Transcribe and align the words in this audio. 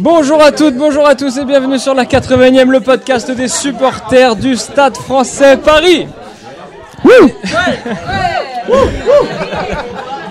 Bonjour 0.00 0.42
à 0.42 0.52
toutes, 0.52 0.76
bonjour 0.76 1.06
à 1.06 1.14
tous 1.14 1.38
et 1.38 1.44
bienvenue 1.44 1.78
sur 1.78 1.94
la 1.94 2.04
80e, 2.04 2.70
le 2.70 2.80
podcast 2.80 3.30
des 3.30 3.48
supporters 3.48 4.36
du 4.36 4.56
Stade 4.56 4.96
français 4.96 5.56
Paris. 5.56 6.06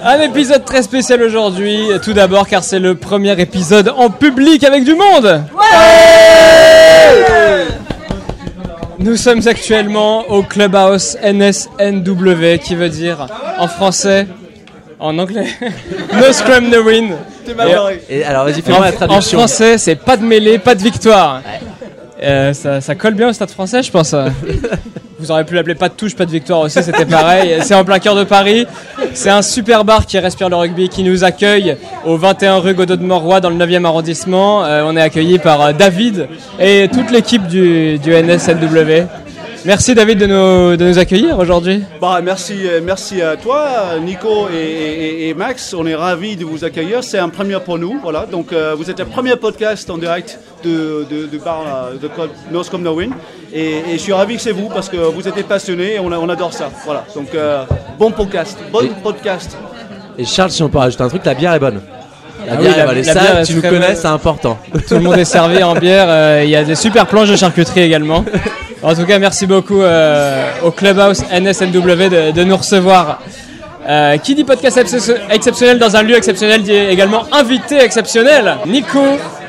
Un 0.03 0.21
épisode 0.21 0.65
très 0.65 0.83
spécial 0.83 1.21
aujourd'hui, 1.21 1.89
tout 2.03 2.13
d'abord 2.13 2.47
car 2.47 2.63
c'est 2.63 2.79
le 2.79 2.95
premier 2.95 3.39
épisode 3.39 3.93
en 3.95 4.09
public 4.09 4.63
avec 4.63 4.83
du 4.83 4.95
monde. 4.95 5.43
Nous 9.07 9.15
sommes 9.15 9.47
actuellement 9.47 10.25
au 10.29 10.43
Clubhouse 10.43 11.17
NSNW 11.23 12.57
qui 12.61 12.75
veut 12.75 12.89
dire 12.89 13.25
en 13.57 13.69
français, 13.69 14.27
en 14.99 15.17
anglais, 15.17 15.47
No 16.13 16.33
Scrum 16.33 16.69
No 16.69 16.83
Win. 16.83 17.15
Et 18.09 18.25
alors 18.25 18.43
vas-y, 18.43 18.59
En, 18.59 18.63
fais-moi 18.63 18.81
la 18.81 18.89
en 18.89 18.91
traduction. 18.91 19.37
français, 19.37 19.77
c'est 19.77 19.95
pas 19.95 20.17
de 20.17 20.25
mêlée, 20.25 20.59
pas 20.59 20.75
de 20.75 20.83
victoire. 20.83 21.41
Euh, 22.21 22.51
ça, 22.51 22.81
ça 22.81 22.95
colle 22.95 23.13
bien 23.13 23.29
au 23.29 23.33
stade 23.33 23.49
français, 23.51 23.81
je 23.81 23.91
pense. 23.91 24.13
Vous 25.19 25.31
auriez 25.31 25.45
pu 25.45 25.55
l'appeler 25.55 25.73
pas 25.73 25.89
de 25.89 25.95
touche, 25.95 26.15
pas 26.15 26.27
de 26.27 26.31
victoire 26.31 26.59
aussi, 26.59 26.83
c'était 26.83 27.05
pareil. 27.05 27.57
C'est 27.63 27.73
en 27.73 27.83
plein 27.83 27.97
cœur 27.97 28.15
de 28.15 28.23
Paris. 28.23 28.67
C'est 29.15 29.31
un 29.31 29.41
super 29.41 29.83
bar 29.83 30.05
qui 30.05 30.19
respire 30.19 30.47
le 30.47 30.55
rugby 30.55 30.89
qui 30.89 31.01
nous 31.01 31.23
accueille 31.23 31.75
au 32.05 32.17
21 32.17 32.57
rue 32.57 32.75
Godot 32.75 32.97
de 32.97 33.03
Morroy 33.03 33.39
dans 33.41 33.49
le 33.49 33.55
9e 33.55 33.83
arrondissement. 33.83 34.63
Euh, 34.63 34.83
on 34.85 34.95
est 34.95 35.01
accueilli 35.01 35.39
par 35.39 35.61
euh, 35.61 35.73
David 35.73 36.27
et 36.59 36.87
toute 36.93 37.09
l'équipe 37.09 37.47
du, 37.47 37.97
du 37.97 38.11
NSNW. 38.11 39.07
Merci 39.65 39.95
David 39.95 40.19
de 40.19 40.25
nous, 40.27 40.77
de 40.77 40.85
nous 40.87 40.97
accueillir 40.97 41.37
aujourd'hui. 41.37 41.83
Bah, 41.99 42.21
merci, 42.23 42.53
euh, 42.65 42.79
merci 42.81 43.21
à 43.21 43.35
toi, 43.35 43.65
Nico 44.01 44.47
et, 44.53 44.57
et- 44.57 45.29
et 45.29 45.33
Max. 45.33 45.73
On 45.77 45.85
est 45.85 45.95
ravis 45.95 46.37
de 46.37 46.45
vous 46.45 46.63
accueillir. 46.63 47.03
C'est 47.03 47.19
un 47.19 47.27
premier 47.27 47.59
pour 47.59 47.77
nous. 47.77 47.99
Voilà. 48.01 48.25
Donc, 48.31 48.53
euh, 48.53 48.75
vous 48.77 48.89
êtes 48.89 48.99
le 48.99 49.05
premier 49.05 49.35
podcast 49.35 49.89
en 49.89 49.97
direct 49.97 50.39
de, 50.63 51.05
de, 51.09 51.25
de 51.25 51.37
bar 51.37 51.63
euh, 51.67 51.97
de 52.01 52.07
club 52.07 52.29
North 52.51 52.69
Come 52.69 52.83
No 52.83 52.93
Win. 52.95 53.11
Et, 53.53 53.79
et 53.89 53.93
je 53.93 53.97
suis 53.97 54.13
ravi 54.13 54.35
que 54.37 54.41
c'est 54.41 54.51
vous 54.53 54.69
parce 54.69 54.87
que 54.87 54.97
vous 54.97 55.27
êtes 55.27 55.35
passionnés 55.47 55.95
et 55.95 55.99
on, 55.99 56.29
adore 56.29 56.53
ça. 56.53 56.69
Voilà. 56.85 57.03
Donc, 57.13 57.27
euh, 57.35 57.63
bon 57.99 58.11
podcast. 58.11 58.57
Bon 58.71 58.81
Et- 58.81 58.91
podcast. 59.03 59.57
Et 60.17 60.23
Charles, 60.25 60.51
si 60.51 60.63
on 60.63 60.69
peut 60.69 60.77
rajouter 60.77 61.03
un 61.03 61.09
truc, 61.09 61.25
la 61.25 61.33
bière 61.33 61.53
est 61.53 61.59
bonne. 61.59 61.81
La 62.45 62.53
Ah 62.53 62.55
bière 62.55 62.71
oui, 62.71 62.75
est 62.75 62.77
la- 62.77 62.85
bonne. 62.85 62.97
Et 62.97 63.03
la 63.03 63.13
ça, 63.13 63.19
bière 63.19 63.39
est 63.39 63.43
tu 63.45 63.55
nous 63.55 63.61
connais, 63.61 63.95
c'est 63.95 64.07
important. 64.07 64.57
Tout 64.87 64.93
le 64.93 65.01
monde 65.01 65.17
est 65.17 65.25
servi 65.25 65.61
en 65.61 65.73
bière. 65.75 66.05
euh, 66.07 66.41
Il 66.45 66.49
y 66.49 66.55
a 66.55 66.63
des 66.63 66.75
super 66.75 67.05
planches 67.05 67.29
de 67.29 67.35
charcuterie 67.35 67.81
également. 67.81 68.23
En 68.83 68.93
tout 68.93 69.05
cas, 69.05 69.17
merci 69.19 69.47
beaucoup 69.47 69.81
euh, 69.81 70.49
au 70.63 70.71
Clubhouse 70.71 71.23
NSNW 71.31 72.09
de, 72.09 72.31
de 72.31 72.43
nous 72.43 72.57
recevoir. 72.57 73.19
Euh, 73.89 74.17
qui 74.17 74.35
dit 74.35 74.43
podcast 74.43 74.77
ex- 74.77 75.11
exceptionnel 75.31 75.79
dans 75.79 75.95
un 75.95 76.03
lieu 76.03 76.15
exceptionnel 76.15 76.61
dit 76.61 76.73
également 76.73 77.23
invité 77.31 77.79
exceptionnel. 77.79 78.55
Nico 78.65 78.99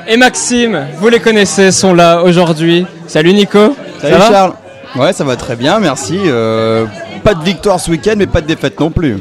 et 0.07 0.17
Maxime, 0.17 0.87
vous 0.99 1.09
les 1.09 1.19
connaissez, 1.21 1.73
sont 1.73 1.93
là 1.93 2.23
aujourd'hui. 2.23 2.87
Salut 3.09 3.33
Nico. 3.35 3.75
Salut 4.01 4.15
Ça 4.15 4.19
va 4.21 4.29
Charles. 4.31 4.53
Ouais, 4.97 5.13
ça 5.13 5.25
va 5.25 5.37
très 5.37 5.57
bien, 5.57 5.81
merci. 5.81 6.19
Euh, 6.25 6.87
pas 7.25 7.35
de 7.35 7.43
victoire 7.45 7.79
ce 7.81 7.91
week-end, 7.91 8.15
mais 8.17 8.27
pas 8.27 8.41
de 8.41 8.47
défaite 8.47 8.79
non 8.81 8.91
plus. 8.91 9.17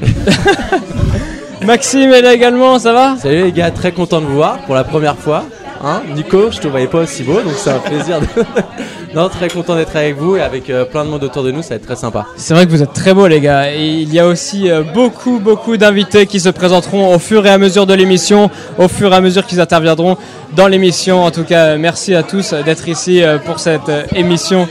Maxime 1.66 2.14
est 2.14 2.22
là 2.22 2.34
également, 2.34 2.80
ça 2.80 2.94
va 2.94 3.16
Salut 3.22 3.44
les 3.46 3.52
gars, 3.52 3.72
très 3.72 3.92
content 3.92 4.22
de 4.22 4.26
vous 4.28 4.36
voir 4.36 4.60
pour 4.60 4.76
la 4.76 4.84
première 4.84 5.18
fois. 5.18 5.44
Hein 5.84 6.02
Nico, 6.16 6.50
je 6.52 6.60
te 6.60 6.68
voyais 6.68 6.88
pas 6.88 7.00
aussi 7.00 7.24
beau, 7.24 7.42
donc 7.42 7.54
c'est 7.56 7.70
un 7.70 7.80
plaisir. 7.80 8.20
De... 8.20 8.28
non, 9.16 9.30
très 9.30 9.48
content 9.48 9.76
d'être 9.76 9.96
avec 9.96 10.16
vous 10.18 10.36
et 10.36 10.42
avec 10.42 10.70
euh, 10.70 10.86
plein 10.86 11.06
de 11.06 11.10
monde 11.10 11.24
autour 11.24 11.44
de 11.44 11.52
nous, 11.52 11.62
ça 11.62 11.70
va 11.70 11.76
être 11.76 11.86
très 11.86 11.96
sympa. 11.96 12.26
C'est 12.36 12.54
vrai 12.54 12.66
que 12.66 12.72
vous 12.72 12.82
êtes 12.82 12.94
très 12.94 13.14
beaux 13.14 13.28
les 13.28 13.42
gars. 13.42 13.72
Et 13.72 13.88
il 13.88 14.14
y 14.14 14.20
a 14.20 14.28
aussi 14.28 14.70
euh, 14.70 14.82
beaucoup 14.82 15.40
beaucoup 15.40 15.78
d'invités 15.78 16.26
qui 16.26 16.40
se 16.40 16.50
présenteront 16.50 17.14
au 17.14 17.20
fur 17.20 17.46
et 17.46 17.50
à 17.50 17.58
mesure 17.58 17.86
de 17.86 17.94
l'émission, 17.94 18.50
au 18.78 18.88
fur 18.88 19.14
et 19.14 19.16
à 19.16 19.22
mesure 19.22 19.46
qu'ils 19.46 19.62
interviendront 19.62 20.18
dans 20.56 20.68
l'émission. 20.68 21.24
En 21.24 21.32
tout 21.32 21.44
cas, 21.44 21.78
merci 21.78 22.16
à 22.16 22.24
tous 22.24 22.54
d'être 22.54 22.88
ici 22.88 23.22
euh, 23.22 23.38
pour 23.38 23.60
cette 23.60 23.92
émission. 24.16 24.68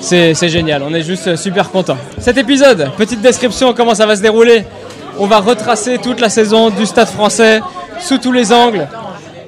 C'est 0.00 0.48
génial, 0.48 0.82
on 0.82 0.92
est 0.92 1.02
juste 1.02 1.36
super 1.36 1.70
contents. 1.70 1.96
Cet 2.18 2.36
épisode, 2.36 2.90
petite 2.96 3.20
description, 3.20 3.72
comment 3.72 3.94
ça 3.94 4.04
va 4.04 4.16
se 4.16 4.22
dérouler. 4.22 4.64
On 5.18 5.26
va 5.26 5.38
retracer 5.38 5.98
toute 5.98 6.20
la 6.20 6.28
saison 6.28 6.70
du 6.70 6.86
Stade 6.86 7.08
français 7.08 7.60
sous 8.00 8.18
tous 8.18 8.32
les 8.32 8.52
angles. 8.52 8.88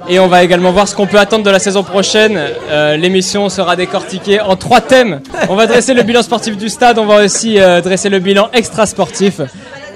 Et 0.07 0.21
on 0.21 0.27
va 0.27 0.45
également 0.45 0.71
voir 0.71 0.87
ce 0.87 0.95
qu'on 0.95 1.07
peut 1.07 1.19
attendre 1.19 1.45
de 1.45 1.51
la 1.51 1.59
saison 1.59 1.83
prochaine. 1.83 2.39
Euh, 2.69 2.97
L'émission 2.97 3.49
sera 3.49 3.75
décortiquée 3.75 4.39
en 4.39 4.55
trois 4.55 4.83
thèmes. 4.83 5.21
On 5.49 5.57
va 5.57 5.67
dresser 5.67 5.95
le 5.95 6.03
bilan 6.03 6.23
sportif 6.23 6.59
du 6.59 6.69
stade, 6.69 6.99
on 6.99 7.07
va 7.07 7.25
aussi 7.25 7.59
euh, 7.59 7.81
dresser 7.81 8.11
le 8.11 8.19
bilan 8.19 8.51
extra-sportif. 8.53 9.41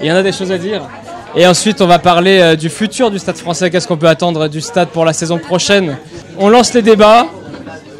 Il 0.01 0.07
y 0.07 0.11
en 0.11 0.15
a 0.15 0.23
des 0.23 0.31
choses 0.31 0.51
à 0.51 0.57
dire. 0.57 0.81
Et 1.35 1.45
ensuite, 1.45 1.79
on 1.81 1.85
va 1.85 1.99
parler 1.99 2.39
euh, 2.39 2.55
du 2.55 2.69
futur 2.69 3.11
du 3.11 3.19
stade 3.19 3.37
français. 3.37 3.69
Qu'est-ce 3.69 3.87
qu'on 3.87 3.97
peut 3.97 4.07
attendre 4.07 4.47
du 4.47 4.61
stade 4.61 4.87
pour 4.89 5.05
la 5.05 5.13
saison 5.13 5.37
prochaine? 5.37 5.95
On 6.39 6.49
lance 6.49 6.73
les 6.73 6.81
débats. 6.81 7.27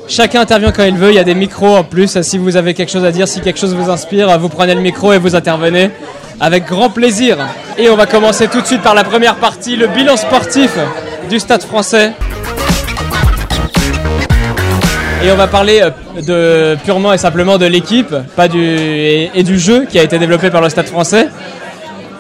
Chacun 0.08 0.42
intervient 0.42 0.72
quand 0.72 0.86
il 0.86 0.98
veut. 0.98 1.12
Il 1.12 1.16
y 1.16 1.20
a 1.20 1.24
des 1.24 1.36
micros 1.36 1.76
en 1.76 1.84
plus. 1.84 2.20
Si 2.24 2.40
vous 2.40 2.58
avez 2.58 2.74
quelque 2.74 2.92
chose 2.92 3.06
à 3.06 3.12
dire, 3.12 3.28
si 3.28 3.40
quelque 3.42 3.60
chose 3.60 3.76
vous 3.76 3.92
inspire, 3.92 4.36
vous 4.40 4.50
prenez 4.50 4.74
le 4.74 4.82
micro 4.82 5.14
et 5.14 5.20
vous 5.20 5.36
intervenez 5.36 5.92
avec 6.40 6.66
grand 6.66 6.90
plaisir. 6.90 7.38
Et 7.78 7.88
on 7.88 7.96
va 7.96 8.08
commencer 8.08 8.48
tout 8.48 8.62
de 8.62 8.66
suite 8.66 8.82
par 8.82 8.96
la 8.96 9.04
première 9.04 9.36
partie, 9.36 9.76
le 9.76 9.86
bilan 9.88 10.18
sportif 10.18 10.72
du 11.30 11.40
Stade 11.40 11.64
français. 11.64 12.14
Et 15.24 15.32
on 15.32 15.36
va 15.36 15.48
parler 15.48 15.82
euh, 15.82 16.76
de, 16.76 16.78
purement 16.84 17.12
et 17.12 17.18
simplement 17.18 17.58
de 17.58 17.66
l'équipe, 17.66 18.16
pas 18.36 18.48
du, 18.48 18.62
et, 18.64 19.32
et 19.36 19.44
du 19.44 19.60
jeu 19.60 19.86
qui 19.86 20.00
a 20.00 20.04
été 20.04 20.18
développé 20.18 20.50
par 20.50 20.62
le 20.62 20.70
Stade 20.70 20.88
français. 20.88 21.28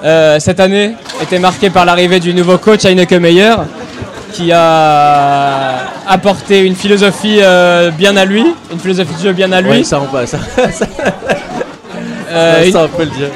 Euh, 0.04 0.40
cette 0.40 0.59
année 0.59 0.96
était 1.22 1.40
marquée 1.40 1.70
par 1.70 1.86
l'arrivée 1.86 2.20
du 2.20 2.34
nouveau 2.34 2.58
coach 2.58 2.86
Heineke 2.86 3.14
Meyer, 3.14 3.56
qui 4.34 4.52
a 4.52 5.80
apporté 6.08 6.59
une 6.66 6.76
philosophie 6.76 7.40
euh, 7.42 7.92
bien 7.92 8.16
à 8.16 8.26
lui, 8.26 8.46
une 8.72 8.80
philosophie 8.80 9.14
de 9.16 9.28
jeu 9.28 9.34
bien 9.34 9.52
à 9.52 9.62
lui. 9.62 9.72
Oui, 9.72 9.86
ça 9.86 10.00
on 10.00 10.06
va, 10.06 10.26
ça, 10.26 10.40
ça, 10.72 10.86
Euh, 12.32 12.72
ça, 12.72 12.84
on 12.84 12.88
peut 12.90 13.04
le 13.06 13.09
dire. 13.09 13.30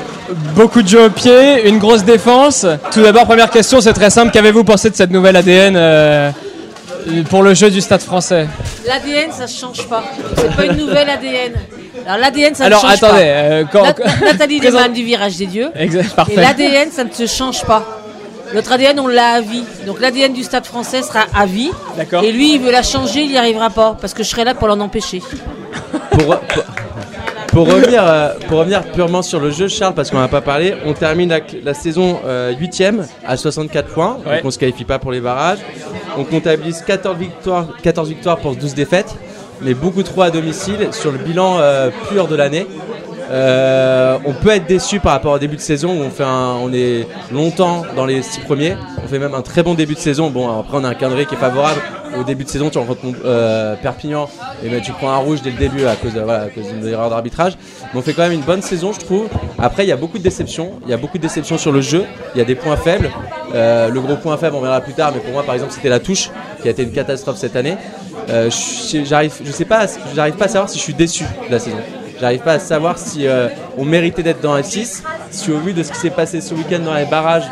Beaucoup 0.55 0.81
de 0.81 0.87
jeux 0.87 1.05
au 1.05 1.09
pied, 1.09 1.67
une 1.67 1.79
grosse 1.79 2.03
défense. 2.03 2.65
Tout 2.91 3.01
d'abord, 3.01 3.25
première 3.25 3.49
question, 3.49 3.81
c'est 3.81 3.93
très 3.93 4.09
simple. 4.09 4.31
Qu'avez-vous 4.31 4.63
pensé 4.63 4.89
de 4.89 4.95
cette 4.95 5.11
nouvelle 5.11 5.35
ADN 5.35 5.75
euh, 5.75 6.31
pour 7.29 7.43
le 7.43 7.53
jeu 7.53 7.69
du 7.69 7.81
Stade 7.81 8.01
français 8.01 8.47
L'ADN, 8.87 9.31
ça 9.31 9.47
se 9.47 9.59
change 9.59 9.85
pas. 9.87 10.03
C'est 10.37 10.55
pas 10.55 10.65
une 10.65 10.77
nouvelle 10.77 11.09
ADN. 11.09 11.53
Alors 12.05 12.17
l'ADN, 12.19 12.55
ça 12.55 12.65
Alors 12.65 12.83
ne 12.83 12.89
change 12.89 13.03
attendez, 13.03 13.21
pas. 13.21 13.27
euh, 13.27 13.63
quand- 13.71 13.83
Nat- 13.83 13.95
Nathalie 14.25 14.59
Présent- 14.59 14.89
du 14.89 15.03
Virage 15.03 15.37
des 15.37 15.45
Dieux. 15.45 15.69
Exact, 15.75 16.13
Et 16.29 16.35
l'ADN, 16.35 16.89
ça 16.91 17.03
ne 17.03 17.11
se 17.11 17.27
change 17.27 17.63
pas. 17.65 17.83
Notre 18.53 18.71
ADN, 18.73 18.99
on 18.99 19.07
l'a 19.07 19.33
à 19.35 19.41
vie. 19.41 19.63
Donc 19.85 19.99
l'ADN 19.99 20.31
du 20.33 20.43
Stade 20.43 20.65
français 20.65 21.01
sera 21.01 21.21
à 21.35 21.45
vie. 21.45 21.71
D'accord. 21.97 22.23
Et 22.23 22.31
lui, 22.31 22.55
il 22.55 22.61
veut 22.61 22.71
la 22.71 22.83
changer, 22.83 23.21
il 23.23 23.29
n'y 23.31 23.37
arrivera 23.37 23.69
pas. 23.69 23.97
Parce 23.99 24.13
que 24.13 24.23
je 24.23 24.29
serai 24.29 24.43
là 24.43 24.53
pour 24.53 24.67
l'en 24.67 24.79
empêcher. 24.79 25.21
Pour, 26.11 26.37
pour, 27.53 27.67
revenir, 27.67 28.01
euh, 28.03 28.29
pour 28.47 28.59
revenir 28.59 28.83
purement 28.91 29.21
sur 29.21 29.39
le 29.39 29.51
jeu, 29.51 29.67
Charles, 29.67 29.93
parce 29.93 30.09
qu'on 30.11 30.19
n'a 30.19 30.27
pas 30.27 30.41
parlé, 30.41 30.73
on 30.85 30.93
termine 30.93 31.29
la, 31.29 31.39
la 31.63 31.73
saison 31.73 32.19
8ème 32.59 33.05
à 33.25 33.37
64 33.37 33.93
points, 33.93 34.17
Ouais. 34.25 34.35
donc 34.37 34.43
on 34.43 34.47
ne 34.47 34.51
se 34.51 34.59
qualifie 34.59 34.85
pas 34.85 34.99
pour 34.99 35.11
les 35.11 35.21
barrages. 35.21 35.59
On 36.17 36.23
comptabilise 36.23 36.83
14 36.85 37.17
victoires, 37.17 37.67
14 37.81 38.09
victoires 38.09 38.37
pour 38.37 38.55
12 38.55 38.73
défaites, 38.73 39.15
mais 39.61 39.73
beaucoup 39.73 40.03
trop 40.03 40.23
à 40.23 40.31
domicile 40.31 40.89
sur 40.91 41.11
le 41.11 41.17
bilan 41.19 41.57
euh, 41.59 41.89
pur 42.09 42.27
de 42.27 42.35
l'année. 42.35 42.67
Euh, 43.31 44.17
on 44.25 44.33
peut 44.33 44.49
être 44.49 44.67
déçu 44.67 44.99
par 44.99 45.13
rapport 45.13 45.33
au 45.33 45.39
début 45.39 45.55
de 45.55 45.61
saison 45.61 45.89
où 45.89 46.03
on, 46.03 46.09
fait 46.09 46.23
un- 46.25 46.55
on 46.61 46.71
est 46.73 47.07
longtemps 47.31 47.83
dans 47.95 48.05
les 48.05 48.21
six 48.21 48.41
premiers. 48.41 48.75
On 49.03 49.07
fait 49.07 49.17
même 49.17 49.33
un 49.33 49.41
très 49.41 49.63
bon 49.63 49.73
début 49.73 49.93
de 49.95 49.99
saison. 49.99 50.29
Bon, 50.29 50.59
après, 50.59 50.77
on 50.77 50.83
a 50.83 50.89
un 50.89 50.93
calendrier 50.93 51.25
qui 51.25 51.35
est 51.35 51.39
favorable. 51.39 51.79
Au 52.19 52.23
début 52.23 52.43
de 52.43 52.49
saison, 52.49 52.69
tu 52.69 52.77
rencontres 52.77 53.03
euh, 53.25 53.75
Perpignan 53.75 54.29
et 54.63 54.69
ben, 54.69 54.81
tu 54.81 54.91
prends 54.91 55.09
un 55.11 55.17
rouge 55.17 55.41
dès 55.41 55.49
le 55.51 55.57
début 55.57 55.85
à 55.85 55.95
cause 55.95 56.11
d'une 56.13 56.87
erreur 56.87 57.09
d'arbitrage. 57.09 57.53
Mais 57.93 57.99
on 57.99 58.01
fait 58.03 58.13
quand 58.13 58.21
même 58.23 58.31
une 58.33 58.41
bonne 58.41 58.61
saison, 58.61 58.93
je 58.93 58.99
trouve. 58.99 59.27
Après, 59.59 59.83
il 59.85 59.89
y 59.89 59.91
a 59.91 59.97
beaucoup 59.97 60.17
de 60.19 60.23
déceptions. 60.23 60.73
Il 60.85 60.89
y 60.91 60.93
a 60.93 60.97
beaucoup 60.97 61.17
de 61.17 61.23
déceptions 61.23 61.57
sur 61.57 61.71
le 61.71 61.81
jeu. 61.81 62.05
Il 62.35 62.37
y 62.37 62.41
a 62.41 62.45
des 62.45 62.55
points 62.55 62.77
faibles. 62.77 63.09
Euh, 63.55 63.89
le 63.89 63.99
gros 64.01 64.15
point 64.15 64.37
faible, 64.37 64.55
on 64.55 64.61
verra 64.61 64.79
plus 64.81 64.93
tard. 64.93 65.11
Mais 65.13 65.19
pour 65.21 65.31
moi, 65.33 65.43
par 65.43 65.55
exemple, 65.55 65.71
c'était 65.73 65.89
la 65.89 65.99
touche 65.99 66.29
qui 66.61 66.67
a 66.67 66.71
été 66.71 66.83
une 66.83 66.91
catastrophe 66.91 67.37
cette 67.37 67.55
année. 67.55 67.77
Euh, 68.29 68.49
je- 68.49 69.51
sais 69.51 69.65
pas, 69.65 69.85
j'arrive 70.15 70.35
pas 70.35 70.45
à 70.45 70.49
savoir 70.49 70.69
si 70.69 70.77
je 70.77 70.83
suis 70.83 70.93
déçu 70.93 71.23
de 71.47 71.51
la 71.51 71.59
saison. 71.59 71.77
J'arrive 72.21 72.41
pas 72.41 72.53
à 72.53 72.59
savoir 72.59 72.97
si 72.97 73.27
euh, 73.27 73.49
on 73.77 73.83
méritait 73.85 74.23
d'être 74.23 74.39
dans 74.39 74.53
la 74.53 74.63
6, 74.63 75.03
si 75.31 75.51
au 75.51 75.57
vu 75.57 75.73
de 75.73 75.83
ce 75.83 75.91
qui 75.91 75.97
s'est 75.97 76.09
passé 76.11 76.39
ce 76.41 76.53
week-end 76.53 76.79
dans 76.79 76.93
les 76.93 77.05
barrages, 77.05 77.43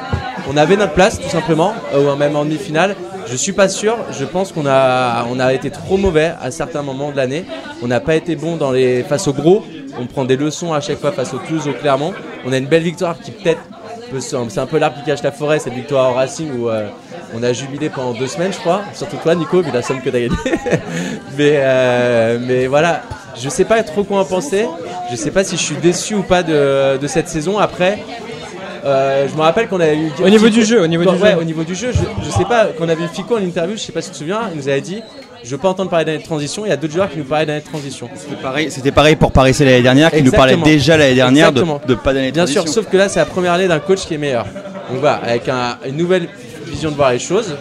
on 0.49 0.55
avait 0.55 0.77
notre 0.77 0.93
place 0.93 1.19
tout 1.19 1.29
simplement, 1.29 1.73
ou 1.97 2.15
même 2.15 2.35
en 2.35 2.45
demi-finale. 2.45 2.95
Je 3.31 3.37
suis 3.37 3.53
pas 3.53 3.69
sûr. 3.69 3.97
Je 4.11 4.25
pense 4.25 4.51
qu'on 4.51 4.65
a, 4.65 5.25
on 5.29 5.39
a 5.39 5.53
été 5.53 5.71
trop 5.71 5.95
mauvais 5.95 6.33
à 6.41 6.51
certains 6.51 6.81
moments 6.81 7.11
de 7.11 7.15
l'année. 7.15 7.45
On 7.81 7.87
n'a 7.87 8.01
pas 8.01 8.15
été 8.15 8.35
bon 8.35 8.57
dans 8.57 8.71
les 8.71 9.03
face 9.03 9.25
aux 9.29 9.33
gros. 9.33 9.63
On 9.97 10.05
prend 10.05 10.25
des 10.25 10.35
leçons 10.35 10.73
à 10.73 10.81
chaque 10.81 10.99
fois 10.99 11.13
face 11.13 11.33
aux 11.33 11.37
Toulouse, 11.37 11.67
au 11.69 11.73
Clermont. 11.73 12.13
On 12.45 12.51
a 12.51 12.57
une 12.57 12.67
belle 12.67 12.83
victoire 12.83 13.17
qui 13.17 13.31
peut-être 13.31 13.61
peut 14.11 14.19
c'est 14.19 14.59
un 14.59 14.65
peu 14.65 14.77
l'arbre 14.77 14.97
qui 14.97 15.05
cache 15.05 15.23
la 15.23 15.31
forêt 15.31 15.59
cette 15.59 15.73
victoire 15.73 16.11
au 16.11 16.15
Racing 16.15 16.51
où 16.59 16.69
euh, 16.69 16.87
on 17.33 17.41
a 17.43 17.53
jubilé 17.53 17.89
pendant 17.89 18.11
deux 18.11 18.27
semaines, 18.27 18.51
je 18.51 18.59
crois. 18.59 18.81
Surtout 18.93 19.15
toi, 19.23 19.33
Nico, 19.35 19.61
vu 19.61 19.71
la 19.71 19.81
somme 19.81 20.01
que 20.01 20.09
t'as 20.09 20.19
gagnée. 20.19 20.35
mais, 21.37 21.53
euh, 21.55 22.37
mais 22.41 22.67
voilà, 22.67 23.03
je 23.41 23.47
sais 23.47 23.63
pas 23.63 23.81
trop 23.83 24.03
quoi 24.03 24.19
en 24.19 24.25
penser. 24.25 24.67
Je 25.09 25.15
sais 25.15 25.31
pas 25.31 25.45
si 25.45 25.55
je 25.55 25.61
suis 25.61 25.75
déçu 25.77 26.15
ou 26.15 26.23
pas 26.23 26.43
de, 26.43 26.97
de 26.97 27.07
cette 27.07 27.29
saison. 27.29 27.57
Après, 27.57 28.03
euh, 28.85 29.27
je 29.29 29.35
me 29.35 29.41
rappelle 29.41 29.67
qu'on 29.67 29.79
avait 29.79 29.97
eu. 29.97 30.11
Au 30.23 30.29
niveau 30.29 30.49
du 30.49 30.63
jeu, 30.65 30.81
au 30.81 30.87
niveau 30.87 31.03
du 31.03 31.09
ouais, 31.21 31.31
jeu. 31.33 31.37
au 31.39 31.43
niveau 31.43 31.63
du 31.63 31.75
jeu, 31.75 31.91
je, 31.91 31.99
je 32.25 32.29
sais 32.31 32.45
pas, 32.45 32.65
qu'on 32.77 32.89
avait 32.89 33.03
eu 33.03 33.07
Fico 33.13 33.35
en 33.35 33.41
interview, 33.41 33.75
je 33.77 33.81
sais 33.81 33.91
pas 33.91 34.01
si 34.01 34.07
tu 34.09 34.13
te 34.13 34.17
souviens, 34.19 34.41
il 34.53 34.57
nous 34.57 34.67
avait 34.67 34.81
dit 34.81 35.01
Je 35.43 35.49
veux 35.51 35.57
pas 35.57 35.69
entendre 35.69 35.89
parler 35.89 36.05
d'année 36.05 36.19
de 36.19 36.23
transition. 36.23 36.65
Il 36.65 36.69
y 36.69 36.71
a 36.71 36.77
d'autres 36.77 36.93
joueurs 36.93 37.09
qui 37.09 37.17
nous 37.17 37.23
parlaient 37.23 37.45
d'année 37.45 37.61
de 37.61 37.65
transition. 37.65 38.09
C'était 38.15 38.41
pareil, 38.41 38.69
c'était 38.71 38.91
pareil 38.91 39.15
pour 39.15 39.31
Paris 39.31 39.53
C 39.53 39.65
l'année 39.65 39.81
dernière, 39.81 40.11
qui 40.11 40.21
nous 40.23 40.31
parlait 40.31 40.57
déjà 40.57 40.97
l'année 40.97 41.15
dernière 41.15 41.51
de, 41.51 41.59
Exactement. 41.61 41.81
de 41.87 41.95
pas 41.95 42.13
d'année 42.13 42.29
de 42.31 42.35
Bien 42.35 42.45
sûr, 42.47 42.61
transition. 42.63 42.81
sauf 42.83 42.91
que 42.91 42.97
là, 42.97 43.09
c'est 43.09 43.19
la 43.19 43.25
première 43.25 43.53
année 43.53 43.67
d'un 43.67 43.79
coach 43.79 44.05
qui 44.05 44.13
est 44.13 44.17
meilleur. 44.19 44.45
Donc 44.89 44.99
voilà, 44.99 45.19
avec 45.23 45.47
un- 45.49 45.77
une 45.87 45.97
nouvelle 45.97 46.27
vision 46.67 46.91
de 46.91 46.95
voir 46.95 47.11
les 47.11 47.19
choses, 47.19 47.55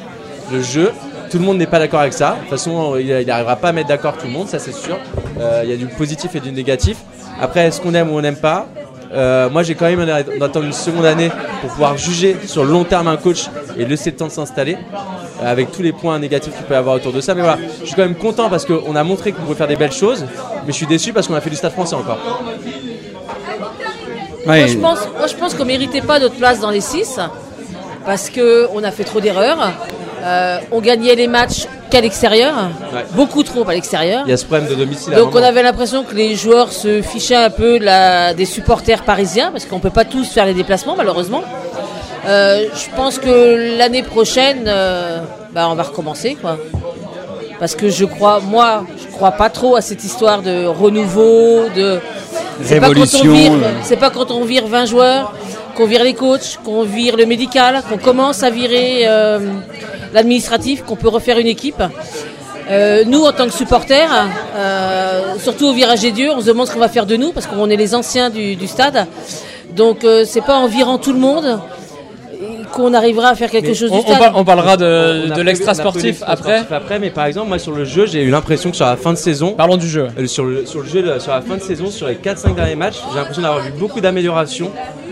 le 0.52 0.62
jeu. 0.62 0.90
Tout 1.30 1.38
le 1.38 1.44
monde 1.44 1.58
n'est 1.58 1.66
pas 1.68 1.78
d'accord 1.78 2.00
avec 2.00 2.12
ça. 2.12 2.30
De 2.34 2.40
toute 2.40 2.50
façon, 2.50 2.96
il 2.96 3.06
n'arrivera 3.24 3.54
pas 3.54 3.68
à 3.68 3.72
mettre 3.72 3.86
d'accord 3.88 4.16
tout 4.16 4.26
le 4.26 4.32
monde, 4.32 4.48
ça 4.48 4.58
c'est 4.58 4.74
sûr. 4.74 4.98
Euh, 5.40 5.60
Il 5.64 5.70
y 5.70 5.72
a 5.72 5.76
du 5.76 5.86
positif 5.86 6.34
et 6.34 6.40
du 6.40 6.50
négatif. 6.50 6.96
Après, 7.40 7.60
est-ce 7.68 7.80
qu'on 7.80 7.94
aime 7.94 8.10
ou 8.10 8.18
on 8.18 8.20
n'aime 8.20 8.36
pas? 8.36 8.66
Euh, 9.12 9.50
Moi, 9.50 9.62
j'ai 9.64 9.74
quand 9.74 9.86
même 9.86 10.04
d'attendre 10.38 10.66
une 10.66 10.72
seconde 10.72 11.04
année 11.04 11.30
pour 11.60 11.70
pouvoir 11.70 11.96
juger 11.96 12.36
sur 12.46 12.64
le 12.64 12.70
long 12.70 12.84
terme 12.84 13.08
un 13.08 13.16
coach 13.16 13.46
et 13.76 13.84
laisser 13.84 14.10
le 14.10 14.16
temps 14.16 14.26
de 14.26 14.32
s'installer. 14.32 14.76
euh, 15.42 15.50
Avec 15.50 15.72
tous 15.72 15.82
les 15.82 15.92
points 15.92 16.18
négatifs 16.18 16.54
qu'il 16.54 16.64
peut 16.64 16.74
y 16.74 16.76
avoir 16.76 16.96
autour 16.96 17.12
de 17.12 17.20
ça. 17.20 17.34
Mais 17.34 17.40
voilà, 17.42 17.58
je 17.80 17.86
suis 17.86 17.94
quand 17.96 18.02
même 18.02 18.14
content 18.14 18.48
parce 18.48 18.64
qu'on 18.64 18.94
a 18.94 19.02
montré 19.04 19.32
qu'on 19.32 19.42
pouvait 19.42 19.54
faire 19.56 19.68
des 19.68 19.76
belles 19.76 19.92
choses. 19.92 20.24
Mais 20.66 20.72
je 20.72 20.76
suis 20.76 20.86
déçu 20.86 21.12
parce 21.12 21.26
qu'on 21.26 21.34
a 21.34 21.40
fait 21.40 21.50
du 21.50 21.56
stade 21.56 21.72
français 21.72 21.96
encore. 21.96 22.18
Ouais, 24.46 24.60
Moi, 24.60 24.66
je 24.66 24.76
pense, 24.78 24.98
moi, 25.18 25.26
je 25.26 25.34
pense 25.34 25.54
qu'on 25.54 25.64
méritait 25.64 26.00
pas 26.00 26.18
notre 26.18 26.36
place 26.36 26.60
dans 26.60 26.70
les 26.70 26.80
6 26.80 27.18
parce 28.06 28.30
qu'on 28.30 28.82
a 28.82 28.90
fait 28.90 29.04
trop 29.04 29.20
d'erreurs. 29.20 29.72
Euh, 30.22 30.58
on 30.70 30.80
gagnait 30.80 31.14
les 31.14 31.28
matchs 31.28 31.66
qu'à 31.90 32.00
l'extérieur, 32.00 32.54
Ouais. 32.94 33.04
beaucoup 33.12 33.42
trop 33.42 33.68
à 33.68 33.74
l'extérieur. 33.74 34.22
Il 34.26 34.30
y 34.30 34.32
a 34.32 34.36
ce 34.36 34.46
problème 34.46 34.68
de 34.68 34.74
domicile. 34.74 35.14
Donc 35.14 35.34
on 35.34 35.42
avait 35.42 35.62
l'impression 35.62 36.04
que 36.04 36.14
les 36.14 36.34
joueurs 36.36 36.72
se 36.72 37.02
fichaient 37.02 37.36
un 37.36 37.50
peu 37.50 37.78
la- 37.78 38.32
des 38.34 38.46
supporters 38.46 39.02
parisiens 39.02 39.50
parce 39.50 39.64
qu'on 39.66 39.80
peut 39.80 39.90
pas 39.90 40.04
tous 40.04 40.28
faire 40.32 40.46
les 40.46 40.54
déplacements 40.54 40.94
malheureusement. 40.96 41.42
Euh, 42.26 42.64
je 42.74 42.94
pense 42.96 43.18
que 43.18 43.76
l'année 43.78 44.02
prochaine, 44.02 44.64
euh, 44.66 45.20
bah, 45.52 45.68
on 45.70 45.74
va 45.74 45.82
recommencer 45.84 46.36
quoi. 46.40 46.56
Parce 47.58 47.74
que 47.74 47.90
je 47.90 48.04
crois, 48.06 48.40
moi, 48.40 48.84
je 48.98 49.10
crois 49.12 49.32
pas 49.32 49.50
trop 49.50 49.76
à 49.76 49.80
cette 49.82 50.02
histoire 50.04 50.40
de 50.42 50.64
renouveau, 50.66 51.68
de 51.76 51.98
c'est 52.62 52.80
pas 52.80 52.86
quand 52.86 52.92
on 52.92 53.00
Révolution, 53.02 53.32
vire- 53.32 53.52
euh. 53.52 53.70
C'est 53.82 53.96
pas 53.96 54.10
quand 54.10 54.30
on 54.30 54.44
vire 54.44 54.66
20 54.66 54.86
joueurs, 54.86 55.32
qu'on 55.76 55.86
vire 55.86 56.02
les 56.04 56.14
coachs, 56.14 56.58
qu'on 56.64 56.82
vire 56.84 57.16
le 57.16 57.26
médical, 57.26 57.82
qu'on 57.88 57.98
commence 57.98 58.42
à 58.42 58.50
virer 58.50 59.02
euh, 59.06 59.38
l'administratif, 60.12 60.82
qu'on 60.84 60.96
peut 60.96 61.08
refaire 61.08 61.38
une 61.38 61.46
équipe. 61.46 61.82
Euh, 62.70 63.02
nous, 63.04 63.24
en 63.24 63.32
tant 63.32 63.46
que 63.46 63.52
supporters, 63.52 64.10
euh, 64.56 65.34
surtout 65.38 65.66
au 65.66 65.72
virage 65.72 66.00
des 66.02 66.12
dieux, 66.12 66.30
on 66.34 66.40
se 66.40 66.46
demande 66.46 66.66
ce 66.68 66.72
qu'on 66.72 66.78
va 66.78 66.88
faire 66.88 67.06
de 67.06 67.16
nous 67.16 67.32
parce 67.32 67.46
qu'on 67.46 67.68
est 67.68 67.76
les 67.76 67.94
anciens 67.94 68.30
du, 68.30 68.54
du 68.54 68.66
stade. 68.68 69.06
Donc, 69.74 70.04
euh, 70.04 70.24
c'est 70.26 70.40
pas 70.44 70.56
en 70.56 70.66
virant 70.68 70.98
tout 70.98 71.12
le 71.12 71.18
monde 71.18 71.60
qu'on 72.72 72.94
arrivera 72.94 73.30
à 73.30 73.34
faire 73.34 73.50
quelque 73.50 73.68
Mais 73.68 73.74
chose 73.74 73.90
On, 73.92 73.98
du 73.98 74.04
on 74.06 74.14
stade. 74.14 74.32
on 74.36 74.44
parlera 74.44 74.76
de, 74.76 75.34
de 75.34 75.42
l'extra 75.42 75.74
sportif 75.74 76.22
après. 76.24 76.58
sportif 76.58 76.72
après, 76.72 76.98
mais 77.00 77.10
par 77.10 77.24
exemple, 77.26 77.48
moi 77.48 77.58
sur 77.58 77.72
le 77.72 77.84
jeu, 77.84 78.06
j'ai 78.06 78.22
eu 78.22 78.30
l'impression 78.30 78.70
que 78.70 78.76
sur 78.76 78.86
la 78.86 78.96
fin 78.96 79.12
de 79.12 79.18
saison, 79.18 79.54
Parlons 79.54 79.76
du 79.76 79.88
jeu. 79.88 80.06
euh, 80.16 80.26
sur 80.28 80.44
le, 80.44 80.64
sur 80.64 80.80
le 80.80 80.86
jeu, 80.88 81.18
sur 81.18 81.32
la 81.32 81.40
fin 81.42 81.56
de 81.56 81.62
saison, 81.62 81.90
sur 81.90 82.06
les 82.06 82.14
4-5 82.14 82.54
derniers 82.54 82.76
matchs, 82.76 82.98
j'ai 83.10 83.18
l'impression 83.18 83.42
d'avoir 83.42 83.62
vu 83.64 83.72
beaucoup 83.72 84.00
d'améliorations. 84.00 84.70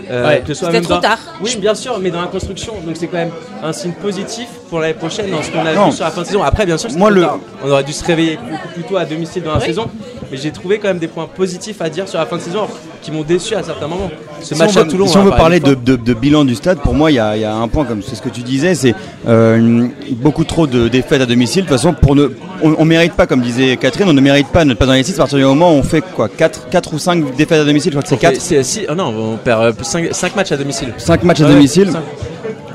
Euh, 0.09 0.27
Ouais. 0.27 0.41
que 0.41 0.53
ce 0.53 0.59
soit 0.61 0.71
même 0.71 0.83
trop 0.83 0.95
dans- 0.95 1.01
tard. 1.01 1.19
Oui, 1.41 1.55
bien 1.57 1.75
sûr, 1.75 1.99
mais 1.99 2.09
dans 2.11 2.21
la 2.21 2.27
construction. 2.27 2.73
Donc 2.85 2.95
c'est 2.97 3.07
quand 3.07 3.17
même 3.17 3.31
un 3.63 3.73
signe 3.73 3.91
positif 3.93 4.47
pour 4.69 4.79
l'année 4.79 4.93
prochaine 4.93 5.29
dans 5.29 5.41
ce 5.43 5.51
qu'on 5.51 5.65
a 5.65 5.73
Non. 5.73 5.89
vu 5.89 5.95
sur 5.95 6.05
la 6.05 6.11
fin 6.11 6.21
de 6.21 6.25
saison. 6.27 6.43
Après, 6.43 6.65
bien 6.65 6.77
sûr, 6.77 6.89
Moi, 6.97 7.11
le- 7.11 7.21
tard. 7.21 7.39
on 7.63 7.69
aurait 7.69 7.83
dû 7.83 7.93
se 7.93 8.03
réveiller 8.05 8.37
beaucoup 8.37 8.67
plus 8.73 8.83
tôt 8.83 8.97
à 8.97 9.05
domicile 9.05 9.43
dans 9.43 9.53
la 9.53 9.59
Oui. 9.59 9.65
saison. 9.65 9.89
Mais 10.31 10.37
j'ai 10.37 10.51
trouvé 10.51 10.79
quand 10.79 10.87
même 10.89 10.99
des 10.99 11.07
points 11.07 11.27
positifs 11.27 11.81
à 11.81 11.89
dire 11.89 12.07
sur 12.07 12.19
la 12.19 12.25
fin 12.25 12.37
de 12.37 12.41
saison 12.41 12.67
qui 13.01 13.11
m'ont 13.11 13.23
déçu 13.23 13.55
à 13.55 13.63
certains 13.63 13.87
moments. 13.87 14.09
Ce 14.41 14.53
Si 14.55 14.59
match 14.59 14.71
on 14.77 14.81
à 14.81 14.85
Toulon. 14.85 15.07
si 15.07 15.17
on 15.17 15.23
veut 15.23 15.29
par 15.31 15.39
parler 15.39 15.59
de, 15.59 15.65
exemple. 15.71 15.83
de- 15.83 15.95
de 15.97 16.13
bilan 16.13 16.45
du 16.45 16.55
stade, 16.55 16.79
pour 16.79 16.93
moi, 16.93 17.11
il 17.11 17.15
y 17.15 17.19
a, 17.19 17.35
il 17.35 17.41
y 17.41 17.45
a 17.45 17.53
un 17.53 17.67
point, 17.67 17.83
comme 17.85 18.01
c'est 18.01 18.15
ce 18.15 18.21
que 18.21 18.29
tu 18.29 18.41
disais, 18.41 18.73
c'est 18.75 18.95
euh, 19.27 19.87
beaucoup 20.11 20.43
trop 20.45 20.65
de 20.67 20.87
défaites 20.87 21.21
à 21.21 21.25
domicile. 21.25 21.63
De 21.63 21.69
toute 21.69 21.77
façon, 21.77 21.93
pour 21.93 22.15
ne, 22.15 22.27
on 22.61 22.69
ne 22.71 22.85
mérite 22.85 23.13
pas, 23.13 23.27
comme 23.27 23.41
disait 23.41 23.75
Catherine, 23.77 24.07
on 24.09 24.13
ne 24.13 24.21
mérite 24.21 24.47
pas 24.47 24.63
de 24.63 24.69
ne 24.69 24.73
pas 24.75 24.85
dans 24.85 24.93
les 24.93 25.03
6 25.03 25.15
à 25.15 25.17
partir 25.17 25.37
du 25.37 25.43
moment 25.45 25.71
où 25.71 25.75
on 25.75 25.83
fait 25.83 26.01
quoi 26.01 26.29
4, 26.29 26.69
4 26.69 26.93
ou 26.93 26.99
5 26.99 27.35
défaites 27.35 27.59
à 27.61 27.65
domicile, 27.65 27.91
je 27.93 27.97
crois 27.97 28.03
que 28.03 28.09
c'est 28.09 28.15
On 28.15 28.17
fait- 28.17 28.33
4. 28.37 28.41
c'est- 28.41 28.63
si- 28.63 28.85
oh 28.89 28.95
non, 28.95 29.13
on 29.33 29.37
perd 29.37 29.75
5 29.83 30.35
matchs 30.35 30.51
à 30.53 30.57
domicile. 30.57 30.93
5 30.97 31.23
matchs 31.23 31.41
à 31.41 31.45
Ouais, 31.45 31.53
domicile. 31.53 31.91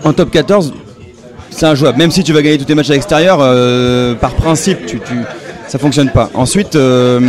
En 0.05 0.13
top 0.13 0.31
14, 0.31 0.73
c'est 1.51 1.67
injouable. 1.67 1.97
Même 1.99 2.11
si 2.11 2.23
tu 2.23 2.33
vas 2.33 2.43
gagner 2.43 2.59
tous 2.59 2.65
tes 2.67 2.75
matchs 2.75 2.91
à 2.91 2.95
l'extérieur, 2.95 3.39
euh, 3.41 4.15
par 4.15 4.33
principe, 4.33 4.85
tu, 4.87 4.99
tu, 5.01 5.15
ça 5.69 5.79
fonctionne 5.79 6.11
pas. 6.11 6.29
Ensuite, 6.35 6.77
euh, 6.77 7.21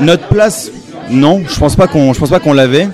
notre 0.00 0.26
place, 0.28 0.70
non, 1.10 1.42
je 1.48 1.58
pense 1.58 1.76
pas 1.76 1.86
qu'on, 1.86 2.12
je 2.12 2.18
pense 2.20 2.30
pas 2.30 2.40
qu'on 2.40 2.52
l'avait. 2.52 2.88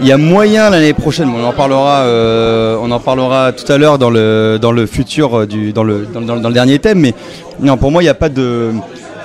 Il 0.00 0.06
y 0.06 0.12
a 0.12 0.16
moyen 0.16 0.70
l'année 0.70 0.94
prochaine, 0.94 1.28
on 1.28 1.44
en 1.44 1.52
parlera, 1.52 1.98
euh, 2.00 2.76
on 2.82 2.90
en 2.90 2.98
parlera 2.98 3.52
tout 3.52 3.70
à 3.70 3.76
l'heure 3.78 3.98
dans 3.98 4.10
le 4.10 4.58
dans 4.60 4.72
le 4.72 4.86
futur 4.86 5.40
euh, 5.40 5.46
du 5.46 5.72
dans 5.72 5.84
le 5.84 6.06
dans, 6.12 6.20
le- 6.20 6.26
dans 6.26 6.34
le- 6.36 6.40
dans 6.40 6.48
le 6.48 6.54
dernier 6.54 6.78
thème. 6.78 6.98
Mais 7.00 7.14
non, 7.60 7.76
pour 7.76 7.90
moi, 7.90 8.02
il 8.02 8.06
n'y 8.06 8.10
a 8.10 8.14
pas 8.14 8.30
de 8.30 8.70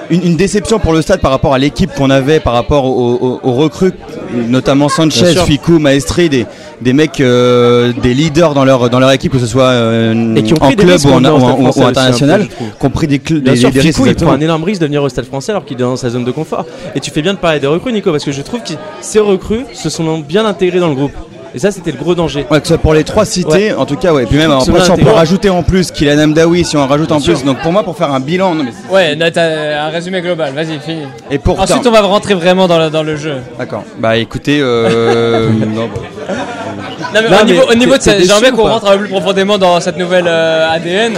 une, 0.09 0.23
une 0.23 0.35
déception 0.35 0.77
pour 0.79 0.93
le 0.93 1.01
stade 1.01 1.21
par 1.21 1.31
rapport 1.31 1.53
à 1.53 1.57
l'équipe 1.57 1.93
qu'on 1.95 2.09
avait, 2.09 2.39
par 2.41 2.53
rapport 2.53 2.85
aux, 2.85 3.13
aux- 3.13 3.39
aux 3.43 3.53
recrues, 3.53 3.93
notamment 4.33 4.89
Sanchez. 4.89 5.25
Ficou, 5.45 5.79
Maestri, 5.79 6.29
des, 6.29 6.45
des 6.81 6.93
mecs, 6.93 7.19
euh, 7.21 7.91
des 8.03 8.13
leaders 8.13 8.53
dans 8.53 8.65
leur 8.65 8.89
dans 8.89 8.99
leur 8.99 9.11
équipe, 9.11 9.31
que 9.31 9.39
ce 9.39 9.47
soit 9.47 9.63
euh, 9.69 10.35
Et 10.35 10.43
qui 10.43 10.53
ont 10.53 10.61
en 10.63 10.71
club 10.71 10.99
ou, 11.05 11.09
en, 11.09 11.23
ou, 11.23 11.67
ou 11.67 11.71
français 11.71 11.83
international, 11.83 12.47
qui 12.47 12.85
ont 12.85 12.89
pris 12.89 13.07
des, 13.07 13.17
cl- 13.19 13.39
Bien 13.41 13.53
des, 13.53 13.59
sûr, 13.59 13.71
des 13.71 13.79
risques. 13.79 13.97
Ficou, 13.97 14.07
il 14.07 14.15
prend 14.15 14.31
un 14.33 14.39
énorme 14.41 14.63
risque 14.63 14.81
de 14.81 14.85
venir 14.85 15.01
au 15.03 15.09
Stade 15.09 15.25
français 15.25 15.51
alors 15.51 15.65
qu'il 15.65 15.77
est 15.77 15.81
dans 15.81 15.95
sa 15.95 16.09
zone 16.09 16.23
de 16.25 16.31
confort. 16.31 16.65
Et 16.95 16.99
tu 16.99 17.09
fais 17.11 17.21
bien 17.21 17.33
de 17.33 17.39
parler 17.39 17.59
des 17.59 17.67
recrues, 17.67 17.91
Nico, 17.93 18.11
parce 18.11 18.23
que 18.23 18.31
je 18.31 18.41
trouve 18.41 18.61
que 18.61 18.73
ces 19.01 19.19
recrues 19.19 19.65
se 19.73 19.89
sont 19.89 20.19
bien 20.19 20.45
intégrées 20.45 20.79
dans 20.79 20.89
le 20.89 20.95
groupe. 20.95 21.13
Et 21.57 21.59
ça, 21.59 21.71
c'était 21.71 21.91
le 21.91 21.97
gros 21.97 22.13
danger. 22.13 22.45
Ouais, 22.51 22.61
que 22.61 22.67
ce 22.67 22.75
soit 22.75 22.77
pour 22.81 22.93
les 22.93 23.03
trois 23.03 23.25
cités, 23.25 23.73
en 23.73 23.87
tout 23.87 23.95
cas, 23.95 24.13
ouais. 24.13 24.23
Et 24.23 24.25
puis 24.27 24.37
même, 24.37 24.51
soit 24.61 24.79
si 24.83 24.91
on 24.91 24.95
peut 24.97 25.09
rajouter 25.09 25.49
en 25.49 25.63
plus 25.63 25.89
Kylian 25.89 26.19
Amdaoui, 26.25 26.63
si 26.63 26.77
on 26.77 26.81
en 26.81 26.85
rajoute 26.87 27.11
en 27.11 27.19
plus. 27.19 27.43
Donc 27.43 27.57
pour 27.63 27.71
moi, 27.71 27.81
pour 27.81 27.97
faire 27.97 28.11
un 28.13 28.19
bilan, 28.19 28.53
non 28.53 28.63
mais 28.63 28.71
Ouais, 28.93 29.15
là, 29.15 29.31
t'as 29.31 29.85
un 29.87 29.89
résumé 29.89 30.21
global. 30.21 30.53
Vas-y, 30.53 30.77
fini. 30.79 31.01
et 31.31 31.39
pour 31.39 31.59
Ensuite, 31.59 31.87
on 31.87 31.89
va 31.89 32.01
rentrer 32.01 32.35
vraiment 32.35 32.67
dans 32.67 32.77
le, 32.77 32.91
dans 32.91 33.01
le 33.01 33.15
jeu. 33.15 33.37
D'accord. 33.57 33.83
Bah 33.97 34.17
écoutez, 34.17 34.59
euh, 34.61 35.49
non, 35.75 35.87
bah, 35.87 36.01
Non, 37.15 37.21
mais 37.23 37.29
Non, 37.29 37.37
au, 37.37 37.39
mais 37.39 37.51
niveau, 37.51 37.63
au 37.63 37.69
t'es- 37.71 37.75
niveau 37.79 37.97
de 37.97 38.01
ça, 38.03 38.19
j'aimerais 38.19 38.51
qu'on 38.51 38.67
rentre 38.67 38.85
un 38.87 38.93
peu 38.93 38.99
plus 39.05 39.09
profondément 39.09 39.57
dans 39.57 39.79
cette 39.79 39.97
nouvelle 39.97 40.25
euh, 40.27 40.69
ADN, 40.69 41.13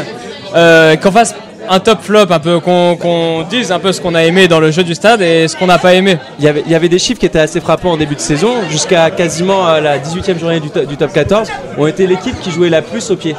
euh, 0.55 0.95
qu'on 0.95 1.11
fasse 1.11 1.35
un 1.69 1.79
top 1.79 2.01
flop, 2.01 2.25
un 2.31 2.39
peu, 2.39 2.59
qu'on 2.59 3.43
dise 3.49 3.71
un 3.71 3.79
peu 3.79 3.91
ce 3.91 4.01
qu'on 4.01 4.15
a 4.15 4.23
aimé 4.23 4.47
dans 4.47 4.59
le 4.59 4.71
jeu 4.71 4.83
du 4.83 4.95
stade 4.95 5.21
et 5.21 5.47
ce 5.47 5.55
qu'on 5.55 5.67
n'a 5.67 5.77
pas 5.77 5.93
aimé. 5.93 6.17
Il 6.39 6.45
y, 6.45 6.47
avait, 6.47 6.63
il 6.65 6.71
y 6.71 6.75
avait 6.75 6.89
des 6.89 6.97
chiffres 6.99 7.19
qui 7.19 7.25
étaient 7.27 7.39
assez 7.39 7.59
frappants 7.61 7.91
en 7.91 7.97
début 7.97 8.15
de 8.15 8.19
saison, 8.19 8.55
jusqu'à 8.69 9.11
quasiment 9.11 9.67
la 9.79 9.99
18e 9.99 10.39
journée 10.39 10.59
du, 10.59 10.69
to- 10.71 10.85
du 10.85 10.97
top 10.97 11.13
14. 11.13 11.47
On 11.77 11.85
était 11.85 12.07
l'équipe 12.07 12.39
qui 12.41 12.49
jouait 12.51 12.69
la 12.69 12.81
plus 12.81 13.11
au 13.11 13.15
pied. 13.15 13.35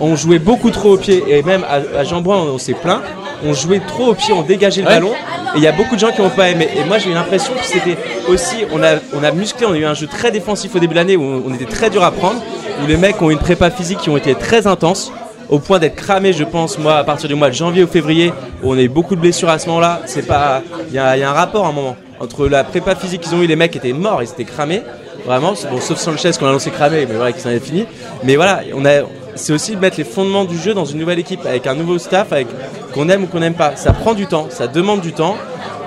On 0.00 0.16
jouait 0.16 0.38
beaucoup 0.38 0.70
trop 0.70 0.94
au 0.94 0.96
pied, 0.96 1.22
et 1.28 1.42
même 1.42 1.64
à, 1.68 1.98
à 2.00 2.04
Jean-Bouin, 2.04 2.38
on, 2.38 2.54
on 2.54 2.58
s'est 2.58 2.72
plaint. 2.74 3.00
On 3.44 3.52
jouait 3.52 3.80
trop 3.86 4.06
au 4.08 4.14
pied, 4.14 4.32
on 4.32 4.42
dégageait 4.42 4.80
le 4.82 4.86
Ouais. 4.88 4.94
ballon, 4.94 5.10
et 5.12 5.58
il 5.58 5.62
y 5.62 5.66
a 5.66 5.72
beaucoup 5.72 5.94
de 5.94 6.00
gens 6.00 6.10
qui 6.10 6.22
n'ont 6.22 6.30
pas 6.30 6.48
aimé. 6.48 6.68
Et 6.76 6.84
moi, 6.84 6.98
j'ai 6.98 7.10
eu 7.10 7.14
l'impression 7.14 7.52
que 7.52 7.64
c'était 7.64 7.98
aussi, 8.28 8.64
on 8.72 8.82
a, 8.82 8.94
on 9.14 9.22
a 9.22 9.30
musclé, 9.32 9.66
on 9.68 9.72
a 9.74 9.76
eu 9.76 9.84
un 9.84 9.94
jeu 9.94 10.06
très 10.06 10.30
défensif 10.30 10.74
au 10.74 10.78
début 10.78 10.94
de 10.94 10.98
l'année 10.98 11.16
où 11.16 11.22
on, 11.22 11.42
on 11.50 11.54
était 11.54 11.66
très 11.66 11.90
dur 11.90 12.02
à 12.02 12.12
prendre, 12.12 12.40
où 12.82 12.86
les 12.86 12.96
mecs 12.96 13.20
ont 13.20 13.30
une 13.30 13.38
prépa 13.38 13.70
physique 13.70 13.98
qui 13.98 14.10
ont 14.10 14.16
été 14.16 14.34
très 14.34 14.66
intenses 14.66 15.12
au 15.52 15.58
point 15.58 15.78
d'être 15.78 15.96
cramés, 15.96 16.32
je 16.32 16.44
pense, 16.44 16.78
moi, 16.78 16.96
à 16.96 17.04
partir 17.04 17.28
du 17.28 17.34
mois 17.34 17.50
de 17.50 17.54
janvier 17.54 17.84
ou 17.84 17.86
février, 17.86 18.32
où 18.62 18.72
on 18.72 18.78
a 18.78 18.80
eu 18.80 18.88
beaucoup 18.88 19.14
de 19.14 19.20
blessures 19.20 19.50
à 19.50 19.58
ce 19.58 19.66
moment-là. 19.66 20.00
C'est 20.06 20.26
pas, 20.26 20.62
il 20.88 20.94
y, 20.94 20.98
a 20.98 21.10
un 21.12 21.32
rapport 21.34 21.66
à 21.66 21.68
un 21.68 21.72
moment 21.72 21.94
entre 22.20 22.48
la 22.48 22.64
prépa 22.64 22.94
physique 22.94 23.20
qu'ils 23.20 23.34
ont 23.34 23.42
eu, 23.42 23.46
les 23.46 23.54
mecs 23.54 23.76
étaient 23.76 23.92
morts, 23.92 24.22
ils 24.22 24.30
étaient 24.30 24.50
cramés, 24.50 24.80
vraiment. 25.26 25.52
Bon, 25.70 25.78
sauf 25.78 25.98
Sanchez 25.98 26.30
qu'on 26.38 26.46
a 26.46 26.48
annoncé 26.48 26.70
cramé, 26.70 27.04
mais 27.06 27.16
voilà, 27.16 27.32
qui 27.32 27.40
s'en 27.40 27.50
est 27.50 27.60
fini. 27.60 27.84
Mais 28.24 28.36
voilà, 28.36 28.62
on 28.74 28.86
a, 28.86 29.02
c'est 29.34 29.52
aussi 29.52 29.76
de 29.76 29.80
mettre 29.80 29.98
les 29.98 30.04
fondements 30.04 30.46
du 30.46 30.56
jeu 30.56 30.72
dans 30.72 30.86
une 30.86 30.98
nouvelle 30.98 31.18
équipe, 31.18 31.44
avec 31.44 31.66
un 31.66 31.74
nouveau 31.74 31.98
staff, 31.98 32.32
avec 32.32 32.46
qu'on 32.94 33.10
aime 33.10 33.24
ou 33.24 33.26
qu'on 33.26 33.40
n'aime 33.40 33.52
pas. 33.52 33.76
Ça 33.76 33.92
prend 33.92 34.14
du 34.14 34.24
temps, 34.26 34.46
ça 34.48 34.68
demande 34.68 35.02
du 35.02 35.12
temps, 35.12 35.36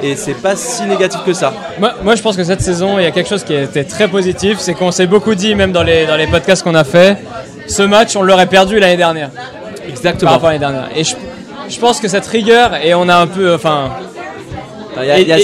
et 0.03 0.15
c'est 0.15 0.35
pas 0.35 0.55
si 0.55 0.83
négatif 0.83 1.21
que 1.25 1.33
ça. 1.33 1.51
Moi, 1.79 1.93
moi, 2.03 2.13
je 2.13 2.21
pense 2.21 2.37
que 2.37 2.43
cette 2.43 2.61
saison, 2.61 2.99
il 2.99 3.03
y 3.03 3.07
a 3.07 3.11
quelque 3.11 3.29
chose 3.29 3.43
qui 3.43 3.55
était 3.55 3.83
très 3.83 4.07
positif, 4.07 4.59
c'est 4.59 4.75
qu'on 4.75 4.91
s'est 4.91 5.07
beaucoup 5.07 5.33
dit, 5.33 5.55
même 5.55 5.71
dans 5.71 5.81
les, 5.81 6.05
dans 6.05 6.17
les 6.17 6.27
podcasts 6.27 6.61
qu'on 6.61 6.75
a 6.75 6.83
fait, 6.83 7.17
ce 7.67 7.83
match, 7.83 8.15
on 8.15 8.21
l'aurait 8.21 8.47
perdu 8.47 8.79
l'année 8.79 8.97
dernière, 8.97 9.29
par 9.31 9.43
Exactement. 9.89 10.31
rapport 10.31 10.49
à 10.49 10.53
l'année 10.53 10.65
dernière. 10.65 10.89
Et 10.95 11.03
je, 11.03 11.15
je 11.69 11.79
pense 11.79 11.99
que 11.99 12.07
cette 12.07 12.27
rigueur, 12.27 12.75
et 12.83 12.93
on 12.93 13.07
a 13.09 13.15
un 13.15 13.27
peu, 13.27 13.53
enfin, 13.55 13.89
Il 15.01 15.05
y 15.07 15.11
a- 15.11 15.19
il 15.19 15.27
y 15.27 15.33
a 15.33 15.37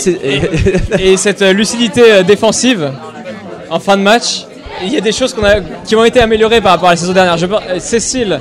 et, 1.00 1.18
cette 1.18 1.42
euh, 1.42 1.52
lucidité 1.54 2.02
euh, 2.12 2.24
défensive 2.24 2.92
en 3.70 3.80
fin 3.80 3.98
de 3.98 4.02
match, 4.02 4.46
il 4.84 4.94
y 4.94 4.98
a 4.98 5.02
des 5.02 5.12
choses 5.12 5.34
qu'on 5.34 5.44
a, 5.44 5.56
qui 5.86 5.96
ont 5.96 6.06
été 6.06 6.22
améliorées 6.22 6.62
par 6.62 6.72
rapport 6.74 6.88
à 6.88 6.92
la 6.94 6.98
saison 6.98 7.12
dernière. 7.14 7.38
Je, 7.38 7.46
euh, 7.46 7.80
Cécile 7.80 8.40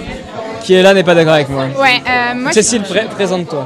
qui 0.60 0.74
est 0.74 0.82
là 0.82 0.94
n'est 0.94 1.02
pas 1.02 1.14
d'accord 1.14 1.34
avec 1.34 1.48
moi. 1.48 1.64
Ouais, 1.80 2.02
euh, 2.08 2.34
moi, 2.34 2.52
Cécile, 2.52 2.82
pré- 2.82 3.06
présente-toi. 3.10 3.64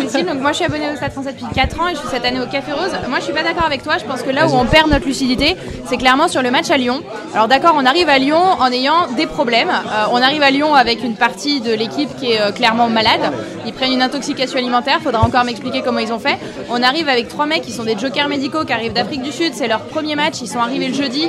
Cécile, 0.00 0.26
donc 0.26 0.40
moi 0.40 0.50
je 0.52 0.56
suis 0.56 0.64
abonnée 0.64 0.90
au 0.92 0.96
Stade 0.96 1.12
français 1.12 1.32
depuis 1.32 1.46
4 1.54 1.80
ans 1.80 1.88
et 1.88 1.94
je 1.94 1.98
suis 2.00 2.08
cette 2.08 2.24
année 2.24 2.40
au 2.40 2.46
Café 2.46 2.72
Rose. 2.72 2.90
Moi 3.08 3.18
je 3.18 3.24
suis 3.24 3.32
pas 3.32 3.42
d'accord 3.42 3.64
avec 3.64 3.82
toi, 3.82 3.94
je 3.98 4.04
pense 4.04 4.22
que 4.22 4.30
là 4.30 4.46
où 4.48 4.52
on 4.54 4.64
perd 4.64 4.90
notre 4.90 5.06
lucidité, 5.06 5.56
c'est 5.86 5.96
clairement 5.96 6.28
sur 6.28 6.42
le 6.42 6.50
match 6.50 6.70
à 6.70 6.76
Lyon. 6.76 7.00
Alors 7.34 7.48
d'accord, 7.48 7.74
on 7.76 7.86
arrive 7.86 8.08
à 8.08 8.18
Lyon 8.18 8.40
en 8.58 8.70
ayant 8.70 9.06
des 9.16 9.26
problèmes. 9.26 9.70
Euh, 9.70 10.04
on 10.12 10.20
arrive 10.20 10.42
à 10.42 10.50
Lyon 10.50 10.74
avec 10.74 11.02
une 11.02 11.14
partie 11.14 11.60
de 11.60 11.72
l'équipe 11.72 12.14
qui 12.16 12.32
est 12.32 12.40
euh, 12.40 12.52
clairement 12.52 12.88
malade. 12.88 13.20
Ils 13.66 13.72
prennent 13.72 13.92
une 13.92 14.02
intoxication 14.02 14.58
alimentaire, 14.58 14.98
faudra 15.02 15.22
encore 15.24 15.44
m'expliquer 15.44 15.82
comment 15.82 16.00
ils 16.00 16.12
ont 16.12 16.18
fait. 16.18 16.36
On 16.70 16.82
arrive 16.82 17.08
avec 17.08 17.28
trois 17.28 17.46
mecs 17.46 17.62
qui 17.62 17.72
sont 17.72 17.84
des 17.84 17.96
jokers 17.98 18.28
médicaux 18.28 18.64
qui 18.64 18.72
arrivent 18.72 18.92
d'Afrique 18.92 19.22
du 19.22 19.32
Sud, 19.32 19.52
c'est 19.54 19.68
leur 19.68 19.80
premier 19.82 20.16
match, 20.16 20.34
ils 20.42 20.48
sont 20.48 20.58
arrivés 20.58 20.88
le 20.88 20.94
jeudi, 20.94 21.28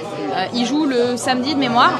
ils 0.53 0.65
jouent 0.65 0.85
le 0.85 1.15
samedi 1.17 1.53
de 1.53 1.59
mémoire. 1.59 1.99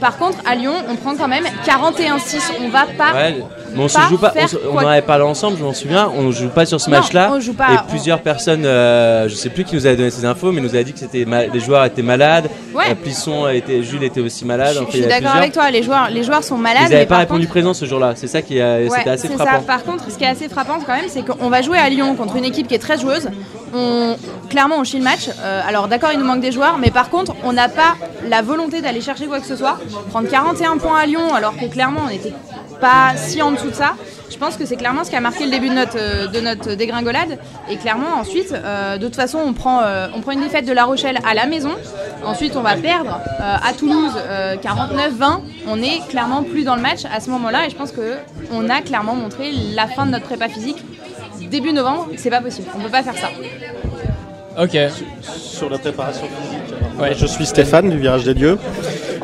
Par 0.00 0.16
contre, 0.16 0.38
à 0.46 0.54
Lyon, 0.54 0.72
on 0.88 0.96
prend 0.96 1.14
quand 1.14 1.28
même 1.28 1.44
41-6. 1.66 2.40
On 2.64 2.68
va 2.68 2.86
pas 2.98 3.12
Ouais, 3.12 3.36
mais 3.74 3.82
on 3.84 3.88
se 3.88 3.98
joue 4.08 4.18
pas. 4.18 4.32
On, 4.72 4.76
en 4.78 4.86
avait 4.86 5.02
parlé 5.02 5.24
ensemble, 5.24 5.58
je 5.58 5.64
m'en 5.64 5.74
souviens. 5.74 6.10
On 6.16 6.30
joue 6.30 6.48
pas 6.48 6.64
sur 6.66 6.80
ce 6.80 6.88
match-là. 6.90 7.30
on 7.32 7.40
joue 7.40 7.54
pas, 7.54 7.72
Et 7.72 7.76
on- 7.84 7.88
plusieurs 7.90 8.20
personnes, 8.20 8.64
euh, 8.64 9.28
je 9.28 9.34
sais 9.34 9.50
plus 9.50 9.64
qui 9.64 9.74
nous 9.76 9.86
avait 9.86 9.96
donné 9.96 10.10
ces 10.10 10.24
infos, 10.24 10.52
mais 10.52 10.60
nous 10.60 10.74
a 10.74 10.82
dit 10.82 10.92
que 10.92 10.98
c'était 10.98 11.26
les 11.52 11.60
joueurs 11.60 11.84
étaient 11.84 12.02
malades. 12.02 12.48
Ouais. 12.74 12.84
Euh, 12.90 12.94
Plisson 12.94 13.48
était, 13.48 13.82
Jules 13.82 14.02
était 14.04 14.20
aussi 14.20 14.44
malade. 14.44 14.76
Je, 14.86 14.90
suis 14.90 15.04
a 15.04 15.08
d'accord 15.08 15.36
avec 15.36 15.52
toi, 15.52 15.70
les 15.70 15.82
joueurs, 15.82 16.08
les 16.10 16.22
joueurs 16.22 16.44
sont 16.44 16.56
malades. 16.56 16.84
Ils 16.86 16.92
n'avaient 16.92 17.06
pas 17.06 17.18
répondu 17.18 17.42
contre- 17.42 17.50
présent 17.50 17.74
ce 17.74 17.84
jour-là. 17.84 18.12
C'est 18.16 18.26
ça 18.26 18.42
qui 18.42 18.58
est, 18.58 18.88
Ouais, 18.88 18.88
c'était 18.96 19.10
assez 19.10 19.28
frappant. 19.28 19.58
ça. 19.58 19.58
Par 19.66 19.84
contre, 19.84 20.10
ce 20.10 20.16
qui 20.16 20.24
est 20.24 20.28
assez 20.28 20.48
frappant 20.48 20.78
quand 20.84 20.94
même, 20.94 21.06
c'est 21.08 21.22
qu'on 21.24 21.48
va 21.50 21.62
jouer 21.62 21.78
à 21.78 21.88
Lyon 21.88 22.14
contre 22.14 22.36
une 22.36 22.44
équipe 22.44 22.68
qui 22.68 22.74
est 22.74 22.78
très 22.78 22.98
joueuse. 22.98 23.28
On, 23.74 24.16
clairement, 24.48 24.76
on 24.78 24.84
chie 24.84 24.98
le 24.98 25.04
match. 25.04 25.28
Euh, 25.40 25.62
alors 25.66 25.88
d'accord, 25.88 26.10
il 26.12 26.18
nous 26.18 26.24
manque 26.24 26.40
des 26.40 26.52
joueurs, 26.52 26.78
mais 26.78 26.90
par 26.90 27.10
contre, 27.10 27.34
on 27.44 27.52
n'a 27.52 27.68
pas 27.68 27.96
la 28.28 28.42
volonté 28.42 28.80
d'aller 28.80 29.00
chercher 29.00 29.26
quoi 29.26 29.40
que 29.40 29.46
ce 29.46 29.56
soit. 29.56 29.78
Prendre 30.10 30.28
41 30.28 30.78
points 30.78 30.98
à 30.98 31.06
Lyon, 31.06 31.34
alors 31.34 31.56
que 31.56 31.66
clairement, 31.66 32.02
on 32.06 32.08
n'était 32.08 32.34
pas 32.80 33.16
si 33.16 33.42
en 33.42 33.52
dessous 33.52 33.70
de 33.70 33.74
ça. 33.74 33.94
Je 34.30 34.38
pense 34.38 34.56
que 34.56 34.64
c'est 34.64 34.76
clairement 34.76 35.04
ce 35.04 35.10
qui 35.10 35.16
a 35.16 35.20
marqué 35.20 35.44
le 35.44 35.50
début 35.50 35.68
de 35.68 35.74
notre, 35.74 35.98
euh, 35.98 36.76
dégringolade. 36.76 37.38
Et 37.68 37.76
clairement, 37.76 38.14
ensuite, 38.18 38.52
euh, 38.52 38.96
de 38.96 39.04
toute 39.04 39.16
façon, 39.16 39.38
on 39.38 39.52
prend, 39.52 39.82
une 40.32 40.40
défaite 40.40 40.64
de 40.66 40.72
La 40.72 40.84
Rochelle 40.84 41.18
à 41.28 41.34
la 41.34 41.46
maison. 41.46 41.72
Ensuite, 42.24 42.56
on 42.56 42.62
va 42.62 42.76
perdre 42.76 43.20
à 43.38 43.72
Toulouse 43.72 44.12
euh, 44.16 44.56
49-20. 44.56 45.40
On 45.66 45.82
est 45.82 46.06
clairement 46.08 46.42
plus 46.42 46.64
dans 46.64 46.76
le 46.76 46.82
match 46.82 47.00
à 47.12 47.20
ce 47.20 47.28
moment-là. 47.30 47.66
Et 47.66 47.70
je 47.70 47.76
pense 47.76 47.92
que 47.92 48.16
on 48.52 48.70
a 48.70 48.80
clairement 48.80 49.14
montré 49.14 49.52
la 49.74 49.86
fin 49.88 50.06
de 50.06 50.12
notre 50.12 50.24
prépa 50.24 50.48
physique. 50.48 50.82
Début 51.50 51.72
novembre, 51.72 52.08
c'est 52.16 52.30
pas 52.30 52.40
possible. 52.40 52.68
On 52.76 52.80
peut 52.80 52.88
pas 52.90 53.02
faire 53.02 53.14
ça. 53.16 53.28
Ok. 54.62 54.76
Sur 55.22 55.70
la 55.70 55.78
préparation 55.78 56.22
physique. 56.22 56.74
Ouais. 57.00 57.12
Je 57.18 57.26
suis 57.26 57.46
Stéphane 57.46 57.90
du 57.90 57.98
Virage 57.98 58.24
des 58.24 58.34
Dieux. 58.34 58.58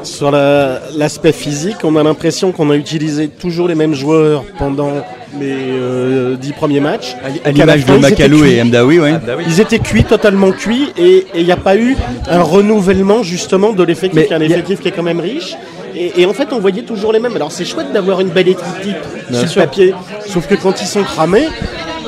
Sur 0.02 0.30
la- 0.30 0.80
l'aspect 0.96 1.32
physique, 1.32 1.78
on 1.84 1.96
a 1.96 2.02
l'impression 2.02 2.52
qu'on 2.52 2.70
a 2.70 2.76
utilisé 2.76 3.28
toujours 3.28 3.68
les 3.68 3.74
mêmes 3.74 3.94
joueurs 3.94 4.44
pendant 4.58 4.92
les 5.38 5.52
euh, 5.52 6.36
dix 6.36 6.52
premiers 6.52 6.80
matchs. 6.80 7.16
À 7.44 7.50
l'image 7.50 7.84
de 7.84 7.92
ils 7.92 7.96
étaient 7.98 8.10
Macalou 8.10 8.40
cuits. 8.40 8.52
et 8.52 8.64
Mdawi, 8.64 9.00
ouais. 9.00 9.12
Bah 9.26 9.34
oui. 9.36 9.44
Ils 9.48 9.60
étaient 9.60 9.78
cuits, 9.80 10.04
totalement 10.04 10.52
cuits, 10.52 10.92
et 10.96 11.26
il 11.34 11.44
n'y 11.44 11.52
a 11.52 11.56
pas 11.56 11.76
eu 11.76 11.96
un 12.30 12.42
renouvellement 12.42 13.22
justement 13.22 13.72
de 13.72 13.82
l'effectif, 13.82 14.14
Mais 14.20 14.26
qui 14.26 14.32
est 14.32 14.36
un 14.36 14.40
y 14.40 14.44
a- 14.44 14.46
effectif 14.56 14.80
qui 14.80 14.88
est 14.88 14.92
quand 14.92 15.02
même 15.02 15.20
riche. 15.20 15.56
Et, 15.94 16.22
et 16.22 16.26
en 16.26 16.32
fait, 16.32 16.48
on 16.52 16.60
voyait 16.60 16.82
toujours 16.82 17.12
les 17.12 17.18
mêmes. 17.20 17.34
Alors 17.36 17.50
c'est 17.52 17.64
chouette 17.64 17.92
d'avoir 17.92 18.20
une 18.20 18.28
belle 18.28 18.48
équipe 18.48 18.64
type 18.82 18.96
sur 19.32 19.60
le 19.60 19.66
papier, 19.66 19.94
sauf 20.28 20.46
que 20.46 20.54
quand 20.54 20.80
ils 20.80 20.86
sont 20.86 21.02
cramés, 21.02 21.48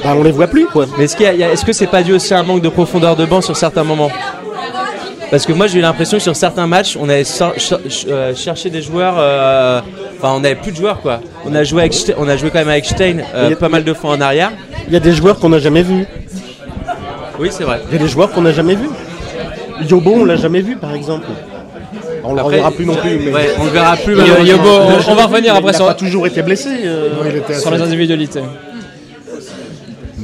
bah, 0.04 0.14
on 0.16 0.22
les 0.22 0.30
voit 0.32 0.46
plus. 0.46 0.66
Quoi. 0.66 0.86
Mais 0.96 1.04
est-ce 1.04 1.16
qu'il 1.16 1.26
y 1.26 1.42
a- 1.44 1.52
est-ce 1.52 1.64
que 1.64 1.72
c'est 1.72 1.86
pas 1.86 2.02
dû 2.02 2.12
aussi 2.12 2.32
à 2.34 2.40
un 2.40 2.42
manque 2.42 2.62
de 2.62 2.68
profondeur 2.68 3.16
de 3.16 3.24
banc 3.26 3.40
sur 3.40 3.56
certains 3.56 3.84
moments 3.84 4.10
Parce 5.30 5.44
que 5.44 5.52
moi 5.52 5.66
j'ai 5.66 5.78
eu 5.78 5.82
l'impression 5.82 6.16
que 6.16 6.22
sur 6.22 6.34
certains 6.36 6.66
matchs 6.66 6.96
on 6.98 7.08
avait 7.08 7.24
sor- 7.24 7.52
ch- 7.58 7.80
ch- 7.88 8.06
euh, 8.08 8.34
cherché 8.34 8.70
des 8.70 8.80
joueurs, 8.80 9.16
euh, 9.18 9.80
enfin 10.18 10.32
on 10.34 10.40
n'avait 10.40 10.54
plus 10.54 10.72
de 10.72 10.76
joueurs 10.76 11.00
quoi. 11.00 11.20
On 11.44 11.54
a 11.54 11.64
joué 11.64 11.82
avec, 11.82 11.92
Ste- 11.92 12.14
on 12.16 12.26
a 12.28 12.36
joué 12.36 12.50
quand 12.50 12.60
même 12.60 12.68
avec 12.70 12.86
Stein 12.86 13.18
euh, 13.34 13.44
Il 13.44 13.50
y 13.50 13.52
a- 13.52 13.56
pas 13.56 13.68
mal 13.68 13.84
de 13.84 13.92
fois 13.92 14.10
en 14.12 14.20
arrière. 14.20 14.52
Il 14.86 14.92
y 14.94 14.96
a 14.96 15.00
des 15.00 15.12
joueurs 15.12 15.38
qu'on 15.38 15.50
n'a 15.50 15.58
jamais 15.58 15.82
vus. 15.82 16.06
Oui 17.38 17.48
c'est 17.50 17.64
vrai. 17.64 17.80
Il 17.90 17.96
y 17.98 18.00
a 18.00 18.02
des 18.02 18.08
joueurs 18.08 18.30
qu'on 18.30 18.42
n'a 18.42 18.52
jamais 18.52 18.74
vus. 18.74 18.88
Yobo, 19.88 20.12
on 20.16 20.24
l'a 20.24 20.36
jamais 20.36 20.60
vu 20.62 20.76
par 20.76 20.94
exemple. 20.94 21.26
On 22.24 22.32
le 22.34 22.40
Après, 22.40 22.54
reverra 22.56 22.70
plus 22.72 22.84
non 22.86 22.94
plus. 22.96 23.18
Mais... 23.24 23.32
Ouais, 23.32 23.50
on 23.60 23.64
le 23.64 23.70
verra 23.70 23.96
plus. 23.96 24.14
Yobo, 24.16 24.68
on, 25.08 25.14
va 25.14 25.26
revenir 25.26 25.54
après 25.54 25.72
il 25.72 25.78
n'a 25.78 25.86
pas 25.86 25.94
toujours 25.94 26.26
été 26.26 26.42
blessé. 26.42 26.68
euh, 26.84 27.08
il 27.30 27.36
était 27.36 27.54
sur 27.54 27.68
assez- 27.68 27.76
les 27.78 27.82
individualités. 27.86 28.40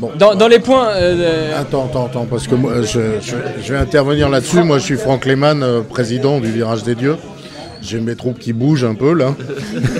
Bon. 0.04 0.18
Dans, 0.18 0.34
dans 0.34 0.48
les 0.48 0.58
points. 0.58 0.88
euh, 0.94 1.60
Attends, 1.60 1.86
attends, 1.86 2.06
attends, 2.06 2.26
parce 2.28 2.46
que 2.46 2.54
moi, 2.54 2.82
je, 2.82 3.20
je- 3.20 3.62
je 3.62 3.72
vais 3.72 3.78
intervenir 3.78 4.28
là-dessus. 4.28 4.62
Moi, 4.62 4.78
je 4.78 4.84
suis 4.84 4.96
Franck 4.96 5.24
Lehmann, 5.24 5.62
euh, 5.62 5.80
président 5.82 6.40
du 6.40 6.50
Virage 6.50 6.82
des 6.82 6.94
Dieux. 6.94 7.16
J'ai 7.82 8.00
mes 8.00 8.16
troupes 8.16 8.38
qui 8.38 8.52
bougent 8.52 8.84
un 8.84 8.94
peu, 8.94 9.12
là. 9.14 9.34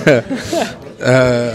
Euh, 1.03 1.51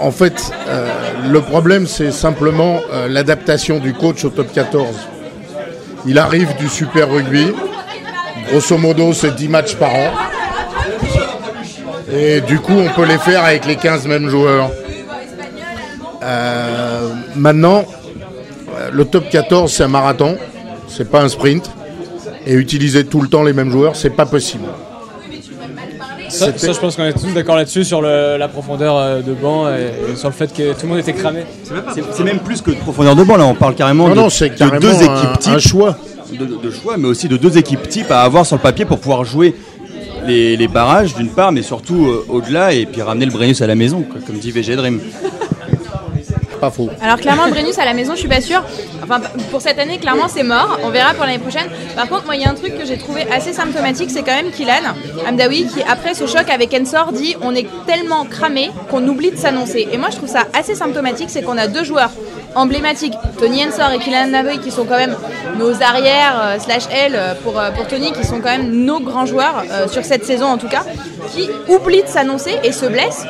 en 0.00 0.10
fait, 0.10 0.50
euh, 0.68 0.88
le 1.30 1.40
problème, 1.40 1.86
c'est 1.86 2.10
simplement 2.10 2.80
l'adaptation 3.08 3.78
du 3.78 3.94
coach 3.94 4.24
au 4.24 4.30
top 4.30 4.52
14. 4.52 4.94
Il 6.06 6.18
arrive 6.18 6.48
du 6.58 6.68
Super 6.68 7.10
Rugby. 7.10 7.46
Grosso 8.50 8.76
modo, 8.78 9.12
c'est 9.12 9.34
10 9.34 9.48
matchs 9.48 9.74
par 9.76 9.94
an. 9.94 10.10
Et 12.12 12.40
du 12.42 12.58
coup, 12.58 12.74
on 12.74 12.88
peut 12.94 13.06
les 13.06 13.18
faire 13.18 13.44
avec 13.44 13.64
les 13.66 13.76
15 13.76 14.06
mêmes 14.06 14.28
joueurs. 14.28 14.70
Euh, 16.22 17.08
maintenant, 17.34 17.84
le 18.92 19.04
top 19.04 19.28
14, 19.30 19.72
c'est 19.72 19.84
un 19.84 19.88
marathon, 19.88 20.36
c'est 20.88 21.10
pas 21.10 21.22
un 21.22 21.28
sprint. 21.28 21.70
Et 22.48 22.54
utiliser 22.54 23.04
tout 23.04 23.20
le 23.20 23.28
temps 23.28 23.42
les 23.42 23.52
mêmes 23.52 23.70
joueurs, 23.72 23.96
c'est 23.96 24.10
pas 24.10 24.24
possible. 24.26 24.64
ça, 26.28 26.46
je 26.56 26.78
pense 26.78 26.94
qu'on 26.96 27.04
est 27.04 27.12
tous 27.12 27.32
d'accord 27.34 27.56
là-dessus 27.56 27.84
sur 27.84 28.00
le- 28.02 28.36
la 28.36 28.46
profondeur 28.48 28.96
euh, 28.96 29.20
de 29.20 29.32
banc 29.32 29.68
et, 29.68 30.12
et 30.12 30.16
sur 30.16 30.28
le 30.28 30.34
fait 30.34 30.52
que 30.52 30.72
tout 30.72 30.82
le 30.82 30.88
monde 30.88 30.98
était 30.98 31.12
cramé. 31.12 31.40
C'est 32.12 32.24
même 32.24 32.38
plus 32.40 32.60
que 32.62 32.70
de 32.70 32.76
profondeur 32.76 33.16
de 33.16 33.24
banc, 33.24 33.36
là, 33.36 33.46
on 33.46 33.54
parle 33.54 33.74
carrément 33.74 34.06
Non, 34.08 34.14
de, 34.14 34.20
non, 34.20 34.30
c'est 34.30 34.50
de 34.50 34.54
carrément 34.54 34.80
deux 34.80 34.94
un- 34.94 35.00
équipes 35.00 35.38
types. 35.40 35.52
un 35.54 35.58
choix. 35.58 35.96
de, 36.32 36.44
de 36.44 36.70
choix, 36.70 36.96
mais 36.98 37.08
aussi 37.08 37.28
de 37.28 37.36
deux 37.36 37.56
équipes 37.58 37.88
types 37.88 38.10
à 38.10 38.22
avoir 38.22 38.44
sur 38.46 38.56
le 38.56 38.62
papier 38.62 38.84
pour 38.84 38.98
pouvoir 39.00 39.24
jouer 39.24 39.54
les, 40.26 40.56
les 40.56 40.68
barrages 40.68 41.14
d'une 41.14 41.30
part, 41.30 41.50
mais 41.52 41.62
surtout 41.62 42.06
euh, 42.06 42.24
au-delà 42.28 42.72
et 42.72 42.86
puis 42.86 43.00
ramener 43.02 43.26
le 43.26 43.32
Brennus 43.32 43.60
à 43.62 43.66
la 43.66 43.74
maison, 43.76 44.02
quoi, 44.02 44.20
comme 44.26 44.36
dit 44.38 44.50
VG 44.52 44.76
Dream. 44.76 45.00
Alors 47.02 47.18
clairement, 47.18 47.48
Brennus 47.48 47.78
à 47.78 47.84
la 47.84 47.94
maison, 47.94 48.14
je 48.14 48.20
suis 48.20 48.28
pas 48.28 48.40
sûre. 48.40 48.62
Enfin, 49.02 49.20
pour 49.50 49.60
cette 49.60 49.78
année, 49.78 49.98
clairement, 49.98 50.28
c'est 50.28 50.42
mort. 50.42 50.78
On 50.82 50.90
verra 50.90 51.14
pour 51.14 51.24
l'année 51.24 51.38
prochaine. 51.38 51.68
Par 51.94 52.08
contre, 52.08 52.24
moi, 52.24 52.36
il 52.36 52.42
y 52.42 52.44
a 52.44 52.50
un 52.50 52.54
truc 52.54 52.78
que 52.78 52.84
j'ai 52.84 52.98
trouvé 52.98 53.26
assez 53.32 53.52
symptomatique, 53.52 54.10
c'est 54.10 54.22
quand 54.22 54.34
même 54.34 54.50
Kylan 54.50 54.94
Amdawi 55.28 55.66
qui, 55.66 55.82
après 55.82 56.14
ce 56.14 56.26
choc 56.26 56.48
avec 56.50 56.74
Ensor, 56.74 57.12
dit 57.12 57.36
on 57.42 57.54
est 57.54 57.66
tellement 57.86 58.24
cramé 58.24 58.70
qu'on 58.90 59.06
oublie 59.06 59.30
de 59.30 59.36
s'annoncer. 59.36 59.88
Et 59.92 59.98
moi, 59.98 60.08
je 60.10 60.16
trouve 60.16 60.28
ça 60.28 60.44
assez 60.52 60.74
symptomatique, 60.74 61.30
c'est 61.30 61.42
qu'on 61.42 61.58
a 61.58 61.66
deux 61.66 61.84
joueurs 61.84 62.10
emblématiques, 62.54 63.14
Tony 63.38 63.64
Ensor 63.64 63.92
et 63.92 63.98
Kylan 63.98 64.34
Amdawi, 64.34 64.58
qui 64.60 64.70
sont 64.70 64.84
quand 64.84 64.96
même 64.96 65.14
nos 65.58 65.82
arrières 65.82 66.40
euh, 66.42 66.58
slash 66.58 66.84
L 66.90 67.12
euh, 67.14 67.34
pour, 67.42 67.58
euh, 67.58 67.70
pour 67.70 67.86
Tony, 67.86 68.12
qui 68.12 68.24
sont 68.24 68.40
quand 68.40 68.50
même 68.50 68.70
nos 68.70 69.00
grands 69.00 69.26
joueurs 69.26 69.64
sur 69.90 70.04
cette 70.04 70.24
saison 70.24 70.46
en 70.46 70.58
tout 70.58 70.68
cas, 70.68 70.84
qui 71.34 71.48
oublient 71.68 72.02
de 72.02 72.08
s'annoncer 72.08 72.56
et 72.64 72.72
se 72.72 72.86
blessent 72.86 73.26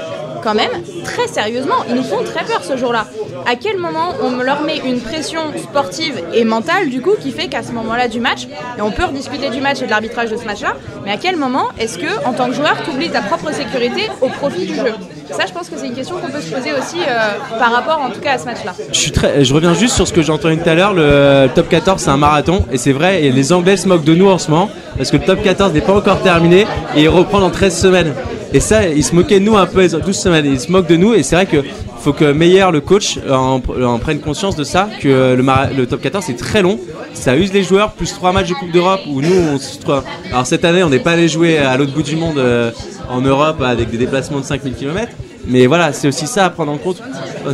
quand 0.47 0.55
même 0.55 0.71
très 1.03 1.27
sérieusement. 1.27 1.75
Ils 1.89 1.97
nous 1.97 2.05
font 2.05 2.23
très 2.23 2.45
peur 2.45 2.63
ce 2.63 2.77
jour-là. 2.77 3.07
À 3.51 3.57
quel 3.57 3.79
moment 3.79 4.13
on 4.23 4.31
leur 4.37 4.63
met 4.63 4.77
une 4.79 5.01
pression 5.01 5.41
sportive 5.61 6.23
et 6.33 6.45
mentale 6.45 6.89
du 6.89 7.01
coup 7.01 7.15
qui 7.21 7.33
fait 7.33 7.49
qu'à 7.49 7.65
ce 7.65 7.73
moment-là 7.73 8.07
du 8.07 8.21
match, 8.21 8.47
et 8.79 8.81
on 8.81 8.93
peut 8.93 9.05
rediscuter 9.05 9.51
du 9.51 9.61
match 9.61 9.83
et 9.83 9.87
de 9.87 9.91
l'arbitrage 9.91 10.31
de 10.31 10.37
ce 10.37 10.45
match-là, 10.45 10.75
mais 11.05 11.11
à 11.11 11.17
quel 11.17 11.37
moment 11.37 11.67
est-ce 11.81 11.99
que 11.99 12.25
en 12.25 12.33
tant 12.33 12.49
que 12.49 12.55
joueur 12.55 12.77
tu 12.85 12.91
oublies 12.91 13.11
ta 13.11 13.23
propre 13.23 13.53
sécurité 13.53 14.09
au 14.21 14.29
profit 14.29 14.67
du 14.67 14.77
jeu? 14.77 14.95
Ça 15.33 15.47
je 15.49 15.53
pense 15.53 15.69
que 15.69 15.77
c'est 15.77 15.87
une 15.89 15.95
question 15.95 16.17
qu'on 16.19 16.29
peut 16.29 16.41
se 16.41 16.55
poser 16.55 16.71
aussi 16.73 17.01
euh, 17.01 17.59
par 17.59 17.73
rapport 17.73 18.01
en 18.01 18.11
tout 18.11 18.21
cas 18.21 18.35
à 18.35 18.39
ce 18.39 18.45
match-là. 18.45 18.73
Je, 18.93 19.53
reviens 19.53 19.75
juste 19.75 19.97
sur 19.97 20.07
ce 20.07 20.13
que 20.13 20.23
j'ai 20.23 20.31
entendu 20.31 20.59
tout 20.59 20.69
à 20.69 20.75
l'heure. 20.75 20.95
Le 20.95 21.49
top 21.53 21.69
14, 21.69 22.01
c'est 22.01 22.11
un 22.11 22.17
marathon. 22.17 22.65
Et 22.71 22.79
c'est 22.79 22.93
vrai, 22.93 23.21
les 23.21 23.53
Anglais 23.53 23.77
se 23.77 23.89
moquent 23.89 24.05
de 24.05 24.15
nous 24.15 24.29
en 24.29 24.39
ce 24.39 24.53
moment. 24.53 24.71
Parce 24.97 25.11
que 25.11 25.17
le 25.17 25.25
top 25.25 25.43
14 25.43 25.73
n'est 25.73 25.81
pas 25.81 25.95
encore 25.95 26.23
terminé. 26.23 26.67
Et 26.95 27.03
il 27.03 27.09
reprend 27.09 27.41
dans 27.41 27.51
13 27.51 27.77
semaines. 27.77 28.15
Et 28.53 28.61
ça, 28.61 28.87
ils 28.89 29.03
se 29.05 29.15
moquaient 29.15 29.41
de 29.41 29.45
nous 29.45 29.57
un 29.57 29.67
peu 29.67 29.81
les 29.83 29.89
12 29.89 30.17
semaines. 30.17 30.47
Ils 30.47 30.61
se 30.61 30.71
moquent 30.71 30.89
de 30.89 30.97
nous. 30.97 31.15
Et 31.15 31.23
c'est 31.23 31.37
vrai 31.37 31.47
que 31.47 31.59
faut 32.01 32.13
que 32.13 32.31
Meyer, 32.33 32.67
le 32.73 32.81
coach, 32.81 33.19
en, 33.31 33.61
en 33.83 33.99
prenne 33.99 34.21
conscience 34.21 34.57
de 34.57 34.65
ça. 34.65 34.89
Que 35.01 35.35
le 35.37 35.87
top 35.87 36.01
14, 36.01 36.25
c'est 36.27 36.37
très 36.37 36.63
long. 36.63 36.79
Ça 37.13 37.37
use 37.37 37.53
les 37.53 37.63
joueurs. 37.63 37.93
Plus 37.93 38.13
3 38.13 38.33
matchs 38.33 38.49
de 38.49 38.55
Coupe 38.55 38.71
d'Europe. 38.73 39.01
Où 39.09 39.21
nous, 39.21 39.35
on 39.55 39.59
se 39.59 39.79
trouve- 39.79 40.03
Alors 40.31 40.47
cette 40.47 40.65
année, 40.65 40.83
on 40.85 40.91
n'est 40.91 40.99
pas 41.01 41.13
allé 41.13 41.29
jouer 41.29 41.59
à 41.59 41.77
l'autre 41.77 41.93
bout 41.93 42.03
du 42.03 42.17
monde 42.17 42.39
euh, 42.39 42.71
en 43.11 43.21
Europe 43.21 43.61
avec 43.63 43.91
des 43.91 43.99
déplacements 43.99 44.41
de 44.41 44.45
5000 44.45 44.75
km. 44.75 45.13
Mais 45.49 45.67
voilà, 45.67 45.93
c'est 45.93 46.09
aussi 46.09 46.27
ça 46.27 46.47
à 46.47 46.51
prendre 46.51 46.73
en 46.73 46.79
compte. 46.79 47.01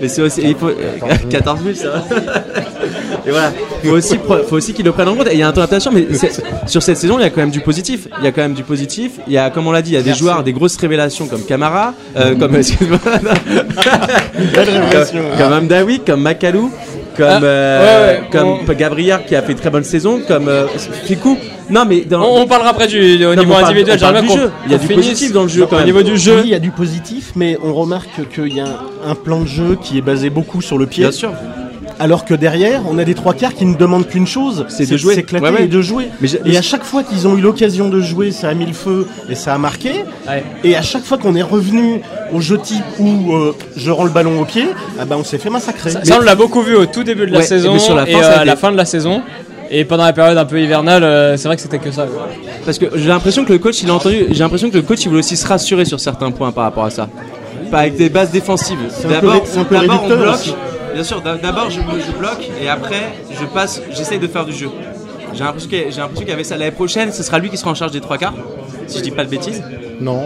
Mais 0.00 0.08
c'est 0.08 0.22
aussi. 0.22 0.40
Il 0.42 0.54
faut, 0.56 0.68
euh, 0.68 0.74
14 1.30 1.60
000, 1.62 1.74
ça 1.74 1.90
va. 1.90 2.04
Et 3.26 3.30
voilà, 3.30 3.52
faut 3.82 3.90
aussi, 3.92 4.16
pre- 4.16 4.44
faut 4.44 4.56
aussi 4.56 4.74
qu'ils 4.74 4.84
le 4.84 4.92
prennent 4.92 5.08
en 5.08 5.14
compte. 5.16 5.28
Et 5.28 5.32
il 5.34 5.38
y 5.38 5.42
a 5.42 5.48
un 5.48 5.52
temps 5.52 5.60
d'adaptation, 5.62 5.90
mais 5.92 6.06
sur 6.66 6.82
cette 6.82 6.98
saison, 6.98 7.18
il 7.18 7.22
y 7.22 7.24
a 7.24 7.30
quand 7.30 7.40
même 7.40 7.50
du 7.50 7.60
positif. 7.60 8.06
Il 8.18 8.24
y 8.24 8.28
a 8.28 8.32
quand 8.32 8.42
même 8.42 8.54
du 8.54 8.64
positif. 8.64 9.12
Il 9.26 9.32
y 9.32 9.38
a, 9.38 9.48
comme 9.50 9.66
on 9.66 9.72
l'a 9.72 9.82
dit, 9.82 9.92
il 9.92 9.94
y 9.94 9.98
a 9.98 10.02
des 10.02 10.14
joueurs, 10.14 10.42
des 10.44 10.52
grosses 10.52 10.76
révélations 10.76 11.26
comme 11.26 11.42
Camara, 11.44 11.94
euh, 12.16 12.34
comme, 12.34 12.54
excuse-moi, 12.56 12.98
comme 15.38 15.52
Amdawi, 15.52 16.00
comme 16.00 16.20
Makalou. 16.22 16.70
Comme, 17.16 17.26
Ah, 17.28 17.40
euh, 17.42 17.80
ouais, 17.80 18.20
ouais, 18.20 18.22
comme 18.30 18.48
on- 18.68 18.72
Gabriel 18.74 19.20
qui 19.26 19.34
a 19.36 19.42
fait 19.42 19.52
une 19.52 19.58
très 19.58 19.70
bonne 19.70 19.84
saison, 19.84 20.20
comme 20.26 20.48
euh, 20.48 20.66
Fikou. 21.04 21.38
Non, 21.70 21.84
mais 21.88 22.00
dans, 22.02 22.22
On, 22.22 22.42
on 22.42 22.46
parlera 22.46 22.70
après 22.70 22.86
du, 22.86 22.98
au 23.24 23.34
Non, 23.34 23.40
niveau 23.42 23.52
on 23.52 23.60
parle- 23.60 23.64
individuel. 23.66 23.96
on 23.98 24.12
parle 24.12 24.22
du 24.22 24.28
jeu. 24.28 24.50
Il 24.66 24.72
y 24.72 24.74
a 24.74 24.78
du 24.78 24.86
finisse 24.86 25.06
positif 25.06 25.32
dans 25.32 25.42
le 25.44 25.48
jeu, 25.48 25.66
quand 25.66 25.76
Au 25.76 25.78
même. 25.78 25.86
niveau 25.86 26.02
du 26.02 26.18
jeu, 26.18 26.34
Oui, 26.36 26.42
il 26.44 26.50
y 26.50 26.54
a 26.54 26.58
du 26.58 26.70
positif, 26.70 27.32
mais 27.36 27.56
on 27.62 27.72
remarque 27.72 28.28
qu'il 28.34 28.54
y 28.54 28.60
a 28.60 28.64
un, 28.66 29.10
un 29.10 29.14
plan 29.14 29.40
de 29.40 29.46
jeu 29.46 29.78
qui 29.82 29.96
est 29.98 30.02
basé 30.02 30.28
beaucoup 30.30 30.60
sur 30.60 30.76
le 30.78 30.86
pied. 30.86 31.04
bien 31.04 31.12
sûr. 31.12 31.32
Alors 32.00 32.24
que 32.24 32.34
derrière, 32.34 32.82
on 32.90 32.98
a 32.98 33.04
des 33.04 33.14
trois 33.14 33.34
quarts 33.34 33.54
qui 33.54 33.64
ne 33.64 33.74
demandent 33.76 34.06
qu'une 34.06 34.26
chose, 34.26 34.66
C'est 34.68 34.88
de 34.90 34.96
jouer. 34.96 35.14
s'éclater 35.14 35.44
Ouais, 35.44 35.52
ouais. 35.52 35.64
et 35.64 35.68
de 35.68 35.80
jouer. 35.80 36.08
Mais 36.20 36.28
et 36.44 36.56
à 36.56 36.62
chaque 36.62 36.82
fois 36.84 37.02
qu'ils 37.04 37.26
ont 37.28 37.36
eu 37.36 37.40
l'occasion 37.40 37.88
de 37.88 38.00
jouer, 38.00 38.32
ça 38.32 38.48
a 38.48 38.54
mis 38.54 38.66
le 38.66 38.72
feu 38.72 39.06
et 39.28 39.34
ça 39.34 39.54
a 39.54 39.58
marqué. 39.58 39.90
Ouais. 40.28 40.42
Et 40.64 40.74
à 40.76 40.82
chaque 40.82 41.04
fois 41.04 41.18
qu'on 41.18 41.34
est 41.36 41.42
revenu 41.42 42.00
au 42.32 42.40
jeu 42.40 42.58
type 42.58 42.82
où 42.98 43.32
euh, 43.34 43.54
je 43.76 43.90
rends 43.90 44.04
le 44.04 44.10
ballon 44.10 44.40
au 44.40 44.44
pied, 44.44 44.66
ah 44.98 45.04
ben 45.04 45.16
on 45.18 45.24
s'est 45.24 45.38
fait 45.38 45.50
massacrer. 45.50 45.90
ça, 45.90 46.04
ça, 46.04 46.16
on 46.18 46.22
l'a 46.24 46.34
beaucoup 46.34 46.62
vu 46.62 46.74
au 46.74 46.86
tout 46.86 47.04
début 47.04 47.26
de 47.26 47.32
la 47.32 47.38
Ouais, 47.38 47.44
saison 47.44 47.74
mais 47.74 47.78
sur 47.78 47.94
la 47.94 48.06
fin, 48.06 48.12
et 48.12 48.22
euh, 48.22 48.38
à 48.40 48.44
la 48.44 48.56
fin 48.56 48.72
de 48.72 48.76
la 48.76 48.84
saison. 48.84 49.22
Et 49.70 49.84
pendant 49.84 50.04
la 50.04 50.12
période 50.12 50.36
un 50.36 50.44
peu 50.44 50.60
hivernale, 50.60 51.02
euh, 51.04 51.36
c'est 51.36 51.48
vrai 51.48 51.56
que 51.56 51.62
c'était 51.62 51.78
que 51.78 51.90
ça. 51.90 52.06
quoi. 52.06 52.28
Parce 52.64 52.78
que 52.78 52.86
j'ai 52.96 53.08
l'impression 53.08 53.44
que 53.44 53.52
le 53.52 53.58
coach, 53.58 53.82
il 53.82 53.90
a 53.90 53.94
entendu. 53.94 54.26
J'ai 54.30 54.40
l'impression 54.40 54.68
que 54.70 54.76
le 54.76 54.82
coach, 54.82 55.00
il 55.04 55.08
voulait 55.08 55.20
aussi 55.20 55.36
se 55.36 55.46
rassurer 55.46 55.84
sur 55.84 55.98
certains 56.00 56.30
points 56.30 56.52
par 56.52 56.64
rapport 56.64 56.84
à 56.84 56.90
ça. 56.90 57.08
Pas 57.70 57.78
avec 57.78 57.96
des 57.96 58.08
bases 58.08 58.30
défensives. 58.30 58.78
D'abord, 59.08 59.42
on 59.56 59.62
bloque. 59.62 60.54
Bien 60.94 61.04
sûr. 61.04 61.20
d'a- 61.20 61.36
D'abord, 61.36 61.70
je, 61.70 61.80
je 61.80 62.12
bloque 62.18 62.48
et 62.62 62.68
après, 62.68 63.12
je 63.38 63.44
passe. 63.46 63.82
J'essaye 63.96 64.18
de 64.18 64.26
faire 64.28 64.44
du 64.46 64.52
jeu. 64.52 64.68
J'ai 65.34 65.42
l'impression 65.44 65.68
qu'il 65.68 66.28
y 66.28 66.32
avait 66.32 66.44
ça 66.44 66.56
l'année 66.56 66.70
prochaine. 66.70 67.12
Ce 67.12 67.22
sera 67.22 67.38
lui 67.38 67.50
qui 67.50 67.56
sera 67.56 67.70
en 67.72 67.74
charge 67.74 67.90
des 67.92 68.00
trois 68.00 68.18
quarts, 68.18 68.34
si 68.86 68.98
je 68.98 69.02
dis 69.02 69.10
pas 69.10 69.24
de 69.24 69.30
bêtises. 69.30 69.62
Non, 70.00 70.22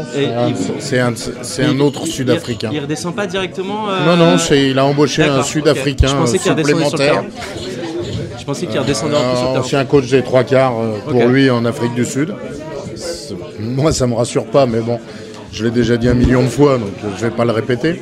c'est 0.78 0.98
un- 0.98 1.80
autre 1.80 2.06
Sud-Africain. 2.06 2.70
Il, 2.72 2.80
redescend 2.80 3.14
pas 3.14 3.26
directement. 3.26 3.88
euh, 3.90 4.04
Non, 4.06 4.16
non, 4.16 4.36
il 4.50 4.78
a 4.78 4.84
embauché 4.84 5.24
un 5.24 5.42
Sud-Africain 5.42 6.08
ok. 6.08 6.12
Je 6.12 6.16
pensais 6.16 6.38
qu'il 6.38 6.50
redescendait 6.52 6.78
sur 6.78 6.84
le 6.84 6.90
supplémentaire. 6.90 7.24
Je 8.38 8.44
pensais 8.44 8.66
qu'il 8.66 8.78
redescendait 8.78 9.16
en 9.16 9.20
plus 9.20 9.38
Euh, 9.56 9.60
ancien 9.60 9.84
coach 9.84 10.08
des 10.10 10.22
trois 10.22 10.44
quarts 10.44 10.74
euh, 10.80 10.98
pour 11.10 11.24
lui 11.26 11.50
en 11.50 11.64
Afrique 11.64 11.94
du 11.94 12.04
Sud. 12.04 12.34
Moi, 13.60 13.92
ça 13.92 14.06
me 14.06 14.14
rassure 14.14 14.46
pas, 14.46 14.66
mais 14.66 14.80
bon, 14.80 14.98
je 15.52 15.64
l'ai 15.64 15.70
déjà 15.70 15.96
dit 15.96 16.08
un 16.08 16.14
million 16.14 16.42
de 16.42 16.48
fois, 16.48 16.78
donc 16.78 16.88
euh, 17.04 17.08
je 17.16 17.22
vais 17.24 17.30
pas 17.30 17.44
le 17.44 17.52
répéter. 17.52 18.00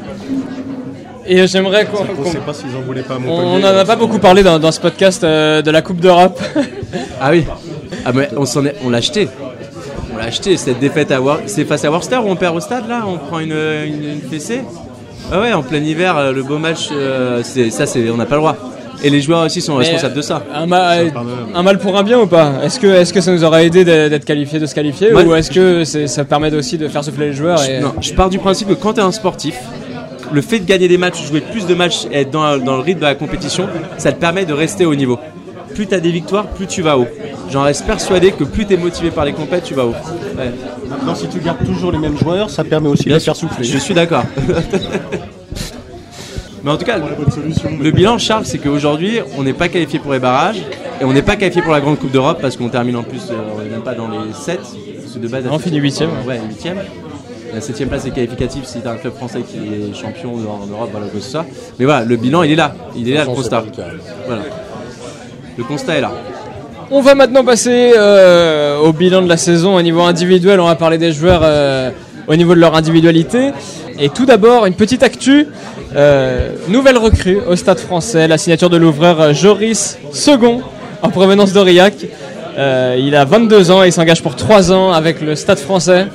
Et 1.28 1.46
j'aimerais 1.46 1.86
qu'on. 1.86 2.02
On 2.04 2.22
qu'on- 2.22 2.30
sait 2.30 2.38
pas 2.38 2.54
s'ils 2.54 2.74
en 2.76 2.80
voulaient 2.80 3.02
pas 3.02 3.14
à 3.14 3.18
on 3.26 3.58
n'en 3.58 3.66
a 3.68 3.84
pas 3.84 3.96
beaucoup 3.96 4.18
parlé 4.18 4.42
dans, 4.42 4.58
dans 4.58 4.72
ce 4.72 4.80
podcast 4.80 5.24
euh, 5.24 5.62
de 5.62 5.70
la 5.70 5.82
Coupe 5.82 6.00
d'Europe. 6.00 6.40
Ah 7.20 7.30
oui. 7.30 7.44
Ah 8.04 8.12
mais 8.14 8.28
on 8.36 8.44
s'en 8.46 8.64
est, 8.64 8.74
on 8.84 8.90
l'a 8.90 8.98
acheté. 8.98 9.28
On 10.14 10.18
l'a 10.18 10.24
acheté 10.24 10.56
cette 10.56 10.78
défaite 10.78 11.10
à 11.10 11.20
War... 11.20 11.38
c'est 11.46 11.64
face 11.64 11.84
à 11.84 11.90
Worcester 11.90 12.16
où 12.18 12.28
on 12.28 12.36
perd 12.36 12.54
au 12.56 12.60
stade 12.60 12.88
là, 12.88 13.04
on 13.06 13.16
prend 13.18 13.38
une, 13.40 13.52
une, 13.52 14.04
une 14.04 14.20
fessée? 14.30 14.60
Ah 15.32 15.40
ouais, 15.40 15.52
en 15.52 15.62
plein 15.62 15.78
hiver, 15.82 16.16
euh, 16.16 16.32
le 16.32 16.42
beau 16.42 16.58
match, 16.58 16.88
euh, 16.92 17.40
c'est 17.42 17.70
ça, 17.70 17.84
c'est 17.86 18.08
on 18.10 18.16
n'a 18.16 18.26
pas 18.26 18.36
le 18.36 18.40
droit. 18.42 18.56
Et 19.02 19.10
les 19.10 19.20
joueurs 19.20 19.44
aussi 19.44 19.60
sont 19.60 19.74
Mais, 19.76 19.84
responsables 19.84 20.14
de 20.14 20.22
ça. 20.22 20.42
Un, 20.54 20.66
ma- 20.66 20.92
un 21.54 21.62
mal 21.62 21.78
pour 21.78 21.96
un 21.98 22.02
bien 22.02 22.18
ou 22.20 22.26
pas? 22.26 22.52
Est-ce 22.62 22.78
que, 22.80 22.86
est 22.86 23.12
que 23.12 23.20
ça 23.20 23.32
nous 23.32 23.44
aurait 23.44 23.66
aidé 23.66 23.84
d'être 23.84 24.24
qualifié, 24.24 24.58
de 24.58 24.66
se 24.66 24.74
qualifier 24.74 25.10
Moi, 25.12 25.22
Ou 25.24 25.34
est-ce 25.34 25.50
que 25.50 25.84
ça 25.84 26.24
permet 26.24 26.54
aussi 26.54 26.78
de 26.78 26.88
faire 26.88 27.04
souffler 27.04 27.26
les 27.28 27.32
joueurs 27.34 27.62
et... 27.64 27.80
Non, 27.80 27.92
je 28.00 28.12
pars 28.14 28.30
du 28.30 28.38
principe 28.38 28.68
que 28.68 28.74
quand 28.74 28.94
tu 28.94 29.00
es 29.00 29.02
un 29.02 29.12
sportif, 29.12 29.56
le 30.32 30.40
fait 30.40 30.58
de 30.58 30.64
gagner 30.64 30.88
des 30.88 30.98
matchs, 30.98 31.26
jouer 31.26 31.40
plus 31.40 31.66
de 31.66 31.74
matchs 31.74 32.06
et 32.10 32.20
être 32.20 32.30
dans, 32.30 32.58
dans 32.58 32.76
le 32.76 32.82
rythme 32.82 33.00
de 33.00 33.04
la 33.04 33.14
compétition, 33.14 33.68
ça 33.98 34.12
te 34.12 34.20
permet 34.20 34.44
de 34.44 34.52
rester 34.52 34.86
au 34.86 34.94
niveau. 34.94 35.18
Plus 35.74 35.86
tu 35.86 35.94
as 35.94 36.00
des 36.00 36.10
victoires, 36.10 36.46
plus 36.46 36.66
tu 36.66 36.82
vas 36.82 36.96
haut. 36.98 37.06
J'en 37.50 37.62
reste 37.62 37.86
persuadé 37.86 38.32
que 38.32 38.44
plus 38.44 38.66
tu 38.66 38.74
es 38.74 38.76
motivé 38.76 39.10
par 39.10 39.24
les 39.24 39.32
compètes, 39.32 39.64
tu 39.64 39.74
vas 39.74 39.84
haut. 39.84 39.94
Ouais. 40.36 40.52
Maintenant, 40.88 41.14
si 41.14 41.28
tu 41.28 41.38
gardes 41.40 41.64
toujours 41.64 41.92
les 41.92 41.98
mêmes 41.98 42.16
joueurs, 42.16 42.50
ça 42.50 42.64
permet 42.64 42.88
aussi 42.88 43.04
de 43.04 43.08
Bien 43.08 43.18
les 43.18 43.22
faire 43.22 43.36
souffler. 43.36 43.64
Je 43.64 43.78
suis 43.78 43.94
d'accord. 43.94 44.24
Mais 46.64 46.70
en 46.72 46.76
tout 46.76 46.84
cas, 46.84 46.98
le 46.98 47.90
bilan, 47.92 48.18
Charles, 48.18 48.44
c'est 48.44 48.58
qu'aujourd'hui, 48.58 49.20
on 49.38 49.44
n'est 49.44 49.52
pas 49.52 49.68
qualifié 49.68 50.00
pour 50.00 50.12
les 50.12 50.18
barrages 50.18 50.60
et 51.00 51.04
on 51.04 51.12
n'est 51.12 51.22
pas 51.22 51.36
qualifié 51.36 51.62
pour 51.62 51.72
la 51.72 51.80
Grande 51.80 51.98
Coupe 51.98 52.10
d'Europe 52.10 52.38
parce 52.40 52.56
qu'on 52.56 52.68
termine 52.68 52.96
en 52.96 53.04
plus, 53.04 53.30
euh, 53.30 53.34
on 53.54 53.62
n'est 53.62 53.70
même 53.70 53.82
pas 53.82 53.94
dans 53.94 54.08
les 54.08 54.32
7. 54.32 54.58
Parce 54.58 55.14
que 55.14 55.18
de 55.20 55.28
base, 55.28 55.44
On 55.48 55.60
finit 55.60 55.78
huitième. 55.78 56.10
Ouais, 56.26 56.40
8 56.64 56.70
La 57.54 57.60
7 57.60 57.88
place 57.88 58.06
est 58.06 58.10
qualificative 58.10 58.64
si 58.64 58.80
tu 58.80 58.88
as 58.88 58.90
un 58.90 58.96
club 58.96 59.14
français 59.14 59.40
qui 59.40 59.58
est 59.58 59.94
champion 59.94 60.34
en 60.34 60.66
Europe, 60.66 60.90
voilà, 60.90 61.06
que 61.06 61.20
soit. 61.20 61.46
Mais 61.78 61.84
voilà, 61.84 62.04
le 62.04 62.16
bilan, 62.16 62.42
il 62.42 62.52
est 62.52 62.56
là. 62.56 62.74
Il 62.96 63.08
est 63.08 63.14
là, 63.14 63.24
le 63.24 63.30
constat. 63.34 63.64
Voilà. 64.26 64.42
Le 65.56 65.64
constat 65.64 65.96
est 65.96 66.00
là. 66.00 66.12
On 66.90 67.00
va 67.00 67.14
maintenant 67.14 67.44
passer 67.44 67.92
euh, 67.96 68.78
au 68.78 68.92
bilan 68.92 69.22
de 69.22 69.28
la 69.28 69.36
saison 69.36 69.76
au 69.76 69.82
niveau 69.82 70.02
individuel. 70.02 70.60
On 70.60 70.66
va 70.66 70.76
parler 70.76 70.98
des 70.98 71.12
joueurs 71.12 71.40
euh, 71.42 71.90
au 72.28 72.36
niveau 72.36 72.54
de 72.54 72.60
leur 72.60 72.74
individualité. 72.74 73.50
Et 73.98 74.08
tout 74.08 74.26
d'abord, 74.26 74.66
une 74.66 74.74
petite 74.74 75.02
actu. 75.02 75.46
Euh, 75.94 76.50
nouvelle 76.68 76.98
recrue 76.98 77.38
au 77.48 77.56
Stade 77.56 77.78
français, 77.78 78.28
la 78.28 78.36
signature 78.36 78.68
de 78.68 78.76
l'ouvreur 78.76 79.32
Joris 79.32 79.96
Second 80.12 80.60
en 81.00 81.08
provenance 81.08 81.52
d'Aurillac. 81.52 81.94
Euh, 82.58 82.96
il 82.98 83.14
a 83.14 83.24
22 83.24 83.70
ans 83.70 83.84
et 83.84 83.88
il 83.88 83.92
s'engage 83.92 84.22
pour 84.22 84.34
3 84.34 84.72
ans 84.72 84.92
avec 84.92 85.20
le 85.20 85.34
Stade 85.36 85.58
français. 85.58 86.06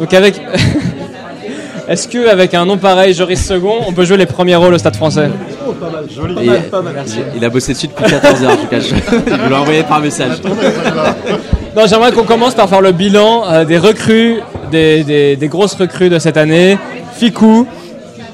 Donc 0.00 0.12
avec... 0.14 0.40
Est-ce 1.88 2.08
qu'avec 2.08 2.54
un 2.54 2.64
nom 2.64 2.78
pareil, 2.78 3.12
Joris 3.12 3.44
Second, 3.44 3.74
on 3.86 3.92
peut 3.92 4.06
jouer 4.06 4.16
les 4.16 4.24
premiers 4.24 4.56
rôles 4.56 4.72
au 4.72 4.78
Stade 4.78 4.96
français 4.96 5.28
Et- 6.42 6.46
il, 6.46 7.36
il 7.36 7.44
a 7.44 7.50
bossé 7.50 7.74
dessus 7.74 7.88
depuis 7.88 8.06
14 8.10 8.42
heures, 8.42 8.56
je 8.62 8.66
cache. 8.68 8.88
Je 8.88 9.48
l'ai 9.48 9.54
envoyé 9.54 9.82
par 9.82 10.00
message. 10.00 10.38
Non, 11.76 11.82
j'aimerais 11.86 12.12
qu'on 12.12 12.22
commence 12.24 12.54
par 12.54 12.70
faire 12.70 12.80
le 12.80 12.92
bilan 12.92 13.42
euh, 13.50 13.64
des 13.66 13.76
recrues, 13.76 14.36
des, 14.70 15.04
des- 15.04 15.36
des 15.36 15.48
grosses 15.48 15.74
recrues 15.74 16.08
de 16.08 16.18
cette 16.18 16.38
année. 16.38 16.78
Ficou, 17.16 17.66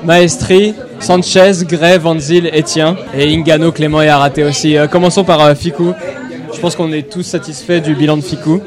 Maestri, 0.05 0.75
Sanchez, 1.01 1.53
Gray, 1.65 1.99
Vanzil, 1.99 2.47
Etienne 2.57 2.95
et 3.19 3.35
Ingano, 3.35 3.73
Clément 3.73 4.01
et 4.01 4.09
Araté 4.09 4.45
aussi. 4.45 4.77
Euh, 4.77 4.87
commençons 4.87 5.25
par 5.25 5.41
euh, 5.41 5.55
Ficou. 5.57 5.93
Je 6.55 6.61
pense 6.61 6.77
qu'on 6.77 6.93
est 6.93 7.11
tous 7.11 7.23
satisfaits 7.23 7.81
du 7.81 7.95
bilan 7.95 8.17
de 8.17 8.23
Ficou. 8.23 8.61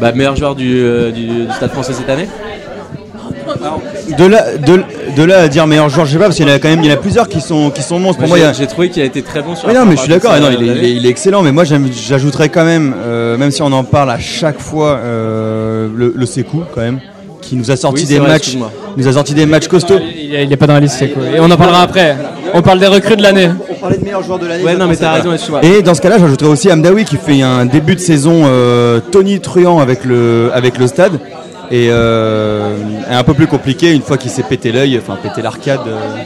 Bah, 0.00 0.12
meilleur 0.12 0.36
joueur 0.36 0.54
du, 0.54 0.78
euh, 0.78 1.10
du, 1.10 1.26
du 1.26 1.52
Stade 1.56 1.70
français 1.70 1.92
cette 1.94 2.08
année 2.10 2.28
De 4.18 4.24
là, 4.26 4.56
de, 4.56 4.82
de 5.16 5.22
là 5.22 5.40
à 5.40 5.48
dire 5.48 5.66
meilleur 5.66 5.88
joueur, 5.88 6.06
je 6.06 6.12
sais 6.12 6.18
pas, 6.18 6.24
parce 6.24 6.36
qu'il 6.36 6.46
y 6.46 6.50
en 6.50 6.54
a 6.54 6.58
quand 6.58 6.68
même, 6.68 6.80
il 6.82 6.86
y 6.88 6.90
en 6.90 6.94
a 6.94 6.98
plusieurs 6.98 7.28
qui 7.28 7.40
sont, 7.40 7.70
qui 7.70 7.82
sont 7.82 7.98
monstres. 7.98 8.20
Pour 8.20 8.28
moi, 8.28 8.38
a- 8.38 8.52
j'ai 8.52 8.66
trouvé 8.66 8.90
qu'il 8.90 9.02
a 9.02 9.06
été 9.06 9.22
très 9.22 9.42
bon 9.42 9.54
sur 9.54 9.68
la 9.68 9.74
non, 9.74 9.84
mais 9.86 9.96
je 9.96 10.00
suis 10.02 10.08
d'accord. 10.10 10.34
il, 10.38 10.62
il 10.62 10.84
est- 10.84 10.92
il 10.96 11.06
est 11.06 11.08
excellent. 11.08 11.42
Mais 11.42 11.52
moi, 11.52 11.64
j'ajouterais 11.64 12.48
quand 12.48 12.64
même, 12.64 12.94
euh, 13.04 13.36
même 13.36 13.50
si 13.50 13.62
on 13.62 13.72
en 13.72 13.84
parle 13.84 14.10
à 14.10 14.18
chaque 14.18 14.60
fois, 14.60 14.98
euh, 15.02 15.88
le, 15.94 16.12
le 16.14 16.26
Sekou 16.26 16.62
quand 16.74 16.80
même, 16.82 17.00
qui 17.46 17.56
nous 17.56 17.70
a 17.70 17.76
sorti 17.76 18.02
Oui, 18.02 18.08
des 18.08 18.18
vrai, 18.18 18.28
matchs, 18.28 18.56
nous 18.96 19.08
a 19.08 19.12
sorti 19.12 19.34
des 19.34 19.46
matchs 19.46 19.68
costauds. 19.68 19.98
Il 20.00 20.34
est, 20.34 20.44
il 20.44 20.52
est 20.52 20.56
pas 20.56 20.66
dans 20.66 20.74
la 20.74 20.80
liste, 20.80 20.96
c'est 20.98 21.08
quoi. 21.10 21.22
Et 21.24 21.40
on 21.40 21.50
en 21.50 21.56
parlera 21.56 21.82
après. 21.82 22.16
On 22.54 22.62
parle 22.62 22.78
des 22.80 22.86
recrues 22.86 23.16
de 23.16 23.22
l'année. 23.22 23.48
On 23.70 23.74
parlait 23.74 23.98
de 23.98 24.04
meilleur 24.04 24.22
joueur 24.22 24.38
de 24.38 24.46
l'année. 24.46 24.64
Ouais, 24.64 24.76
non, 24.76 24.86
mais 24.86 24.96
t'as 24.96 25.12
raison, 25.12 25.32
excuse-moi. 25.32 25.60
Et 25.64 25.82
dans 25.82 25.94
ce 25.94 26.00
cas-là, 26.00 26.18
j'ajouterais 26.18 26.48
aussi 26.48 26.72
Amdawi 26.72 27.04
qui 27.04 27.16
fait 27.16 27.42
un 27.42 27.66
début 27.66 27.94
de 27.94 28.00
saison 28.00 28.42
euh, 28.46 29.00
Tony 29.12 29.40
Truant 29.40 29.78
avec 29.78 30.04
le, 30.04 30.50
avec 30.54 30.78
le 30.78 30.86
stade. 30.86 31.18
Et 31.70 31.88
euh, 31.90 32.76
un 33.10 33.24
peu 33.24 33.34
plus 33.34 33.46
compliqué 33.48 33.92
une 33.92 34.02
fois 34.02 34.16
qu'il 34.18 34.30
s'est 34.30 34.44
pété 34.44 34.70
l'œil, 34.70 34.98
enfin 34.98 35.18
pété 35.20 35.42
l'arcade. 35.42 35.80
euh, 35.88 36.16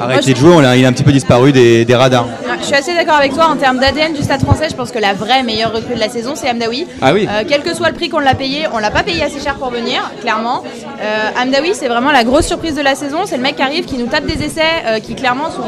arrêté 0.00 0.32
de 0.32 0.38
jouer, 0.38 0.52
on 0.54 0.60
il 0.72 0.84
a 0.84 0.88
un 0.88 0.92
petit 0.92 1.02
peu 1.02 1.12
disparu 1.12 1.52
des, 1.52 1.84
des 1.84 1.94
radars. 1.94 2.26
Je 2.60 2.64
suis 2.64 2.74
assez 2.74 2.94
d'accord 2.94 3.14
avec 3.16 3.32
toi 3.34 3.46
en 3.46 3.56
termes 3.56 3.78
d'ADN 3.78 4.12
du 4.12 4.22
Stade 4.22 4.42
français. 4.42 4.68
Je 4.68 4.74
pense 4.74 4.90
que 4.90 4.98
la 4.98 5.14
vraie 5.14 5.42
meilleure 5.42 5.72
recrue 5.72 5.94
de 5.94 6.00
la 6.00 6.08
saison, 6.08 6.32
c'est 6.34 6.50
Amdaoui. 6.50 6.86
Ah 7.00 7.12
oui. 7.12 7.28
Euh, 7.30 7.44
quel 7.48 7.62
que 7.62 7.74
soit 7.74 7.88
le 7.88 7.94
prix 7.94 8.08
qu'on 8.08 8.18
l'a 8.18 8.34
payé, 8.34 8.66
on 8.72 8.78
l'a 8.78 8.90
pas 8.90 9.02
payé 9.02 9.22
assez 9.22 9.40
cher 9.40 9.54
pour 9.54 9.70
venir, 9.70 10.10
clairement. 10.20 10.62
Euh, 11.00 11.42
Amdaoui, 11.42 11.72
c'est 11.74 11.88
vraiment 11.88 12.10
la 12.10 12.24
grosse 12.24 12.46
surprise 12.46 12.74
de 12.74 12.82
la 12.82 12.94
saison. 12.94 13.20
C'est 13.24 13.36
le 13.36 13.42
mec 13.42 13.56
qui 13.56 13.62
arrive, 13.62 13.84
qui 13.84 13.96
nous 13.96 14.06
tape 14.06 14.26
des 14.26 14.42
essais, 14.42 14.62
euh, 14.86 14.98
qui 15.00 15.14
clairement 15.14 15.50
sont 15.50 15.62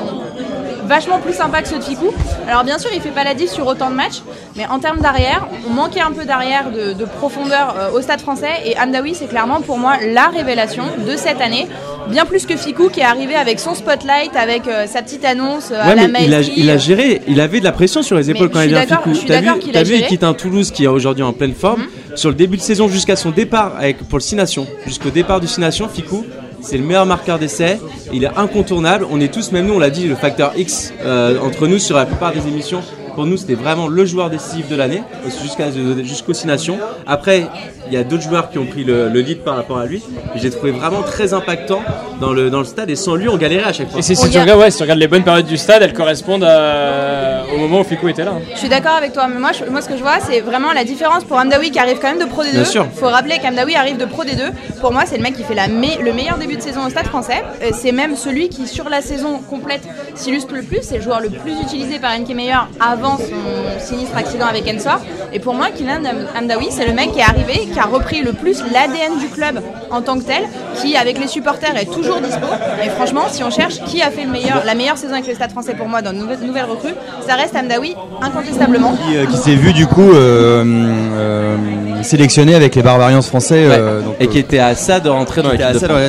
vachement 0.91 1.21
plus 1.21 1.35
sympas 1.35 1.63
que 1.63 1.69
ceux 1.69 1.79
de 1.79 1.85
Ficou. 1.85 2.13
Alors 2.49 2.65
bien 2.65 2.77
sûr, 2.79 2.91
il 2.93 3.01
fait 3.01 3.11
pas 3.11 3.23
la 3.23 3.35
diff 3.35 3.51
sur 3.51 3.65
autant 3.67 3.91
de 3.91 3.95
matchs, 3.95 4.23
mais 4.57 4.67
en 4.67 4.81
termes 4.81 4.99
d'arrière, 4.99 5.47
on 5.69 5.73
manquait 5.73 6.01
un 6.01 6.11
peu 6.11 6.25
d'arrière, 6.25 6.73
de, 6.73 6.95
de 6.95 7.05
profondeur 7.05 7.77
euh, 7.79 7.97
au 7.97 8.03
Stade 8.03 8.21
français. 8.21 8.51
Et 8.67 8.77
Amdaoui, 8.77 9.15
c'est 9.15 9.29
clairement 9.29 9.61
pour 9.61 9.79
moi 9.79 9.95
la 10.05 10.27
révélation 10.27 10.83
de 11.07 11.17
cette 11.17 11.41
année. 11.41 11.69
Bien 12.09 12.25
plus 12.25 12.45
que 12.45 12.57
Ficou 12.57 12.89
qui 12.89 13.01
est 13.01 13.05
arrivé 13.05 13.37
avec 13.37 13.61
son 13.61 13.75
spotlight, 13.75 14.35
avec 14.35 14.67
euh, 14.67 14.87
sa 14.89 15.03
petite 15.03 15.25
annonce 15.25 15.71
euh, 15.71 15.81
à 15.81 15.95
la 15.95 16.09
mais 16.09 16.25
il 16.25 16.35
a, 16.35 16.41
il 16.41 16.79
géré, 16.81 17.23
il 17.29 17.41
avait 17.41 17.61
de 17.61 17.65
la 17.65 17.73
pression 17.73 18.03
sur 18.03 18.17
les 18.17 18.25
Mais 18.25 18.33
épaules 18.33 18.51
quand 18.51 18.63
il 18.63 18.71
vient 18.71 18.85
Ficou. 18.85 19.13
T'as 19.29 19.41
vu, 19.41 19.59
qu'il 19.61 19.73
t'as 19.73 19.81
a 19.81 19.83
vu, 19.85 19.95
il 19.95 20.07
quitte 20.07 20.25
un 20.25 20.35
Toulouse 20.35 20.73
qui 20.73 20.85
est 20.85 20.89
aujourd'hui 20.89 21.23
en 21.23 21.33
pleine 21.33 21.55
forme. 21.55 21.85
Sur 22.17 22.31
le 22.31 22.35
début 22.35 22.57
de 22.57 22.63
saison 22.63 22.89
jusqu'à 22.89 23.15
son 23.15 23.31
départ 23.31 23.75
avec, 23.79 23.99
pour 24.09 24.19
le 24.19 24.25
6 24.25 24.35
Nations, 24.35 24.67
jusqu'au 24.87 25.11
départ 25.11 25.39
du 25.39 25.47
6 25.47 25.61
Nations, 25.61 25.89
Ficou, 25.89 26.25
c'est 26.63 26.79
le 26.79 26.85
meilleur 26.85 27.07
marqueur 27.07 27.39
d'essai. 27.39 27.79
Il 28.13 28.25
est 28.25 28.37
incontournable. 28.37 29.07
On 29.11 29.21
est 29.21 29.33
tous, 29.33 29.53
même 29.53 29.67
nous, 29.67 29.75
on 29.75 29.79
l'a 29.79 29.91
dit, 29.91 30.07
le 30.07 30.15
facteur 30.15 30.53
X 30.57 30.93
euh, 31.03 31.39
entre 31.41 31.67
nous 31.67 31.79
sur 31.79 31.97
la 31.97 32.07
plupart 32.07 32.33
des 32.33 32.47
émissions. 32.47 32.83
Pour 33.21 33.27
nous, 33.29 33.37
c'était 33.37 33.53
vraiment 33.55 33.87
le 33.87 34.07
joueur 34.07 34.31
décisif 34.31 34.67
de 34.71 34.77
l'année, 34.77 35.03
jusqu'à 35.43 35.67
jusqu'aux 36.03 36.33
6 36.33 36.47
Nations. 36.47 36.79
Après, 37.07 37.45
il 37.87 37.93
y 37.93 37.99
a 37.99 38.03
d'autres 38.03 38.23
joueurs 38.23 38.49
qui 38.51 38.57
ont 38.57 38.65
pris 38.65 38.83
le, 38.83 39.11
le 39.11 39.21
lead 39.21 39.41
par 39.45 39.57
rapport 39.57 39.77
à 39.77 39.85
lui. 39.85 40.03
J'ai 40.37 40.49
trouvé 40.49 40.71
vraiment 40.71 41.03
très 41.03 41.35
impactant 41.35 41.83
dans 42.19 42.33
le, 42.33 42.49
dans 42.49 42.61
le 42.61 42.65
stade 42.65 42.89
et 42.89 42.97
sans 42.97 43.17
lui, 43.17 43.29
on 43.29 43.37
galérait 43.37 43.65
à 43.69 43.73
chaque 43.75 43.91
fois. 43.91 43.99
Et 43.99 44.03
si, 44.03 44.15
tu 44.17 44.39
regardes, 44.39 44.59
ouais, 44.59 44.71
si 44.71 44.79
tu 44.79 44.85
regardes 44.85 45.01
les 45.01 45.07
bonnes 45.09 45.23
périodes 45.23 45.45
du 45.45 45.59
stade, 45.59 45.83
elles 45.83 45.93
correspondent 45.93 46.45
à- 46.45 47.43
au 47.55 47.59
moment 47.59 47.81
où 47.81 47.85
Ficou 47.85 48.09
était 48.09 48.25
là. 48.25 48.33
hein. 48.37 48.41
Je 48.55 48.59
suis 48.59 48.71
d'accord 48.71 48.95
avec 48.97 49.13
toi, 49.13 49.27
mais 49.29 49.39
moi, 49.39 49.51
je- 49.53 49.71
moi 49.71 49.83
ce 49.83 49.89
que 49.91 49.99
je 49.99 50.03
vois, 50.03 50.19
c'est 50.21 50.41
vraiment 50.41 50.73
la 50.73 50.85
différence 50.85 51.25
pour 51.25 51.37
Amdawi 51.37 51.71
qui 51.73 51.79
arrive 51.79 51.99
quand 52.01 52.09
même 52.09 52.21
de 52.21 52.25
Pro 52.31 52.43
D2. 52.43 52.53
Bien 52.53 52.65
sûr. 52.65 52.87
faut 52.95 53.09
rappeler 53.09 53.37
qu'Amdawi 53.43 53.75
arrive 53.75 53.99
de 53.99 54.07
Pro 54.07 54.23
D2. 54.25 54.51
Pour 54.81 54.93
moi, 54.93 55.03
c'est 55.05 55.19
le 55.19 55.23
mec 55.23 55.37
qui 55.37 55.43
fait 55.43 55.55
la 55.55 55.69
me- 55.69 56.03
le 56.03 56.13
meilleur 56.15 56.39
début 56.39 56.57
de 56.57 56.63
saison 56.63 56.87
au 56.87 56.91
stade 56.91 57.07
français. 57.09 57.43
Euh, 57.63 57.71
C'est 57.75 57.93
même 57.93 58.17
celui 58.17 58.49
qui, 58.49 58.67
sur 58.67 58.89
la 58.89 59.03
saison 59.03 59.39
complète, 59.51 59.83
s'illustre 60.15 60.55
le 60.55 60.63
plus. 60.63 60.79
C'est 60.83 60.97
le 60.97 61.03
joueur 61.03 61.21
le 61.21 61.29
plus 61.29 61.53
utilisé 61.61 61.99
par 61.99 62.13
NK 62.19 62.35
Meyer 62.35 62.55
avant 62.79 63.10
son 63.19 63.81
sinistre 63.85 64.17
accident 64.17 64.47
avec 64.47 64.65
Ensor. 64.69 65.01
Et 65.33 65.39
pour 65.39 65.55
moi, 65.55 65.67
Kylian 65.75 66.05
Am- 66.05 66.27
Amdawi, 66.43 66.69
c'est 66.71 66.87
le 66.87 66.93
mec 66.93 67.13
qui 67.13 67.21
est 67.21 67.23
arrivé, 67.23 67.69
qui 67.73 67.79
a 67.79 67.85
repris 67.85 68.23
le 68.23 68.33
plus 68.33 68.63
l'ADN 68.73 69.19
du 69.21 69.29
club 69.29 69.61
en 69.91 70.03
tant 70.03 70.19
que 70.19 70.25
tel, 70.25 70.43
qui, 70.81 70.97
avec 70.97 71.19
les 71.19 71.27
supporters, 71.27 71.77
est 71.77 71.87
toujours 71.93 72.21
dispo. 72.21 72.47
Et 72.85 72.89
franchement, 72.91 73.23
si 73.31 73.43
on 73.45 73.51
cherche 73.51 73.83
qui 73.85 74.03
a 74.03 74.11
fait 74.11 74.25
le 74.25 74.31
meilleur, 74.31 74.63
la 74.65 74.75
meilleure 74.75 74.97
saison 74.99 75.15
avec 75.15 75.27
le 75.27 75.35
stade 75.35 75.51
français 75.53 75.75
pour 75.75 75.89
moi 75.89 76.03
dans 76.03 76.13
nouvelle, 76.13 76.41
nouvelle 76.41 76.65
recrue, 76.65 76.95
ça 77.27 77.35
reste 77.35 77.55
Amdawi, 77.57 77.95
incontestablement. 78.23 78.95
Qui, 79.09 79.17
euh, 79.17 79.27
qui 79.27 79.37
s'est 79.37 79.55
vu 79.55 79.73
du 79.73 79.87
coup 79.87 80.11
euh, 80.13 80.65
euh, 80.65 81.57
sélectionné 82.03 82.55
avec 82.55 82.75
les 82.75 82.83
Barbarians 82.83 83.23
français. 83.23 83.67
euh, 83.69 84.03
donc, 84.03 84.15
Et 84.21 84.27
qui 84.27 84.39
était 84.39 84.59
à 84.59 84.75
ça 84.75 85.01
de 85.01 85.09
rentrer 85.09 85.43
dans 85.43 85.51
de 85.51 85.57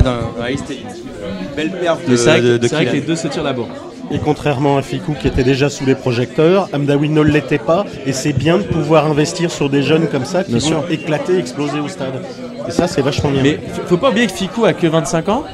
dans, 0.00 0.42
la 0.42 0.50
liste. 0.50 0.72
Belle 1.56 1.70
vrai, 2.30 2.40
de, 2.40 2.56
que- 2.56 2.62
de 2.62 2.66
c'est 2.68 2.74
vrai 2.74 2.86
que 2.86 2.92
les 2.92 3.00
deux 3.02 3.16
se 3.16 3.28
tirent 3.28 3.42
la 3.42 3.52
bourre. 3.52 3.68
Et 4.10 4.18
contrairement 4.18 4.76
à 4.76 4.82
Ficou 4.82 5.14
qui 5.18 5.26
était 5.28 5.44
déjà 5.44 5.70
sous 5.70 5.86
les 5.86 5.94
projecteurs, 5.94 6.68
Amdawi 6.74 7.08
ne 7.08 7.22
l'était 7.22 7.58
pas. 7.58 7.84
Et 8.06 8.12
c'est 8.12 8.32
bien 8.32 8.58
de 8.58 8.62
pouvoir 8.62 9.06
investir 9.06 9.50
sur 9.50 9.70
des 9.70 9.82
jeunes 9.82 10.08
comme 10.08 10.24
ça 10.24 10.44
qui 10.44 10.50
Bien 10.52 10.60
vont 10.60 10.66
sûr. 10.66 10.84
éclater, 10.90 11.38
exploser 11.38 11.80
au 11.80 11.88
stade. 11.88 12.20
Et 12.68 12.70
ça, 12.70 12.86
c'est 12.88 13.00
vachement 13.02 13.30
bien. 13.30 13.42
Mais 13.42 13.52
f- 13.52 13.86
faut 13.86 13.96
pas 13.96 14.10
oublier 14.10 14.26
que 14.26 14.32
Ficou 14.32 14.64
a 14.64 14.72
que 14.74 14.86
25 14.86 15.28
ans. 15.28 15.44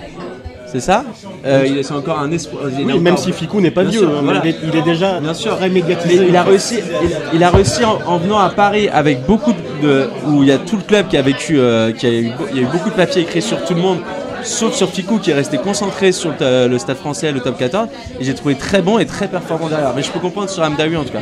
C'est 0.71 0.81
ça? 0.81 1.03
Euh, 1.47 1.65
il 1.67 1.79
est- 1.79 1.83
C'est 1.83 1.95
encore 1.95 2.19
un 2.19 2.31
espoir. 2.31 2.65
il 2.71 2.85
Oui, 2.85 2.93
encore- 2.93 3.01
même 3.01 3.17
si 3.17 3.33
Ficou 3.33 3.61
n'est 3.63 3.71
pas 3.71 3.83
Bien 3.83 3.91
vieux, 3.91 4.01
sûr, 4.01 4.11
hein, 4.11 4.21
voilà. 4.23 4.43
il, 4.45 4.51
est, 4.51 4.57
il 4.71 4.77
est 4.79 4.83
déjà 4.83 5.19
Bien 5.19 5.33
sûr. 5.33 5.57
très 5.57 5.69
Mais 5.71 5.77
médiatisé. 5.81 6.27
il 6.29 6.37
a 6.37 6.43
réussi, 6.43 6.75
il, 7.03 7.11
il 7.37 7.43
a 7.45 7.49
réussi 7.51 7.85
en, 7.87 7.99
en 8.07 8.19
venant 8.19 8.39
à 8.39 8.51
Paris 8.51 8.87
avec 8.93 9.25
beaucoup 9.25 9.55
de, 9.83 10.11
où 10.27 10.43
il 10.43 10.49
y 10.49 10.53
a 10.53 10.59
tout 10.59 10.77
le 10.77 10.83
club 10.83 11.09
qui 11.09 11.17
a 11.17 11.23
vécu, 11.23 11.59
euh, 11.59 11.93
qui 11.93 12.07
a 12.07 12.11
eu, 12.11 12.31
il 12.53 12.57
y 12.57 12.61
a 12.61 12.63
eu 12.65 12.67
beaucoup 12.71 12.91
de 12.91 12.95
papiers 12.97 13.23
écrits 13.23 13.41
sur 13.41 13.65
tout 13.65 13.73
le 13.73 13.81
monde, 13.81 13.99
sauf 14.43 14.75
sur 14.75 14.91
Ficou 14.91 15.19
qui 15.19 15.31
est 15.31 15.35
resté 15.35 15.59
concentré 15.59 16.13
sur 16.13 16.33
le, 16.39 16.69
le 16.69 16.79
Stade 16.79 16.97
Français, 16.97 17.33
le 17.33 17.41
Top 17.41 17.59
14. 17.59 17.89
Et 18.21 18.25
j'ai 18.25 18.35
trouvé 18.35 18.55
très 18.55 18.83
bon 18.83 18.99
et 18.99 19.07
très 19.07 19.29
performant 19.29 19.69
derrière. 19.69 19.93
Mais 19.95 20.03
je 20.03 20.11
peux 20.11 20.21
comprendre 20.21 20.51
sur 20.51 20.63
Amdawi 20.63 20.97
en 20.97 21.05
tout 21.05 21.13
cas. 21.13 21.21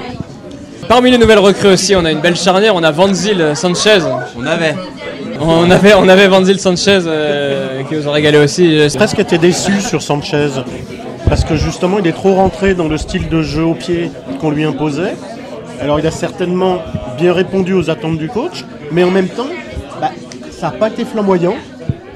Parmi 0.88 1.10
les 1.10 1.18
nouvelles 1.18 1.40
recrues 1.40 1.68
aussi, 1.68 1.96
on 1.96 2.04
a 2.04 2.12
une 2.12 2.20
belle 2.20 2.36
charnière. 2.36 2.76
On 2.76 2.82
a 2.84 2.92
Vanzil 2.92 3.40
euh, 3.40 3.54
Sanchez. 3.54 3.98
On 4.38 4.46
avait. 4.46 4.74
On 5.40 5.70
avait, 5.70 5.94
on 5.94 6.08
avait 6.08 6.28
Vanzil 6.28 6.60
Sanchez 6.60 7.00
euh, 7.06 7.82
qui 7.84 7.94
nous 7.96 8.08
a 8.08 8.12
régalé 8.12 8.38
aussi. 8.38 8.86
Presque 8.94 9.18
été 9.18 9.36
déçu 9.36 9.80
sur 9.80 10.00
Sanchez. 10.00 10.48
Parce 11.28 11.44
que 11.44 11.56
justement, 11.56 11.98
il 11.98 12.06
est 12.06 12.12
trop 12.12 12.34
rentré 12.34 12.74
dans 12.74 12.86
le 12.86 12.96
style 12.98 13.28
de 13.28 13.42
jeu 13.42 13.64
au 13.64 13.74
pied 13.74 14.12
qu'on 14.40 14.50
lui 14.50 14.64
imposait. 14.64 15.16
Alors, 15.80 15.98
il 15.98 16.06
a 16.06 16.10
certainement 16.10 16.78
bien 17.18 17.32
répondu 17.32 17.74
aux 17.74 17.90
attentes 17.90 18.16
du 18.16 18.28
coach, 18.28 18.64
mais 18.92 19.02
en 19.02 19.10
même 19.10 19.28
temps, 19.28 19.48
bah, 20.00 20.10
ça 20.50 20.70
n'a 20.70 20.72
pas 20.72 20.88
été 20.88 21.04
flamboyant. 21.04 21.54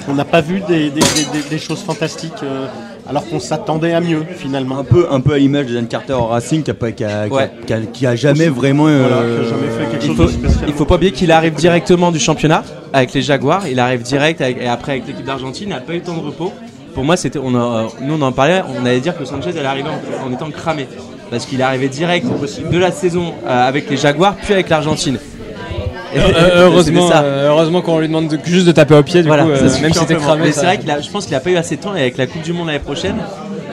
On 0.09 0.15
n'a 0.15 0.25
pas 0.25 0.41
vu 0.41 0.61
des, 0.67 0.91
des- 0.91 1.01
des- 1.01 1.01
des- 1.43 1.49
des 1.51 1.59
choses 1.59 1.81
fantastiques, 1.83 2.33
euh, 2.43 2.67
alors 3.09 3.27
qu'on 3.29 3.39
s'attendait 3.39 3.93
à 3.93 4.01
mieux 4.01 4.25
finalement. 4.37 4.79
Un 4.79 4.85
peu, 4.85 5.07
un 5.11 5.21
peu 5.21 5.35
à 5.35 5.39
l'image 5.39 5.67
de 5.67 5.75
Dan 5.75 5.87
Carter 5.87 6.15
au 6.15 6.27
Racing 6.27 6.63
qui 6.63 6.71
a, 6.71 6.75
pas- 6.75 6.91
qui 6.93 7.05
a, 7.05 7.29
qui 7.29 7.33
a- 7.33 7.37
Ouais. 7.37 7.51
qui 7.67 7.73
a- 7.73 7.81
qui 7.81 8.07
a 8.07 8.17
jamais 8.17 8.49
vraiment. 8.49 8.87
euh, 8.89 9.07
Voilà, 9.09 9.49
jamais 9.49 9.69
fait 9.69 9.91
quelque 9.91 10.05
Il 10.07 10.17
chose 10.17 10.33
faut, 10.43 10.65
il 10.67 10.73
faut 10.73 10.85
pas 10.85 10.95
oublier 10.97 11.13
qu'il 11.13 11.31
arrive 11.31 11.55
directement 11.55 12.11
du 12.11 12.19
championnat 12.19 12.65
avec 12.93 13.13
les 13.15 13.23
Jaguars. 13.23 13.67
Il 13.69 13.79
arrive 13.79 14.03
direct 14.03 14.41
avec- 14.41 14.59
et 14.61 14.67
après 14.67 14.93
avec 14.93 15.07
l'équipe 15.07 15.25
d'Argentine. 15.27 15.69
Il 15.69 15.75
n'a 15.75 15.81
pas 15.81 15.93
eu 15.93 15.97
le 15.97 16.03
temps 16.03 16.15
de 16.17 16.21
repos. 16.21 16.53
Pour 16.95 17.05
moi, 17.05 17.17
c'était, 17.17 17.39
on 17.39 17.55
a- 17.55 17.87
nous 18.01 18.15
on 18.15 18.23
en 18.23 18.33
parlait. 18.33 18.63
On 18.81 18.85
allait 18.85 19.01
dire 19.01 19.17
que 19.17 19.25
Sanchez 19.25 19.51
allait 19.51 19.65
arriver 19.65 19.89
en, 19.91 20.29
en 20.29 20.33
étant 20.33 20.51
cramé 20.51 20.89
parce 21.31 21.47
qu'il 21.47 21.61
est 21.61 21.65
arrivé 21.65 21.89
direct 21.89 22.27
de 22.73 22.79
la 22.79 22.91
saison 22.91 23.33
euh, 23.47 23.69
avec 23.69 23.89
les 23.89 23.97
Jaguars 23.97 24.35
puis 24.35 24.53
avec 24.55 24.69
l'Argentine. 24.69 25.19
Euh, 26.17 26.27
c'était 26.27 26.57
heureusement, 26.57 27.09
ça. 27.09 27.23
euh, 27.23 27.49
heureusement 27.49 27.83
qu'on 27.83 27.99
lui 27.99 28.09
demande 28.09 28.29
de- 28.29 28.39
juste 28.45 28.67
de 28.67 28.73
taper 28.73 28.95
au 28.95 29.03
pied, 29.03 29.23
du 29.23 29.29
Voilà, 29.29 29.45
coup, 29.45 29.51
ça 29.57 29.63
euh, 29.65 29.81
même 29.83 29.93
si 29.93 29.99
c'était 30.01 30.17
cramé. 30.17 30.43
Mais 30.47 30.53
c'est 30.53 30.65
vrai 30.67 30.79
qu'il 30.79 30.91
a, 30.91 31.01
je 31.01 31.11
pense 31.11 31.27
qu'il 31.27 31.35
a 31.35 31.41
pas 31.41 31.51
eu 31.51 31.57
assez 31.57 31.77
de 31.77 31.83
temps 31.83 31.95
et 31.95 32.01
avec 32.01 32.17
la 32.17 32.27
Coupe 32.27 32.43
du 32.43 32.53
Monde 32.53 32.67
l'année 32.69 32.79
prochaine, 32.81 33.17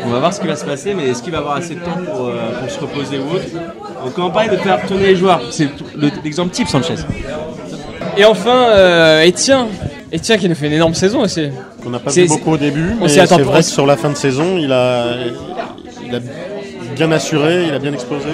on 0.05 0.09
va 0.09 0.19
voir 0.19 0.33
ce 0.33 0.39
qui 0.41 0.47
va 0.47 0.55
se 0.55 0.65
passer. 0.65 0.93
Mais 0.93 1.07
est-ce 1.09 1.23
qu'il 1.23 1.31
va 1.31 1.39
avoir 1.39 1.55
assez 1.57 1.75
de 1.75 1.79
temps 1.79 1.97
pour, 2.05 2.27
euh, 2.27 2.33
pour 2.61 2.69
se 2.69 2.79
reposer 2.79 3.17
ou 3.17 3.35
autre 3.35 3.45
Donc 4.03 4.13
quand 4.15 4.27
on 4.27 4.31
parlait 4.31 4.49
de 4.49 4.57
faire 4.57 4.85
tourner 4.85 5.07
les 5.07 5.15
joueurs, 5.15 5.41
c'est 5.51 5.67
le- 5.95 6.11
l'exemple 6.23 6.51
type 6.51 6.67
Sanchez. 6.67 6.95
Et 8.17 8.25
enfin, 8.25 8.67
euh, 8.69 9.27
Etienne. 9.27 9.65
Etienne 10.13 10.39
qui 10.39 10.47
nous 10.47 10.55
fait 10.55 10.67
une 10.67 10.73
énorme 10.73 10.93
saison 10.93 11.21
aussi. 11.21 11.49
On 11.85 11.89
n'a 11.89 11.99
pas 11.99 12.11
vu 12.11 12.27
beaucoup 12.27 12.51
au 12.53 12.57
début, 12.57 12.91
on 12.99 13.03
mais 13.03 13.09
c'est 13.09 13.25
vrai 13.25 13.59
que 13.59 13.65
sur 13.65 13.85
la 13.85 13.97
fin 13.97 14.09
de 14.09 14.15
saison, 14.15 14.57
il 14.57 14.71
a, 14.71 15.05
il 16.05 16.15
a 16.15 16.19
bien 16.95 17.11
assuré, 17.11 17.65
il 17.67 17.73
a 17.73 17.79
bien 17.79 17.93
explosé. 17.93 18.25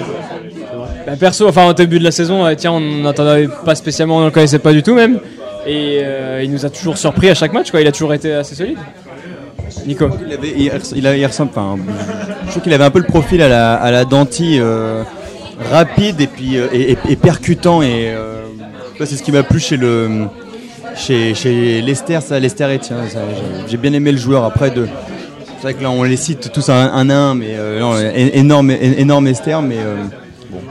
Bah, 1.06 1.12
perso, 1.18 1.46
enfin 1.48 1.68
au 1.68 1.72
début 1.74 1.98
de 1.98 2.04
la 2.04 2.10
saison, 2.10 2.46
Etienne 2.48 2.72
on 2.72 2.80
n'entendait 2.80 3.48
pas 3.64 3.74
spécialement, 3.74 4.16
on 4.16 4.20
ne 4.20 4.24
le 4.26 4.30
connaissait 4.30 4.58
pas 4.58 4.72
du 4.72 4.82
tout 4.82 4.94
même. 4.94 5.20
Et 5.66 6.00
euh, 6.02 6.42
il 6.42 6.50
nous 6.50 6.64
a 6.66 6.70
toujours 6.70 6.98
surpris 6.98 7.30
à 7.30 7.34
chaque 7.34 7.52
match, 7.52 7.70
quoi. 7.70 7.80
il 7.80 7.86
a 7.86 7.92
toujours 7.92 8.12
été 8.14 8.32
assez 8.32 8.54
solide. 8.54 8.78
Nico. 9.86 10.08
Il, 10.26 10.32
avait, 10.32 10.54
il, 10.56 10.70
je 10.72 12.50
trouve 12.50 12.62
qu'il 12.62 12.72
avait 12.72 12.84
un 12.84 12.90
peu 12.90 12.98
le 13.00 13.06
profil 13.06 13.42
à 13.42 13.48
la, 13.48 13.74
à 13.74 13.90
la 13.90 14.04
Danti, 14.04 14.58
euh, 14.60 15.02
rapide 15.70 16.20
et 16.20 16.26
puis 16.26 16.56
euh, 16.58 16.68
et, 16.72 17.16
percutant 17.16 17.82
et 17.82 18.12
euh, 18.14 18.42
ça, 18.98 19.06
c'est 19.06 19.16
ce 19.16 19.22
qui 19.22 19.32
m'a 19.32 19.42
plu 19.42 19.60
chez 19.60 19.76
le 19.76 20.26
chez, 20.96 21.82
Lester, 21.82 22.20
ça 22.20 22.38
Lester 22.38 22.78
tiens, 22.80 22.96
ça, 23.08 23.20
j'ai- 23.68 23.76
bien 23.76 23.92
aimé 23.92 24.12
le 24.12 24.18
joueur 24.18 24.44
après 24.44 24.70
de. 24.70 24.86
C'est 25.56 25.62
vrai 25.62 25.74
que 25.74 25.82
là 25.82 25.90
on 25.90 26.02
les 26.02 26.16
cite 26.16 26.52
tous 26.52 26.68
un, 26.68 26.86
à 26.86 26.98
un, 27.00 27.34
mais 27.34 27.54
euh, 27.58 28.12
énorme, 28.34 28.70
énorme 28.70 29.26
Esther, 29.26 29.60
mais 29.62 29.76
euh, 29.78 29.96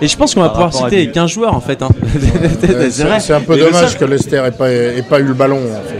Et 0.01 0.07
je 0.07 0.17
pense 0.17 0.33
qu'on 0.35 0.41
va 0.41 0.49
pouvoir 0.49 0.73
citer 0.73 1.05
lui. 1.05 1.11
15 1.11 1.29
joueurs 1.29 1.55
en 1.55 1.61
fait. 1.61 1.81
hein. 1.81 1.89
Ouais, 2.01 2.89
c'est 3.19 3.33
un 3.33 3.41
peu 3.41 3.55
le 3.57 3.65
dommage 3.65 3.97
que 3.97 4.05
Lester 4.05 4.43
ait 4.45 4.51
pas, 4.51 4.69
ait 4.71 5.03
pas 5.09 5.19
eu 5.19 5.23
le 5.23 5.33
ballon 5.33 5.59
en 5.59 5.87
fait. 5.89 5.99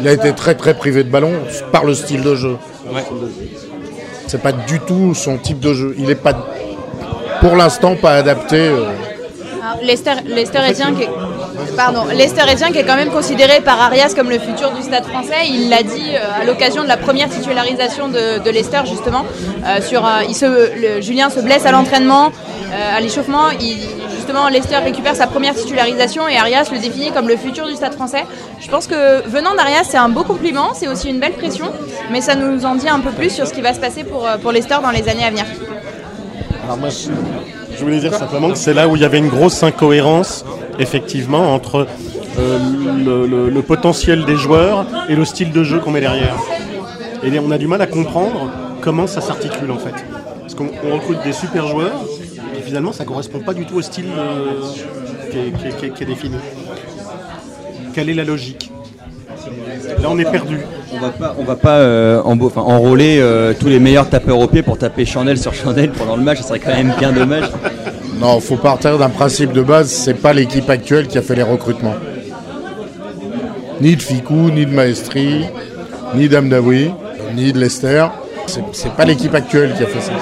Il 0.00 0.08
a 0.08 0.12
été 0.12 0.32
très 0.32 0.54
très 0.54 0.74
privé 0.74 1.04
de 1.04 1.10
ballon 1.10 1.32
par 1.70 1.84
le 1.84 1.94
style 1.94 2.22
de 2.22 2.34
jeu. 2.34 2.56
Ouais. 2.92 3.04
C'est 4.26 4.42
pas 4.42 4.52
du 4.52 4.80
tout 4.80 5.14
son 5.14 5.36
type 5.38 5.60
de 5.60 5.74
jeu. 5.74 5.94
Il 5.98 6.10
est 6.10 6.14
pas, 6.16 6.32
pour 7.40 7.54
l'instant, 7.56 7.94
pas 7.96 8.14
adapté. 8.14 8.56
euh, 8.56 8.86
Lester, 9.82 10.12
Lester 10.26 10.58
Etienne 10.70 10.94
qui 10.96 11.02
est, 11.04 11.76
pardon, 11.76 12.04
Lester 12.14 12.42
Etienne 12.52 12.72
qui 12.72 12.78
est 12.78 12.84
quand 12.84 12.96
même 12.96 13.10
considéré 13.10 13.60
par 13.60 13.80
Arias 13.80 14.12
comme 14.16 14.28
le 14.30 14.38
futur 14.38 14.72
du 14.72 14.82
Stade 14.82 15.04
Français. 15.06 15.46
Il 15.48 15.68
l'a 15.70 15.82
dit 15.82 16.14
euh, 16.14 16.42
à 16.42 16.44
l'occasion 16.44 16.82
de 16.82 16.88
la 16.88 16.96
première 16.96 17.28
titularisation 17.28 18.08
de, 18.08 18.42
de 18.42 18.50
Lester 18.50 18.80
justement. 18.88 19.24
Euh, 19.66 19.80
sur, 19.80 20.04
euh, 20.04 20.22
il 20.28 20.34
se, 20.34 20.46
le- 20.46 21.00
Julien 21.00 21.30
se 21.30 21.40
blesse 21.40 21.64
à 21.66 21.70
l'entraînement, 21.72 22.32
à 22.72 23.00
l'échauffement. 23.00 23.50
Justement, 24.14 24.48
Lester 24.48 24.76
récupère 24.76 25.14
sa 25.14 25.26
première 25.26 25.54
titularisation 25.54 26.26
et 26.28 26.36
Arias 26.36 26.68
le 26.72 26.78
définit 26.78 27.10
comme 27.10 27.28
le 27.28 27.36
futur 27.36 27.66
du 27.66 27.74
Stade 27.74 27.94
Français. 27.94 28.24
Je 28.60 28.68
pense 28.68 28.86
que 28.86 29.28
venant 29.28 29.54
d'Arias, 29.54 29.84
c'est 29.84 29.98
un 29.98 30.08
beau 30.08 30.24
compliment, 30.24 30.72
c'est 30.74 30.88
aussi 30.88 31.10
une 31.10 31.20
belle 31.20 31.32
pression, 31.34 31.66
mais 32.10 32.20
ça 32.20 32.34
nous 32.34 32.64
en 32.64 32.74
dit 32.74 32.88
un 32.88 33.00
peu 33.00 33.10
plus 33.10 33.30
sur 33.30 33.46
ce 33.46 33.52
qui 33.52 33.60
va 33.60 33.74
se 33.74 33.80
passer 33.80 34.04
pour, 34.04 34.26
euh, 34.26 34.38
pour 34.38 34.52
Lester 34.52 34.76
dans 34.82 34.90
les 34.90 35.08
années 35.08 35.24
à 35.24 35.30
venir. 35.30 35.44
Alors 36.64 36.76
moi, 36.76 36.88
je, 36.90 37.84
voulais 37.84 37.98
dire 37.98 38.14
simplement 38.14 38.50
que 38.50 38.58
c'est 38.58 38.74
là 38.74 38.86
où 38.86 38.94
il 38.94 39.02
y 39.02 39.04
avait 39.04 39.18
une 39.18 39.28
grosse 39.28 39.62
incohérence, 39.62 40.44
effectivement, 40.78 41.54
entre 41.54 41.88
euh, 42.38 43.50
le, 43.50 43.62
potentiel 43.62 44.24
des 44.24 44.36
joueurs 44.36 44.86
et 45.08 45.16
le 45.16 45.24
style 45.24 45.50
de 45.50 45.64
jeu 45.64 45.80
qu'on 45.80 45.90
met 45.90 46.00
derrière. 46.00 46.36
Et 47.24 47.36
on 47.38 47.50
a 47.50 47.58
du 47.58 47.66
mal 47.66 47.82
à 47.82 47.86
comprendre 47.86 48.50
comment 48.80 49.06
ça 49.06 49.20
s'articule 49.20 49.70
en 49.70 49.78
fait. 49.78 49.94
Parce 50.40 50.54
qu'on 50.54 50.70
on 50.84 50.94
recrute 50.94 51.22
des 51.24 51.32
super 51.32 51.66
joueurs, 51.66 52.00
finalement 52.72 52.92
ça 52.94 53.04
correspond 53.04 53.40
pas 53.40 53.52
du 53.52 53.66
tout 53.66 53.74
au 53.76 53.82
style 53.82 54.06
euh, 54.16 54.62
qui, 55.30 55.36
est, 55.38 55.50
qui 55.52 55.66
est- 55.66 55.76
qui 55.76 55.84
est- 55.84 55.90
qui 55.90 56.02
est 56.04 56.06
défini. 56.06 56.36
Quelle 57.92 58.08
est 58.08 58.14
la 58.14 58.24
logique? 58.24 58.72
Là 60.00 60.08
on 60.08 60.18
est 60.18 60.24
perdu. 60.30 60.56
on 60.94 60.98
va 60.98 61.10
pas, 61.10 61.36
on 61.38 61.44
va 61.44 61.56
pas 61.56 61.76
euh, 61.80 62.22
enfin, 62.24 62.62
enrôler 62.62 63.18
euh, 63.20 63.52
tous 63.60 63.66
les 63.68 63.78
meilleurs 63.78 64.08
tapeurs 64.08 64.38
au 64.38 64.46
pied 64.46 64.62
pour 64.62 64.78
taper 64.78 65.04
chandelle 65.04 65.36
sur 65.36 65.52
chandelle 65.52 65.90
pendant 65.90 66.16
le 66.16 66.22
match, 66.22 66.38
ça 66.38 66.44
serait 66.48 66.60
quand 66.60 66.70
même 66.74 66.94
bien 66.98 67.12
dommage. 67.12 67.50
Non, 68.18 68.40
faut 68.40 68.56
partir 68.56 68.96
d'un 68.98 69.10
principe 69.10 69.52
de 69.52 69.60
base. 69.60 69.90
C'est 69.90 70.14
pas 70.14 70.32
l'équipe 70.32 70.70
actuelle 70.70 71.08
qui 71.08 71.18
a 71.18 71.22
fait 71.22 71.34
les 71.34 71.42
recrutements. 71.42 71.96
Ni 73.82 73.96
de 73.96 74.00
Ficou, 74.00 74.48
ni 74.50 74.64
de 74.64 74.70
Maestri, 74.70 75.44
ni 76.14 76.26
d'Amdawi, 76.26 76.90
ni 77.34 77.52
de 77.52 77.58
Lester. 77.58 78.06
C'est 78.72 78.92
pas 78.94 79.04
l'équipe 79.04 79.34
actuelle 79.34 79.74
qui 79.76 79.82
a 79.82 79.86
fait 79.86 80.00
ça. 80.00 80.12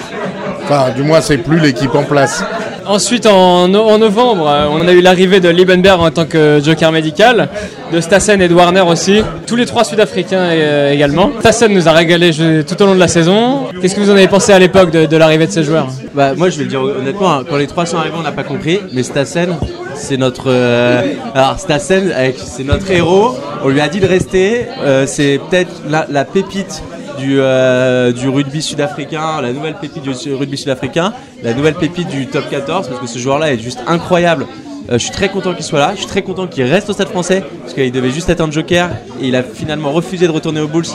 Enfin, 0.71 0.91
du 0.95 1.03
moins, 1.03 1.21
c'est 1.21 1.39
plus 1.39 1.59
l'équipe 1.59 1.95
en 1.97 2.05
place. 2.05 2.45
Ensuite, 2.87 3.27
en, 3.27 3.67
no- 3.69 3.89
en 3.89 3.99
novembre, 3.99 4.49
euh, 4.49 4.67
on 4.71 4.87
a 4.87 4.93
eu 4.93 5.01
l'arrivée 5.01 5.41
de 5.41 5.49
Liebenberg 5.49 6.01
en 6.01 6.11
tant 6.11 6.27
que 6.27 6.61
joker 6.65 6.93
médical, 6.93 7.49
de 7.93 8.01
Stassen 8.01 8.41
et 8.41 8.47
de 8.49 8.55
Warner 8.55 8.81
aussi, 8.83 9.23
tous 9.47 9.57
les 9.57 9.67
trois 9.67 9.83
sud-africains 9.85 10.39
euh, 10.39 10.93
également. 10.93 11.31
Stassen 11.41 11.73
nous 11.73 11.89
a 11.89 11.93
régalé 11.93 12.31
tout 12.65 12.83
au 12.83 12.87
long 12.87 12.95
de 12.95 13.01
la 13.01 13.09
saison. 13.09 13.65
Qu'est-ce 13.81 13.95
que 13.97 14.01
vous 14.01 14.11
en 14.11 14.15
avez 14.15 14.29
pensé 14.29 14.53
à 14.53 14.59
l'époque 14.61 14.91
de, 14.93 15.07
de 15.07 15.17
l'arrivée 15.17 15.47
de 15.47 15.53
ces 15.53 15.65
joueurs? 15.65 15.89
Bah, 16.15 16.35
moi, 16.37 16.51
je 16.51 16.59
vais 16.59 16.65
le 16.65 16.71
dire 16.71 16.83
honnêtement, 16.83 17.33
hein, 17.33 17.45
quand 17.49 17.57
les 17.57 17.67
trois 17.67 17.85
sont 17.87 17.97
arrivés, 17.99 18.17
on 18.19 18.23
n'a 18.23 18.33
pas 18.33 18.45
compris. 18.45 18.81
Mais 18.93 19.03
Stassen, 19.03 19.57
c'est 19.95 20.17
notre. 20.17 20.45
euh, 20.47 21.03
alors, 21.35 21.59
Stassen, 21.59 22.13
avec- 22.17 22.37
c'est 22.39 22.65
notre 22.65 22.89
héros. 22.91 23.37
On 23.65 23.69
lui 23.69 23.81
a 23.81 23.89
dit 23.89 24.01
de 24.01 24.07
rester. 24.07 24.67
Euh, 24.85 25.05
c'est 25.07 25.41
peut-être 25.51 25.71
la, 25.89 26.07
la 26.11 26.25
pépite 26.25 26.83
du, 27.21 27.41
euh, 27.41 28.13
du 28.13 28.29
rugby 28.29 28.63
sud-africain, 28.63 29.41
la 29.43 29.53
nouvelle 29.53 29.75
pépite 29.75 30.03
du 30.03 30.35
rugby 30.35 30.57
sud-africain, 30.57 31.13
la 31.43 31.55
nouvelle 31.55 31.75
pépite 31.75 32.09
du 32.09 32.27
top 32.27 32.49
14, 32.51 32.89
parce 32.89 33.01
que 33.01 33.07
ce 33.07 33.19
joueur-là 33.19 33.53
est 33.53 33.59
juste 33.59 33.81
incroyable. 33.87 34.47
Euh, 34.91 34.95
je 34.95 35.05
suis 35.05 35.13
très 35.13 35.29
content 35.29 35.55
qu'il 35.55 35.65
soit 35.65 35.79
là, 35.79 35.93
je 35.95 35.99
suis 35.99 36.09
très 36.09 36.23
content 36.23 36.47
qu'il 36.47 36.65
reste 36.65 36.89
au 36.91 36.93
stade 36.93 37.09
français, 37.09 37.45
parce 37.63 37.75
qu'il 37.75 37.93
devait 37.93 38.11
juste 38.11 38.29
être 38.31 38.41
un 38.41 38.51
joker, 38.51 38.91
et 39.21 39.29
il 39.29 39.37
a 39.37 39.43
finalement 39.43 39.93
refusé 39.93 40.27
de 40.27 40.33
retourner 40.33 40.61
aux 40.61 40.69
Bulls. 40.69 40.87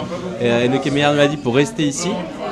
Et 0.42 0.50
euh, 0.50 0.92
Meyer 0.92 1.08
nous 1.12 1.18
l'a 1.18 1.28
dit 1.28 1.38
pour 1.38 1.56
rester 1.56 1.84
ici. 1.84 2.10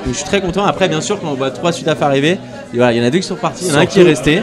Je 0.07 0.13
suis 0.13 0.25
très 0.25 0.41
content. 0.41 0.65
Après, 0.65 0.87
bien 0.89 1.01
sûr, 1.01 1.19
quand 1.19 1.29
on 1.29 1.33
voit 1.33 1.51
trois 1.51 1.71
Sudaf 1.71 2.01
arriver, 2.01 2.37
il 2.73 2.79
y 2.79 2.83
en 2.83 3.03
a 3.03 3.09
deux 3.09 3.19
qui 3.19 3.27
sont 3.27 3.35
partis, 3.35 3.65
il 3.65 3.71
y 3.71 3.75
en 3.75 3.77
a 3.77 3.81
un 3.81 3.85
qui 3.85 3.99
est 3.99 4.03
resté. 4.03 4.41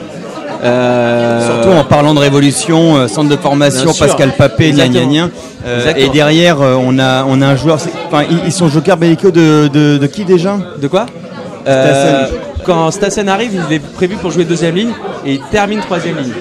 Euh, 0.63 1.47
Surtout 1.47 1.79
en 1.79 1.85
parlant 1.85 2.13
de 2.15 2.19
révolution, 2.21 2.97
euh, 2.97 3.09
centre 3.09 3.29
de 3.31 3.37
formation. 3.37 3.93
Pascal 3.93 4.33
Papé, 4.37 4.73
gna 4.73 4.89
gna 4.89 5.05
gna. 5.05 5.29
Euh, 5.67 5.93
et 5.97 6.09
derrière, 6.09 6.61
euh, 6.61 6.77
on 6.79 6.99
a, 6.99 7.25
on 7.29 7.41
a 7.43 7.47
un 7.47 7.57
joueur. 7.57 7.79
Enfin, 8.11 8.25
ils, 8.31 8.41
ils 8.47 8.53
sont 8.53 8.69
jokers 8.69 8.97
bellicaux 8.97 9.31
de, 9.31 9.69
de, 9.73 9.99
de 9.99 10.07
qui 10.07 10.25
déjà? 10.25 10.59
De 10.81 10.89
quoi? 10.89 11.07
Euh, 11.67 12.27
Quand 12.65 12.91
Stassen 12.91 13.29
arrive, 13.29 13.53
il 13.69 13.75
est 13.77 13.79
prévu 13.79 14.17
pour 14.17 14.31
jouer 14.31 14.45
deuxième 14.45 14.75
ligne 14.75 14.93
et 15.25 15.35
il 15.35 15.41
termine 15.51 15.81
troisième 15.81 16.17
ligne. 16.17 16.33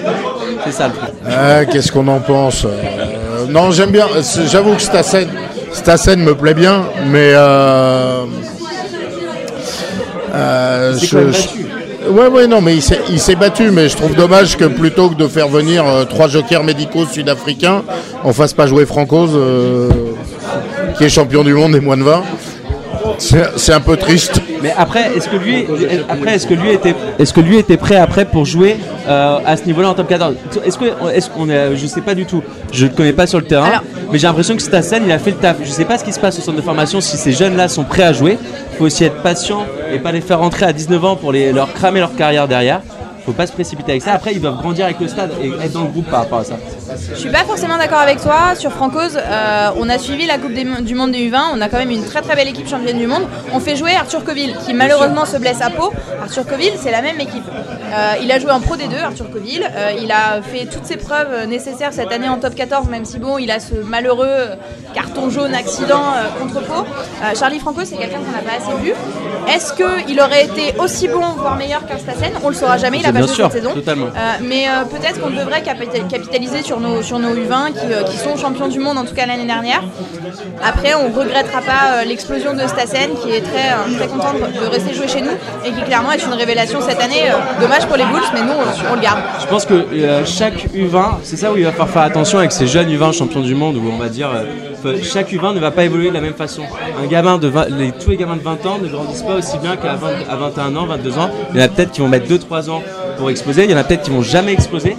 C'est 0.64 0.72
ça 0.72 0.88
le 0.88 0.94
truc. 0.94 1.70
Qu'est-ce 1.72 1.90
qu'on 1.92 2.08
en 2.08 2.20
pense 2.20 2.64
Euh, 2.64 3.46
Non, 3.48 3.70
j'aime 3.70 3.90
bien. 3.90 4.06
J'avoue 4.50 4.74
que 4.74 4.82
Stassen, 4.82 5.28
Stassen 5.72 6.20
me 6.22 6.34
plaît 6.34 6.54
bien, 6.54 6.82
mais. 7.06 7.32
Euh, 7.34 8.24
euh, 10.34 10.94
je- 10.98 11.79
Ouais, 12.08 12.28
ouais, 12.28 12.46
non, 12.46 12.60
mais 12.60 12.74
il 12.76 12.82
s'est- 12.82 13.34
battu, 13.36 13.70
mais 13.70 13.88
je 13.88 13.96
trouve 13.96 14.14
dommage 14.14 14.56
que 14.56 14.64
plutôt 14.64 15.10
que 15.10 15.14
de 15.14 15.28
faire 15.28 15.48
venir 15.48 15.86
euh, 15.86 16.04
trois 16.04 16.28
jokers 16.28 16.64
médicaux 16.64 17.04
sud-africains, 17.04 17.82
on 18.24 18.32
fasse 18.32 18.52
pas 18.54 18.66
jouer 18.66 18.86
Francoz, 18.86 19.30
euh, 19.34 19.88
qui 20.96 21.04
est 21.04 21.08
champion 21.08 21.44
du 21.44 21.52
monde 21.52 21.72
des 21.72 21.80
moins 21.80 21.96
de 21.96 22.02
20. 22.02 22.22
C'est 23.20 23.58
c'est 23.58 23.72
un 23.74 23.80
peu 23.80 23.96
triste. 23.96 24.40
Mais 24.62 24.72
après, 24.76 25.14
est-ce 25.16 25.28
que 25.28 25.36
lui, 25.36 25.66
après, 26.08 26.34
est-ce 26.34 26.46
que 26.46 26.54
lui 26.54 26.70
était, 26.70 26.94
est-ce 27.18 27.32
que 27.32 27.40
lui 27.40 27.56
était 27.58 27.76
prêt 27.76 27.96
après 27.96 28.24
pour 28.24 28.44
jouer 28.46 28.76
euh, 29.08 29.38
à 29.44 29.56
ce 29.56 29.64
niveau-là 29.64 29.90
en 29.90 29.94
top 29.94 30.08
14 30.08 30.34
Est-ce 30.64 30.78
que, 30.78 30.86
est-ce 31.14 31.28
qu'on 31.30 31.48
est, 31.50 31.76
je 31.76 31.86
sais 31.86 32.00
pas 32.00 32.14
du 32.14 32.24
tout. 32.24 32.42
Je 32.72 32.86
ne 32.86 32.90
connais 32.90 33.12
pas 33.12 33.26
sur 33.26 33.38
le 33.38 33.44
terrain, 33.44 33.66
Alors- 33.68 33.82
mais 34.10 34.18
j'ai 34.18 34.26
l'impression 34.26 34.56
que 34.56 34.62
Stassen, 34.62 35.02
il 35.04 35.12
a 35.12 35.18
fait 35.18 35.30
le 35.32 35.36
taf. 35.36 35.56
Je 35.62 35.70
sais 35.70 35.84
pas 35.84 35.98
ce 35.98 36.04
qui 36.04 36.12
se 36.12 36.18
passe 36.20 36.38
au 36.38 36.42
centre 36.42 36.56
de 36.56 36.62
formation 36.62 37.00
si 37.00 37.16
ces 37.16 37.32
jeunes-là 37.32 37.68
sont 37.68 37.84
prêts 37.84 38.02
à 38.04 38.12
jouer. 38.12 38.38
Il 38.72 38.78
faut 38.78 38.84
aussi 38.86 39.04
être 39.04 39.22
patient 39.22 39.66
et 39.92 39.98
pas 39.98 40.12
les 40.12 40.20
faire 40.22 40.38
rentrer 40.38 40.64
à 40.66 40.72
19 40.72 41.04
ans 41.04 41.16
pour 41.16 41.30
les, 41.32 41.52
leur 41.52 41.72
cramer 41.74 42.00
leur 42.00 42.14
carrière 42.16 42.48
derrière. 42.48 42.80
Faut 43.24 43.32
pas 43.32 43.46
se 43.46 43.52
précipiter 43.52 43.92
avec 43.92 44.02
ça. 44.02 44.12
Après, 44.12 44.32
ils 44.32 44.40
doivent 44.40 44.56
grandir 44.58 44.84
avec 44.86 44.98
le 45.00 45.08
stade 45.08 45.30
et 45.42 45.48
être 45.64 45.72
dans 45.72 45.82
le 45.82 45.88
groupe 45.88 46.08
par 46.10 46.20
rapport 46.20 46.40
à 46.40 46.44
ça. 46.44 46.54
Je 47.12 47.16
suis 47.18 47.30
pas 47.30 47.44
forcément 47.44 47.76
d'accord 47.78 47.98
avec 47.98 48.20
toi 48.20 48.54
sur 48.56 48.72
Francoz. 48.72 49.16
euh, 49.16 49.70
on 49.78 49.88
a 49.88 49.98
suivi 49.98 50.26
la 50.26 50.38
Coupe 50.38 50.52
des- 50.54 50.64
du 50.82 50.94
Monde 50.94 51.12
des 51.12 51.28
U20. 51.30 51.38
On 51.54 51.60
a 51.60 51.68
quand 51.68 51.78
même 51.78 51.90
une 51.90 52.04
très 52.04 52.22
très 52.22 52.34
belle 52.34 52.48
équipe 52.48 52.68
championne 52.68 52.98
du 52.98 53.06
monde. 53.06 53.22
On 53.52 53.60
fait 53.60 53.76
jouer 53.76 53.92
Arthur 53.94 54.24
Coville 54.24 54.56
qui 54.66 54.74
malheureusement 54.74 55.24
se 55.26 55.36
blesse 55.36 55.60
à 55.60 55.70
Pau. 55.70 55.92
Arthur 56.22 56.46
Coville, 56.46 56.72
c'est 56.80 56.90
la 56.90 57.02
même 57.02 57.20
équipe. 57.20 57.44
Euh, 57.92 58.14
il 58.22 58.30
a 58.32 58.38
joué 58.38 58.50
en 58.50 58.60
Pro 58.60 58.76
D2, 58.76 58.96
Arthur 59.04 59.30
Coville. 59.30 59.68
Euh, 59.76 59.92
il 60.02 60.10
a 60.10 60.40
fait 60.42 60.66
toutes 60.66 60.86
ses 60.86 60.96
preuves 60.96 61.46
nécessaires 61.48 61.92
cette 61.92 62.12
année 62.12 62.28
en 62.28 62.38
top 62.38 62.54
14, 62.54 62.88
même 62.88 63.04
si 63.04 63.18
bon, 63.18 63.38
il 63.38 63.50
a 63.50 63.60
ce 63.60 63.74
malheureux 63.74 64.46
carton 64.94 65.30
jaune 65.30 65.54
accident 65.54 66.02
contre 66.40 66.60
Pau. 66.66 66.84
Charlie 67.38 67.58
Franco, 67.60 67.80
c'est 67.84 67.96
quelqu'un 67.96 68.18
qu'on 68.18 68.32
n'a 68.32 68.38
pas 68.42 68.56
assez 68.58 68.82
vu. 68.82 68.92
Est-ce 69.48 69.72
qu'il 69.74 70.20
aurait 70.20 70.44
été 70.44 70.74
aussi 70.78 71.08
bon, 71.08 71.20
voire 71.36 71.56
meilleur 71.56 71.86
qu'un 71.86 71.98
Stassen 71.98 72.32
On 72.44 72.48
le 72.48 72.54
saura 72.54 72.76
jamais. 72.78 72.98
Il 72.98 73.06
a 73.06 73.09
Bien 73.18 73.26
joué 73.26 73.34
sûr, 73.34 73.50
cette 73.52 73.62
saison. 73.62 73.74
totalement. 73.74 74.06
Euh, 74.06 74.32
mais 74.42 74.64
euh, 74.68 74.84
peut-être 74.84 75.20
qu'on 75.20 75.30
devrait 75.30 75.62
capita- 75.62 76.06
capitaliser 76.08 76.62
sur 76.62 76.80
nos, 76.80 77.02
sur 77.02 77.18
nos 77.18 77.34
U20 77.34 77.72
qui, 77.72 77.92
euh, 77.92 78.02
qui 78.04 78.16
sont 78.16 78.36
champions 78.36 78.68
du 78.68 78.78
monde 78.78 78.98
en 78.98 79.04
tout 79.04 79.14
cas 79.14 79.26
l'année 79.26 79.46
dernière. 79.46 79.82
Après, 80.62 80.94
on 80.94 81.08
regrettera 81.18 81.60
pas 81.62 82.04
l'explosion 82.06 82.52
de 82.54 82.60
Stassen 82.66 83.10
qui 83.22 83.30
est 83.32 83.40
très, 83.42 83.96
très 83.96 84.06
contente 84.08 84.36
de 84.60 84.66
rester 84.66 84.94
jouer 84.94 85.08
chez 85.08 85.20
nous 85.20 85.30
et 85.64 85.72
qui 85.72 85.82
clairement 85.82 86.12
est 86.12 86.22
une 86.24 86.34
révélation 86.34 86.80
cette 86.80 87.00
année. 87.00 87.24
Dommage 87.60 87.86
pour 87.86 87.96
les 87.96 88.04
Bulls, 88.04 88.20
mais 88.34 88.42
nous 88.42 88.52
on, 88.52 88.92
on 88.92 88.94
le 88.94 89.00
garde. 89.00 89.20
Je 89.40 89.46
pense 89.46 89.64
que 89.66 89.84
chaque 90.24 90.66
U20, 90.74 91.18
c'est 91.22 91.36
ça 91.36 91.52
où 91.52 91.56
il 91.56 91.64
va 91.64 91.70
falloir 91.72 91.88
faire 91.90 92.02
attention 92.02 92.38
avec 92.38 92.52
ces 92.52 92.66
jeunes 92.66 92.88
U20 92.88 93.12
champions 93.12 93.40
du 93.40 93.54
monde, 93.54 93.76
où 93.76 93.90
on 93.92 93.98
va 93.98 94.08
dire 94.08 94.30
chaque 95.02 95.30
U20 95.32 95.54
ne 95.54 95.60
va 95.60 95.70
pas 95.70 95.84
évoluer 95.84 96.08
de 96.08 96.14
la 96.14 96.20
même 96.20 96.34
façon. 96.34 96.62
Un 97.02 97.06
gamin 97.06 97.38
de 97.38 97.48
20, 97.48 97.66
les, 97.70 97.92
tous 97.92 98.10
les 98.10 98.16
gamins 98.16 98.36
de 98.36 98.42
20 98.42 98.66
ans 98.66 98.78
ne 98.82 98.88
grandissent 98.88 99.22
pas 99.22 99.34
aussi 99.34 99.58
bien 99.58 99.76
qu'à 99.76 99.94
20 99.94 100.08
à 100.30 100.36
21 100.36 100.76
ans, 100.76 100.86
22 100.86 101.18
ans. 101.18 101.30
Il 101.52 101.60
y 101.60 101.62
en 101.62 101.66
a 101.66 101.68
peut-être 101.68 101.90
qui 101.92 102.00
vont 102.00 102.08
mettre 102.08 102.26
2-3 102.32 102.70
ans 102.70 102.82
pour 103.20 103.30
il 103.30 103.70
y 103.70 103.74
en 103.74 103.76
a 103.76 103.84
peut-être 103.84 104.02
qui 104.02 104.10
vont 104.10 104.22
jamais 104.22 104.52
exploser. 104.52 104.96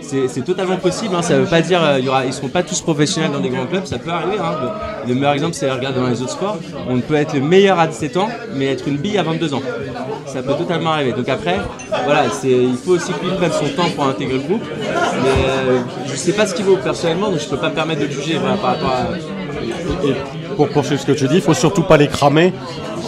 C'est 0.00 0.42
totalement 0.42 0.78
possible, 0.78 1.14
hein. 1.14 1.20
ça 1.20 1.38
veut 1.38 1.44
pas 1.44 1.60
dire 1.60 1.84
euh, 1.84 2.00
y 2.00 2.32
seront 2.32 2.48
pas 2.48 2.62
tous 2.62 2.80
professionnels 2.80 3.30
dans 3.30 3.40
des 3.40 3.50
grands 3.50 3.66
clubs, 3.66 3.84
ça 3.84 3.98
peut 3.98 4.08
arriver. 4.08 4.38
Hein. 4.40 4.56
Le, 5.04 5.08
le 5.08 5.14
meilleur 5.14 5.34
exemple 5.34 5.52
c'est 5.52 5.70
regarder 5.70 6.00
dans 6.00 6.06
les 6.06 6.22
autres 6.22 6.32
sports, 6.32 6.56
on 6.88 6.98
peut 7.00 7.16
être 7.16 7.34
le 7.34 7.42
meilleur 7.42 7.78
à 7.78 7.86
17 7.86 8.16
ans, 8.16 8.30
mais 8.54 8.72
être 8.72 8.88
une 8.88 8.96
bille 8.96 9.18
à 9.18 9.22
22 9.22 9.52
ans. 9.52 9.60
Ça 10.24 10.42
peut 10.42 10.54
totalement 10.54 10.92
arriver. 10.92 11.12
Donc 11.12 11.28
après, 11.28 11.58
voilà, 12.04 12.24
il 12.42 12.76
faut 12.82 12.92
aussi 12.92 13.12
qu'il 13.12 13.34
prenne 13.34 13.52
son 13.52 13.68
temps 13.76 13.90
pour 13.94 14.06
intégrer 14.06 14.38
le 14.38 14.44
groupe. 14.44 14.64
Mais 15.22 15.44
euh, 15.46 15.80
je 16.06 16.16
sais 16.16 16.32
pas 16.32 16.46
ce 16.46 16.54
qu'il 16.54 16.64
vaut 16.64 16.78
personnellement, 16.78 17.30
donc 17.30 17.40
je 17.40 17.48
peux 17.48 17.58
pas 17.58 17.68
me 17.68 17.74
permettre 17.74 18.00
de 18.00 18.08
juger 18.08 18.38
par 18.38 18.76
rapport 18.76 18.90
à. 18.90 20.37
Pour 20.58 20.68
poursuivre 20.70 21.00
ce 21.00 21.06
que 21.06 21.12
tu 21.12 21.28
dis, 21.28 21.36
il 21.36 21.40
faut 21.40 21.54
surtout 21.54 21.82
pas 21.84 21.96
les 21.96 22.08
cramer 22.08 22.52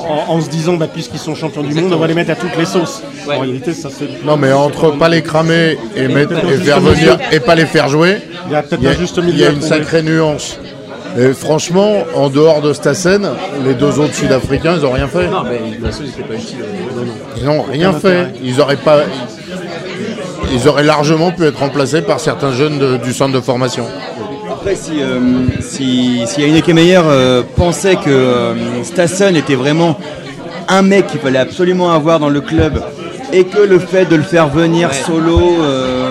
en, 0.09 0.35
en 0.35 0.41
se 0.41 0.49
disant 0.49 0.75
bah, 0.75 0.87
puisqu'ils 0.93 1.19
sont 1.19 1.35
champions 1.35 1.63
du 1.65 1.75
monde, 1.75 1.93
on 1.93 1.97
va 1.99 2.07
les 2.07 2.15
mettre 2.15 2.31
à 2.31 2.37
toutes 2.37 2.57
les 2.57 2.65
sauces. 2.65 3.03
Ouais. 3.27 3.35
En 3.35 3.41
réalité, 3.41 3.73
ça 3.75 3.89
c'est. 3.91 4.25
Non, 4.25 4.37
mais 4.37 4.53
entre 4.53 4.91
pas 4.93 5.09
les 5.09 5.21
cramer 5.23 5.77
et, 5.97 6.07
mettre, 6.07 6.33
et 6.33 6.57
faire 6.59 6.79
venir 6.81 7.19
et 7.33 7.41
pas 7.41 7.57
les 7.57 7.67
faire 7.67 7.89
jouer, 7.89 8.19
Il 8.47 8.53
y 8.53 8.55
a 8.55 8.63
peut-être 8.63 8.81
il 8.81 8.85
y 8.85 8.89
a, 8.89 8.93
un 8.93 8.95
juste 8.95 9.17
il 9.19 9.29
y 9.31 9.33
milieu. 9.33 9.47
a 9.47 9.49
à 9.49 9.53
une 9.53 9.63
sacrée 9.63 10.03
nuance. 10.03 10.59
Et 11.19 11.33
franchement, 11.33 12.05
en 12.15 12.29
dehors 12.31 12.63
de 12.63 12.73
Stassen, 12.73 13.29
les 13.67 13.75
deux 13.75 13.99
autres 13.99 14.15
Sud-Africains, 14.15 14.77
ils 14.79 14.87
ont 14.87 14.93
rien 14.93 15.09
fait. 15.09 15.27
Non, 15.27 15.43
mais 15.43 15.59
de 15.71 15.75
toute 15.75 15.87
façon, 15.87 16.05
c'était 16.07 16.23
pas 16.29 16.35
utile. 16.35 16.59
euh, 16.63 17.05
Ils 17.37 17.45
n'ont 17.47 17.63
rien 17.63 17.93
fait. 17.93 18.29
Ils 18.45 18.61
auraient 18.61 18.77
pas. 18.77 19.01
Ils 20.53 20.69
auraient 20.69 20.85
largement 20.85 21.33
pu 21.33 21.45
être 21.47 21.59
remplacés 21.59 22.03
par 22.03 22.21
certains 22.21 22.53
jeunes 22.53 22.79
de- 22.79 22.97
du 22.97 23.13
centre 23.13 23.33
de 23.35 23.41
formation. 23.41 23.85
Après, 24.61 24.75
si, 24.75 25.01
euh, 25.01 25.19
si, 25.63 26.21
si 26.27 26.73
Meyer 26.75 27.01
euh, 27.03 27.43
pensait 27.57 27.97
que 27.97 28.11
euh, 28.11 28.85
Stassen 28.85 29.35
était 29.35 29.55
vraiment 29.55 29.99
un 30.69 30.83
mec 30.83 31.07
qu'il 31.07 31.19
fallait 31.19 31.39
absolument 31.39 31.91
avoir 31.93 32.21
dans 32.21 32.29
le 32.29 32.43
club 32.43 32.83
et 33.33 33.45
que 33.45 33.59
le 33.59 33.79
fait 33.79 34.05
de 34.05 34.17
le 34.17 34.23
faire 34.23 34.49
venir 34.49 34.91
Ouais. 34.91 34.95
solo, 35.07 35.41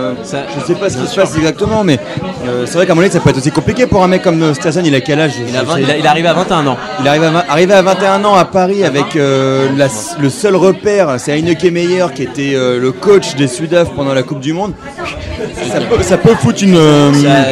euh, 0.09 0.23
Ça- 0.23 0.43
je 0.59 0.65
sais 0.65 0.75
pas 0.79 0.89
ce 0.89 0.97
qui 0.97 1.07
se 1.07 1.15
passe 1.15 1.35
exactement, 1.37 1.83
mais 1.83 1.99
euh, 2.47 2.65
c'est 2.65 2.75
vrai 2.75 2.85
qu'à 2.85 2.95
mon 2.95 3.01
avis 3.01 3.11
ça 3.11 3.19
peut 3.19 3.29
être 3.29 3.37
aussi 3.37 3.51
compliqué 3.51 3.85
pour 3.87 4.03
un 4.03 4.07
mec 4.07 4.21
comme 4.23 4.41
euh, 4.41 4.53
Stassen. 4.53 4.85
Il 4.85 4.93
a 4.95 5.01
quel 5.01 5.19
âge? 5.19 5.33
Il, 5.47 5.55
a 5.55 5.63
vingt- 5.63 5.79
il, 5.79 5.89
a- 5.91 5.97
il 5.97 6.05
est 6.05 6.07
arrivé 6.07 6.27
à 6.27 6.33
21 6.33 6.65
ans. 6.67 6.77
Il 7.01 7.07
arrive 7.07 7.23
à, 7.23 7.45
arrivé 7.51 7.73
à 7.73 7.81
21 7.81 8.23
ans 8.25 8.35
à 8.35 8.45
Paris 8.45 8.83
avec 8.83 9.15
euh, 9.15 9.67
la- 9.77 9.87
le 10.19 10.29
seul 10.29 10.55
repère, 10.55 11.15
c'est 11.19 11.31
Heineke 11.37 11.63
Meyer 11.71 12.05
qui 12.13 12.23
était 12.23 12.53
le 12.55 12.91
coach 12.91 13.35
des 13.35 13.47
Sudaf 13.47 13.89
pendant 13.95 14.13
la 14.13 14.23
Coupe 14.23 14.39
du 14.39 14.53
Monde. 14.53 14.73
Ça 15.71 15.79
peut, 15.81 16.01
ça 16.03 16.17
peut 16.17 16.35
foutre 16.35 16.63
une. 16.63 16.77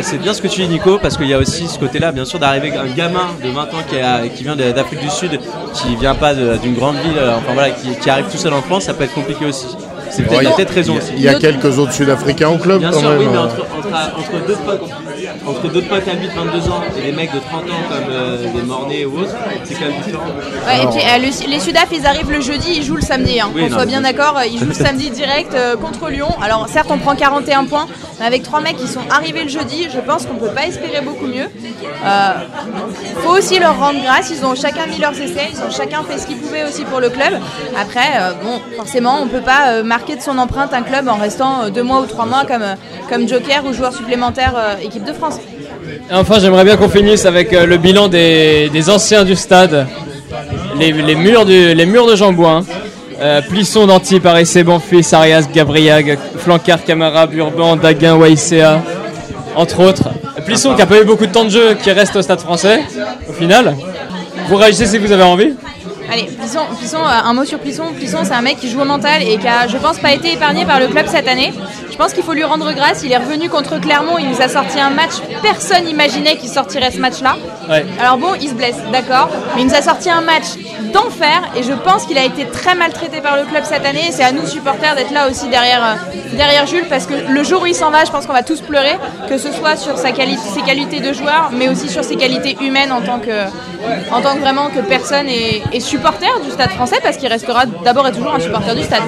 C'est 0.03 0.17
bien 0.21 0.33
ce 0.33 0.41
que 0.41 0.47
tu 0.47 0.61
dis 0.61 0.67
Nico 0.67 0.97
parce 1.01 1.17
qu'il 1.17 1.27
y 1.27 1.33
a 1.33 1.37
aussi 1.37 1.67
ce 1.67 1.77
côté-là 1.79 2.11
bien 2.11 2.25
sûr 2.25 2.39
d'arriver 2.39 2.71
un 2.73 2.93
gamin 2.95 3.27
de 3.43 3.49
20 3.49 3.61
ans 3.61 3.83
qui, 3.89 3.97
a- 3.99 4.27
qui 4.27 4.43
vient 4.43 4.55
d'Afrique 4.55 4.99
du 4.99 5.09
Sud, 5.09 5.39
qui 5.73 5.95
vient 5.95 6.15
pas 6.15 6.33
d'une 6.33 6.73
grande 6.75 6.95
ville, 6.95 7.19
enfin 7.37 7.53
voilà, 7.53 7.69
qui, 7.71 7.89
qui 7.95 8.09
arrive 8.09 8.25
tout 8.31 8.37
seul 8.37 8.53
en 8.53 8.61
France, 8.61 8.83
ça 8.85 8.93
peut 8.93 9.03
être 9.03 9.13
compliqué 9.13 9.45
aussi. 9.45 9.67
C'est 10.17 10.23
peut-être, 10.23 10.41
il 10.41 10.45
y 10.45 10.47
a 10.47 10.55
peut-être 10.55 10.73
raison 10.73 10.97
aussi. 10.97 11.11
Il 11.15 11.21
y 11.21 11.27
a 11.29 11.35
quelques 11.35 11.77
autres 11.77 11.93
Sud-Africains 11.93 12.49
au 12.49 12.57
club 12.57 12.79
Bien 12.79 12.91
quand 12.91 12.99
sûr, 12.99 13.09
même. 13.09 13.19
oui, 13.19 13.27
mais 13.31 13.37
entre, 13.37 13.55
entre, 13.55 13.87
entre 13.87 14.47
deux 14.47 14.55
potes, 14.55 14.81
entre 15.45 15.67
deux 15.69 15.81
potes 15.81 16.07
à 16.07 16.13
8, 16.13 16.29
22 16.35 16.69
ans 16.69 16.81
et 16.97 17.01
des 17.01 17.11
mecs 17.11 17.33
de 17.33 17.39
30 17.39 17.63
ans 17.63 17.83
comme 17.89 18.11
euh, 18.11 18.37
des 18.53 18.61
Mornay 18.61 19.05
ou 19.05 19.19
autres, 19.19 19.35
c'est 19.63 19.73
quand 19.75 19.85
même 19.87 20.01
différent. 20.03 20.25
Ouais, 20.67 20.83
et 20.83 20.87
puis 20.87 20.99
euh, 20.99 21.17
le- 21.45 21.49
les 21.51 21.59
Sudaf, 21.59 21.87
ils 21.91 22.05
arrivent 22.05 22.31
le 22.31 22.41
jeudi, 22.41 22.73
ils 22.77 22.83
jouent 22.83 22.95
le 22.95 23.01
samedi. 23.01 23.39
Hein. 23.39 23.49
Oui, 23.55 23.67
Qu'on 23.69 23.75
soit 23.75 23.85
bien 23.85 24.01
d'accord, 24.01 24.39
ils 24.49 24.57
jouent 24.59 24.65
le 24.67 24.73
samedi 24.73 25.09
direct 25.09 25.53
euh, 25.53 25.75
contre 25.75 26.09
Lyon. 26.09 26.29
Alors 26.41 26.67
certes, 26.67 26.87
on 26.91 26.97
prend 26.97 27.15
41 27.15 27.65
points, 27.65 27.87
mais 28.19 28.25
avec 28.25 28.43
trois 28.43 28.61
mecs 28.61 28.77
qui 28.77 28.87
sont 28.87 29.01
arrivés 29.09 29.43
le 29.43 29.49
jeudi, 29.49 29.87
je 29.93 29.99
pense 29.99 30.25
qu'on 30.25 30.35
peut 30.35 30.49
pas 30.53 30.65
espérer 30.67 31.01
beaucoup 31.01 31.27
mieux. 31.27 31.47
Euh, 32.05 32.31
faut 33.23 33.37
aussi 33.37 33.59
leur 33.59 33.77
rendre 33.79 34.01
grâce. 34.01 34.29
Ils 34.31 34.45
ont 34.45 34.55
chacun 34.55 34.85
mis 34.87 34.97
leurs 34.99 35.19
essais, 35.19 35.49
ils 35.51 35.59
ont 35.59 35.71
chacun 35.71 36.03
fait 36.03 36.17
ce 36.17 36.27
qu'ils 36.27 36.37
pouvaient 36.37 36.63
aussi 36.63 36.83
pour 36.85 36.99
le 36.99 37.09
club. 37.09 37.33
Après, 37.79 38.07
euh, 38.19 38.31
bon, 38.43 38.59
forcément, 38.75 39.19
on 39.21 39.27
peut 39.27 39.41
pas 39.41 39.69
euh, 39.69 39.83
marquer 39.83 40.15
de 40.15 40.21
son 40.21 40.37
empreinte 40.37 40.73
un 40.73 40.81
club 40.83 41.07
en 41.07 41.15
restant 41.15 41.63
euh, 41.63 41.69
deux 41.69 41.83
mois 41.83 42.01
ou 42.01 42.05
trois 42.05 42.25
mois 42.25 42.45
comme, 42.45 42.61
euh, 42.61 42.75
comme 43.09 43.27
joker 43.27 43.63
ou 43.65 43.73
joueur 43.73 43.93
supplémentaire 43.93 44.53
euh, 44.57 44.75
équipe 44.81 45.03
enfin, 46.11 46.39
j'aimerais 46.39 46.63
bien 46.63 46.77
qu'on 46.77 46.89
finisse 46.89 47.25
avec 47.25 47.53
euh, 47.53 47.65
le 47.65 47.77
bilan 47.77 48.07
des, 48.07 48.89
anciens 48.89 49.23
du 49.23 49.35
stade, 49.35 49.87
les, 50.77 50.91
murs, 51.15 51.45
du, 51.45 51.73
les 51.73 51.85
murs 51.85 52.07
de 52.07 52.15
Jambouin. 52.15 52.63
Euh, 53.19 53.41
Plisson, 53.41 53.87
Danty, 53.87 54.19
Parissé, 54.19 54.63
Bonfils, 54.63 55.13
Arias, 55.13 55.47
Gabriag, 55.51 56.19
Flancard, 56.37 56.83
Camara, 56.83 57.25
Burban, 57.25 57.75
Daguin, 57.75 58.15
Waïséa, 58.15 58.83
entre 59.55 59.79
autres. 59.81 60.09
Plisson 60.45 60.75
qui 60.75 60.83
a 60.83 60.85
pas 60.85 61.01
eu 61.01 61.03
beaucoup 61.03 61.25
de 61.25 61.31
temps 61.31 61.45
de 61.45 61.49
jeu, 61.49 61.75
qui 61.81 61.91
reste 61.91 62.15
au 62.15 62.21
stade 62.21 62.39
français, 62.39 62.81
au 63.27 63.33
final. 63.33 63.75
Vous 64.47 64.55
réagissez 64.55 64.85
si 64.85 64.97
vous 64.99 65.11
avez 65.11 65.23
envie 65.23 65.53
Allez, 66.11 66.23
Plisson, 66.23 66.61
Plisson, 66.79 66.99
euh, 66.99 67.29
un 67.29 67.33
mot 67.33 67.43
sur 67.45 67.59
Plisson. 67.59 67.91
Plisson, 67.93 68.19
c'est 68.23 68.33
un 68.33 68.41
mec 68.41 68.57
qui 68.59 68.69
joue 68.69 68.79
au 68.81 68.85
mental 68.85 69.21
et 69.21 69.37
qui 69.37 69.47
a, 69.47 69.67
je 69.67 69.77
pense, 69.77 69.97
pas 69.99 70.13
été 70.13 70.33
épargné 70.33 70.65
par 70.65 70.79
le 70.79 70.87
club 70.87 71.05
cette 71.07 71.27
année. 71.27 71.53
Je 71.91 71.97
pense 71.97 72.13
qu'il 72.13 72.23
faut 72.23 72.33
lui 72.33 72.43
rendre 72.43 72.71
grâce. 72.73 73.01
Il 73.03 73.11
est 73.11 73.17
revenu 73.17 73.49
contre 73.49 73.79
Clermont. 73.81 74.17
Il 74.19 74.29
nous 74.29 74.41
a 74.41 74.47
sorti 74.47 74.79
un 74.79 74.89
match. 74.91 75.13
Personne 75.41 75.83
n'imaginait 75.85 76.37
qu'il 76.37 76.49
sortirait 76.49 76.91
ce 76.91 76.99
match-là. 76.99 77.35
Ouais. 77.69 77.85
Alors 77.99 78.17
bon, 78.17 78.35
il 78.39 78.49
se 78.49 78.53
blesse, 78.53 78.75
d'accord. 78.93 79.29
Mais 79.55 79.61
il 79.63 79.67
nous 79.67 79.73
a 79.75 79.81
sorti 79.81 80.09
un 80.09 80.21
match 80.21 80.45
d'enfer. 80.93 81.41
Et 81.57 81.63
je 81.63 81.73
pense 81.73 82.05
qu'il 82.05 82.17
a 82.17 82.23
été 82.23 82.45
très 82.45 82.75
maltraité 82.75 83.19
par 83.19 83.35
le 83.35 83.43
club 83.43 83.63
cette 83.65 83.85
année. 83.85 84.05
Et 84.07 84.11
c'est 84.11 84.23
à 84.23 84.31
nous, 84.31 84.45
supporters, 84.47 84.95
d'être 84.95 85.11
là 85.11 85.27
aussi 85.29 85.47
derrière, 85.49 85.83
euh, 85.83 86.35
derrière 86.37 86.67
Jules. 86.67 86.85
Parce 86.89 87.05
que 87.07 87.15
le 87.29 87.43
jour 87.43 87.63
où 87.63 87.65
il 87.65 87.75
s'en 87.75 87.89
va, 87.89 88.05
je 88.05 88.11
pense 88.11 88.25
qu'on 88.27 88.33
va 88.33 88.43
tous 88.43 88.61
pleurer. 88.61 88.95
Que 89.27 89.37
ce 89.37 89.51
soit 89.51 89.75
sur 89.75 89.97
sa 89.97 90.11
quali- 90.11 90.37
ses 90.53 90.61
qualités 90.61 90.99
de 90.99 91.11
joueur, 91.13 91.49
mais 91.51 91.67
aussi 91.67 91.89
sur 91.89 92.03
ses 92.03 92.15
qualités 92.15 92.55
humaines 92.61 92.91
en 92.91 93.01
tant 93.01 93.19
que, 93.19 93.45
en 94.13 94.21
tant 94.21 94.35
que 94.35 94.39
vraiment 94.41 94.67
que 94.69 94.79
personne 94.79 95.27
est, 95.27 95.63
est 95.73 95.79
supporter 95.79 95.96
du 96.43 96.51
stade 96.51 96.71
français. 96.71 96.97
Parce 97.01 97.17
qu'il 97.17 97.27
restera 97.27 97.65
d'abord 97.83 98.07
et 98.07 98.11
toujours 98.11 98.33
un 98.33 98.39
supporter 98.39 98.75
du 98.75 98.83
stade. 98.83 99.03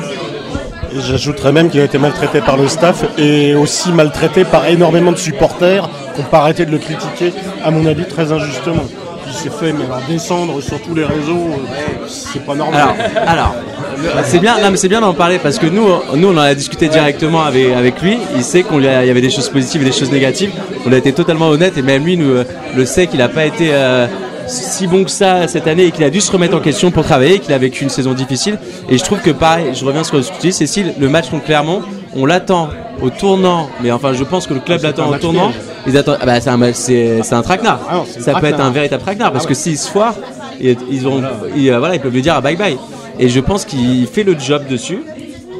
J'ajouterais 0.93 1.51
même 1.51 1.69
qu'il 1.69 1.81
a 1.81 1.83
été 1.83 1.97
maltraité 1.97 2.41
par 2.41 2.57
le 2.57 2.67
staff 2.67 3.03
et 3.17 3.53
aussi 3.53 3.91
maltraité 3.91 4.43
par 4.43 4.65
énormément 4.67 5.11
de 5.11 5.17
supporters 5.17 5.87
qui 6.15 6.21
n'ont 6.21 6.27
pas 6.27 6.39
arrêté 6.39 6.65
de 6.65 6.71
le 6.71 6.79
critiquer, 6.79 7.31
à 7.63 7.69
mon 7.69 7.85
avis 7.85 8.05
très 8.05 8.31
injustement. 8.31 8.83
Il 9.27 9.33
s'est 9.33 9.49
fait 9.51 9.71
mais 9.71 9.85
alors, 9.85 10.01
descendre 10.09 10.59
sur 10.59 10.81
tous 10.81 10.95
les 10.95 11.05
réseaux, 11.05 11.49
euh, 11.51 12.07
c'est 12.07 12.43
pas 12.43 12.55
normal. 12.55 12.81
Alors, 13.27 13.53
alors 14.01 14.25
c'est 14.25 14.39
bien, 14.39 14.59
non, 14.59 14.71
mais 14.71 14.77
c'est 14.77 14.87
bien 14.87 15.01
d'en 15.01 15.13
parler 15.13 15.37
parce 15.37 15.59
que 15.59 15.67
nous, 15.67 15.87
nous, 16.15 16.29
on 16.29 16.37
en 16.37 16.41
a 16.41 16.55
discuté 16.55 16.87
directement 16.87 17.43
avec, 17.43 17.71
avec 17.71 18.01
lui. 18.01 18.17
Il 18.35 18.43
sait 18.43 18.63
qu'il 18.63 18.81
y 18.81 18.87
avait 18.87 19.21
des 19.21 19.29
choses 19.29 19.49
positives 19.49 19.83
et 19.83 19.85
des 19.85 19.91
choses 19.91 20.11
négatives. 20.11 20.51
On 20.87 20.91
a 20.91 20.97
été 20.97 21.13
totalement 21.13 21.49
honnête 21.49 21.77
et 21.77 21.83
même 21.83 22.03
lui 22.03 22.17
nous, 22.17 22.31
euh, 22.31 22.43
le 22.75 22.85
sait 22.85 23.05
qu'il 23.05 23.19
n'a 23.19 23.29
pas 23.29 23.45
été 23.45 23.69
euh, 23.71 24.07
si 24.49 24.87
bon 24.87 25.03
que 25.03 25.11
ça 25.11 25.47
cette 25.47 25.67
année 25.67 25.85
et 25.85 25.91
qu'il 25.91 26.03
a 26.03 26.09
dû 26.09 26.19
se 26.21 26.31
remettre 26.31 26.55
en 26.57 26.59
question 26.59 26.91
pour 26.91 27.03
travailler, 27.03 27.39
qu'il 27.39 27.53
a 27.53 27.57
vécu 27.57 27.83
une 27.83 27.89
saison 27.89 28.13
difficile. 28.13 28.57
Et 28.89 28.97
je 28.97 29.03
trouve 29.03 29.19
que 29.19 29.31
pareil, 29.31 29.67
je 29.73 29.85
reviens 29.85 30.03
sur 30.03 30.23
ce 30.23 30.29
que 30.29 30.35
tu 30.35 30.41
dis, 30.47 30.51
Cécile, 30.53 30.93
le 30.99 31.07
match 31.09 31.29
contre 31.29 31.45
Clermont, 31.45 31.81
on 32.15 32.25
l'attend 32.25 32.69
au 33.01 33.09
tournant, 33.09 33.69
mais 33.81 33.91
enfin, 33.91 34.13
je 34.13 34.23
pense 34.23 34.45
que 34.47 34.53
le 34.53 34.59
club 34.59 34.81
l'attend 34.83 35.09
au 35.09 35.15
tournant. 35.17 35.49
piège. 35.51 35.61
Ils 35.87 35.97
attendent, 35.97 36.17
ah 36.21 36.25
bah, 36.25 36.41
c'est 36.41 36.49
un, 36.49 36.73
c'est, 36.73 37.33
un 37.33 37.41
traquenard. 37.41 37.79
Ah 37.89 37.95
non, 37.95 38.05
ça 38.05 38.33
peut 38.39 38.47
être 38.47 38.59
un 38.59 38.71
véritable 38.71 39.01
traquenard 39.03 39.31
parce 39.31 39.45
Ah 39.45 39.47
que 39.47 39.53
ouais. 39.53 39.59
s'ils 39.59 39.77
se 39.77 39.89
foirent, 39.89 40.15
ils, 40.59 40.75
ils 40.91 41.07
ont, 41.07 41.21
ils, 41.55 41.69
euh, 41.71 41.79
voilà, 41.79 41.95
ils 41.95 42.01
peuvent 42.01 42.13
lui 42.13 42.21
dire 42.21 42.33
ah, 42.35 42.41
bye 42.41 42.55
bye. 42.57 42.77
Et 43.19 43.29
je 43.29 43.39
pense 43.39 43.63
qu'il 43.65 44.05
fait 44.07 44.23
le 44.23 44.37
job 44.37 44.63
dessus. 44.69 44.99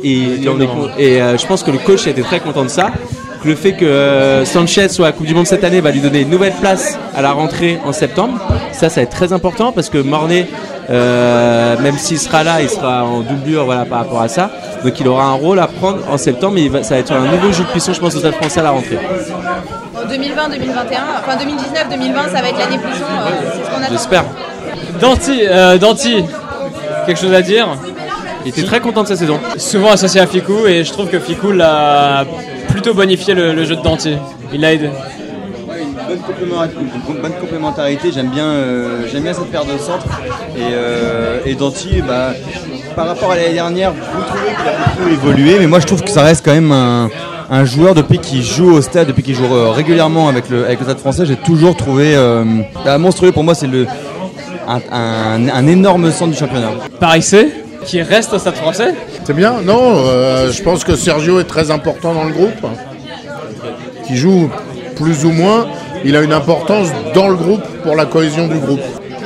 Et, 0.04 0.24
on 0.48 0.60
est 0.62 0.68
con- 0.68 0.90
et 0.98 1.22
euh, 1.22 1.38
je 1.38 1.46
pense 1.46 1.62
que 1.62 1.72
le 1.72 1.78
coach 1.78 2.08
a 2.08 2.12
été 2.12 2.22
très 2.22 2.40
content 2.40 2.64
de 2.64 2.70
ça. 2.70 2.92
Que 3.42 3.48
Le 3.48 3.56
fait 3.56 3.74
que 3.74 3.86
euh, 3.86 4.44
Sanchez 4.46 4.90
soit 4.90 5.08
à 5.08 5.10
la 5.10 5.16
Coupe 5.16 5.26
du 5.26 5.34
Monde 5.34 5.48
cette 5.48 5.64
année 5.64 5.80
va 5.80 5.92
lui 5.92 6.02
donner 6.02 6.22
une 6.22 6.30
nouvelle 6.30 6.54
place 6.54 6.98
à 7.16 7.22
la 7.22 7.32
rentrée 7.32 7.80
en 7.86 7.94
septembre. 7.94 8.38
Ça, 8.74 8.90
ça 8.90 8.96
va 8.98 9.04
être 9.04 9.12
très 9.16 9.32
important 9.32 9.72
parce 9.72 9.90
que 9.90 9.98
Mornay, 9.98 10.46
euh, 10.90 11.78
même 11.80 11.98
s'il 11.98 12.20
sera 12.20 12.44
là, 12.44 12.62
il 12.62 12.70
sera 12.70 13.06
en 13.06 13.22
doublure 13.22 13.64
voilà, 13.66 13.86
par 13.86 14.00
rapport 14.00 14.22
à 14.22 14.28
ça. 14.28 14.50
Donc 14.84 15.00
il 15.00 15.08
aura 15.08 15.24
un 15.26 15.34
rôle 15.34 15.60
à 15.60 15.68
prendre 15.68 16.00
en 16.12 16.18
septembre. 16.18 16.54
Mais 16.56 16.64
il 16.64 16.70
va- 16.72 16.84
ça 16.84 16.96
va 16.96 17.00
être 17.00 17.14
un 17.14 17.20
nouveau 17.32 17.52
jeu 17.54 17.64
de 17.64 17.70
puissance, 17.70 17.96
je 17.96 18.02
pense, 18.02 18.16
au 18.16 18.20
Stade 18.20 18.34
français 18.36 18.60
à 18.60 18.64
la 18.64 18.72
rentrée. 18.72 18.98
En 19.96 20.08
2020, 20.08 20.50
2021, 20.50 21.00
enfin 21.22 21.38
2019, 21.38 21.90
2020, 21.92 22.24
ça 22.34 22.42
va 22.42 22.50
être 22.50 22.58
l'année 22.60 22.78
Plisson. 22.78 23.04
euh, 23.04 23.30
c'est 23.54 23.66
ce 23.66 23.70
qu'on 23.70 23.82
attend. 23.84 23.92
J'espère. 23.92 24.26
Danti, 25.00 25.42
euh, 25.48 25.78
Danti, 25.78 26.26
quelque 27.06 27.20
chose 27.20 27.34
à 27.34 27.42
dire? 27.42 27.68
Il 28.46 28.50
était 28.50 28.64
très 28.64 28.80
content 28.82 29.04
de 29.04 29.08
sa 29.08 29.16
saison. 29.16 29.40
Souvent 29.58 29.92
associé 29.92 30.20
à 30.20 30.28
Ficou 30.28 30.66
et 30.68 30.84
je 30.84 30.92
trouve 30.92 31.08
que 31.10 31.20
Ficou 31.20 31.52
l'a 31.52 32.26
plutôt 32.90 33.02
bonifié 33.02 33.34
le, 33.36 33.54
le 33.54 33.64
jeu 33.66 33.76
de 33.76 33.82
Danti. 33.82 34.16
Il 34.52 34.62
l'a 34.62 34.74
aidé. 34.74 34.90
bonne, 36.08 36.18
complémentarité, 36.26 36.76
une 37.10 37.22
bonne 37.22 37.34
complémentarité. 37.40 38.12
J'aime 38.12 38.30
bien, 38.30 38.46
euh, 38.46 39.02
j'aime 39.12 39.24
bien 39.24 39.34
cette 39.34 39.52
paire 39.52 39.66
de 39.66 39.78
centres. 39.78 40.08
Et, 40.58 40.62
euh, 40.74 41.40
et 41.46 41.54
Danti, 41.54 42.02
bah, 42.02 42.32
par 42.96 43.08
rapport 43.08 43.32
à 43.32 43.36
l'année 43.36 43.54
dernière, 43.54 43.92
vous 43.92 44.24
trouvez 44.24 44.56
qu'il 44.56 44.68
a 44.68 44.88
beaucoup 44.88 45.10
évolué, 45.28 45.58
mais 45.60 45.68
moi 45.68 45.80
je 45.80 45.86
trouve 45.86 46.02
que 46.02 46.10
ça 46.10 46.24
reste 46.24 46.44
quand 46.44 46.54
même 46.54 46.72
un, 46.72 47.10
un 47.52 47.64
joueur 47.66 47.94
depuis 47.94 48.18
qu'il 48.18 48.42
joue 48.44 48.72
au 48.72 48.82
stade, 48.82 49.08
depuis 49.08 49.22
qu'il 49.24 49.36
joue 49.36 49.46
euh, 49.54 49.70
régulièrement 49.70 50.28
avec 50.30 50.50
le, 50.50 50.66
avec 50.66 50.80
le 50.80 50.86
stade 50.86 50.98
français. 51.00 51.26
J'ai 51.28 51.36
toujours 51.36 51.76
trouvé 51.76 52.16
euh, 52.16 52.44
bah, 52.84 52.98
monstrueux. 52.98 53.32
Pour 53.32 53.44
moi, 53.44 53.54
c'est 53.54 53.68
le 53.68 53.86
un, 54.68 54.80
un- 54.92 55.50
un 55.50 55.68
énorme 55.68 56.12
centre 56.12 56.32
du 56.32 56.38
championnat. 56.38 56.70
Paris 57.00 57.22
C, 57.22 57.50
qui 57.86 58.02
reste 58.02 58.34
au 58.34 58.40
Stade 58.40 58.56
français. 58.56 58.94
C'est 59.24 59.34
bien 59.36 59.62
Non, 59.64 60.04
euh, 60.06 60.52
je 60.52 60.62
pense 60.64 60.84
que 60.84 60.96
Sergio 60.96 61.40
est 61.40 61.46
très 61.46 61.72
important 61.72 62.14
dans 62.14 62.24
le 62.26 62.32
groupe. 62.34 62.66
Qui 64.08 64.16
joue 64.18 64.50
plus 64.96 65.26
ou 65.26 65.32
moins, 65.32 65.68
il 66.04 66.16
a 66.16 66.22
une 66.22 66.34
importance 66.34 66.88
dans 67.14 67.28
le 67.30 67.36
groupe 67.36 67.64
pour 67.84 67.96
la 67.96 68.06
cohésion 68.06 68.48
du 68.48 68.58
groupe. 68.58 68.82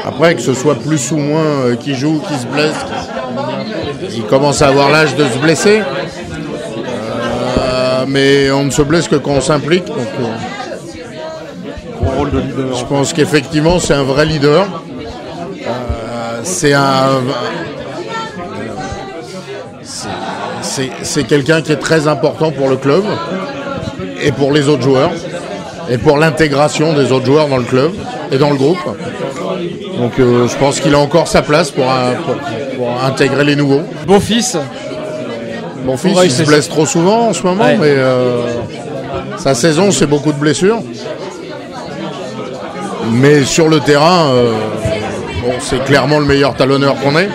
Après, 0.06 0.36
que 0.36 0.42
ce 0.42 0.54
soit 0.54 0.76
plus 0.76 1.12
ou 1.12 1.18
moins 1.18 1.42
euh, 1.46 1.76
qui 1.76 1.96
joue, 1.96 2.22
qui 2.28 2.38
se 2.38 2.46
blesse, 2.46 2.76
il 4.16 4.24
commence 4.24 4.62
à 4.62 4.68
avoir 4.68 4.90
l'âge 4.90 5.16
de 5.16 5.24
se 5.24 5.38
blesser. 5.38 5.82
Euh, 7.58 8.04
mais 8.08 8.52
on 8.52 8.66
ne 8.66 8.70
se 8.72 8.82
blesse 8.82 9.08
que 9.08 9.16
quand 9.16 9.32
on 9.32 9.42
s'implique. 9.42 9.86
Donc, 9.86 9.98
je 12.78 12.84
pense 12.86 13.14
qu'effectivement, 13.14 13.80
c'est 13.80 13.94
un 13.94 14.04
vrai 14.04 14.26
leader. 14.26 14.66
C'est 16.44 16.74
un. 16.74 17.22
c'est- 19.82 20.08
C'est 20.76 20.90
c'est 21.04 21.24
quelqu'un 21.26 21.62
qui 21.62 21.72
est 21.72 21.82
très 21.90 22.08
important 22.08 22.50
pour 22.52 22.68
le 22.70 22.78
club 22.78 23.04
et 24.22 24.32
pour 24.32 24.52
les 24.52 24.68
autres 24.70 24.82
joueurs 24.82 25.12
et 25.90 25.98
pour 26.00 26.18
l'intégration 26.18 26.94
des 26.94 27.12
autres 27.12 27.26
joueurs 27.28 27.48
dans 27.48 27.58
le 27.58 27.64
club 27.74 27.92
et 28.32 28.38
dans 28.38 28.50
le 28.50 28.56
groupe. 28.56 28.78
Donc 30.00 30.14
euh, 30.20 30.48
je 30.48 30.56
pense 30.58 30.80
qu'il 30.80 30.96
a 30.96 31.00
encore 31.00 31.28
sa 31.28 31.42
place 31.44 31.70
pour, 31.70 31.86
un- 31.92 32.16
pour- 32.26 32.36
pour 32.78 33.04
intégrer 33.04 33.44
les 33.44 33.56
nouveaux. 33.56 33.82
Beau 34.08 34.20
fils. 34.20 34.58
Mon 35.86 35.98
fils, 35.98 36.18
il 36.24 36.32
se 36.32 36.44
blesse 36.44 36.70
trop 36.70 36.86
souvent 36.86 37.28
en 37.30 37.34
ce 37.34 37.44
moment, 37.44 37.66
Ouais. 37.66 37.78
mais 37.80 37.94
euh, 37.98 38.46
sa 39.38 39.54
saison, 39.54 39.92
c'est 39.92 40.08
beaucoup 40.08 40.32
de 40.32 40.40
blessures. 40.40 40.80
Mais 43.12 43.44
sur 43.44 43.68
le 43.68 43.80
terrain, 43.82 44.30
euh, 44.34 44.54
bon, 45.44 45.52
c'est 45.60 45.84
clairement 45.84 46.20
le 46.20 46.26
meilleur 46.26 46.56
talonneur 46.56 46.96
qu'on 47.02 47.18
ait. 47.18 47.30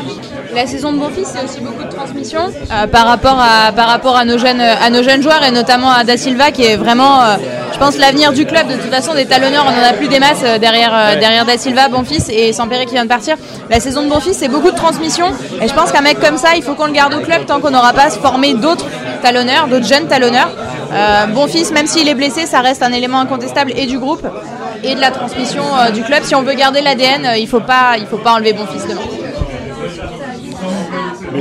La 0.55 0.66
saison 0.66 0.92
de 0.92 0.98
Bonfils, 0.98 1.27
c'est 1.27 1.44
aussi 1.44 1.61
beaucoup 1.61 1.85
de 1.85 1.88
transmission 2.18 2.52
euh, 2.72 2.87
par, 2.87 3.07
rapport 3.07 3.38
à, 3.38 3.72
par 3.72 3.88
rapport 3.88 4.16
à 4.16 4.24
nos, 4.24 4.38
jeunes, 4.38 4.61
à 4.61 4.90
nos 4.90 5.02
jeunes 5.02 5.22
joueurs 5.22 5.42
et 5.44 5.50
notamment 5.50 5.90
à 5.90 6.04
Da 6.04 6.16
Silva 6.16 6.50
qui 6.50 6.64
est 6.64 6.76
vraiment, 6.76 7.22
euh, 7.22 7.37
je 7.72 7.78
pense, 7.78 7.96
l'avenir 7.96 8.33
du 8.33 8.46
club. 8.46 8.68
De 8.68 8.74
toute 8.74 8.92
façon, 8.92 9.14
des 9.14 9.26
talonneurs, 9.26 9.64
on 9.66 9.70
n'en 9.70 9.87
a 9.87 9.92
plus 9.92 10.09
des 10.09 10.18
masses 10.18 10.42
euh, 10.44 10.59
derrière, 10.59 10.92
euh, 10.94 11.18
derrière 11.18 11.44
Da 11.44 11.57
Silva, 11.57 11.88
Bonfils 11.88 12.31
et 12.31 12.52
Sampéré 12.52 12.87
qui 12.87 12.94
vient 12.94 13.04
de 13.04 13.09
partir. 13.09 13.37
La 13.70 13.81
saison 13.81 14.02
de 14.02 14.09
Bonfils, 14.09 14.35
c'est 14.35 14.48
beaucoup 14.48 14.70
de 14.70 14.76
transmission 14.76 15.26
et 15.61 15.68
je 15.68 15.74
pense 15.74 15.92
qu'un 15.92 16.00
mec 16.00 16.20
comme 16.20 16.38
ça, 16.38 16.57
il 16.57 16.62
faut 16.62 16.74
qu'on 16.74 16.87
le 16.87 16.92
garde 16.92 17.14
au 17.14 17.20
club 17.20 17.46
tant 17.46 17.61
qu'on 17.61 17.70
n'aura 17.70 17.92
pas 17.92 18.11
formé 18.11 18.54
d'autres 18.54 18.87
talonneurs, 19.22 19.68
d'autres 19.68 19.87
jeunes 19.87 20.09
talonneurs. 20.09 20.50
Bonfils, 21.35 21.70
même 21.72 21.87
s'il 21.87 22.09
est 22.09 22.14
blessé, 22.14 22.46
ça 22.46 22.61
reste 22.61 22.83
un 22.83 22.92
élément 22.92 23.20
incontestable 23.20 23.72
et 23.76 23.87
du 23.87 23.98
groupe 23.98 24.26
et 24.83 24.94
de 24.94 25.00
la 25.00 25.11
transmission 25.11 25.62
du 25.92 26.02
club. 26.02 26.22
Si 26.22 26.35
on 26.35 26.42
veut 26.42 26.54
garder 26.54 26.81
l'ADN, 26.81 27.33
il 27.37 27.42
ne 27.42 27.48
faut 27.48 27.61
pas, 27.61 27.96
il 27.98 28.07
faut 28.07 28.16
pas 28.16 28.33
enlever 28.33 28.54
Bonfils 28.54 28.88
demain. 28.88 29.27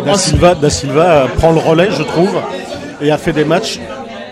Mais 0.06 0.12
Da 0.12 0.18
Silva, 0.18 0.56
Da 0.56 0.70
Silva 0.70 1.28
prend 1.38 1.52
le 1.52 1.60
relais, 1.60 1.90
je 1.92 2.04
trouve, 2.04 2.36
et 3.02 3.12
a 3.12 3.18
fait 3.18 3.34
des 3.34 3.46
matchs 3.46 3.80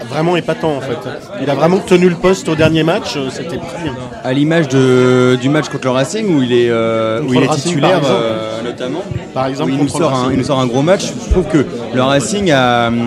vraiment 0.09 0.35
épatants 0.37 0.75
en 0.77 0.81
fait. 0.81 0.97
Il 1.41 1.49
a 1.49 1.55
vraiment 1.55 1.79
tenu 1.79 2.07
le 2.09 2.15
poste 2.15 2.47
au 2.47 2.55
dernier 2.55 2.83
match, 2.83 3.15
euh, 3.17 3.29
c'était 3.31 3.57
très 3.57 3.83
bien. 3.83 3.93
À 4.23 4.33
l'image 4.33 4.67
de- 4.67 5.35
du 5.41 5.49
match 5.49 5.67
contre 5.69 5.85
le 5.85 5.91
Racing 5.91 6.27
où 6.37 6.43
il 6.43 6.53
est, 6.53 6.69
euh, 6.69 7.19
Contre 7.19 7.29
où 7.29 7.33
il 7.33 7.39
le 7.39 7.45
est 7.45 7.49
Racing, 7.49 7.63
titulaire 7.71 7.99
par 8.01 8.11
exemple. 8.11 8.21
euh, 8.23 8.61
notamment. 8.63 9.01
Par 9.33 9.45
exemple, 9.47 9.71
où 9.71 9.73
il 9.73 9.79
nous, 9.81 9.87
sort 9.89 10.11
un, 10.13 10.15
Racing. 10.17 10.31
il 10.33 10.37
nous 10.37 10.43
sort 10.45 10.59
un 10.59 10.67
gros 10.67 10.81
match. 10.83 11.05
Je 11.25 11.31
trouve 11.31 11.45
que 11.45 11.65
le 11.93 12.01
Racing 12.03 12.51
a. 12.51 12.89
bon, 12.91 12.97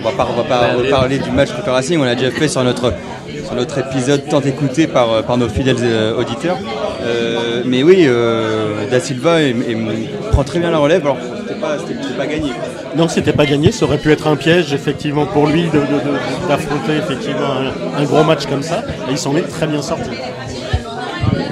on 0.00 0.04
va 0.04 0.10
pas, 0.12 0.28
on 0.30 0.36
va 0.36 0.44
pas 0.44 0.60
reparler 0.78 1.18
du 1.18 1.30
match 1.30 1.50
contre 1.52 1.66
le 1.66 1.72
Racing, 1.72 1.98
on 2.00 2.04
l'a 2.04 2.14
déjà 2.14 2.30
fait 2.30 2.48
sur 2.48 2.62
notre, 2.64 2.92
sur 3.46 3.54
notre 3.54 3.78
épisode 3.78 4.28
tant 4.28 4.40
écouté 4.42 4.86
par, 4.86 5.10
euh, 5.10 5.22
par 5.22 5.38
nos 5.38 5.48
fidèles 5.48 5.76
euh, 5.80 6.18
auditeurs. 6.20 6.58
Euh, 7.04 7.62
mais 7.64 7.82
oui, 7.82 8.04
euh, 8.06 8.86
Da 8.90 9.00
Silva 9.00 9.40
est- 9.42 9.50
est- 9.50 10.30
prend 10.30 10.44
très 10.44 10.58
bien 10.58 10.70
la 10.70 10.78
relève. 10.78 11.02
Alors, 11.02 11.16
c'était 11.40 11.60
pas, 11.60 11.76
c'était- 11.78 12.00
c'était 12.02 12.14
pas 12.16 12.26
gagné. 12.26 12.50
Non, 12.96 13.08
c'était 13.08 13.32
pas 13.32 13.46
gagné, 13.46 13.72
ça 13.72 13.84
aurait 13.86 13.98
pu 13.98 14.12
être 14.12 14.26
un 14.26 14.36
piège 14.36 14.72
effectivement 14.72 15.26
pour 15.26 15.46
lui 15.46 15.62
de- 15.64 15.68
de- 15.70 15.78
de- 15.78 16.48
d'affronter 16.48 16.92
effectivement 16.98 17.52
un, 17.96 18.02
un 18.02 18.04
gros 18.04 18.22
match 18.22 18.46
comme 18.46 18.62
ça, 18.62 18.82
et 19.08 19.12
il 19.12 19.18
s'en 19.18 19.34
est 19.36 19.42
très 19.48 19.66
bien 19.66 19.82
sorti. 19.82 20.10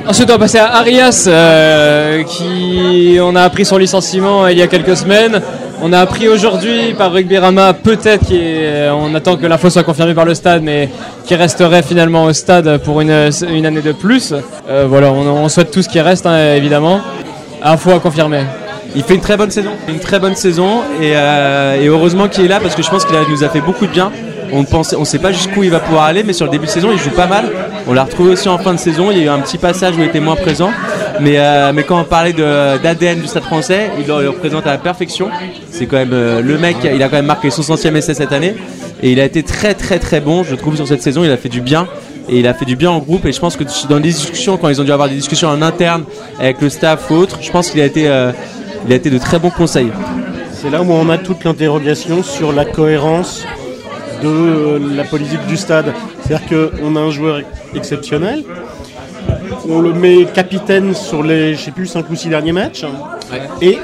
Ensuite, 0.06 0.28
on 0.28 0.32
va 0.34 0.38
passer 0.38 0.58
à 0.58 0.74
Arias, 0.76 1.24
euh, 1.28 2.22
qui 2.24 3.18
on 3.22 3.34
a 3.36 3.42
appris 3.42 3.64
son 3.64 3.76
licenciement 3.78 4.46
il 4.48 4.58
y 4.58 4.62
a 4.62 4.66
quelques 4.66 4.96
semaines. 4.96 5.40
On 5.82 5.94
a 5.94 5.98
appris 5.98 6.28
aujourd'hui 6.28 6.92
par 6.92 7.10
Rugby 7.10 7.38
Rama, 7.38 7.72
peut-être 7.72 8.26
qu'on 8.28 9.14
attend 9.14 9.36
que 9.36 9.46
l'info 9.46 9.70
soit 9.70 9.82
confirmée 9.82 10.12
par 10.12 10.26
le 10.26 10.34
stade, 10.34 10.62
mais 10.62 10.90
qui 11.24 11.34
resterait 11.34 11.82
finalement 11.82 12.24
au 12.24 12.34
stade 12.34 12.78
pour 12.82 13.00
une, 13.00 13.10
année 13.10 13.80
de 13.80 13.92
plus. 13.92 14.34
Euh, 14.68 14.86
voilà, 14.86 15.10
on, 15.10 15.48
souhaite 15.48 15.70
tout 15.70 15.80
ce 15.80 15.88
qui 15.88 16.00
reste, 16.00 16.26
hein, 16.26 16.54
évidemment. 16.54 17.00
Info 17.62 17.92
à 17.92 17.98
confirmer. 17.98 18.42
Il 18.94 19.02
fait 19.04 19.14
une 19.14 19.20
très 19.22 19.38
bonne 19.38 19.50
saison, 19.50 19.70
une 19.88 20.00
très 20.00 20.18
bonne 20.18 20.34
saison 20.34 20.82
et, 21.00 21.12
euh, 21.14 21.82
heureusement 21.86 22.28
qu'il 22.28 22.44
est 22.44 22.48
là 22.48 22.60
parce 22.60 22.74
que 22.74 22.82
je 22.82 22.90
pense 22.90 23.04
qu'il 23.06 23.16
nous 23.30 23.44
a 23.44 23.48
fait 23.48 23.60
beaucoup 23.60 23.86
de 23.86 23.92
bien. 23.92 24.10
On 24.52 24.64
ne 25.00 25.04
sait 25.04 25.18
pas 25.18 25.32
jusqu'où 25.32 25.62
il 25.62 25.70
va 25.70 25.78
pouvoir 25.78 26.04
aller, 26.04 26.24
mais 26.24 26.32
sur 26.32 26.44
le 26.44 26.50
début 26.50 26.66
de 26.66 26.70
saison, 26.70 26.88
il 26.92 26.98
joue 26.98 27.10
pas 27.10 27.26
mal. 27.26 27.44
On 27.86 27.92
l'a 27.92 28.04
retrouvé 28.04 28.32
aussi 28.32 28.48
en 28.48 28.58
fin 28.58 28.74
de 28.74 28.78
saison. 28.78 29.10
Il 29.10 29.18
y 29.18 29.20
a 29.22 29.24
eu 29.24 29.28
un 29.28 29.38
petit 29.38 29.58
passage 29.58 29.96
où 29.96 30.00
il 30.00 30.06
était 30.06 30.20
moins 30.20 30.34
présent, 30.36 30.72
Mais, 31.20 31.38
euh, 31.38 31.72
mais 31.74 31.82
quand 31.84 32.00
on 32.00 32.04
parlait 32.04 32.32
d'ADN 32.32 33.20
du 33.20 33.26
Stade 33.26 33.42
français, 33.42 33.90
il 33.98 34.06
le 34.06 34.28
représente 34.28 34.66
à 34.66 34.72
la 34.72 34.78
perfection. 34.78 35.28
C'est 35.70 35.86
quand 35.86 35.96
même 35.96 36.12
euh, 36.12 36.40
le 36.40 36.58
mec, 36.58 36.76
il 36.84 37.02
a 37.02 37.08
quand 37.08 37.16
même 37.16 37.26
marqué 37.26 37.50
son 37.50 37.62
centième 37.62 37.96
essai 37.96 38.14
cette 38.14 38.32
année. 38.32 38.54
Et 39.02 39.12
il 39.12 39.20
a 39.20 39.24
été 39.24 39.42
très 39.42 39.74
très 39.74 39.98
très 39.98 40.20
bon, 40.20 40.44
je 40.44 40.54
trouve, 40.54 40.76
sur 40.76 40.86
cette 40.86 41.02
saison. 41.02 41.24
Il 41.24 41.30
a 41.30 41.36
fait 41.36 41.48
du 41.48 41.60
bien. 41.60 41.86
Et 42.28 42.38
il 42.38 42.46
a 42.46 42.54
fait 42.54 42.64
du 42.64 42.76
bien 42.76 42.90
en 42.90 42.98
groupe. 43.00 43.26
Et 43.26 43.32
je 43.32 43.40
pense 43.40 43.56
que 43.56 43.64
dans 43.88 43.96
les 43.96 44.02
discussions, 44.02 44.56
quand 44.56 44.68
ils 44.68 44.80
ont 44.80 44.84
dû 44.84 44.92
avoir 44.92 45.08
des 45.08 45.16
discussions 45.16 45.48
en 45.48 45.62
interne 45.62 46.04
avec 46.38 46.60
le 46.60 46.68
staff 46.68 47.10
ou 47.10 47.14
autre, 47.14 47.38
je 47.42 47.50
pense 47.50 47.70
qu'il 47.70 47.80
a 47.80 47.84
été, 47.84 48.08
euh, 48.08 48.32
il 48.86 48.92
a 48.92 48.96
été 48.96 49.10
de 49.10 49.18
très 49.18 49.38
bons 49.38 49.50
conseils. 49.50 49.90
C'est 50.52 50.70
là 50.70 50.82
où 50.82 50.92
on 50.92 51.08
a 51.08 51.18
toute 51.18 51.44
l'interrogation 51.44 52.22
sur 52.22 52.52
la 52.52 52.64
cohérence 52.64 53.44
de 54.22 54.78
la 54.94 55.04
politique 55.04 55.44
du 55.46 55.56
stade. 55.56 55.92
C'est-à-dire 56.22 56.46
qu'on 56.78 56.96
a 56.96 57.00
un 57.00 57.10
joueur 57.10 57.40
exceptionnel, 57.74 58.44
on 59.70 59.80
le 59.80 59.92
met 59.92 60.24
capitaine 60.26 60.94
sur 60.94 61.22
les, 61.22 61.54
je 61.54 61.60
sais 61.60 61.70
plus, 61.70 61.86
5 61.86 62.08
ou 62.10 62.16
6 62.16 62.28
derniers 62.28 62.52
matchs, 62.52 62.84
et 63.62 63.78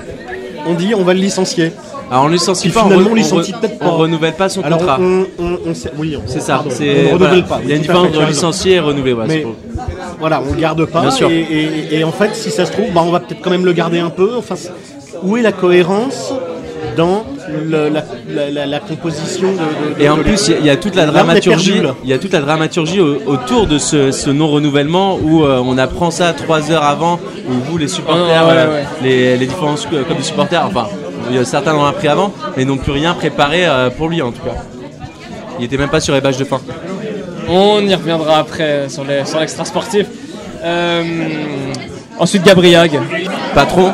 on 0.66 0.74
dit 0.74 0.94
on 0.94 1.02
va 1.04 1.14
le 1.14 1.20
licencier. 1.20 1.72
Alors 2.10 2.24
on 2.26 2.28
licencie 2.28 2.68
pas, 2.68 2.82
on, 2.82 2.84
finalement, 2.84 3.08
on 3.08 3.12
on 3.12 3.14
licencie 3.16 3.52
peut-être 3.52 3.76
on 3.80 3.84
pas. 3.84 3.90
renouvelle 3.90 4.34
pas 4.34 4.48
son 4.48 4.62
Alors 4.62 4.78
contrat. 4.78 4.98
on, 5.00 5.26
on- 5.40 5.58
on 5.66 5.72
oui, 5.98 6.16
on- 6.16 6.22
C'est 6.26 6.40
ça. 6.40 6.62
C'est 6.68 6.84
on 6.88 6.92
ne 6.94 6.94
voilà. 7.02 7.12
renouvelle 7.14 7.44
pas. 7.44 7.60
Il 7.64 7.68
y 7.68 7.72
a 7.72 7.76
une 7.76 7.82
différence 7.82 8.06
entre 8.08 8.26
licencier 8.28 8.74
et 8.74 8.80
renouveler. 8.80 9.14
Mais 9.26 9.38
pour- 9.40 9.56
voilà, 10.20 10.40
on 10.48 10.52
le 10.54 10.60
garde 10.60 10.84
pas. 10.86 11.00
Bien 11.00 11.10
sûr. 11.10 11.28
Et, 11.30 11.40
et- 11.40 11.96
et 11.98 12.04
en 12.04 12.12
fait, 12.12 12.34
si 12.36 12.50
ça 12.52 12.64
se 12.64 12.70
trouve, 12.72 12.92
bah, 12.92 13.02
on 13.04 13.10
va 13.10 13.18
peut-être 13.20 13.40
quand 13.42 13.50
même 13.50 13.64
le 13.64 13.72
garder 13.72 13.98
un 13.98 14.10
peu. 14.10 14.30
Enfin, 14.36 14.54
où 15.24 15.36
est 15.36 15.42
la 15.42 15.50
cohérence 15.50 16.32
dans 16.96 17.24
le- 17.48 17.88
la, 17.88 18.02
la- 18.28 18.50
la- 18.50 18.66
la 18.66 18.80
composition 18.80 19.48
de, 19.52 19.98
de- 19.98 20.02
Et 20.02 20.08
en 20.08 20.16
de- 20.16 20.22
plus, 20.22 20.48
il 20.48 20.52
y 20.52 20.54
a- 20.54 20.58
il 20.60 20.66
y, 20.66 20.70
a 20.70 20.76
toute 20.76 20.94
la 20.94 21.06
dramaturgie. 21.06 21.80
Il 22.04 22.10
y 22.10 22.12
a 22.12 22.18
toute 22.18 22.32
la 22.32 22.40
dramaturgie 22.40 23.00
au- 23.00 23.18
autour 23.26 23.66
de 23.66 23.78
ce, 23.78 24.10
ce 24.12 24.30
non-renouvellement 24.30 25.16
où 25.22 25.44
euh, 25.44 25.62
on 25.64 25.78
apprend 25.78 26.10
ça 26.10 26.32
trois 26.32 26.70
heures 26.70 26.84
avant, 26.84 27.20
où 27.48 27.52
vous, 27.70 27.78
les 27.78 27.88
supporters, 27.88 28.24
Ah, 28.42 28.46
ouais, 28.46 28.52
euh, 28.56 28.72
ouais. 28.74 28.84
Les, 29.02 29.36
les 29.36 29.46
différents 29.46 29.74
clubs 29.74 30.16
de 30.18 30.22
supporters, 30.22 30.64
enfin, 30.66 30.88
il 31.30 31.36
y 31.36 31.38
a 31.38 31.44
certains 31.44 31.72
l'ont 31.72 31.84
appris 31.84 32.08
avant, 32.08 32.32
mais 32.56 32.64
n'ont 32.64 32.76
plus 32.76 32.92
rien 32.92 33.14
préparé 33.14 33.66
euh, 33.66 33.90
pour 33.90 34.08
lui 34.08 34.22
en 34.22 34.30
tout 34.32 34.42
cas. 34.42 34.54
Il 35.58 35.64
était 35.64 35.76
même 35.78 35.88
pas 35.88 36.00
sur 36.00 36.14
les 36.14 36.20
bâches 36.20 36.36
de 36.36 36.44
fin. 36.44 36.60
On 37.48 37.80
y 37.80 37.94
reviendra 37.94 38.38
après 38.38 38.88
sur 38.88 39.04
les- 39.04 39.24
sur 39.24 39.38
l'extra 39.40 39.64
sportif. 39.64 40.06
Euh, 40.64 41.02
ensuite, 42.18 42.42
Gabriag, 42.44 42.98
Patron, 43.54 43.92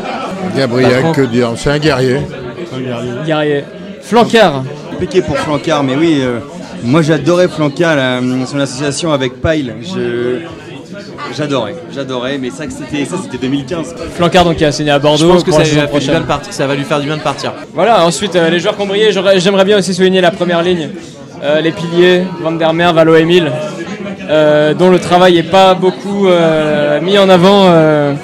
Gabriel, 0.57 0.92
Patron. 0.94 1.12
que 1.12 1.20
dire 1.22 1.50
C'est 1.57 1.70
un 1.70 1.78
guerrier. 1.78 2.18
Guerrier. 3.26 3.64
Flancard, 4.00 4.64
compliqué 4.90 5.22
pour 5.22 5.36
Flancard, 5.38 5.82
mais 5.84 5.94
oui, 5.96 6.18
euh, 6.20 6.38
moi 6.84 7.02
j'adorais 7.02 7.48
Flancard, 7.48 7.96
la- 7.96 8.20
son 8.46 8.58
association 8.58 9.12
avec 9.12 9.40
Pyle. 9.40 9.74
Je, 9.82 10.40
j'adorais, 11.36 11.74
j'adorais, 11.94 12.38
mais 12.38 12.50
ça, 12.50 12.66
que 12.66 12.72
c'était, 12.72 13.04
ça 13.04 13.16
c'était 13.22 13.38
2015. 13.38 13.94
Flancard 14.14 14.44
donc 14.44 14.56
qui 14.56 14.64
a 14.64 14.72
signé 14.72 14.90
à 14.90 14.96
je 14.98 15.02
Bordeaux 15.02 15.28
pense 15.28 15.44
que 15.44 15.50
pour 15.50 15.58
ça, 15.58 15.64
bien 15.64 16.20
partir, 16.26 16.52
va 16.66 16.74
lui 16.74 16.84
faire 16.84 17.00
du 17.00 17.06
bien 17.06 17.16
de 17.16 17.22
partir. 17.22 17.52
Voilà, 17.74 18.04
ensuite 18.04 18.36
euh, 18.36 18.50
les 18.50 18.58
joueurs 18.60 18.76
qui 18.76 18.82
ont 18.82 18.86
brillé, 18.86 19.12
j'aurais- 19.12 19.38
j'aimerais 19.40 19.64
bien 19.64 19.78
aussi 19.78 19.94
souligner 19.94 20.20
la 20.20 20.30
première 20.30 20.62
ligne. 20.62 20.88
Euh, 21.42 21.60
les 21.60 21.72
piliers, 21.72 22.22
Van 22.40 22.52
der 22.52 22.72
Mer, 22.72 22.92
Valo 22.92 23.16
Emile, 23.16 23.50
euh, 24.28 24.74
dont 24.74 24.90
le 24.90 24.98
travail 25.00 25.34
n'est 25.34 25.42
pas 25.42 25.74
beaucoup 25.74 26.28
euh, 26.28 27.00
mis 27.00 27.18
en 27.18 27.28
avant 27.28 27.64
euh, 27.66 28.14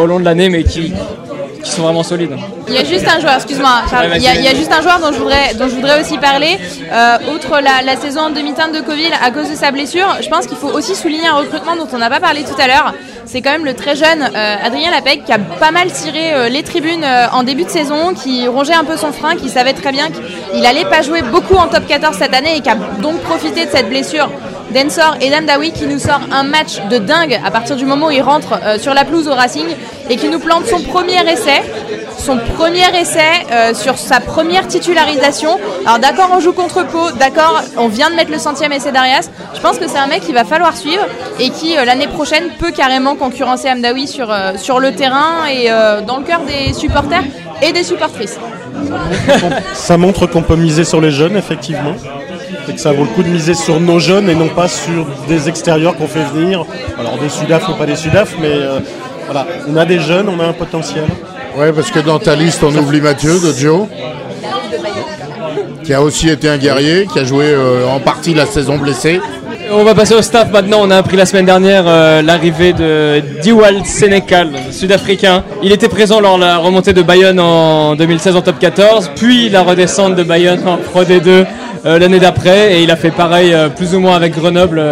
au 0.00 0.06
long 0.06 0.18
de 0.18 0.24
l'année, 0.24 0.48
mais 0.48 0.64
qui, 0.64 0.92
qui 1.62 1.70
sont 1.70 1.82
vraiment 1.82 2.02
solides. 2.02 2.36
Il 2.68 2.74
y 2.74 2.78
a 2.78 2.84
juste 2.84 3.06
un 3.08 3.20
joueur, 3.20 3.34
excuse-moi, 3.34 3.82
Charles, 3.90 4.06
il, 4.16 4.22
y 4.22 4.26
a, 4.26 4.32
vas-y. 4.32 4.38
il 4.38 4.44
y 4.44 4.48
a 4.48 4.54
juste 4.54 4.72
un 4.72 4.82
joueur 4.82 5.00
dont 5.00 5.12
je 5.12 5.18
voudrais, 5.18 5.54
dont 5.54 5.68
je 5.68 5.74
voudrais 5.74 6.00
aussi 6.00 6.18
parler. 6.18 6.58
Euh, 6.92 7.18
outre 7.34 7.60
la, 7.60 7.82
la 7.84 7.96
saison 7.96 8.22
en 8.22 8.30
demi-teinte 8.30 8.72
de 8.72 8.80
Coville 8.80 9.12
à 9.22 9.30
cause 9.30 9.50
de 9.50 9.54
sa 9.54 9.70
blessure, 9.70 10.08
je 10.22 10.28
pense 10.28 10.46
qu'il 10.46 10.56
faut 10.56 10.68
aussi 10.68 10.94
souligner 10.94 11.26
un 11.26 11.34
recrutement 11.36 11.76
dont 11.76 11.88
on 11.92 11.98
n'a 11.98 12.10
pas 12.10 12.20
parlé 12.20 12.44
tout 12.44 12.60
à 12.60 12.66
l'heure. 12.66 12.94
C'est 13.24 13.42
quand 13.42 13.50
même 13.50 13.64
le 13.64 13.74
très 13.74 13.94
jeune 13.94 14.22
euh, 14.22 14.56
Adrien 14.64 14.90
Lapec 14.90 15.24
qui 15.24 15.32
a 15.32 15.38
pas 15.38 15.70
mal 15.70 15.92
tiré 15.92 16.32
euh, 16.32 16.48
les 16.48 16.62
tribunes 16.62 17.04
en 17.32 17.42
début 17.42 17.64
de 17.64 17.70
saison, 17.70 18.14
qui 18.14 18.46
rongeait 18.48 18.74
un 18.74 18.84
peu 18.84 18.96
son 18.96 19.12
frein, 19.12 19.36
qui 19.36 19.48
savait 19.48 19.74
très 19.74 19.92
bien 19.92 20.08
qu'il 20.10 20.64
allait 20.64 20.84
pas 20.84 21.02
jouer 21.02 21.22
beaucoup 21.22 21.56
en 21.56 21.68
top 21.68 21.86
14 21.86 22.16
cette 22.16 22.34
année 22.34 22.56
et 22.56 22.60
qui 22.60 22.70
a 22.70 22.76
donc 23.02 23.20
profité 23.20 23.66
de 23.66 23.70
cette 23.70 23.88
blessure 23.88 24.30
d'Ensor 24.72 25.16
et 25.20 25.30
d'Amdawi 25.30 25.72
qui 25.72 25.86
nous 25.86 25.98
sort 25.98 26.20
un 26.30 26.42
match 26.42 26.80
de 26.90 26.98
dingue 26.98 27.40
à 27.44 27.50
partir 27.50 27.76
du 27.76 27.84
moment 27.84 28.06
où 28.08 28.10
il 28.10 28.22
rentre 28.22 28.58
euh, 28.62 28.78
sur 28.78 28.94
la 28.94 29.04
pelouse 29.04 29.28
au 29.28 29.34
Racing 29.34 29.66
et 30.10 30.16
qui 30.16 30.28
nous 30.28 30.38
plante 30.38 30.66
son 30.66 30.80
premier 30.82 31.20
essai 31.30 31.62
son 32.18 32.36
premier 32.56 32.84
essai 33.00 33.46
euh, 33.52 33.72
sur 33.74 33.96
sa 33.96 34.20
première 34.20 34.66
titularisation. 34.66 35.58
Alors 35.86 35.98
d'accord, 35.98 36.30
on 36.32 36.40
joue 36.40 36.52
contre 36.52 36.84
Pau, 36.84 37.12
d'accord, 37.12 37.62
on 37.76 37.88
vient 37.88 38.10
de 38.10 38.16
mettre 38.16 38.32
le 38.32 38.38
centième 38.38 38.72
essai 38.72 38.90
d'Arias. 38.92 39.30
Je 39.54 39.60
pense 39.60 39.78
que 39.78 39.88
c'est 39.88 39.98
un 39.98 40.08
mec 40.08 40.22
qu'il 40.22 40.34
va 40.34 40.44
falloir 40.44 40.76
suivre 40.76 41.06
et 41.38 41.50
qui 41.50 41.78
euh, 41.78 41.84
l'année 41.84 42.08
prochaine 42.08 42.50
peut 42.58 42.72
carrément 42.72 43.14
concurrencer 43.14 43.70
Amdawi 43.70 44.08
sur, 44.08 44.34
sur 44.56 44.80
le 44.80 44.92
terrain 44.92 45.46
et 45.50 45.68
dans 46.06 46.18
le 46.18 46.24
cœur 46.24 46.40
des 46.40 46.72
supporters 46.74 47.22
et 47.62 47.72
des 47.72 47.84
supportrices. 47.84 48.38
Ça 49.74 49.96
montre 49.96 50.26
qu'on 50.26 50.42
peut 50.42 50.56
miser 50.56 50.84
sur 50.84 51.00
les 51.00 51.10
jeunes, 51.10 51.36
effectivement. 51.36 51.94
Et 52.68 52.72
que 52.72 52.80
ça 52.80 52.92
vaut 52.92 53.04
le 53.04 53.10
coup 53.10 53.22
de 53.22 53.28
miser 53.28 53.54
sur 53.54 53.80
nos 53.80 53.98
jeunes 53.98 54.28
et 54.28 54.34
non 54.34 54.48
pas 54.48 54.68
sur 54.68 55.06
des 55.28 55.48
extérieurs 55.48 55.96
qu'on 55.96 56.06
fait 56.06 56.24
venir. 56.24 56.64
Alors 56.98 57.18
des 57.18 57.28
Sudaf 57.28 57.68
ou 57.68 57.72
pas 57.74 57.86
des 57.86 57.96
Sudaf, 57.96 58.34
mais 58.40 58.48
euh, 58.52 58.80
voilà, 59.26 59.46
on 59.68 59.76
a 59.76 59.84
des 59.84 60.00
jeunes, 60.00 60.28
on 60.28 60.40
a 60.40 60.46
un 60.46 60.52
potentiel. 60.52 61.04
Ouais, 61.56 61.72
parce 61.72 61.90
que 61.90 61.98
dans 61.98 62.18
ta 62.18 62.36
liste, 62.36 62.62
on 62.62 62.74
oublie 62.76 63.00
Mathieu 63.00 63.40
de 63.40 63.52
Joe, 63.52 63.86
qui 65.84 65.92
a 65.92 66.02
aussi 66.02 66.28
été 66.28 66.48
un 66.48 66.58
guerrier, 66.58 67.06
qui 67.12 67.18
a 67.18 67.24
joué 67.24 67.46
euh, 67.46 67.86
en 67.88 68.00
partie 68.00 68.34
la 68.34 68.46
saison 68.46 68.78
blessée. 68.78 69.20
On 69.70 69.84
va 69.84 69.94
passer 69.94 70.14
au 70.14 70.22
staff 70.22 70.50
maintenant. 70.50 70.78
On 70.82 70.90
a 70.90 70.96
appris 70.96 71.16
la 71.16 71.26
semaine 71.26 71.44
dernière 71.44 71.84
euh, 71.86 72.22
l'arrivée 72.22 72.72
de 72.72 73.22
Diwal 73.42 73.84
Sénécal, 73.84 74.50
sud-africain. 74.70 75.44
Il 75.62 75.72
était 75.72 75.88
présent 75.88 76.20
lors 76.20 76.36
de 76.36 76.44
la 76.44 76.56
remontée 76.56 76.92
de 76.92 77.02
Bayonne 77.02 77.38
en 77.38 77.94
2016 77.94 78.36
en 78.36 78.42
top 78.42 78.58
14, 78.58 79.10
puis 79.16 79.50
la 79.50 79.62
redescente 79.62 80.14
de 80.14 80.22
Bayonne 80.22 80.66
en 80.66 80.78
Pro 80.78 81.04
D2 81.04 81.44
euh, 81.84 81.98
l'année 81.98 82.18
d'après. 82.18 82.74
Et 82.74 82.82
il 82.82 82.90
a 82.90 82.96
fait 82.96 83.10
pareil 83.10 83.52
euh, 83.52 83.68
plus 83.68 83.94
ou 83.94 84.00
moins 84.00 84.16
avec 84.16 84.34
Grenoble 84.34 84.82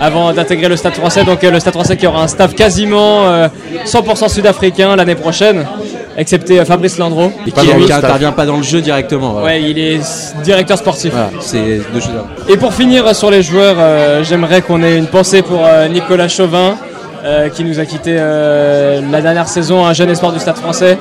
avant 0.00 0.32
d'intégrer 0.32 0.68
le 0.68 0.76
Stade 0.76 0.94
français. 0.94 1.24
Donc 1.24 1.42
le 1.42 1.60
Stade 1.60 1.74
français 1.74 1.96
qui 1.96 2.06
aura 2.06 2.22
un 2.22 2.28
staff 2.28 2.54
quasiment 2.54 3.26
euh, 3.26 3.48
100% 3.84 4.28
sud-africain 4.28 4.96
l'année 4.96 5.14
prochaine, 5.14 5.66
excepté 6.18 6.60
euh, 6.60 6.64
Fabrice 6.64 6.98
Landreau. 6.98 7.32
Et 7.46 7.52
qui, 7.52 7.60
staff. 7.84 8.04
intervient 8.04 8.32
pas 8.32 8.44
dans 8.44 8.58
le 8.58 8.62
jeu 8.62 8.80
directement. 8.82 9.32
voilà. 9.32 9.46
Ouais, 9.46 9.62
il 9.62 9.78
est 9.78 10.00
directeur 10.42 10.76
sportif. 10.76 11.12
Voilà, 11.12 11.30
c'est 11.40 11.80
deux 11.92 12.00
choses. 12.00 12.10
Et 12.48 12.56
pour 12.56 12.74
finir 12.74 13.14
sur 13.14 13.30
les 13.30 13.42
joueurs, 13.42 13.76
euh, 13.78 14.22
j'aimerais 14.24 14.60
qu'on 14.60 14.82
ait 14.82 14.98
une 14.98 15.06
pensée 15.06 15.42
pour 15.42 15.64
euh, 15.64 15.88
Nicolas 15.88 16.28
Chauvin, 16.28 16.76
euh, 17.24 17.48
qui 17.48 17.64
nous 17.64 17.80
a 17.80 17.86
quitté 17.86 18.14
la 18.14 19.20
dernière 19.22 19.48
saison, 19.48 19.86
un 19.86 19.92
jeune 19.94 20.10
espoir 20.10 20.32
du 20.32 20.38
Stade 20.38 20.56
français, 20.56 20.98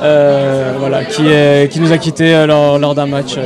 voilà, 0.00 1.04
qui, 1.04 1.26
est, 1.28 1.70
qui 1.72 1.80
nous 1.80 1.92
a 1.92 1.98
quitté 1.98 2.44
lors, 2.46 2.78
lors 2.78 2.94
d'un 2.94 3.06
match 3.06 3.36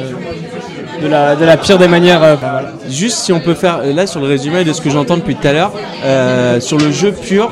de, 1.02 1.08
la, 1.08 1.36
de 1.36 1.44
la 1.44 1.56
pire 1.56 1.78
des 1.78 1.88
manières. 1.88 2.22
euh, 2.22 2.36
voilà. 2.40 2.72
Juste 2.88 3.18
si 3.18 3.32
on 3.32 3.40
peut 3.40 3.54
faire 3.54 3.80
là 3.84 4.06
sur 4.06 4.20
le 4.20 4.26
résumé 4.26 4.64
de 4.64 4.72
ce 4.72 4.80
que 4.80 4.90
j'entends 4.90 5.16
depuis 5.16 5.34
tout 5.36 5.46
à 5.46 5.52
l'heure, 5.52 5.72
euh, 6.04 6.60
sur 6.60 6.78
le 6.78 6.90
jeu 6.90 7.12
pur, 7.12 7.50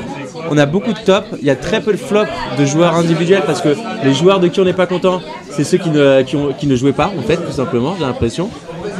on 0.49 0.57
a 0.57 0.65
beaucoup 0.65 0.93
de 0.93 0.99
top, 0.99 1.25
il 1.41 1.45
y 1.47 1.49
a 1.49 1.55
très 1.55 1.81
peu 1.81 1.91
de 1.91 1.97
flop 1.97 2.25
de 2.57 2.65
joueurs 2.65 2.95
individuels 2.95 3.43
parce 3.45 3.61
que 3.61 3.69
les 4.03 4.13
joueurs 4.13 4.39
de 4.39 4.47
qui 4.47 4.59
on 4.59 4.65
n'est 4.65 4.73
pas 4.73 4.85
content, 4.85 5.21
c'est 5.51 5.63
ceux 5.63 5.77
qui 5.77 5.89
ne, 5.89 6.21
qui, 6.23 6.35
ont- 6.35 6.53
qui 6.57 6.67
ne 6.67 6.75
jouaient 6.75 6.93
pas 6.93 7.11
en 7.17 7.21
fait 7.21 7.37
tout 7.37 7.51
simplement, 7.51 7.95
j'ai 7.99 8.05
l'impression. 8.05 8.49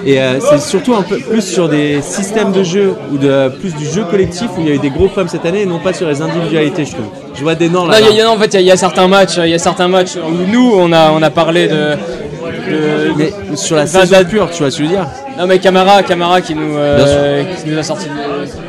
Et 0.06 0.20
euh, 0.22 0.40
c'est 0.40 0.60
surtout 0.60 0.94
un 0.96 1.02
peu 1.02 1.18
plus 1.18 1.42
sur 1.42 1.68
des 1.70 2.02
systèmes 2.02 2.52
de 2.52 2.64
jeu 2.64 2.94
ou 3.12 3.18
de 3.18 3.50
plus 3.60 3.74
du 3.76 3.86
jeu 3.86 4.04
collectif 4.10 4.50
où 4.58 4.62
il 4.62 4.68
y 4.68 4.72
a 4.72 4.76
eu 4.76 4.80
des 4.80 4.90
gros 4.90 5.08
flops 5.10 5.32
cette 5.32 5.46
année 5.46 5.62
et 5.62 5.66
non 5.66 5.80
pas 5.80 5.94
sur 5.94 6.08
les 6.08 6.22
individualités 6.22 6.86
je 6.86 6.92
trouve. 6.92 7.06
Je 7.36 7.42
vois 7.44 7.56
des 7.56 7.70
noms 7.70 7.84
Non, 7.86 7.92
là. 7.92 8.00
il 8.00 8.06
y 8.06 8.08
a- 8.08 8.12
il 8.12 8.18
y 8.18 8.22
a- 8.22 8.30
en 8.32 8.38
fait, 8.38 8.48
il 8.48 8.54
y 8.54 8.58
a- 8.58 8.62
il 8.62 8.68
y, 8.68 8.72
a 8.72 8.78
certains 8.78 9.08
matchs, 9.08 9.38
il 9.38 9.50
y 9.50 9.54
a 9.54 9.60
certains 9.60 9.88
matchs 9.88 10.16
où 10.16 10.52
nous, 10.52 10.72
on 10.76 10.92
a, 10.94 11.12
on 11.12 11.22
a 11.22 11.30
parlé 11.30 11.68
de. 11.68 11.74
de- 11.76 13.14
mais 13.18 13.32
sur 13.56 13.76
la 13.76 13.88
saison 13.88 14.18
pure, 14.30 14.50
tu 14.52 14.60
vois 14.64 14.72
ce 14.72 14.78
que 14.78 14.84
je 14.84 14.90
veux 14.90 14.96
dire? 14.96 15.08
Non 15.38 15.48
mais 15.48 15.60
Camara, 15.60 16.04
Camara 16.04 16.42
qui 16.42 16.56
nous, 16.56 16.76
euh, 16.78 17.44
qui 17.64 17.70
nous 17.70 17.78
a 17.78 17.84
sorti, 17.84 18.06
de- 18.06 18.69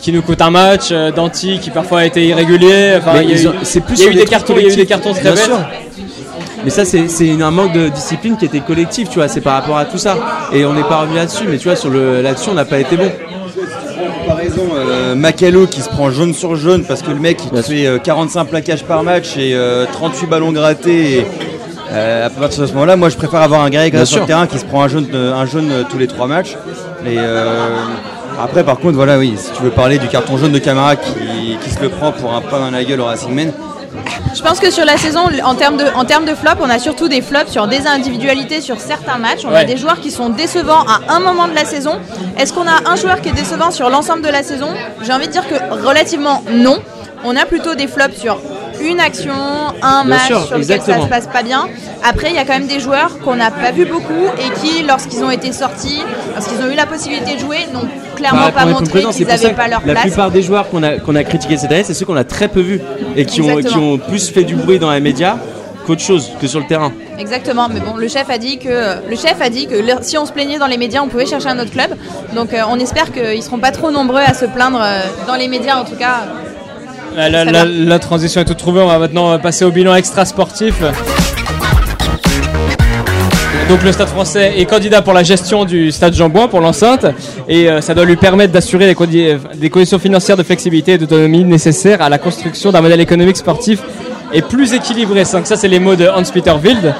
qui 0.00 0.12
nous 0.12 0.22
coûte 0.22 0.40
un 0.40 0.50
match, 0.50 0.88
euh, 0.92 1.10
Danti 1.10 1.58
qui 1.60 1.70
parfois 1.70 2.00
a 2.00 2.04
été 2.04 2.24
irrégulier. 2.26 2.94
Enfin, 2.98 3.20
il 3.22 3.30
y 3.30 3.32
a 3.32 3.36
eu, 3.36 3.80
plus 3.80 3.96
il 3.96 3.98
y 3.98 4.02
a 4.02 4.04
sur 4.04 4.12
eu 4.12 4.14
des 4.14 4.24
cartons, 4.24 4.54
il 4.56 4.62
y 4.62 4.66
a 4.66 4.72
eu 4.72 4.76
des 4.76 4.86
collectifs. 4.86 4.88
cartons 4.88 5.12
très 5.12 5.22
Bien 5.22 5.34
bêtes. 5.34 5.44
sûr. 5.44 5.58
Mais 6.64 6.70
ça, 6.70 6.84
c'est 6.84 7.40
un 7.40 7.50
manque 7.50 7.72
de 7.72 7.88
discipline 7.88 8.36
qui 8.36 8.44
était 8.44 8.60
collectif, 8.60 9.08
tu 9.08 9.18
vois, 9.18 9.28
c'est 9.28 9.40
par 9.40 9.54
rapport 9.54 9.78
à 9.78 9.84
tout 9.84 9.98
ça. 9.98 10.16
Et 10.52 10.64
on 10.64 10.74
n'est 10.74 10.82
pas 10.82 11.02
revenu 11.02 11.16
là-dessus, 11.16 11.44
mais 11.48 11.56
tu 11.56 11.68
vois, 11.68 11.76
sur 11.76 11.88
le 11.90 12.20
là-dessus, 12.20 12.50
on 12.50 12.54
n'a 12.54 12.64
pas 12.64 12.78
été 12.78 12.96
bon. 12.96 13.10
comparaison, 14.26 14.68
euh, 14.74 15.14
Macalo 15.14 15.66
qui 15.66 15.80
se 15.80 15.88
prend 15.88 16.10
jaune 16.10 16.34
sur 16.34 16.56
jaune 16.56 16.84
parce 16.84 17.02
que 17.02 17.10
le 17.10 17.18
mec 17.18 17.38
il 17.52 17.62
fait 17.62 17.86
euh, 17.86 17.98
45 17.98 18.44
plaquages 18.46 18.84
par 18.84 19.02
match 19.02 19.36
et 19.36 19.54
euh, 19.54 19.86
38 19.92 20.26
ballons 20.26 20.52
grattés. 20.52 21.18
Et, 21.18 21.26
euh, 21.90 22.26
à 22.26 22.30
partir 22.30 22.62
de 22.62 22.66
ce 22.66 22.72
moment-là, 22.72 22.96
moi 22.96 23.08
je 23.08 23.16
préfère 23.16 23.40
avoir 23.40 23.62
un 23.62 23.70
Bien 23.70 24.04
sur 24.04 24.20
le 24.20 24.26
terrain 24.26 24.46
qui 24.46 24.58
se 24.58 24.64
prend 24.64 24.82
un 24.82 24.88
jaune, 24.88 25.06
euh, 25.14 25.34
un 25.34 25.46
jaune 25.46 25.70
euh, 25.70 25.82
tous 25.88 25.98
les 25.98 26.06
trois 26.06 26.26
matchs. 26.26 26.56
Et 27.06 27.16
euh, 27.16 27.76
après, 28.40 28.64
par 28.64 28.78
contre, 28.78 28.94
voilà, 28.94 29.18
oui, 29.18 29.34
si 29.36 29.50
tu 29.52 29.62
veux 29.62 29.70
parler 29.70 29.98
du 29.98 30.08
carton 30.08 30.36
jaune 30.36 30.52
de 30.52 30.58
Camara 30.58 30.96
qui, 30.96 31.58
qui 31.62 31.70
se 31.70 31.80
le 31.80 31.88
prend 31.88 32.12
pour 32.12 32.32
un 32.34 32.40
pain 32.40 32.60
dans 32.60 32.70
la 32.70 32.84
gueule 32.84 33.00
au 33.00 33.06
Racing 33.06 33.34
Man, 33.34 33.52
Je 34.34 34.42
pense 34.42 34.60
que 34.60 34.70
sur 34.70 34.84
la 34.84 34.96
saison, 34.96 35.22
en 35.44 35.54
termes 35.54 35.76
de, 35.76 35.84
en 35.94 36.04
termes 36.04 36.24
de 36.24 36.34
flop, 36.34 36.52
on 36.60 36.70
a 36.70 36.78
surtout 36.78 37.08
des 37.08 37.22
flops 37.22 37.50
sur 37.50 37.66
des 37.66 37.86
individualités 37.86 38.60
sur 38.60 38.78
certains 38.80 39.18
matchs. 39.18 39.44
On 39.44 39.54
a 39.54 39.64
des 39.64 39.76
joueurs 39.76 40.00
qui 40.00 40.10
sont 40.10 40.28
décevants 40.28 40.84
à 40.86 41.14
un 41.14 41.20
moment 41.20 41.48
de 41.48 41.54
la 41.54 41.64
saison. 41.64 41.98
Est-ce 42.38 42.52
qu'on 42.52 42.66
a 42.66 42.90
un 42.90 42.96
joueur 42.96 43.20
qui 43.20 43.30
est 43.30 43.32
décevant 43.32 43.70
sur 43.70 43.90
l'ensemble 43.90 44.22
de 44.22 44.28
la 44.28 44.42
saison? 44.42 44.68
J'ai 45.02 45.12
envie 45.12 45.26
de 45.26 45.32
dire 45.32 45.48
que 45.48 45.84
relativement 45.86 46.42
non. 46.52 46.78
On 47.24 47.34
a 47.34 47.44
plutôt 47.46 47.74
des 47.74 47.88
flops 47.88 48.16
sur 48.16 48.40
une 48.80 49.00
action, 49.00 49.32
un 49.82 50.04
Bien 50.04 50.16
match 50.16 50.26
sûr, 50.26 50.44
sur 50.46 50.58
lequel 50.58 50.80
ça 50.80 51.00
se 51.00 51.06
passe 51.06 51.26
pas 51.26 51.42
bien. 51.42 51.68
Après, 52.08 52.28
il 52.30 52.34
y 52.34 52.38
a 52.38 52.44
quand 52.44 52.52
même 52.54 52.66
des 52.66 52.80
joueurs 52.80 53.18
qu'on 53.20 53.34
n'a 53.36 53.50
pas 53.50 53.72
vu 53.72 53.84
beaucoup 53.84 54.26
et 54.38 54.50
qui, 54.60 54.82
lorsqu'ils 54.84 55.22
ont 55.24 55.30
été 55.30 55.52
sortis, 55.52 56.00
lorsqu'ils 56.34 56.60
ont 56.64 56.70
eu 56.70 56.74
la 56.76 56.86
possibilité 56.86 57.34
de 57.34 57.40
jouer, 57.40 57.58
n'ont 57.72 57.88
clairement 58.16 58.46
Bah, 58.46 58.52
pas 58.52 58.66
montré 58.66 59.02
qu'ils 59.04 59.26
n'avaient 59.26 59.52
pas 59.52 59.68
leur 59.68 59.82
La 59.84 59.92
place. 59.94 60.04
plupart 60.06 60.30
des 60.30 60.42
joueurs 60.42 60.68
qu'on 60.70 60.82
a, 60.82 60.98
qu'on 60.98 61.14
a 61.16 61.24
critiqués 61.24 61.56
cette 61.56 61.72
année, 61.72 61.84
c'est 61.84 61.94
ceux 61.94 62.06
qu'on 62.06 62.16
a 62.16 62.24
très 62.24 62.48
peu 62.48 62.60
vus 62.60 62.80
et 63.16 63.24
qui 63.24 63.40
ont, 63.40 63.46
qui 63.46 63.50
Exactement. 63.58 63.92
ont 63.94 63.98
plus 63.98 64.30
fait 64.30 64.44
du 64.44 64.54
bruit 64.54 64.78
dans 64.78 64.90
les 64.92 65.00
médias 65.00 65.36
qu'autre 65.86 66.02
chose, 66.02 66.30
que 66.40 66.46
sur 66.46 66.60
le 66.60 66.66
terrain. 66.66 66.92
Exactement, 67.18 67.68
mais 67.72 67.80
bon, 67.80 67.96
le 67.96 68.08
chef 68.08 68.28
a 68.28 68.36
dit 68.38 68.58
que 68.58 69.08
le 69.08 69.16
chef 69.16 69.40
a 69.40 69.48
dit 69.48 69.66
que 69.66 69.74
si 70.02 70.18
on 70.18 70.26
se 70.26 70.32
plaignait 70.32 70.58
dans 70.58 70.66
les 70.66 70.76
médias, 70.76 71.00
on 71.02 71.08
pouvait 71.08 71.24
chercher 71.26 71.48
un 71.48 71.58
autre 71.58 71.70
club. 71.70 71.96
Donc, 72.34 72.52
euh, 72.52 72.60
on 72.68 72.78
espère 72.78 73.10
qu'ils 73.10 73.42
seront 73.42 73.58
pas 73.58 73.70
trop 73.70 73.90
nombreux 73.90 74.20
à 74.20 74.34
se 74.34 74.44
plaindre 74.44 74.80
euh, 74.82 75.00
dans 75.26 75.34
les 75.34 75.48
médias, 75.48 75.78
en 75.80 75.84
tout 75.84 75.96
cas. 75.96 76.24
La, 77.16 77.98
transition 77.98 78.40
est 78.40 78.44
toute 78.44 78.58
trouvée. 78.58 78.80
On 78.80 78.86
va 78.86 78.98
maintenant 78.98 79.38
passer 79.38 79.64
au 79.64 79.70
bilan 79.70 79.94
extra 79.94 80.24
sportif. 80.24 80.74
Donc 83.68 83.82
le 83.82 83.92
Stade 83.92 84.08
français 84.08 84.54
est 84.56 84.64
candidat 84.64 85.02
pour 85.02 85.12
la 85.12 85.22
gestion 85.22 85.66
du 85.66 85.92
Stade 85.92 86.14
Jean-Bouin 86.14 86.48
pour 86.48 86.60
l'enceinte 86.60 87.04
et 87.48 87.68
euh, 87.68 87.82
ça 87.82 87.92
doit 87.94 88.06
lui 88.06 88.16
permettre 88.16 88.50
d'assurer 88.50 88.86
les 88.86 88.94
condi- 88.94 89.36
des 89.56 89.68
conditions 89.68 89.98
financières 89.98 90.38
de 90.38 90.42
flexibilité 90.42 90.92
et 90.92 90.98
d'autonomie 90.98 91.44
nécessaires 91.44 92.00
à 92.00 92.08
la 92.08 92.16
construction 92.16 92.72
d'un 92.72 92.80
modèle 92.80 93.00
économique 93.02 93.36
sportif 93.36 93.80
et 94.32 94.40
plus 94.40 94.72
équilibré. 94.72 95.24
Donc 95.30 95.46
ça 95.46 95.56
c'est 95.56 95.68
les 95.68 95.80
mots 95.80 95.96
de 95.96 96.08
Hans-Peter 96.08 96.54
Wild. 96.64 96.94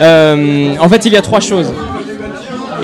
Euh, 0.00 0.74
en 0.78 0.88
fait 0.88 1.04
il 1.06 1.12
y 1.12 1.16
a 1.16 1.22
trois 1.22 1.40
choses. 1.40 1.72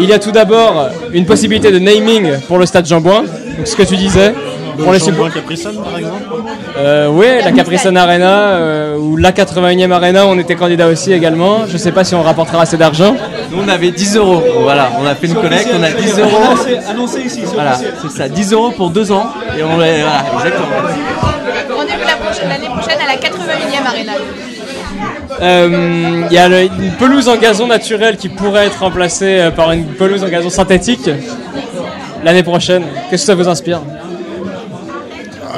Il 0.00 0.06
y 0.08 0.12
a 0.12 0.18
tout 0.18 0.32
d'abord 0.32 0.88
une 1.12 1.24
possibilité 1.24 1.70
de 1.70 1.78
naming 1.78 2.40
pour 2.48 2.58
le 2.58 2.66
Stade 2.66 2.86
Jean-Bouin. 2.86 3.22
Donc 3.58 3.66
ce 3.66 3.76
que 3.76 3.82
tu 3.82 3.96
disais. 3.96 4.32
Pour 4.78 4.92
les 4.92 5.00
Caprisson, 5.00 5.72
par 5.82 5.98
exemple 5.98 6.22
euh, 6.78 7.08
oui, 7.10 7.26
la 7.44 7.50
Capri-Sun 7.50 7.96
Arena 7.96 8.28
euh, 8.50 8.96
ou 8.96 9.16
la 9.16 9.32
81e 9.32 9.90
Arena, 9.90 10.24
on 10.28 10.38
était 10.38 10.54
candidat 10.54 10.86
aussi 10.86 11.12
également. 11.12 11.66
Je 11.66 11.76
sais 11.76 11.90
pas 11.90 12.04
si 12.04 12.14
on 12.14 12.22
rapportera 12.22 12.62
assez 12.62 12.76
d'argent. 12.76 13.16
Nous, 13.50 13.60
on 13.60 13.66
avait 13.68 13.90
10 13.90 14.16
euros. 14.18 14.40
Voilà, 14.62 14.90
on 15.00 15.04
a 15.04 15.16
fait 15.16 15.26
une 15.26 15.34
collecte, 15.34 15.70
on 15.76 15.82
a 15.82 15.90
10 15.90 16.20
euros. 16.20 16.54
Annoncé 16.88 17.22
ici. 17.22 17.40
Voilà, 17.52 17.74
c'est 17.74 18.10
ça, 18.16 18.28
10 18.28 18.52
euros 18.52 18.70
pour 18.70 18.90
deux 18.90 19.10
ans. 19.10 19.26
Et 19.58 19.64
on 19.64 19.74
voilà, 19.74 19.92
exactement. 20.36 20.66
Rendez-vous 21.76 22.06
la 22.06 22.16
prochaine- 22.24 22.48
l'année 22.48 22.68
prochaine 22.68 22.98
à 23.04 23.06
la 23.12 23.16
81e 23.16 23.84
Arena. 23.84 24.12
Euh, 25.42 26.22
Il 26.30 26.32
y 26.32 26.38
a 26.38 26.48
le- 26.48 26.62
une 26.62 26.92
pelouse 27.00 27.28
en 27.28 27.36
gazon 27.36 27.66
naturel 27.66 28.16
qui 28.16 28.28
pourrait 28.28 28.66
être 28.66 28.78
remplacée 28.80 29.50
par 29.56 29.72
une 29.72 29.86
pelouse 29.86 30.22
en 30.22 30.28
gazon 30.28 30.50
synthétique 30.50 31.10
l'année 32.24 32.42
prochaine. 32.42 32.82
Qu'est-ce 33.10 33.22
que 33.22 33.26
ça 33.26 33.34
vous 33.34 33.48
inspire 33.48 33.80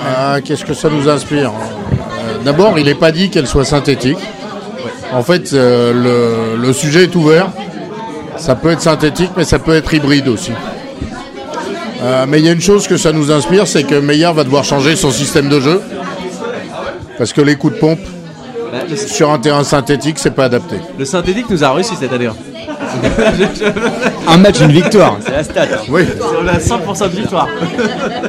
Ah, 0.07 0.41
Qu'est-ce 0.45 0.65
que 0.65 0.75
ça 0.75 0.89
nous 0.91 1.09
inspire 1.09 1.51
Euh, 1.53 2.39
D'abord, 2.45 2.79
il 2.79 2.87
n'est 2.87 2.95
pas 2.95 3.13
dit 3.13 3.31
qu'elle 3.31 3.47
soit 3.47 3.65
synthétique. 3.65 4.19
En 5.13 5.23
fait, 5.23 5.53
euh, 5.53 5.93
le, 6.57 6.63
le 6.63 6.73
sujet 6.73 7.05
est 7.05 7.15
ouvert. 7.17 7.49
Ça 8.37 8.55
peut 8.55 8.71
être 8.71 8.81
synthétique, 8.81 9.31
mais 9.37 9.45
ça 9.45 9.59
peut 9.59 9.75
être 9.75 9.93
hybride 9.93 10.29
aussi. 10.29 10.53
Euh, 12.03 12.25
mais 12.27 12.39
il 12.39 12.47
y 12.47 12.49
a 12.49 12.53
une 12.53 12.61
chose 12.61 12.89
que 12.89 12.97
ça 12.97 13.13
nous 13.13 13.31
inspire, 13.31 13.67
c'est 13.67 13.83
que 13.83 13.97
Meillard 13.97 14.33
va 14.33 14.45
devoir 14.45 14.65
changer 14.65 14.97
son 14.97 15.11
système 15.11 15.49
de 15.51 15.61
jeu. 15.61 15.83
Parce 17.19 17.35
que 17.35 17.43
les 17.43 17.57
coups 17.57 17.75
de 17.75 17.79
pompe 17.79 17.99
Bah, 18.73 18.79
le, 18.89 18.97
sur 18.97 19.31
un 19.31 19.39
terrain 19.39 19.65
synthétique, 19.65 20.19
c'est 20.19 20.31
pas 20.31 20.45
adapté. 20.45 20.77
le 20.99 21.05
synthétique 21.05 21.51
nous 21.51 21.63
a 21.63 21.73
réussi 21.73 21.95
cette 22.01 22.13
année. 22.15 22.31
hein. 24.27 24.33
Un 24.35 24.37
match, 24.39 24.61
une 24.61 24.73
victoire, 24.73 25.17
c'est 25.25 25.33
la 25.33 25.45
stat. 25.45 25.67
Oui. 25.89 26.03
On 26.43 26.47
a 26.47 26.59
100% 26.59 27.11
de 27.11 27.17
victoire. 27.17 27.49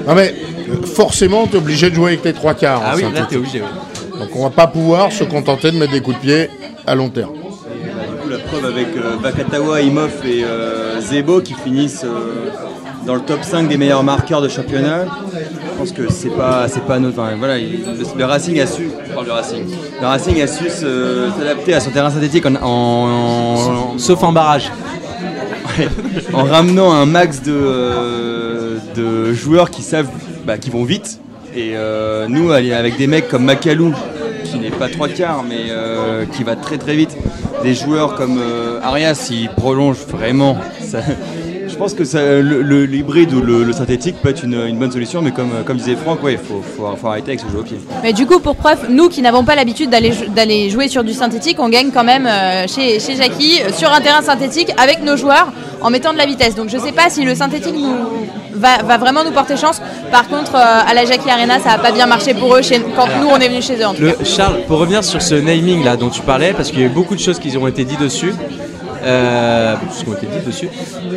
Non 0.08 0.16
mais 0.16 0.34
euh, 0.70 0.86
forcément, 0.86 1.46
tu 1.48 1.54
es 1.56 1.58
obligé 1.58 1.90
de 1.90 1.96
jouer 1.96 2.12
avec 2.14 2.24
les 2.26 2.34
trois 2.34 2.54
quarts. 2.54 2.82
Ah 2.86 2.94
oui, 2.96 3.02
là 3.04 3.08
synthétique. 3.10 3.30
t'es 3.30 3.38
obligé. 3.38 3.62
oui. 3.62 4.20
Donc 4.20 4.30
on 4.36 4.44
va 4.44 4.50
pas 4.50 4.68
pouvoir 4.68 5.12
se 5.12 5.24
contenter 5.24 5.72
de 5.72 5.78
mettre 5.78 5.92
des 5.94 6.02
coups 6.02 6.18
de 6.18 6.22
pied 6.22 6.50
à 6.86 6.96
long 6.96 7.10
terme. 7.10 7.34
Du 7.34 8.18
coup, 8.22 8.30
la 8.30 8.38
preuve 8.38 8.66
avec 8.66 8.88
euh, 8.98 9.16
Bakatawa, 9.22 9.82
Imhoff 9.82 10.24
et 10.26 10.44
euh, 10.44 11.00
Zebo 11.02 11.42
qui 11.42 11.54
finissent 11.56 12.04
euh, 12.06 12.50
dans 13.06 13.16
le 13.16 13.22
top 13.22 13.40
5 13.44 13.68
des 13.68 13.78
meilleurs 13.78 14.04
marqueurs 14.04 14.42
de 14.42 14.48
championnat. 14.48 15.06
Je 15.34 15.78
pense 15.80 15.92
que 15.92 16.12
c'est 16.12 16.30
pas, 16.30 16.68
c'est 16.68 16.86
pas 16.86 17.00
notre. 17.00 17.20
enfin, 17.20 17.32
voilà, 17.38 17.58
il- 17.58 17.72
le, 17.84 18.18
le 18.20 18.26
Racing 18.26 18.60
a 18.60 18.68
su. 18.68 18.92
Je 19.08 19.14
parle 19.14 19.26
du 19.26 19.32
Racing. 19.32 19.64
Le 20.00 20.06
Racing 20.08 20.40
a 20.42 20.46
su 20.48 20.70
s'adapter 20.70 21.74
à 21.74 21.80
son 21.80 21.90
terrain 21.90 22.12
synthétique 22.12 22.46
en, 22.46 22.56
en- 22.56 23.08
en- 23.94 23.98
Sauf 23.98 24.22
en 24.24 24.32
barrage. 24.32 24.72
En 26.34 26.44
ramenant 26.44 26.92
un 26.92 27.06
max 27.06 27.42
de, 27.42 27.52
euh, 27.54 29.34
joueurs 29.34 29.70
qui 29.70 29.82
savent, 29.82 30.10
bah, 30.46 30.58
qui 30.58 30.70
vont 30.70 30.84
vite. 30.84 31.20
Et 31.56 31.72
euh, 31.76 32.28
nous, 32.28 32.52
avec 32.52 32.98
des 32.98 33.08
mecs 33.08 33.28
comme 33.28 33.44
Macalou, 33.44 33.94
qui 34.46 34.58
n'est 34.60 34.72
pas 34.72 34.90
trois 34.90 35.10
quarts, 35.10 35.44
mais 35.48 35.68
euh, 35.70 36.26
qui 36.26 36.44
va 36.44 36.56
très 36.56 36.78
très 36.78 36.96
vite. 36.96 37.16
Des 37.64 37.74
joueurs 37.76 38.16
comme 38.16 38.40
Arias, 38.82 39.30
il 39.32 39.50
prolonge 39.50 39.98
vraiment. 40.08 40.58
Pense 41.82 41.94
que 41.96 42.04
ça- 42.06 42.22
le- 42.42 42.86
l'hybride 42.86 43.34
ou 43.34 43.42
le, 43.42 43.64
le 43.64 43.74
synthétique 43.74 44.16
peut 44.22 44.30
être 44.30 44.44
une, 44.44 44.54
une 44.68 44.78
bonne 44.78 44.92
solution, 44.92 45.22
mais 45.22 45.32
comme, 45.32 45.52
comme 45.66 45.78
disait 45.78 45.96
Franck, 45.96 46.20
il 46.30 46.38
faut, 46.38 46.62
faut, 46.78 46.96
faut 46.96 47.08
arrêter 47.08 47.30
avec 47.32 47.40
ce 47.40 47.48
jeu 47.52 47.60
au 47.60 47.64
pied. 47.64 47.80
Mais 48.04 48.14
du 48.14 48.26
coup, 48.28 48.40
pour 48.40 48.56
preuve, 48.56 48.82
nous 48.90 49.10
qui 49.10 49.22
n'avons 49.22 49.44
pas 49.44 49.56
l'habitude 49.56 49.90
d'aller 49.90 50.12
jou- 50.12 50.30
d'aller 50.30 50.70
jouer 50.70 50.88
sur 50.88 51.04
du 51.04 51.14
synthétique, 51.14 51.58
on 51.60 51.70
gagne 51.70 51.90
quand 51.92 52.04
même 52.04 52.28
euh, 52.28 52.68
chez, 52.68 53.00
chez 53.00 53.16
Jackie 53.16 53.60
euh, 53.62 53.72
sur 53.74 53.92
un 53.92 54.00
terrain 54.02 54.22
synthétique 54.22 54.70
avec 54.78 55.04
nos 55.04 55.18
joueurs 55.18 55.48
en 55.82 55.90
mettant 55.90 56.14
de 56.14 56.18
la 56.20 56.26
vitesse. 56.28 56.54
Donc 56.56 56.70
je 56.70 56.78
sais 56.78 56.92
pas 56.92 57.10
si 57.10 57.24
le 57.24 57.34
synthétique 57.34 57.74
nous 57.76 57.96
va, 58.54 58.84
va 58.84 58.98
vraiment 59.00 59.24
nous 59.24 59.32
porter 59.32 59.58
chance. 59.58 59.82
Par 60.12 60.28
contre, 60.28 60.54
euh, 60.56 60.90
à 60.90 60.94
la 60.94 61.06
Jackie 61.06 61.30
Arena, 61.32 61.60
ça 61.60 61.72
a 61.72 61.78
pas 61.80 61.92
bien 61.92 62.06
marché 62.06 62.34
pour 62.36 62.56
eux 62.56 62.62
chez- 62.62 62.82
quand 62.96 63.08
nous 63.20 63.28
on 63.30 63.38
est 63.38 63.48
venus 63.50 63.66
chez 63.66 63.78
eux. 63.82 63.88
En 63.88 63.94
tout 63.96 64.04
Le, 64.04 64.12
cas. 64.12 64.24
Charles, 64.24 64.60
pour 64.68 64.78
revenir 64.78 65.04
sur 65.04 65.22
ce 65.22 65.34
naming 65.36 65.84
là 65.84 65.98
dont 65.98 66.10
tu 66.10 66.22
parlais, 66.22 66.54
parce 66.54 66.70
qu'il 66.70 66.80
y 66.82 66.84
a 66.84 66.86
eu 66.86 66.90
beaucoup 66.90 67.16
de 67.16 67.20
choses 67.20 67.40
qui 67.40 67.56
ont 67.58 67.68
été 67.68 67.86
dites 67.86 68.00
dessus, 68.00 68.34
euh, 69.04 69.76
ont 70.08 70.14
été 70.14 70.28
dites 70.28 70.46
dessus. 70.46 70.70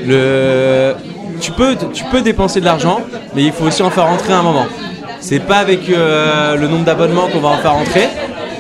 Le, 0.07 0.95
tu 1.41 1.53
peux, 1.53 1.77
tu 1.93 2.05
peux 2.05 2.21
dépenser 2.23 2.61
de 2.61 2.65
l'argent, 2.65 3.01
mais 3.35 3.43
il 3.45 3.53
faut 3.53 3.65
aussi 3.65 3.83
en 3.83 3.91
faire 3.91 4.07
rentrer 4.07 4.33
à 4.33 4.39
un 4.39 4.43
moment. 4.43 4.67
C'est 5.21 5.41
pas 5.41 5.57
avec 5.59 5.89
euh, 5.89 6.57
le 6.57 6.69
nombre 6.69 6.85
d'abonnements 6.85 7.29
qu'on 7.29 7.41
va 7.41 7.49
en 7.51 7.57
faire 7.59 7.73
rentrer. 7.75 8.09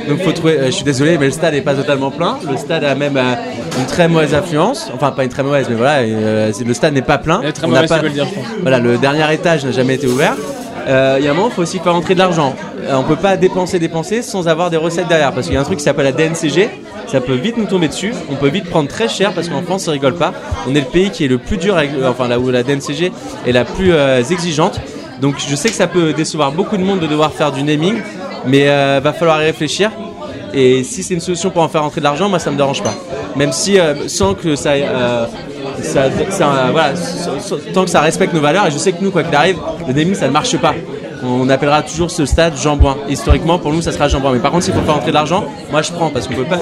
Donc 0.09 0.23
faut 0.23 0.33
trouver. 0.33 0.59
euh, 0.59 0.67
je 0.67 0.71
suis 0.73 0.85
désolé, 0.85 1.17
mais 1.19 1.27
le 1.27 1.33
stade 1.33 1.55
n'est 1.55 1.61
pas 1.63 1.75
totalement 1.75 2.11
plein. 2.11 2.39
Le 2.51 2.57
stade 2.57 2.85
a 2.85 2.95
même 2.95 3.17
euh, 3.17 3.35
une 3.79 3.87
très 3.87 4.09
mauvaise 4.09 4.35
affluence. 4.35 4.91
Enfin, 4.95 5.11
pas 5.13 5.25
une 5.25 5.31
très 5.31 5.43
mauvaise, 5.43 5.67
mais 5.69 5.77
voilà, 5.77 6.03
le 6.03 6.75
stade 6.75 6.95
n'est 6.95 7.03
pas 7.03 7.19
plein. 7.19 7.41
Elle 7.43 7.51
est 7.51 7.53
très 7.53 7.67
On 7.67 7.71
mauvaise, 7.71 7.89
pas- 7.89 8.03
le 8.03 8.11
dire, 8.11 8.27
voilà, 8.63 8.79
le 8.79 8.99
dernier 8.99 9.33
étage 9.33 9.65
n'a 9.65 9.73
jamais 9.73 9.95
été 9.95 10.07
ouvert. 10.07 10.35
Il 10.87 11.25
y 11.25 11.29
a 11.29 11.31
un 11.31 11.35
moment, 11.35 11.49
il 11.49 11.55
faut 11.55 11.63
aussi 11.63 11.79
faire 11.79 11.93
rentrer 11.95 12.13
de 12.15 12.19
l'argent. 12.19 12.55
On 12.93 13.03
peut 13.03 13.17
pas 13.17 13.39
dépenser, 13.39 13.79
dépenser 13.79 14.21
sans 14.21 14.47
avoir 14.49 14.69
des 14.69 14.77
recettes 14.77 15.09
derrière. 15.09 15.33
Parce 15.33 15.47
qu'il 15.47 15.55
y 15.55 15.59
a 15.59 15.61
un 15.63 15.65
truc 15.65 15.79
qui 15.79 15.85
s'appelle 15.85 16.05
la 16.05 16.13
DNCG. 16.13 16.69
Ça 17.07 17.21
peut 17.21 17.35
vite 17.35 17.57
nous 17.57 17.67
tomber 17.67 17.89
dessus. 17.89 18.13
On 18.31 18.35
peut 18.35 18.49
vite 18.49 18.69
prendre 18.69 18.89
très 18.89 19.09
cher 19.09 19.33
parce 19.33 19.49
qu'en 19.49 19.63
France, 19.63 19.85
ça 19.85 19.93
rigole 19.93 20.17
pas. 20.17 20.33
On 20.69 20.75
est 20.75 20.81
le 20.81 20.87
pays 20.87 21.11
qui 21.11 21.25
est 21.25 21.29
le 21.29 21.39
plus 21.39 21.57
dur, 21.57 21.77
enfin 22.07 22.29
là 22.29 22.39
où 22.39 22.51
la 22.51 22.63
DNCG 22.63 23.13
est 23.47 23.53
la 23.53 23.65
plus 23.65 23.93
euh, 23.93 24.23
exigeante. 24.23 24.81
Donc 25.21 25.37
je 25.39 25.55
sais 25.55 25.69
que 25.69 25.75
ça 25.75 25.87
peut 25.87 26.13
décevoir 26.13 26.53
beaucoup 26.53 26.77
de 26.77 26.83
monde 26.83 27.01
de 27.01 27.07
devoir 27.07 27.33
faire 27.33 27.53
du 27.53 27.63
naming, 27.63 27.97
mais 28.47 28.69
euh, 28.69 29.01
va 29.03 29.13
falloir 29.13 29.41
y 29.43 29.47
réfléchir. 29.47 29.91
Et 30.53 30.85
si 30.85 31.03
c'est 31.03 31.15
une 31.15 31.21
solution 31.21 31.51
pour 31.51 31.63
en 31.63 31.69
faire 31.69 31.83
rentrer 31.83 32.01
de 32.01 32.05
l'argent, 32.05 32.29
moi 32.29 32.39
ça 32.39 32.51
me 32.51 32.57
dérange 32.57 32.83
pas. 32.83 32.95
Même 33.37 33.53
si 33.53 33.79
euh, 33.79 34.09
sans 34.09 34.35
que 34.35 34.55
ça, 34.55 34.71
euh, 34.73 35.27
voilà, 36.71 36.93
tant 37.73 37.85
que 37.85 37.91
ça 37.91 38.01
respecte 38.01 38.33
nos 38.33 38.41
valeurs. 38.41 38.67
Et 38.67 38.71
je 38.71 38.79
sais 38.79 38.93
que 38.93 39.03
nous, 39.03 39.11
quoi 39.11 39.25
qu'il 39.25 39.35
arrive, 39.35 39.57
le 39.87 39.93
naming 39.93 40.15
ça 40.15 40.27
ne 40.27 40.33
marche 40.33 40.57
pas. 40.59 40.75
On 41.27 41.49
appellera 41.49 41.83
toujours 41.83 42.11
ce 42.11 42.27
stade 42.27 42.55
Jean 42.57 42.77
Bouin. 42.77 42.97
Historiquement, 43.09 43.59
pour 43.59 43.73
nous, 43.73 43.83
ça 43.83 43.93
sera 43.93 44.09
Jean 44.09 44.21
Bouin. 44.21 44.33
Mais 44.33 44.39
par 44.41 44.51
contre, 44.51 44.65
s'il 44.65 44.75
faut 44.75 44.81
faire 44.83 44.95
rentrer 44.95 45.11
de 45.11 45.15
l'argent, 45.15 45.45
moi 45.71 45.83
je 45.83 45.93
prends 45.93 46.11
parce 46.11 46.27
qu'on 46.29 46.35
peut 46.35 46.45
pas, 46.45 46.59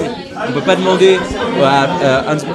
on 0.49 0.51
peut 0.53 0.61
pas 0.61 0.75
demander 0.75 1.17
à, 1.63 1.83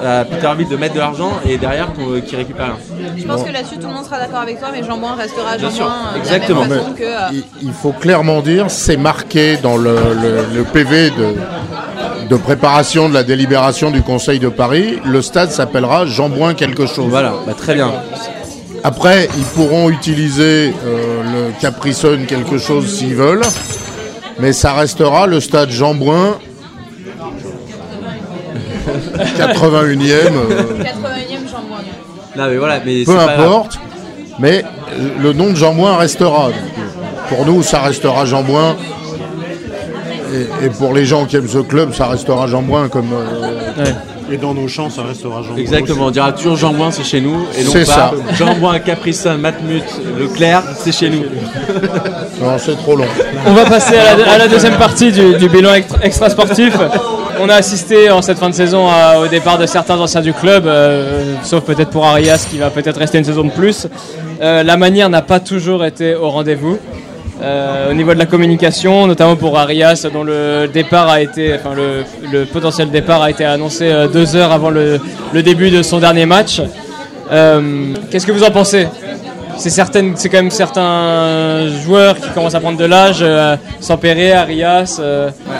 à 0.08 0.20
à 0.20 0.24
de 0.24 0.76
mettre 0.76 0.94
de 0.94 0.98
l'argent 0.98 1.32
et 1.48 1.56
derrière 1.58 1.92
qu'on- 1.92 2.20
qu'il 2.20 2.36
récupère 2.38 2.66
rien. 2.66 2.76
Je 3.16 3.24
pense 3.24 3.42
que 3.42 3.52
là-dessus, 3.52 3.76
tout 3.76 3.86
le 3.86 3.94
monde 3.94 4.04
sera 4.04 4.18
d'accord 4.18 4.40
avec 4.40 4.58
toi, 4.58 4.68
mais 4.72 4.82
Jean-Bouin 4.84 5.14
restera 5.16 5.56
Bien 5.56 5.70
sûr, 5.70 5.84
Jean-Bouin 5.84 5.96
euh, 5.96 6.12
de 6.12 6.14
la 6.14 6.18
exactement. 6.18 6.60
même 6.66 6.78
façon 6.78 6.92
que. 6.92 7.02
euh, 7.02 7.28
il, 7.32 7.44
il 7.62 7.72
faut 7.72 7.92
clairement 7.92 8.40
dire, 8.40 8.66
c'est 8.68 8.96
marqué 8.96 9.56
dans 9.58 9.76
le, 9.76 9.94
le- 9.94 10.46
le 10.56 10.64
PV 10.64 11.10
de, 11.10 11.34
de 12.28 12.36
préparation 12.36 13.08
de 13.08 13.14
la 13.14 13.22
délibération 13.22 13.90
du 13.90 14.02
Conseil 14.02 14.38
de 14.38 14.48
Paris. 14.48 14.98
Le 15.04 15.22
stade 15.22 15.50
s'appellera 15.50 16.06
Jean-Bouin 16.06 16.54
quelque 16.54 16.86
chose. 16.86 17.06
Voilà, 17.08 17.34
bah, 17.46 17.54
très 17.56 17.74
bien. 17.74 17.90
Après, 18.84 19.28
ils 19.36 19.44
pourront 19.44 19.90
utiliser 19.90 20.72
euh, 20.86 21.22
le 21.24 21.60
Caprisson 21.60 22.18
quelque 22.26 22.58
chose 22.58 22.98
s'ils 22.98 23.14
veulent, 23.14 23.44
mais 24.38 24.52
ça 24.52 24.72
restera 24.74 25.26
le 25.26 25.40
stade 25.40 25.70
Jean-Bouin 25.70 26.38
81e, 29.36 30.00
euh, 30.00 30.62
81e 30.82 31.50
Jean-Bouin. 31.50 31.78
Là, 32.36 32.48
mais 32.48 32.56
voilà, 32.56 32.80
mais 32.84 33.04
peu 33.04 33.18
importe, 33.18 33.78
mais 34.38 34.64
euh, 34.64 35.08
le 35.20 35.32
nom 35.32 35.50
de 35.50 35.56
Jean-Bouin 35.56 35.96
restera. 35.96 36.46
Donc, 36.46 36.54
euh, 36.56 37.28
pour 37.28 37.44
nous, 37.46 37.62
ça 37.62 37.80
restera 37.82 38.24
Jean-Bouin. 38.24 38.76
Et, 40.32 40.66
et 40.66 40.70
pour 40.70 40.94
les 40.94 41.04
gens 41.04 41.24
qui 41.26 41.36
aiment 41.36 41.48
ce 41.48 41.58
club, 41.58 41.92
ça 41.94 42.06
restera 42.06 42.46
Jean-Bouin 42.46 42.88
comme, 42.88 43.12
euh, 43.12 43.84
Et 44.30 44.36
dans 44.36 44.52
nos 44.54 44.68
champs, 44.68 44.90
ça 44.90 45.02
restera 45.02 45.42
Jean 45.42 45.56
Exactement, 45.56 46.06
on 46.06 46.10
dira 46.10 46.32
toujours 46.32 46.56
Jean 46.56 46.72
Boin, 46.72 46.90
c'est 46.90 47.04
chez 47.04 47.20
nous. 47.20 47.46
Et 47.58 47.64
non 47.64 47.70
C'est 47.72 47.86
pas 47.86 47.92
ça. 47.92 48.12
Jean 48.34 48.54
Boin, 48.54 48.78
Capricin, 48.78 49.36
Matmut, 49.38 49.82
Leclerc, 50.18 50.62
c'est 50.78 50.92
chez 50.92 51.10
nous. 51.10 51.24
Non, 52.40 52.56
c'est 52.56 52.76
trop 52.76 52.94
long. 52.94 53.04
On 53.46 53.52
va 53.52 53.64
passer 53.64 53.96
à 53.96 54.16
la, 54.16 54.32
à 54.32 54.38
la 54.38 54.46
deuxième 54.48 54.76
partie 54.76 55.10
du, 55.10 55.34
du 55.36 55.48
bilan 55.48 55.74
extra- 55.74 55.98
extra-sportif. 56.04 56.72
On 57.40 57.48
a 57.48 57.54
assisté 57.54 58.10
en 58.10 58.22
cette 58.22 58.38
fin 58.38 58.48
de 58.48 58.54
saison 58.54 58.86
à- 58.88 59.18
au 59.18 59.26
départ 59.26 59.58
de 59.58 59.66
certains 59.66 59.98
anciens 59.98 60.20
du 60.20 60.32
club, 60.32 60.66
euh, 60.66 61.34
sauf 61.42 61.64
peut-être 61.64 61.90
pour 61.90 62.06
Arias 62.06 62.46
qui 62.48 62.58
va 62.58 62.70
peut-être 62.70 62.98
rester 63.00 63.18
une 63.18 63.24
saison 63.24 63.42
de 63.42 63.50
plus. 63.50 63.88
Euh, 64.40 64.62
la 64.62 64.76
manière 64.76 65.08
n'a 65.10 65.22
pas 65.22 65.40
toujours 65.40 65.84
été 65.84 66.14
au 66.14 66.30
rendez-vous. 66.30 66.78
Euh, 67.40 67.90
au 67.90 67.94
niveau 67.94 68.14
de 68.14 68.18
la 68.18 68.26
communication, 68.26 69.06
notamment 69.06 69.36
pour 69.36 69.58
Arias, 69.58 70.06
dont 70.12 70.24
le 70.24 70.66
départ 70.66 71.08
a 71.08 71.20
été, 71.20 71.54
enfin 71.54 71.70
le, 71.74 72.44
potentiel 72.46 72.90
départ 72.90 73.22
a 73.22 73.30
été 73.30 73.44
annoncé 73.44 73.88
euh, 73.88 74.08
deux 74.08 74.34
heures 74.34 74.50
avant 74.50 74.70
le, 74.70 74.98
début 75.34 75.70
de 75.70 75.82
son 75.82 76.00
dernier 76.00 76.26
match. 76.26 76.60
Euh, 77.30 77.94
Qu'est-ce 78.10 78.26
que 78.26 78.32
vous 78.32 78.42
en 78.42 78.50
pensez? 78.50 78.88
C'est 79.56 79.70
c'est 79.70 80.28
quand 80.28 80.38
même 80.38 80.50
certains 80.50 81.68
joueurs 81.84 82.16
qui 82.16 82.28
commencent 82.30 82.54
à 82.54 82.60
prendre 82.60 82.78
de 82.78 82.84
l'âge, 82.84 83.18
euh, 83.22 83.56
Arias. 84.34 85.00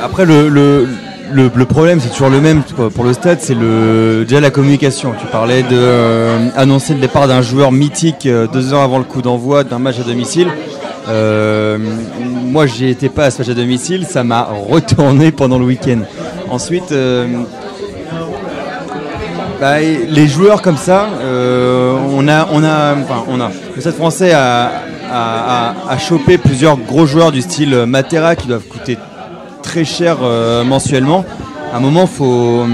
Après, 0.03 0.25
le, 0.25 0.49
le, 0.49 1.65
problème, 1.65 2.01
c'est 2.01 2.11
toujours 2.11 2.31
le 2.31 2.41
même 2.41 2.63
pour 2.95 3.05
le 3.05 3.13
stade, 3.13 3.39
c'est 3.41 3.57
déjà 3.57 4.41
la 4.41 4.51
communication. 4.51 5.15
Tu 5.21 5.27
parlais 5.27 5.63
de 5.63 6.57
annoncer 6.57 6.95
le 6.95 7.01
départ 7.01 7.27
d'un 7.29 7.43
joueur 7.43 7.71
mythique 7.71 8.29
deux 8.53 8.73
heures 8.73 8.83
avant 8.83 8.99
le 8.99 9.05
coup 9.05 9.21
d'envoi 9.21 9.63
d'un 9.65 9.79
match 9.79 9.99
à 10.01 10.05
domicile. 10.05 10.49
Euh, 11.09 11.79
moi, 11.79 12.67
j'y 12.67 12.89
étais 12.89 13.09
pas 13.09 13.27
à 13.27 13.31
ce 13.31 13.39
match 13.39 13.49
à 13.49 13.55
domicile, 13.55 14.07
ça 14.07 14.25
m'a 14.25 14.49
retourné 14.69 15.33
pendant 15.33 15.59
le 15.59 15.65
week-end. 15.65 16.01
Ensuite, 16.51 16.93
euh, 16.93 17.27
bah, 19.61 19.81
les 19.81 20.29
joueurs 20.29 20.63
comme 20.63 20.77
ça, 20.77 21.09
euh, 21.21 21.97
on 22.13 22.29
a, 22.29 22.49
on 22.53 22.63
a, 22.65 22.95
enfin, 22.95 23.25
on 23.29 23.41
a. 23.41 23.51
Le 23.75 23.81
Stade 23.81 23.95
Français 23.95 24.33
a, 24.33 24.71
a, 25.11 25.99
chopé 25.99 26.39
plusieurs 26.39 26.77
gros 26.77 27.07
joueurs 27.07 27.33
du 27.33 27.43
style 27.43 27.85
Matera 27.87 28.37
qui 28.37 28.47
doivent 28.47 28.67
coûter 28.69 28.99
très 29.63 29.85
cher 29.85 30.19
mensuellement. 30.65 31.25
À 31.73 31.79
un 31.79 31.81
moment, 31.81 32.07
faut, 32.07 32.67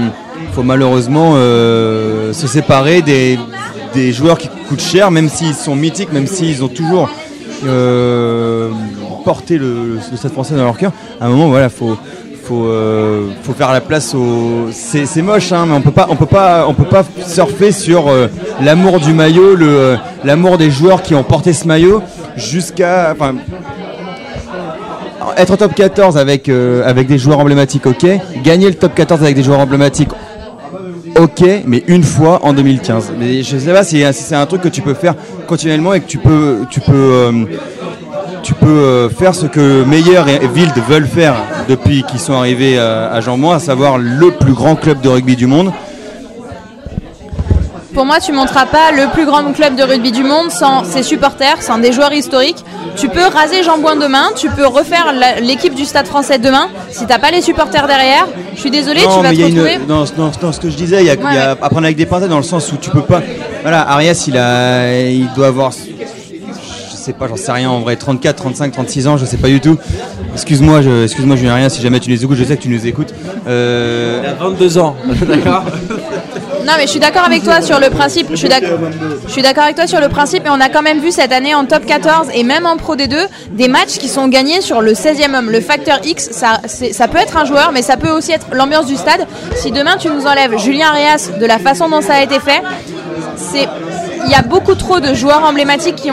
faut 0.53 0.63
malheureusement 0.63 1.35
se 1.35 2.47
séparer 2.47 3.01
des, 3.01 3.39
des 3.93 4.11
joueurs 4.11 4.37
qui 4.37 4.49
coûtent 4.67 4.81
cher, 4.81 5.09
même 5.11 5.29
s'ils 5.29 5.55
sont 5.55 5.75
mythiques, 5.75 6.11
même 6.11 6.27
s'ils 6.27 6.63
ont 6.63 6.67
toujours 6.67 7.09
euh, 7.65 8.69
porté 9.23 9.57
le, 9.57 9.99
Stade 10.15 10.31
Français 10.31 10.55
dans 10.55 10.63
leur 10.63 10.77
cœur. 10.77 10.91
À 11.19 11.25
un 11.25 11.29
moment, 11.29 11.49
voilà, 11.49 11.69
faut 11.69 11.97
faut, 12.43 12.65
euh, 12.65 13.29
faut 13.41 13.53
faire 13.53 13.71
la 13.71 13.81
place 13.81 14.13
au. 14.13 14.69
C'est 14.71 15.21
moche, 15.21 15.51
hein, 15.51 15.65
mais 15.67 15.73
on 15.73 15.81
peut 15.81 15.91
pas, 15.91 16.07
on 16.09 16.15
peut 16.15 16.27
pas, 16.27 16.67
on 16.67 16.73
peut 16.73 16.83
pas 16.85 17.03
surfer 17.25 17.71
sur 17.71 18.07
euh, 18.07 18.27
l'amour 18.61 18.99
du 18.99 19.13
maillot, 19.13 19.55
le 19.55 19.97
l'amour 20.23 20.57
des 20.57 20.69
joueurs 20.69 21.01
qui 21.01 21.15
ont 21.15 21.23
porté 21.23 21.53
ce 21.53 21.67
maillot 21.67 22.01
jusqu'à. 22.35 23.15
Être 25.37 25.57
top 25.57 25.73
14 25.73 26.17
avec 26.17 26.49
avec 26.49 27.07
des 27.07 27.17
joueurs 27.17 27.39
emblématiques, 27.39 27.87
ok. 27.87 28.05
Gagner 28.43 28.67
le 28.67 28.75
top 28.75 28.93
14 28.93 29.23
avec 29.23 29.35
des 29.35 29.43
joueurs 29.43 29.59
emblématiques, 29.59 30.11
ok. 31.19 31.43
Mais 31.65 31.83
une 31.87 32.03
fois 32.03 32.39
en 32.43 32.53
2015. 32.53 33.13
Mais 33.19 33.43
je 33.43 33.57
sais 33.57 33.71
pas 33.73 33.83
si 33.83 34.03
c'est 34.13 34.35
un 34.35 34.45
truc 34.45 34.61
que 34.61 34.69
tu 34.69 34.81
peux 34.81 34.93
faire 34.93 35.15
continuellement 35.47 35.93
et 35.93 35.99
que 36.01 36.07
tu 36.07 36.17
peux, 36.17 36.59
tu 36.69 36.79
peux. 36.81 36.93
euh, 36.93 37.31
tu 38.43 38.53
peux 38.53 38.67
euh, 38.67 39.09
faire 39.09 39.33
ce 39.33 39.47
que 39.47 39.83
Meyer 39.85 40.19
et 40.27 40.45
Wild 40.45 40.73
veulent 40.87 41.07
faire 41.07 41.33
depuis 41.67 42.03
qu'ils 42.03 42.19
sont 42.19 42.33
arrivés 42.33 42.77
à, 42.77 43.11
à 43.11 43.19
Jean 43.19 43.41
à 43.49 43.57
savoir 43.57 43.97
le 43.97 44.29
plus 44.29 44.53
grand 44.53 44.75
club 44.75 45.01
de 45.01 45.09
rugby 45.09 45.35
du 45.35 45.47
monde. 45.47 45.71
Pour 47.95 48.05
moi, 48.05 48.19
tu 48.19 48.33
monteras 48.33 48.65
pas 48.65 48.91
le 48.91 49.09
plus 49.13 49.25
grand 49.25 49.41
club 49.53 49.75
de 49.77 49.81
rugby 49.83 50.11
du 50.11 50.23
monde 50.23 50.51
sans 50.51 50.83
ses 50.83 51.01
supporters, 51.01 51.61
sans 51.63 51.77
des 51.77 51.93
joueurs 51.93 52.11
historiques. 52.11 52.63
Tu 52.97 53.07
peux 53.07 53.23
raser 53.33 53.63
Jean 53.63 53.77
Bouin 53.77 53.95
demain, 53.95 54.25
tu 54.35 54.49
peux 54.49 54.65
refaire 54.67 55.13
l'équipe 55.41 55.73
du 55.73 55.85
Stade 55.85 56.05
français 56.05 56.37
demain. 56.37 56.67
Si 56.91 57.05
t'as 57.07 57.19
pas 57.19 57.31
les 57.31 57.41
supporters 57.41 57.87
derrière, 57.87 58.27
je 58.53 58.59
suis 58.59 58.69
désolé, 58.71 58.99
tu 58.99 59.07
vas 59.07 59.21
mais 59.21 59.29
te 59.29 59.33
il 59.35 59.39
y 59.39 59.43
a 59.43 59.47
une- 59.47 59.59
retrouver. 59.61 59.85
dans, 59.87 60.03
dans- 60.17 60.31
dans 60.41 60.51
ce 60.51 60.59
que 60.59 60.69
je 60.69 60.75
disais, 60.75 60.97
il 60.99 61.05
y 61.05 61.09
a, 61.09 61.13
il 61.13 61.19
y 61.21 61.23
a 61.23 61.53
Ouais, 61.53 61.57
à 61.61 61.69
prendre 61.69 61.85
avec 61.85 61.95
des 61.95 62.05
pincettes 62.05 62.29
dans 62.29 62.37
le 62.37 62.43
sens 62.43 62.69
où 62.73 62.77
tu 62.77 62.89
peux 62.89 63.01
pas. 63.01 63.21
Voilà, 63.61 63.89
Arias, 63.89 64.25
il 64.27 64.37
a, 64.37 65.01
il 65.09 65.29
doit 65.33 65.47
avoir, 65.47 65.71
je 65.71 66.95
sais 66.95 67.13
pas, 67.13 67.27
j'en 67.29 67.37
sais 67.37 67.51
rien 67.53 67.69
en 67.69 67.79
vrai, 67.79 67.95
34, 67.95 68.35
35, 68.35 68.71
36 68.73 69.07
ans, 69.07 69.15
je 69.17 69.25
sais 69.25 69.37
pas 69.37 69.47
du 69.47 69.61
tout. 69.61 69.77
Excuse-moi, 70.33 70.81
je, 70.81 71.03
excuse-moi, 71.05 71.37
Julien, 71.37 71.55
rien. 71.55 71.69
Si 71.69 71.81
jamais 71.81 71.99
tu 72.01 72.09
nous 72.11 72.21
écoutes, 72.23 72.35
je 72.37 72.43
sais 72.43 72.57
que 72.57 72.61
tu 72.63 72.69
nous 72.69 72.85
écoutes. 72.87 73.13
Euh, 73.47 74.21
Il 74.23 74.29
a 74.29 74.33
22 74.33 74.77
ans, 74.79 74.95
d'accord 75.27 75.63
Non, 76.65 76.73
mais 76.77 76.87
je 76.87 76.91
suis 76.91 76.99
d'accord 76.99 77.23
avec 77.25 77.43
toi 77.43 77.61
sur 77.61 77.79
le 77.79 77.91
principe. 77.91 78.27
Je 78.31 78.35
suis 78.35 78.49
d'accord 79.43 79.63
avec 79.63 79.75
toi 79.75 79.85
sur 79.85 79.99
le 79.99 80.09
principe, 80.09 80.47
et 80.47 80.49
on 80.49 80.59
a 80.59 80.69
quand 80.69 80.81
même 80.81 80.99
vu 80.99 81.11
cette 81.11 81.31
année 81.31 81.53
en 81.53 81.65
top 81.65 81.85
14 81.85 82.29
et 82.33 82.43
même 82.43 82.65
en 82.65 82.75
Pro 82.77 82.95
D2 82.95 83.15
des 83.51 83.67
matchs 83.67 83.99
qui 83.99 84.07
sont 84.07 84.27
gagnés 84.27 84.61
sur 84.61 84.81
le 84.81 84.93
16e 84.93 85.35
homme. 85.35 85.51
Le 85.51 85.61
facteur 85.61 85.99
X, 86.03 86.31
ça, 86.31 86.59
peut 87.07 87.19
être 87.19 87.37
un 87.37 87.45
joueur, 87.45 87.71
mais 87.71 87.83
ça 87.83 87.97
peut 87.97 88.09
aussi 88.09 88.31
être 88.31 88.47
l'ambiance 88.51 88.87
du 88.87 88.95
stade. 88.95 89.27
Si 89.55 89.71
demain 89.71 89.97
tu 89.97 90.09
nous 90.09 90.25
enlèves 90.25 90.57
Julien 90.57 90.87
Arias 90.87 91.29
de 91.39 91.45
la 91.45 91.59
façon 91.59 91.87
dont 91.87 92.01
ça 92.01 92.15
a 92.15 92.23
été 92.23 92.39
fait, 92.39 92.63
c'est 93.37 93.67
il 94.25 94.31
y 94.31 94.35
a 94.35 94.41
beaucoup 94.41 94.75
trop 94.75 94.99
de 94.99 95.13
joueurs 95.13 95.43
emblématiques 95.43 95.95
qui, 95.95 96.11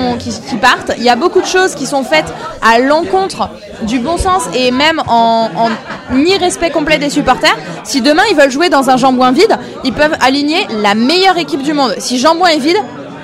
partent. 0.60 0.92
Il 0.98 1.02
y 1.02 1.08
a 1.08 1.16
beaucoup 1.16 1.40
de 1.40 1.46
choses 1.46 1.74
qui 1.74 1.86
sont 1.86 2.04
faites 2.04 2.32
à 2.60 2.78
l'encontre 2.78 3.48
du 3.82 3.98
bon 3.98 4.16
sens 4.16 4.44
et 4.54 4.70
même 4.70 5.02
en, 5.08 5.50
en 5.56 6.16
irrespect 6.16 6.70
complet 6.70 6.98
des 6.98 7.10
supporters. 7.10 7.56
Si 7.84 8.00
demain 8.00 8.22
ils 8.30 8.36
veulent 8.36 8.50
jouer 8.50 8.68
dans 8.68 8.90
un 8.90 8.96
jambouin 8.96 9.32
vide, 9.32 9.56
ils 9.84 9.92
peuvent 9.92 10.16
aligner 10.20 10.66
la 10.82 10.94
meilleure 10.94 11.38
équipe 11.38 11.62
du 11.62 11.72
monde. 11.72 11.94
Si 11.98 12.18
jambouin 12.18 12.48
est 12.48 12.58
vide, 12.58 12.78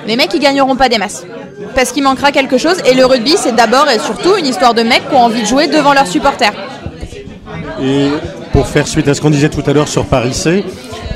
les 0.07 0.15
mecs 0.15 0.33
ils 0.33 0.39
gagneront 0.39 0.75
pas 0.75 0.89
des 0.89 0.97
masses. 0.97 1.23
Parce 1.75 1.91
qu'il 1.91 2.03
manquera 2.03 2.31
quelque 2.31 2.57
chose. 2.57 2.77
Et 2.85 2.93
le 2.93 3.05
rugby, 3.05 3.35
c'est 3.37 3.55
d'abord 3.55 3.89
et 3.89 3.99
surtout 3.99 4.35
une 4.37 4.45
histoire 4.45 4.73
de 4.73 4.81
mecs 4.81 5.07
qui 5.07 5.15
ont 5.15 5.23
envie 5.23 5.41
de 5.41 5.47
jouer 5.47 5.67
devant 5.67 5.93
leurs 5.93 6.07
supporters. 6.07 6.53
Et 7.81 8.09
pour 8.51 8.67
faire 8.67 8.87
suite 8.87 9.07
à 9.07 9.13
ce 9.13 9.21
qu'on 9.21 9.29
disait 9.29 9.49
tout 9.49 9.63
à 9.65 9.73
l'heure 9.73 9.87
sur 9.87 10.05
Paris 10.05 10.33
C, 10.33 10.63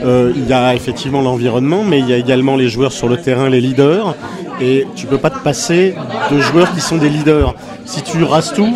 euh, 0.03 0.31
il 0.35 0.47
y 0.47 0.53
a 0.53 0.73
effectivement 0.75 1.21
l'environnement, 1.21 1.83
mais 1.83 1.99
il 1.99 2.09
y 2.09 2.13
a 2.13 2.17
également 2.17 2.55
les 2.55 2.67
joueurs 2.69 2.91
sur 2.91 3.07
le 3.07 3.17
terrain, 3.17 3.49
les 3.49 3.61
leaders. 3.61 4.15
Et 4.61 4.85
tu 4.95 5.07
peux 5.07 5.17
pas 5.17 5.29
te 5.29 5.39
passer 5.39 5.95
de 6.31 6.39
joueurs 6.39 6.73
qui 6.73 6.81
sont 6.81 6.97
des 6.97 7.09
leaders. 7.09 7.55
Si 7.85 8.01
tu 8.03 8.23
rases 8.23 8.53
tout, 8.53 8.73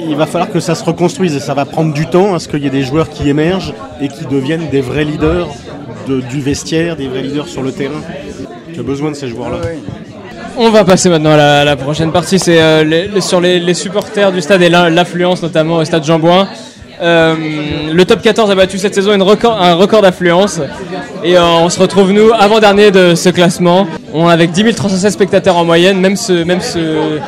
il 0.00 0.14
va 0.16 0.26
falloir 0.26 0.50
que 0.50 0.60
ça 0.60 0.74
se 0.74 0.84
reconstruise 0.84 1.34
et 1.36 1.40
ça 1.40 1.54
va 1.54 1.64
prendre 1.64 1.92
du 1.92 2.06
temps 2.06 2.34
à 2.34 2.38
ce 2.38 2.48
qu'il 2.48 2.62
y 2.62 2.66
ait 2.66 2.70
des 2.70 2.82
joueurs 2.82 3.08
qui 3.08 3.28
émergent 3.28 3.74
et 4.00 4.08
qui 4.08 4.24
deviennent 4.26 4.68
des 4.70 4.80
vrais 4.80 5.04
leaders 5.04 5.48
de- 6.08 6.20
du 6.20 6.40
vestiaire, 6.40 6.96
des 6.96 7.08
vrais 7.08 7.22
leaders 7.22 7.48
sur 7.48 7.62
le 7.62 7.72
terrain. 7.72 8.00
Tu 8.72 8.80
as 8.80 8.82
besoin 8.82 9.10
de 9.10 9.16
ces 9.16 9.28
joueurs-là. 9.28 9.58
On 10.56 10.70
va 10.70 10.84
passer 10.84 11.08
maintenant 11.08 11.32
à 11.32 11.36
la, 11.36 11.60
à 11.60 11.64
la 11.64 11.76
prochaine 11.76 12.12
partie, 12.12 12.38
c'est 12.38 12.60
euh, 12.60 12.84
les- 12.84 13.08
les- 13.08 13.20
sur 13.20 13.40
les, 13.40 13.58
les 13.60 13.74
supporters 13.74 14.32
du 14.32 14.40
stade 14.40 14.62
et 14.62 14.68
l'affluence 14.68 15.42
notamment 15.42 15.76
au 15.76 15.84
stade 15.84 16.04
Jean-Bouin. 16.04 16.48
Euh, 17.02 17.34
le 17.92 18.04
top 18.04 18.20
14 18.20 18.50
a 18.50 18.54
battu 18.54 18.76
cette 18.78 18.94
saison 18.94 19.14
une 19.14 19.22
record- 19.22 19.60
un 19.60 19.74
record 19.74 20.02
d'affluence 20.02 20.60
et 21.24 21.36
euh, 21.36 21.42
on 21.42 21.68
se 21.70 21.80
retrouve 21.80 22.12
nous 22.12 22.30
avant-dernier 22.38 22.90
de 22.90 23.14
ce 23.14 23.30
classement. 23.30 23.86
On 24.12 24.28
avec 24.28 24.50
10 24.50 24.74
316 24.74 25.12
spectateurs 25.12 25.56
en 25.56 25.64
moyenne, 25.64 25.98
même 25.98 26.16
ce, 26.16 26.44
même 26.44 26.60
ce, 26.60 27.18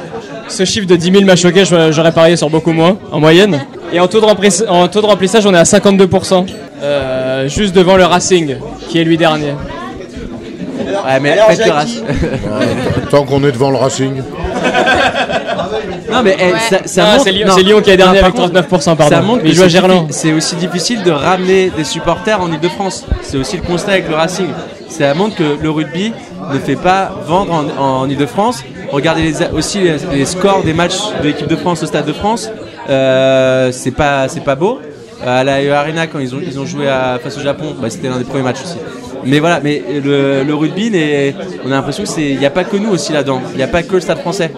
ce 0.49 0.65
chiffre 0.67 0.87
de 0.87 0.97
10 0.97 1.13
000 1.13 1.25
m'a 1.25 1.37
choqué, 1.37 1.65
j'aurais 1.91 2.13
parié 2.13 2.37
sur 2.37 2.51
beaucoup 2.51 2.73
moins 2.73 2.99
en 3.11 3.19
moyenne. 3.21 3.61
Et 3.95 4.01
en 4.01 4.09
taux 4.09 4.21
de, 4.21 4.27
remplis- 4.27 4.67
en 4.69 4.89
taux 4.89 5.01
de 5.01 5.07
remplissage, 5.07 5.47
on 5.47 5.55
est 5.55 5.59
à 5.59 5.63
52%, 5.65 6.47
euh, 6.83 7.49
juste 7.49 7.75
devant 7.75 7.97
le 7.97 8.05
Racing 8.05 8.57
qui 8.89 9.01
est 9.01 9.05
lui 9.05 9.17
dernier. 9.17 9.53
Ouais, 11.07 11.21
mais 11.21 11.31
Alors, 11.31 11.49
le 11.51 13.07
Tant 13.11 13.25
qu'on 13.25 13.43
est 13.45 13.53
devant 13.53 13.71
le 13.71 13.77
Racing. 13.77 14.13
Non, 16.13 16.23
mais 16.23 16.37
eh, 16.39 16.53
ça, 16.71 16.79
ça 16.85 17.05
Ah, 17.07 17.13
montre- 17.13 17.25
c'est 17.25 17.33
Lyon, 17.33 17.47
non. 17.49 17.55
c'est 17.57 17.63
Lyon 17.63 17.81
qui 17.83 17.91
est 17.91 17.97
dernier 17.97 18.21
Non, 18.21 18.25
avec 18.27 18.35
par 18.37 18.45
contre, 18.51 18.61
39%, 18.61 18.97
pardon. 18.97 19.17
Ça 19.17 19.23
montre 19.23 19.43
Mais 19.43 19.49
il 19.49 19.53
que 19.53 19.57
joue 19.57 19.63
à 19.63 19.65
c'est 19.67 19.71
Gerland. 19.71 20.07
diffi- 20.07 20.13
C'est 20.13 20.33
aussi 20.33 20.57
difficile 20.57 21.03
de 21.03 21.11
ramener 21.11 21.71
des 21.77 21.85
supporters 21.85 22.41
en 22.41 22.51
Ile-de-France. 22.53 23.05
C'est 23.23 23.37
aussi 23.39 23.57
le 23.57 23.63
constat 23.63 23.93
avec 23.93 24.09
le 24.09 24.15
Racing. 24.15 24.47
Ça 24.89 25.15
montre 25.15 25.37
que 25.37 25.57
le 25.61 25.71
rugby 25.71 26.13
ne 26.53 26.59
fait 26.59 26.77
pas 26.77 27.13
vendre 27.27 27.65
en, 27.79 27.83
en 28.03 28.09
Ile-de-France. 28.09 28.63
Regardez 28.91 29.23
les, 29.23 29.47
aussi 29.55 29.79
les, 29.81 29.97
les 30.13 30.25
scores 30.27 30.63
des 30.65 30.75
matchs 30.75 30.99
de 31.23 31.29
l'équipe 31.29 31.47
de 31.49 31.57
France 31.57 31.83
au 31.83 31.87
Stade 31.87 32.05
de 32.07 32.13
France. 32.13 32.51
Euh, 32.91 33.71
c'est 33.73 33.91
pas, 33.93 34.29
c'est 34.29 34.45
pas 34.45 34.55
beau. 34.55 34.81
À 35.25 35.45
la 35.45 35.55
Arena, 35.79 36.07
quand 36.09 36.19
ils 36.19 36.35
ont, 36.35 36.41
ils 36.45 36.59
ont 36.59 36.67
joué 36.67 36.89
à, 36.89 37.19
face 37.23 37.39
au 37.39 37.41
Japon, 37.41 37.75
bah, 37.81 37.89
c'était 37.89 38.09
l'un 38.09 38.19
des 38.19 38.25
premiers 38.25 38.43
matchs 38.43 38.63
aussi. 38.65 38.77
Mais 39.25 39.39
voilà, 39.39 39.61
mais 39.63 39.81
le, 40.05 40.43
le 40.43 40.55
rugby, 40.55 40.91
n'est- 40.91 41.35
on 41.65 41.71
a 41.71 41.77
l'impression 41.77 42.03
que 42.03 42.09
c'est, 42.09 42.23
il 42.31 42.39
n'y 42.39 42.45
a 42.47 42.51
pas 42.51 42.65
que 42.65 42.77
nous 42.77 42.91
aussi 42.91 43.13
là-dedans. 43.13 43.41
Il 43.53 43.57
n'y 43.57 43.63
a 43.63 43.69
pas 43.69 43.85
que 43.85 43.95
le 43.95 44.01
Stade 44.01 44.19
Français. 44.19 44.51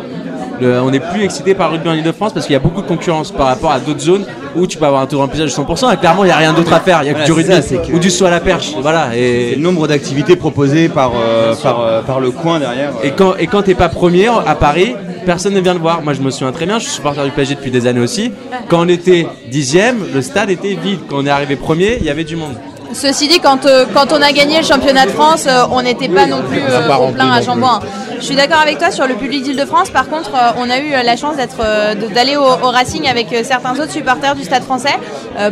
Le- 0.60 0.80
on 0.80 0.90
n'est 0.90 1.00
plus 1.00 1.24
excité 1.24 1.54
par 1.54 1.68
le 1.68 1.74
rugby 1.74 1.88
en 1.88 1.94
Ile-de-France 1.94 2.32
parce 2.32 2.46
qu'il 2.46 2.52
y 2.52 2.56
a 2.56 2.60
beaucoup 2.60 2.82
de 2.82 2.86
concurrence 2.86 3.32
par 3.32 3.46
rapport 3.46 3.72
à 3.72 3.80
d'autres 3.80 4.00
zones 4.00 4.24
où 4.56 4.66
tu 4.66 4.78
peux 4.78 4.86
avoir 4.86 5.02
un 5.02 5.06
taux 5.06 5.16
de 5.16 5.20
remplissage 5.22 5.50
de 5.50 5.54
100%. 5.54 5.90
Et 5.92 5.96
clairement, 5.96 6.24
il 6.24 6.28
n'y 6.28 6.32
a 6.32 6.36
rien 6.36 6.52
d'autre 6.52 6.72
à 6.72 6.80
faire. 6.80 7.00
Il 7.02 7.06
y 7.06 7.08
a 7.08 7.12
Voilà, 7.12 7.26
que 7.26 7.32
du 7.32 7.32
rugby 7.32 7.52
ça, 7.54 7.62
c'est 7.62 7.76
que- 7.82 7.92
ou 7.92 7.98
du 7.98 8.10
saut 8.10 8.26
à 8.26 8.30
la 8.30 8.40
perche. 8.40 8.72
Voilà. 8.80 9.08
c'est 9.12 9.18
Et, 9.18 9.54
le 9.56 9.62
nombre 9.62 9.88
d'activités 9.88 10.36
proposées 10.36 10.88
par, 10.88 11.12
euh, 11.16 11.54
par, 11.56 11.80
euh, 11.80 12.02
par 12.02 12.20
le 12.20 12.30
coin 12.30 12.58
derrière. 12.60 12.90
et 13.02 13.10
quand 13.10 13.34
et 13.36 13.46
quand 13.48 13.62
t'es 13.62 13.74
pas 13.74 13.88
premier 13.88 14.28
à 14.28 14.54
Paris, 14.54 14.94
personne 15.26 15.54
ne 15.54 15.60
vient 15.60 15.74
le 15.74 15.80
voir. 15.80 16.02
Moi, 16.02 16.12
je 16.12 16.20
me 16.20 16.30
souviens 16.30 16.52
très 16.52 16.66
bien. 16.66 16.78
Je 16.78 16.84
suis 16.84 16.92
supporter 16.92 17.24
du 17.24 17.30
PSG 17.30 17.56
depuis 17.56 17.70
des 17.70 17.86
années 17.86 18.00
aussi. 18.00 18.32
Quand 18.68 18.80
on 18.84 18.88
était 18.88 19.26
dixième, 19.50 19.96
le 20.14 20.22
stade 20.22 20.50
était 20.50 20.74
vide. 20.80 21.00
Quand 21.08 21.16
on 21.18 21.26
est 21.26 21.30
arrivé 21.30 21.56
premier, 21.56 21.96
il 22.00 22.06
y 22.06 22.10
avait 22.10 22.24
du 22.24 22.36
monde. 22.36 22.54
Ceci 22.92 23.26
dit, 23.26 23.40
quand, 23.40 23.66
euh, 23.66 23.86
quand 23.92 24.12
on 24.12 24.22
a 24.22 24.30
gagné 24.30 24.58
le 24.58 24.64
championnat 24.64 25.06
de 25.06 25.10
France, 25.10 25.46
euh, 25.48 25.64
on 25.72 25.82
n'était 25.82 26.08
pas 26.08 26.26
non 26.26 26.42
plus 26.48 26.60
euh, 26.60 26.86
au 26.88 26.92
rempli 26.92 27.14
plein 27.14 27.32
à 27.32 27.40
non 27.40 27.46
Jambouin. 27.46 27.80
Je 28.24 28.28
suis 28.28 28.36
d'accord 28.36 28.60
avec 28.62 28.78
toi 28.78 28.90
sur 28.90 29.06
le 29.06 29.16
public 29.16 29.42
d'Île-de-France. 29.42 29.90
Par 29.90 30.08
contre, 30.08 30.30
euh, 30.34 30.52
on 30.56 30.70
a 30.70 30.78
eu 30.78 30.94
euh, 30.94 31.02
la 31.02 31.14
chance 31.14 31.36
d'être, 31.36 31.58
euh, 31.60 31.94
d'aller 31.94 32.36
au, 32.36 32.42
au 32.42 32.70
Racing 32.70 33.06
avec 33.06 33.26
certains 33.44 33.78
autres 33.78 33.90
supporters 33.90 34.34
du 34.34 34.44
Stade 34.44 34.62
français 34.62 34.94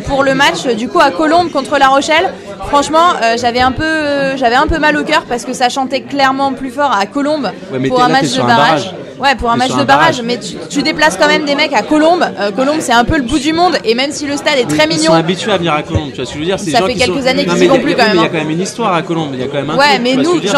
pour 0.06 0.22
le 0.22 0.32
match 0.34 0.66
du 0.78 0.88
coup 0.88 0.98
à 0.98 1.10
Colombes 1.10 1.50
contre 1.50 1.78
La 1.78 1.88
Rochelle. 1.88 2.32
Franchement, 2.68 3.08
j'avais 3.38 3.60
un 3.60 3.72
peu, 3.72 4.36
j'avais 4.36 4.54
un 4.54 4.66
peu 4.66 4.78
mal 4.78 4.96
au 4.96 5.04
cœur 5.04 5.24
parce 5.28 5.44
que 5.44 5.52
ça 5.52 5.68
chantait 5.68 6.00
clairement 6.00 6.54
plus 6.54 6.70
fort 6.70 6.96
à 6.98 7.04
Colombes 7.04 7.50
Ouais, 7.70 7.88
pour 7.88 8.02
un 8.02 8.08
là, 8.08 8.14
match 8.14 8.32
de 8.32 8.40
barrage. 8.40 8.94
Ouais, 9.22 9.36
pour 9.36 9.50
un 9.52 9.56
match 9.56 9.70
de 9.70 9.84
barrage, 9.84 9.86
barrage. 9.86 10.22
mais 10.22 10.38
tu, 10.38 10.56
tu 10.68 10.82
déplaces 10.82 11.16
quand 11.16 11.28
même 11.28 11.44
des 11.44 11.54
mecs 11.54 11.72
à 11.72 11.82
Colombes. 11.82 12.24
Euh, 12.40 12.50
Colombes, 12.50 12.80
c'est 12.80 12.92
un 12.92 13.04
peu 13.04 13.16
le 13.16 13.22
bout 13.22 13.38
du 13.38 13.52
monde, 13.52 13.76
et 13.84 13.94
même 13.94 14.10
si 14.10 14.26
le 14.26 14.36
stade 14.36 14.58
est 14.58 14.64
très 14.66 14.84
Ils 14.84 14.88
mignon, 14.96 15.12
sont 15.12 15.14
habitués 15.14 15.52
à 15.52 15.58
venir 15.58 15.72
à 15.74 15.82
Colombes, 15.82 16.10
tu 16.10 16.16
vois 16.16 16.24
ce 16.26 16.30
que 16.32 16.34
je 16.34 16.38
veux 16.40 16.44
dire 16.46 16.58
Ça 16.58 16.78
gens 16.78 16.86
fait 16.86 16.94
quelques 16.94 17.20
sont- 17.22 17.26
années 17.28 17.44
qu'ils 17.44 17.52
Non, 17.52 17.56
y 17.56 17.60
mais 17.60 17.66
vont 17.68 17.78
plus, 17.78 17.94
quand 17.94 18.02
même, 18.02 18.12
Il 18.14 18.16
y 18.16 18.18
a 18.18 18.22
hein. 18.24 18.28
quand 18.32 18.38
même 18.38 18.50
une 18.50 18.60
histoire 18.60 18.94
à 18.94 19.02
Colombes, 19.02 19.30
il 19.34 19.40
y 19.40 19.42
a 19.44 19.46
quand 19.46 19.54
même 19.54 19.70
un 19.70 19.76
Ouais, 19.76 19.90
truc, 19.90 20.00
mais 20.02 20.14
nous, 20.16 20.34
il 20.36 20.44
y 20.44 20.48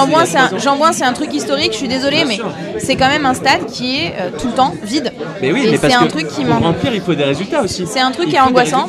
c'est 0.95 1.05
un, 1.05 1.13
truc 1.13 1.35
historique, 1.35 1.73
je 1.73 1.77
suis 1.77 1.89
désolée, 1.89 2.25
mais 2.27 2.39
c'est 2.79 2.97
quand 2.97 3.09
même 3.09 3.27
un 3.27 3.35
stade 3.35 3.67
qui 3.67 3.97
est 3.99 4.15
euh, 4.19 4.31
tout 4.39 4.47
le 4.47 4.55
temps 4.55 4.75
vide. 4.83 5.13
Mais 5.43 5.53
oui, 5.53 5.65
Et 5.67 5.71
mais 5.73 5.79
parce 5.79 5.95
un 5.95 6.05
que 6.07 6.11
truc 6.11 6.29
qui 6.29 6.45
pour 6.45 6.57
remplir, 6.59 6.95
il 6.95 7.01
faut 7.03 7.15
des 7.15 7.25
résultats 7.25 7.63
aussi. 7.63 7.85
C'est 7.87 8.01
un 8.01 8.13
truc 8.13 8.29
qui 8.31 8.37
est 8.37 8.41
angoissant. 8.41 8.87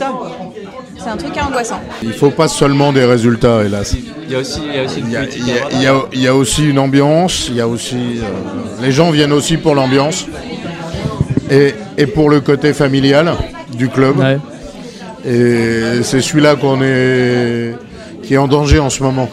C'est 1.06 1.12
un 1.12 1.18
truc 1.18 1.34
angoissant. 1.38 1.80
Il 2.02 2.14
faut 2.14 2.32
pas 2.32 2.48
seulement 2.48 2.92
des 2.92 3.06
résultats, 3.06 3.64
hélas. 3.64 3.96
Il 4.28 4.32
y 4.32 4.36
a 4.36 4.40
aussi, 4.40 4.62
il 4.68 4.76
y 4.76 4.80
a 4.80 4.84
aussi 4.86 5.00
une 5.02 5.06
Il 5.06 5.12
y 5.14 5.16
a, 5.18 5.20
politique 5.20 5.44
il 5.46 5.54
y 5.54 5.56
a- 5.58 5.66
à 5.66 5.70
il 5.72 5.82
y 5.84 5.88
a- 5.88 6.02
il 6.14 6.22
y 6.24 6.28
a 6.28 6.36
aussi 6.36 6.68
une 6.68 6.80
ambiance, 6.80 7.46
il 7.48 7.58
y 7.58 7.62
a 7.62 7.68
aussi. 7.68 7.96
euh, 7.96 8.82
les 8.82 8.92
gens 8.92 9.12
viennent 9.12 9.32
aussi 9.34 9.58
pour 9.58 9.76
l'ambiance 9.76 10.26
et, 11.52 11.76
et 12.00 12.08
pour 12.08 12.28
le 12.32 12.42
côté 12.42 12.74
familial 12.74 13.34
du 13.78 13.88
club. 13.90 14.18
Ouais. 14.18 14.40
Et 15.28 16.02
c'est 16.02 16.22
celui-là 16.22 16.56
qu'on 16.56 16.82
est 16.82 17.76
qui 18.24 18.34
est 18.34 18.38
en 18.38 18.48
danger 18.48 18.80
en 18.80 18.90
ce 18.90 19.04
moment. 19.04 19.30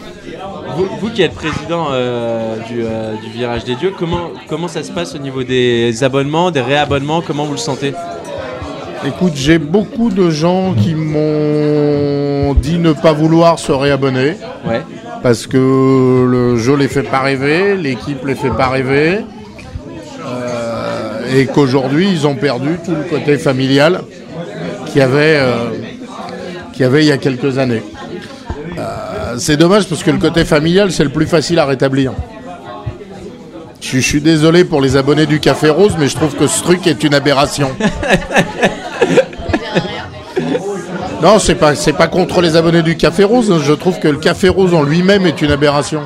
Vous, 0.77 0.85
vous 1.01 1.09
qui 1.09 1.23
êtes 1.23 1.33
président 1.33 1.87
euh, 1.91 2.57
du, 2.69 2.83
euh, 2.83 3.13
du 3.23 3.31
Virage 3.31 3.63
des 3.63 3.73
Dieux, 3.75 3.93
comment, 3.97 4.29
comment 4.47 4.67
ça 4.67 4.83
se 4.83 4.91
passe 4.91 5.15
au 5.15 5.19
niveau 5.19 5.41
des 5.43 6.03
abonnements, 6.03 6.51
des 6.51 6.61
réabonnements 6.61 7.21
Comment 7.21 7.45
vous 7.45 7.53
le 7.53 7.57
sentez? 7.57 7.93
Écoute, 9.05 9.33
j'ai 9.35 9.57
beaucoup 9.59 10.09
de 10.09 10.29
gens 10.29 10.73
qui 10.73 10.95
m'ont 10.95 12.53
dit 12.53 12.77
ne 12.79 12.93
pas 12.93 13.11
vouloir 13.11 13.59
se 13.59 13.71
réabonner 13.71 14.35
Ouais. 14.65 14.81
parce 15.21 15.45
que 15.45 15.57
le 16.29 16.55
jeu 16.57 16.75
les 16.77 16.87
fait 16.87 17.03
pas 17.03 17.19
rêver, 17.19 17.75
l'équipe 17.75 18.25
les 18.25 18.35
fait 18.35 18.49
pas 18.49 18.67
rêver, 18.69 19.19
euh, 20.25 21.35
et 21.37 21.45
qu'aujourd'hui 21.47 22.07
ils 22.09 22.25
ont 22.25 22.35
perdu 22.35 22.77
tout 22.85 22.91
le 22.95 23.03
côté 23.09 23.37
familial 23.37 24.01
qu'il 24.87 24.99
y 24.99 25.01
avait, 25.01 25.37
euh, 25.37 25.69
y 26.79 26.83
avait 26.83 27.03
il 27.03 27.07
y 27.07 27.11
a 27.11 27.17
quelques 27.17 27.57
années. 27.57 27.83
Euh, 28.77 29.35
c'est 29.37 29.57
dommage 29.57 29.85
parce 29.87 30.01
que 30.03 30.11
le 30.11 30.17
côté 30.19 30.45
familial 30.45 30.91
c'est 30.93 31.03
le 31.03 31.09
plus 31.09 31.27
facile 31.27 31.59
à 31.59 31.65
rétablir. 31.65 32.13
Je 33.81 33.99
suis 33.99 34.21
désolé 34.21 34.63
pour 34.63 34.79
les 34.81 34.95
abonnés 34.95 35.25
du 35.25 35.41
Café 35.41 35.69
Rose, 35.69 35.95
mais 35.99 36.07
je 36.07 36.15
trouve 36.15 36.35
que 36.35 36.47
ce 36.47 36.63
truc 36.63 36.87
est 36.87 37.03
une 37.03 37.13
aberration. 37.13 37.69
Non, 41.23 41.39
c'est 41.39 41.55
pas 41.55 41.71
pas 41.97 42.07
contre 42.07 42.41
les 42.41 42.57
abonnés 42.57 42.81
du 42.81 42.97
Café 42.97 43.23
Rose. 43.23 43.61
Je 43.63 43.71
trouve 43.71 43.97
que 43.97 44.09
le 44.09 44.17
Café 44.17 44.49
Rose 44.49 44.73
en 44.73 44.83
lui-même 44.83 45.25
est 45.25 45.41
une 45.41 45.51
aberration. 45.51 46.01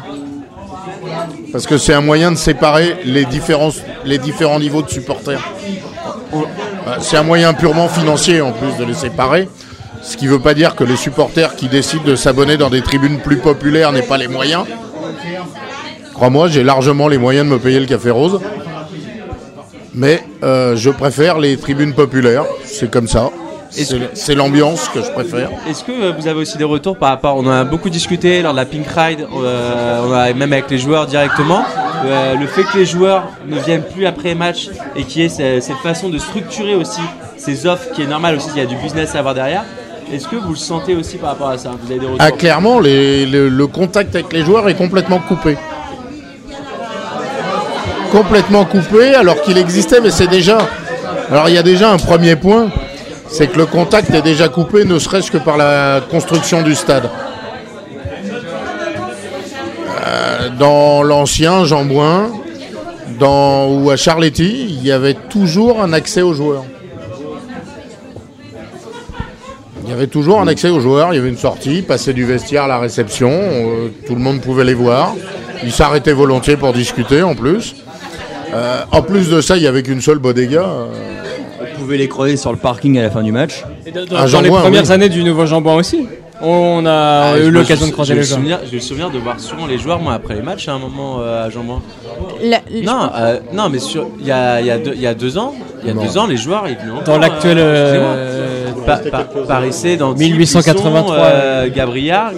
Parce 1.51 1.65
que 1.65 1.79
c'est 1.79 1.95
un 1.95 2.01
moyen 2.01 2.31
de 2.31 2.37
séparer 2.37 2.97
les 3.03 3.25
différents 3.25 4.59
niveaux 4.59 4.83
de 4.83 4.89
supporters. 4.91 5.41
C'est 6.99 7.17
un 7.17 7.23
moyen 7.23 7.55
purement 7.55 7.87
financier 7.87 8.41
en 8.41 8.51
plus 8.51 8.77
de 8.77 8.83
les 8.83 8.93
séparer. 8.93 9.49
Ce 10.03 10.17
qui 10.17 10.25
ne 10.25 10.29
veut 10.29 10.39
pas 10.39 10.53
dire 10.53 10.75
que 10.75 10.83
les 10.83 10.95
supporters 10.95 11.55
qui 11.55 11.67
décident 11.67 12.03
de 12.03 12.15
s'abonner 12.15 12.57
dans 12.57 12.69
des 12.69 12.83
tribunes 12.83 13.17
plus 13.17 13.37
populaires 13.37 13.91
n'aient 13.91 14.03
pas 14.03 14.17
les 14.17 14.27
moyens. 14.27 14.65
Crois-moi, 16.13 16.47
j'ai 16.47 16.61
largement 16.63 17.07
les 17.07 17.17
moyens 17.17 17.47
de 17.47 17.53
me 17.53 17.57
payer 17.57 17.79
le 17.79 17.87
Café 17.87 18.11
Rose. 18.11 18.39
Mais 19.95 20.23
euh, 20.43 20.75
je 20.75 20.91
préfère 20.91 21.39
les 21.39 21.57
tribunes 21.57 21.95
populaires. 21.95 22.45
C'est 22.65 22.91
comme 22.91 23.07
ça. 23.07 23.31
C'est 23.69 24.35
l'ambiance 24.35 24.89
que 24.89 25.01
je 25.01 25.09
préfère. 25.11 25.49
Est-ce 25.69 25.83
que 25.83 25.91
euh, 25.91 26.11
vous 26.17 26.27
avez 26.27 26.39
aussi 26.39 26.57
des 26.57 26.63
retours 26.63 26.97
par 26.97 27.09
rapport 27.09 27.35
On 27.37 27.45
en 27.45 27.51
a 27.51 27.63
beaucoup 27.63 27.89
discuté 27.89 28.41
lors 28.41 28.53
de 28.53 28.57
la 28.57 28.65
Pink 28.65 28.85
Ride, 28.95 29.27
euh, 29.43 30.01
on 30.07 30.13
a, 30.13 30.33
même 30.33 30.53
avec 30.53 30.69
les 30.69 30.77
joueurs 30.77 31.05
directement. 31.05 31.63
Euh, 32.05 32.35
le 32.35 32.47
fait 32.47 32.63
que 32.63 32.77
les 32.77 32.85
joueurs 32.85 33.23
ne 33.47 33.57
viennent 33.59 33.83
plus 33.83 34.05
après 34.05 34.35
match 34.35 34.69
et 34.95 35.03
qu'il 35.03 35.21
y 35.21 35.25
ait 35.25 35.29
ce- 35.29 35.59
cette 35.65 35.77
façon 35.77 36.09
de 36.09 36.17
structurer 36.17 36.75
aussi 36.75 37.01
ces 37.37 37.65
offres 37.65 37.91
qui 37.93 38.03
est 38.03 38.07
normal 38.07 38.35
aussi, 38.35 38.49
il 38.55 38.59
y 38.59 38.65
a 38.65 38.67
du 38.67 38.75
business 38.75 39.15
à 39.15 39.19
avoir 39.19 39.33
derrière. 39.33 39.63
Est-ce 40.13 40.27
que 40.27 40.35
vous 40.37 40.51
le 40.51 40.55
sentez 40.55 40.95
aussi 40.95 41.17
par 41.17 41.31
rapport 41.31 41.49
à 41.49 41.57
ça? 41.57 41.71
Vous 41.81 41.91
avez 41.91 41.99
des 41.99 42.05
retours? 42.05 42.19
Ah, 42.21 42.31
clairement, 42.31 42.79
les- 42.79 43.25
le, 43.25 43.49
le 43.49 43.67
contact 43.67 44.15
avec 44.15 44.31
les 44.31 44.43
joueurs 44.45 44.67
est 44.69 44.75
complètement 44.75 45.19
coupé. 45.19 45.57
Complètement 48.11 48.63
coupé, 48.65 49.13
alors 49.15 49.41
qu'il 49.41 49.57
existait, 49.57 49.99
mais 49.99 50.11
c'est 50.11 50.27
déjà. 50.27 50.59
Alors, 51.29 51.49
il 51.49 51.55
y 51.55 51.57
a 51.57 51.63
déjà 51.63 51.91
un 51.91 51.97
premier 51.97 52.37
point 52.37 52.67
c'est 53.29 53.47
que 53.47 53.57
le 53.57 53.65
contact 53.65 54.13
est 54.13 54.21
déjà 54.21 54.49
coupé, 54.49 54.85
ne 54.85 54.99
serait-ce 54.99 55.31
que 55.31 55.37
par 55.37 55.57
la 55.57 56.01
construction 56.09 56.61
du 56.61 56.75
stade. 56.75 57.09
Euh, 60.05 60.49
dans 60.57 61.03
l'ancien 61.03 61.65
Jean-Bouin, 61.65 62.31
dans, 63.19 63.67
ou 63.67 63.89
à 63.89 63.97
Charletti, 63.97 64.65
il 64.69 64.83
y 64.83 64.91
avait 64.91 65.13
toujours 65.13 65.81
un 65.81 65.93
accès 65.93 66.21
aux 66.21 66.33
joueurs. 66.33 66.65
Il 69.83 69.91
y 69.91 69.93
avait 69.93 70.07
toujours 70.07 70.41
un 70.41 70.47
accès 70.47 70.69
aux 70.69 70.81
joueurs, 70.81 71.13
il 71.13 71.15
y 71.15 71.19
avait 71.19 71.29
une 71.29 71.37
sortie, 71.37 71.81
passer 71.81 72.13
du 72.13 72.25
vestiaire 72.25 72.63
à 72.63 72.67
la 72.67 72.77
réception, 72.77 73.31
euh, 73.31 73.87
tout 74.05 74.15
le 74.15 74.21
monde 74.21 74.41
pouvait 74.41 74.65
les 74.65 74.73
voir. 74.73 75.15
Ils 75.63 75.71
s'arrêtaient 75.71 76.13
volontiers 76.13 76.57
pour 76.57 76.73
discuter 76.73 77.23
en 77.23 77.35
plus. 77.35 77.75
Euh, 78.53 78.81
en 78.91 79.01
plus 79.01 79.29
de 79.29 79.41
ça, 79.41 79.55
il 79.55 79.61
n'y 79.61 79.67
avait 79.67 79.83
qu'une 79.83 80.01
seule 80.01 80.19
bodega. 80.19 80.65
Vous 81.77 81.83
pouvez 81.83 81.97
les 81.97 82.07
croiser 82.07 82.37
sur 82.37 82.51
le 82.51 82.57
parking 82.57 82.97
à 82.97 83.03
la 83.03 83.09
fin 83.09 83.21
du 83.23 83.31
match. 83.31 83.63
Et 83.85 83.91
dans, 83.91 84.01
Ah, 84.15 84.27
dans 84.27 84.41
les 84.41 84.49
premières 84.49 84.83
oui. 84.85 84.91
années 84.91 85.09
du 85.09 85.23
nouveau 85.23 85.45
Jambouin 85.45 85.75
aussi, 85.75 86.07
on 86.41 86.85
a 86.85 87.33
Ah, 87.33 87.37
eu 87.39 87.49
l'occasion 87.51 87.87
de 87.87 87.91
croiser 87.91 88.13
les 88.13 88.19
le 88.21 88.25
joueurs. 88.25 88.59
J'ai 88.69 88.75
le 88.77 88.81
souvenir 88.81 89.09
de 89.09 89.17
voir 89.19 89.39
souvent 89.39 89.65
les 89.67 89.77
joueurs, 89.77 89.99
moi, 89.99 90.13
après 90.13 90.35
les 90.35 90.41
matchs, 90.41 90.67
à 90.67 90.73
un 90.73 90.79
moment 90.79 91.17
euh, 91.19 91.45
à 91.45 91.49
Jean-Bouin. 91.49 91.81
La- 92.43 92.61
je 92.71 92.83
Non, 92.83 93.09
euh, 93.15 93.39
non, 93.53 93.69
mais 93.69 93.79
sur, 93.79 94.07
il 94.19 94.25
y 94.27 94.31
a, 94.31 94.59
il 94.61 94.67
y, 94.67 94.71
a 94.71 94.77
deux- 94.77 94.93
il 94.95 95.01
y 95.01 95.07
a 95.07 95.13
deux 95.13 95.37
ans, 95.37 95.53
il 95.83 95.87
y 95.87 95.91
a 95.91 95.93
Non. 95.93 96.03
deux 96.03 96.17
ans, 96.17 96.27
les 96.27 96.37
joueurs, 96.37 96.65
ils 96.67 96.77
Dans 97.05 97.17
l'actuel, 97.17 97.57
euh, 97.59 97.95
euh, 97.95 98.65
Pa- 98.85 98.97
pa- 98.97 99.25
paraissaient 99.47 99.97
dans 99.97 100.13
1883, 100.13 101.15
euh, 101.17 101.67
Gabriard, 101.75 102.31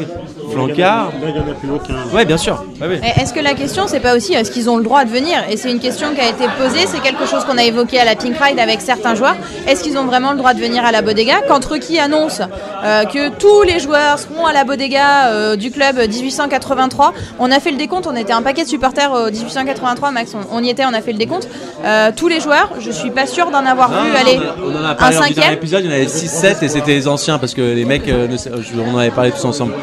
Flancard. 0.52 1.08
Là, 1.22 1.28
il 1.28 1.34
n'y 1.34 1.40
en 1.40 1.52
a 1.52 1.56
plus 1.56 1.70
aucun. 1.70 1.96
Ouais, 2.16 2.26
bien 2.26 2.38
sûr. 2.38 2.64
Ouais, 2.82 2.88
ouais. 2.88 3.00
Mais 3.02 3.14
Est-ce 3.22 3.34
que 3.34 3.40
la 3.40 3.54
question, 3.54 3.84
c'est 3.88 4.00
pas 4.00 4.16
aussi 4.16 4.34
est-ce 4.34 4.52
qu'ils 4.52 4.70
ont 4.70 4.78
le 4.78 4.84
droit 4.84 5.04
de 5.06 5.10
venir? 5.10 5.38
Et 5.50 5.58
c'est 5.58 5.72
une 5.72 5.80
question 5.80 6.08
qui 6.14 6.22
a 6.22 6.28
été 6.30 6.46
posée, 6.58 6.86
c'est 6.88 7.02
quelque 7.02 7.26
chose 7.26 7.44
qu'on 7.46 7.58
a 7.58 7.64
évoqué 7.64 8.00
à 8.00 8.06
la 8.06 8.16
Pink 8.16 8.36
Ride 8.40 8.60
avec 8.60 8.82
certains 8.82 9.16
joueurs. 9.16 9.36
Est-ce 9.68 9.84
qu'ils 9.84 9.98
ont 9.98 10.06
vraiment 10.06 10.32
le 10.32 10.38
droit 10.38 10.54
de 10.54 10.60
venir 10.60 10.84
à 10.86 10.92
la 10.92 11.02
bodega? 11.02 11.42
Quand 11.48 11.64
Ruki 11.66 12.00
annonce 12.00 12.42
euh, 12.84 13.04
que 13.06 13.30
tous 13.30 13.64
les 13.64 13.80
joueurs 13.80 14.20
seront 14.20 14.46
à 14.46 14.54
la 14.54 14.64
bodega 14.64 15.28
euh, 15.30 15.56
du 15.56 15.72
club 15.72 15.98
1883, 15.98 17.14
on 17.40 17.52
a 17.52 17.60
fait 17.60 17.72
le 17.72 17.78
décompte, 17.78 18.08
on 18.08 18.16
était 18.16 18.34
un 18.34 18.42
paquet 18.42 18.64
de 18.64 18.70
supporters 18.70 19.12
au 19.12 19.30
1883, 19.30 20.12
Max, 20.12 20.34
on, 20.36 20.58
on 20.58 20.64
y 20.64 20.70
était, 20.70 20.86
on 20.86 20.94
a 20.94 21.02
fait 21.02 21.12
le 21.12 21.18
décompte. 21.18 21.48
Euh, 21.86 22.12
tous 22.16 22.28
les 22.28 22.40
joueurs, 22.40 22.70
je 22.80 22.92
suis 22.92 23.12
pas 23.12 23.26
sûr 23.28 23.52
d'en 23.52 23.66
avoir 23.66 23.90
Non, 23.90 24.04
vu 24.04 24.10
non, 24.10 24.16
aller 24.20 24.40
on, 24.64 24.72
on 24.72 24.76
en 24.82 24.86
a 24.86 24.90
un 24.90 24.96
parlé 24.96 25.16
dernier 25.18 25.34
cinquième. 25.36 25.54
épisode, 25.54 25.82
il 25.84 25.90
y 25.90 25.94
en 25.94 25.96
avait 25.96 26.06
6-7 26.06 26.64
et 26.64 26.68
c'était 26.70 26.92
les 26.92 27.08
anciens 27.08 27.38
parce 27.40 27.54
que 27.54 27.62
les 27.62 27.86
mecs, 27.86 28.08
euh, 28.08 28.28
on 28.76 28.96
en 28.96 28.98
avait 28.98 29.12
parlé 29.12 29.32
tous 29.32 29.46
ensemble. 29.46 29.74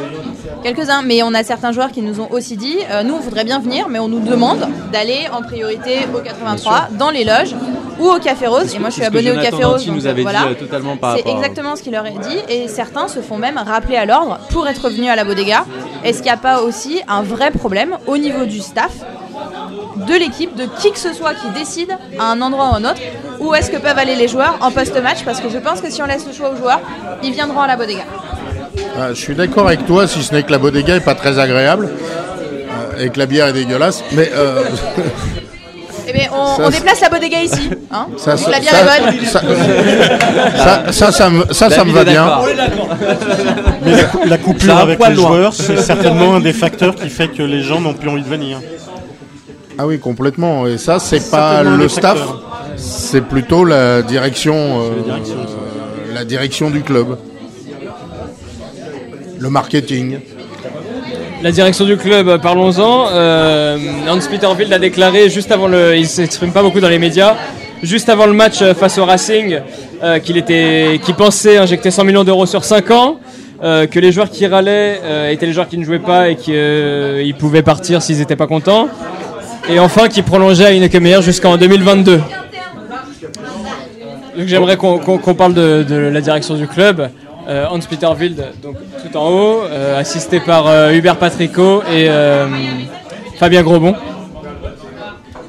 Quelques-uns, 0.66 1.02
mais 1.02 1.22
on 1.22 1.32
a 1.32 1.44
certains 1.44 1.70
joueurs 1.70 1.92
qui 1.92 2.02
nous 2.02 2.18
ont 2.18 2.28
aussi 2.32 2.56
dit 2.56 2.76
euh, 2.90 3.04
nous 3.04 3.14
on 3.14 3.20
voudrait 3.20 3.44
bien 3.44 3.60
venir, 3.60 3.86
mais 3.88 4.00
on 4.00 4.08
nous 4.08 4.18
demande 4.18 4.66
d'aller 4.92 5.28
en 5.32 5.40
priorité 5.40 6.00
au 6.12 6.18
83, 6.18 6.88
dans 6.98 7.10
les 7.10 7.22
loges 7.22 7.54
ou 8.00 8.08
au 8.08 8.18
Café 8.18 8.48
Rose. 8.48 8.74
Et 8.74 8.80
moi 8.80 8.88
je 8.88 8.94
suis 8.94 9.04
abonné 9.04 9.30
au 9.30 9.40
Café 9.40 9.62
Rose. 9.62 9.86
Nous 9.86 10.08
avait 10.08 10.22
voilà. 10.22 10.40
dit 10.40 10.46
euh, 10.46 10.54
totalement 10.54 10.96
par 10.96 11.14
C'est 11.16 11.30
exactement 11.30 11.76
ce 11.76 11.84
qu'il 11.84 11.92
leur 11.92 12.04
est 12.04 12.18
dit, 12.18 12.38
et 12.48 12.66
certains 12.66 13.06
se 13.06 13.20
font 13.20 13.38
même 13.38 13.58
rappeler 13.58 13.94
à 13.94 14.06
l'ordre 14.06 14.40
pour 14.50 14.66
être 14.66 14.90
venus 14.90 15.08
à 15.08 15.14
la 15.14 15.22
bodega. 15.22 15.64
Est-ce 16.02 16.16
qu'il 16.16 16.24
n'y 16.24 16.30
a 16.30 16.36
pas 16.36 16.62
aussi 16.62 17.00
un 17.06 17.22
vrai 17.22 17.52
problème 17.52 17.96
au 18.08 18.18
niveau 18.18 18.44
du 18.44 18.58
staff 18.58 18.90
de 20.08 20.14
l'équipe, 20.14 20.56
de 20.56 20.64
qui 20.80 20.90
que 20.90 20.98
ce 20.98 21.12
soit 21.12 21.34
qui 21.34 21.48
décide 21.50 21.96
à 22.18 22.32
un 22.32 22.42
endroit 22.42 22.70
ou 22.70 22.74
à 22.74 22.76
un 22.78 22.84
autre, 22.86 23.00
où 23.38 23.54
est-ce 23.54 23.70
que 23.70 23.76
peuvent 23.76 23.98
aller 23.98 24.16
les 24.16 24.26
joueurs 24.26 24.58
en 24.60 24.72
post-match? 24.72 25.24
Parce 25.24 25.40
que 25.40 25.48
je 25.48 25.58
pense 25.58 25.80
que 25.80 25.90
si 25.90 26.02
on 26.02 26.06
laisse 26.06 26.26
le 26.26 26.32
choix 26.32 26.50
aux 26.50 26.56
joueurs, 26.56 26.80
ils 27.22 27.32
viendront 27.32 27.60
à 27.60 27.68
la 27.68 27.76
bodega. 27.76 28.02
Ah, 28.99 29.09
je 29.11 29.20
suis 29.20 29.35
d'accord 29.35 29.66
avec 29.66 29.87
toi, 29.87 30.07
si 30.09 30.22
ce 30.22 30.35
n'est 30.35 30.43
que 30.43 30.51
la 30.53 30.59
bodega 30.59 30.97
est 30.97 31.01
pas 31.01 31.14
très 31.14 31.39
agréable 31.39 31.89
euh, 31.91 33.05
et 33.05 33.11
que 33.11 33.18
la 33.18 33.27
bière 33.27 33.47
est 33.49 33.53
dégueulasse. 33.53 34.03
Mais 34.12 34.31
euh, 34.35 34.62
Eh 36.09 36.12
bien, 36.12 36.29
on, 36.33 36.47
Ça, 36.57 36.62
on 36.62 36.70
c'est- 36.70 36.79
déplace 36.79 37.01
la 37.01 37.09
bodega 37.11 37.43
ici. 37.43 37.70
Hein 37.91 38.07
ça, 38.16 38.37
la 38.51 38.61
bière 38.61 38.72
ça- 38.72 38.99
est 38.99 39.12
bonne. 39.12 39.24
ça, 39.27 39.41
ça, 40.57 40.93
ça, 40.93 41.12
ça 41.12 41.31
me, 41.31 41.53
ça, 41.53 41.68
ça 41.70 41.85
me 41.85 41.93
va 41.93 42.05
bien. 42.05 42.27
Mais 43.85 43.97
la, 43.97 44.05
cou- 44.05 44.20
la 44.27 44.39
coupure 44.39 44.68
Ça 44.68 44.74
va 44.74 44.81
un 44.81 44.83
avec 44.85 44.99
poil 44.99 45.11
les 45.11 45.16
loin. 45.16 45.29
joueurs, 45.29 45.53
c'est 45.53 45.77
certainement 45.79 46.35
un 46.37 46.41
des 46.41 46.53
facteurs 46.53 46.95
qui 46.95 47.09
fait 47.11 47.29
que 47.29 47.43
les 47.43 47.62
gens 47.62 47.81
n'ont 47.81 47.95
plus 47.95 48.09
envie 48.09 48.22
de 48.22 48.29
venir. 48.29 48.61
Ah 49.79 49.87
oui, 49.87 49.99
complètement. 49.99 50.66
Et 50.66 50.79
ça, 50.79 50.99
c'est 50.99 51.31
pas 51.31 51.57
certainement 51.57 51.77
le 51.77 51.89
staff, 51.89 52.18
c'est 52.77 53.20
plutôt 53.20 53.64
la 53.64 54.01
direction, 54.03 54.55
euh, 54.55 54.91
la 55.07 55.18
direction, 55.18 55.37
euh, 55.39 56.14
la 56.14 56.24
direction 56.24 56.70
du 56.70 56.81
club. 56.83 57.18
Le 59.39 59.51
marketing. 59.51 60.18
La 61.43 61.53
direction 61.53 61.84
du 61.84 61.97
club, 61.97 62.28
euh, 62.28 62.39
parlons-en. 62.39 63.09
Euh, 63.12 63.76
Hans-Peter 64.09 64.47
Wild 64.59 64.72
a 64.72 64.78
déclaré 64.78 65.28
juste 65.28 65.53
avant 65.53 65.68
le. 65.68 66.03
S'exprime 66.05 66.51
pas 66.51 66.62
beaucoup 66.62 66.80
dans 66.80 66.89
les 66.89 66.99
médias. 66.99 67.37
Juste 67.82 68.09
avant 68.09 68.26
le 68.26 68.32
match 68.32 68.62
euh, 68.62 68.72
face 68.72 68.97
au 68.97 69.05
Racing, 69.05 69.61
euh, 70.03 70.18
qu'il 70.18 70.39
était, 70.39 70.99
qu'il 71.05 71.14
pensait 71.14 71.59
injecter 71.59 71.91
100 71.91 72.05
millions 72.05 72.24
d'euros 72.24 72.47
sur 72.47 72.64
5 72.64 72.91
ans, 72.91 73.20
que 73.61 73.99
les 73.99 74.12
joueurs 74.12 74.28
qui 74.28 74.47
râlaient 74.47 75.32
étaient 75.32 75.47
les 75.47 75.55
joueurs 75.55 75.68
qui 75.68 75.78
ne 75.78 75.84
jouaient 75.84 75.99
pas 75.99 76.28
et 76.28 76.37
qu'ils 76.37 77.34
pouvaient 77.39 77.62
partir 77.62 78.03
s'ils 78.03 78.18
n'étaient 78.18 78.37
pas 78.37 78.47
contents. 78.47 78.89
Et 79.70 79.78
enfin, 79.78 80.09
qu'il 80.09 80.24
prolongeait 80.24 80.66
à 80.66 80.70
une 80.72 80.87
meilleure 81.01 81.22
jusqu'en 81.22 81.57
2022. 81.57 82.20
Donc 84.37 84.47
j'aimerais 84.47 84.76
qu'on 84.76 85.34
parle 85.34 85.55
de 85.55 86.11
la 86.12 86.20
direction 86.20 86.55
du 86.55 86.66
club. 86.66 87.09
Euh, 87.49 87.66
Hans-Peter 87.70 88.09
Wild, 88.18 88.44
donc 88.61 88.74
tout 89.01 89.16
en 89.16 89.28
haut, 89.30 89.62
euh, 89.62 90.01
assisté 90.01 90.40
par 90.40 90.66
euh, 90.66 90.90
Hubert 90.90 91.16
Patrico 91.16 91.80
et 91.88 92.09
Fabien 93.38 93.62
Grosbon. 93.62 93.94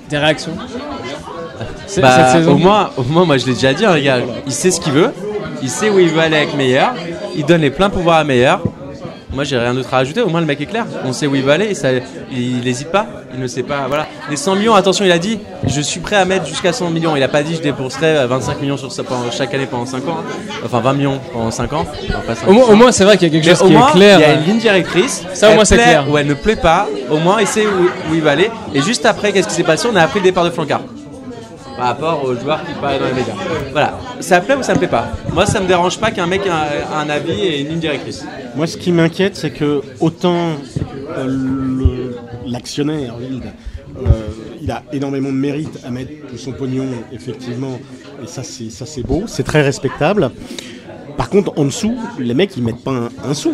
Des 0.10 0.18
réactions 0.18 0.54
Bah, 0.56 1.84
cette 1.88 2.40
saison 2.40 2.54
au 2.54 2.58
moins, 2.58 2.92
au 2.98 3.04
moins, 3.04 3.26
moi 3.26 3.38
je 3.38 3.48
l'ai 3.48 3.54
déjà 3.54 3.74
dit, 3.74 3.84
hein, 3.84 3.96
les 3.96 4.04
gars, 4.04 4.20
il 4.46 4.52
sait 4.52 4.70
ce 4.70 4.80
qu'il 4.80 4.94
veut, 4.94 5.12
il 5.64 5.70
sait 5.70 5.90
où 5.90 5.98
il 5.98 6.10
veut 6.10 6.20
aller 6.20 6.38
avec 6.38 6.56
Meilleur, 6.56 6.94
il 7.36 7.46
donne 7.46 7.62
les 7.62 7.72
pleins 7.72 7.90
pouvoirs 7.90 8.18
à 8.18 8.24
Meilleur. 8.24 8.62
Moi 9.34 9.44
j'ai 9.44 9.58
rien 9.58 9.74
d'autre 9.74 9.94
à 9.94 9.98
rajouter, 9.98 10.22
au 10.22 10.30
moins 10.30 10.40
le 10.40 10.46
mec 10.46 10.62
est 10.62 10.66
clair, 10.66 10.86
on 11.04 11.12
sait 11.12 11.28
où 11.28 11.36
il 11.36 11.44
veut 11.44 11.52
aller, 11.52 11.66
et 11.66 11.74
ça, 11.74 11.90
il 12.32 12.62
n'hésite 12.64 12.92
pas, 12.92 13.06
il 13.34 13.42
ne 13.42 13.48
sait 13.48 13.64
pas. 13.64 13.86
Voilà. 13.88 14.08
Les 14.30 14.38
100 14.38 14.56
millions, 14.56 14.74
attention, 14.74 15.04
il 15.04 15.12
a 15.12 15.20
dit, 15.20 15.40
je 15.66 15.82
suis 15.82 16.00
prêt 16.00 16.16
à 16.16 16.24
mettre 16.24 16.46
jusqu'à 16.46 16.72
100 16.72 16.90
millions. 16.92 17.16
Il 17.16 17.22
a 17.24 17.28
pas 17.28 17.44
dit, 17.44 17.56
je 17.56 17.62
débourserai 17.62 18.26
25 18.26 18.62
millions 18.62 18.78
sur 18.78 18.92
ça 18.92 19.04
pendant, 19.04 19.30
chaque 19.30 19.54
année 19.54 19.66
pendant 19.66 19.86
5 19.86 20.08
ans, 20.08 20.20
hein. 20.22 20.54
enfin 20.66 20.80
20 20.80 20.94
millions 20.94 21.20
pendant 21.34 21.52
5 21.52 21.74
ans. 21.74 21.86
Enfin, 22.08 22.20
pas 22.26 22.36
5 22.36 22.48
Au 22.48 22.54
moins, 22.54 22.88
ans. 22.88 22.92
c'est 22.92 23.04
vrai 23.04 23.18
qu'il 23.18 23.28
y 23.28 23.32
a 23.32 23.34
quelque 23.34 23.50
Mais 23.50 23.56
chose 23.56 23.68
qui 23.68 23.74
moins, 23.74 23.90
est 23.90 23.92
clair. 23.92 24.20
Il 24.20 24.22
y 24.22 24.26
a 24.26 24.34
une 24.34 24.46
ligne 24.46 24.60
directrice. 24.60 25.24
Ça, 25.34 25.48
au 25.48 25.50
Elle 25.50 25.56
moins, 25.56 25.66
c'est 25.66 25.76
clair. 25.76 26.10
Ou 26.10 26.18
elle 26.18 26.28
ne 26.28 26.34
plaît 26.34 26.56
pas. 26.56 26.88
Au 27.12 27.18
moins, 27.18 27.42
il 27.42 27.48
sait 27.48 27.66
où, 27.68 28.12
où 28.12 28.16
il 28.16 28.22
va 28.22 28.32
aller. 28.32 28.50
Et 28.74 28.82
juste 28.82 29.06
après, 29.06 29.34
qu'est-ce 29.34 29.50
qui 29.50 29.56
s'est 29.56 29.64
passé? 29.64 29.90
On 29.92 29.96
a 29.98 30.02
appris 30.04 30.20
le 30.20 30.26
départ 30.26 30.46
de 30.46 30.52
Flancard. 30.52 30.82
Par 31.78 31.88
rapport 31.88 32.24
aux 32.24 32.36
joueurs 32.36 32.66
qui 32.66 32.74
parlaient 32.82 33.00
dans 33.00 33.06
les 33.06 33.14
médias. 33.14 33.36
Voilà. 33.72 34.00
Ça 34.20 34.42
plaît 34.42 34.56
ou 34.56 34.64
ça 34.64 34.74
me 34.74 34.80
plaît 34.80 34.88
pas? 34.88 35.10
Moi, 35.32 35.46
ça 35.46 35.60
me 35.60 35.68
dérange 35.68 36.00
pas 36.00 36.10
qu'un 36.12 36.26
mec 36.26 36.42
ait 36.46 36.50
un, 36.50 37.10
avis 37.10 37.40
et 37.40 37.62
une 37.62 37.68
ligne 37.70 37.80
directrice. 37.80 38.26
Moi, 38.56 38.66
ce 38.66 38.78
qui 38.78 38.92
m'inquiète, 38.92 39.36
c'est 39.36 39.52
que 39.52 39.82
autant 40.00 40.54
euh, 41.18 42.12
l'actionnaire, 42.48 43.16
euh, 43.20 44.10
il 44.60 44.72
a 44.72 44.84
énormément 44.92 45.30
de 45.30 45.36
mérite 45.36 45.80
à 45.86 45.92
mettre 45.92 46.12
tout 46.30 46.38
son 46.38 46.52
pognon, 46.52 46.88
effectivement, 47.12 47.80
et 48.24 48.28
ça, 48.28 48.42
c'est 48.44 49.04
beau, 49.04 49.24
c'est 49.28 49.44
très 49.44 49.62
respectable. 49.62 50.32
Par 51.16 51.30
contre, 51.30 51.54
en 51.58 51.66
dessous, 51.66 51.96
les 52.20 52.34
mecs, 52.34 52.58
ils 52.58 52.64
mettent 52.64 52.84
pas 52.84 53.10
un 53.24 53.34
sou. 53.34 53.54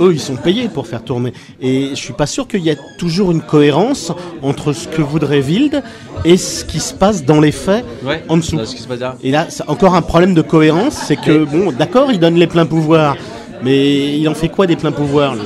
Eux, 0.00 0.12
ils 0.12 0.20
sont 0.20 0.36
payés 0.36 0.68
pour 0.68 0.86
faire 0.86 1.02
tourner. 1.04 1.32
Et 1.60 1.90
je 1.90 1.94
suis 1.94 2.12
pas 2.12 2.26
sûr 2.26 2.48
qu'il 2.48 2.60
y 2.60 2.68
ait 2.70 2.78
toujours 2.98 3.30
une 3.30 3.42
cohérence 3.42 4.12
entre 4.42 4.72
ce 4.72 4.88
que 4.88 5.02
voudrait 5.02 5.40
Wild 5.42 5.82
et 6.24 6.36
ce 6.36 6.64
qui 6.64 6.80
se 6.80 6.92
passe 6.94 7.24
dans 7.24 7.40
les 7.40 7.52
faits 7.52 7.84
Ouais. 8.04 8.22
en 8.28 8.36
dessous. 8.36 8.58
C'est 8.60 8.66
ce 8.66 8.74
qui 8.76 8.82
se 8.82 8.88
passe 8.88 9.00
là. 9.00 9.16
Et 9.22 9.30
là, 9.30 9.46
c'est 9.48 9.68
encore 9.68 9.94
un 9.94 10.02
problème 10.02 10.34
de 10.34 10.42
cohérence, 10.42 10.94
c'est 10.94 11.16
que, 11.16 11.44
bon, 11.44 11.70
d'accord, 11.72 12.10
il 12.12 12.18
donne 12.18 12.34
les 12.36 12.46
pleins 12.46 12.66
pouvoirs, 12.66 13.16
mais 13.62 14.18
il 14.18 14.28
en 14.28 14.34
fait 14.34 14.48
quoi 14.48 14.66
des 14.66 14.76
pleins 14.76 14.92
pouvoirs, 14.92 15.36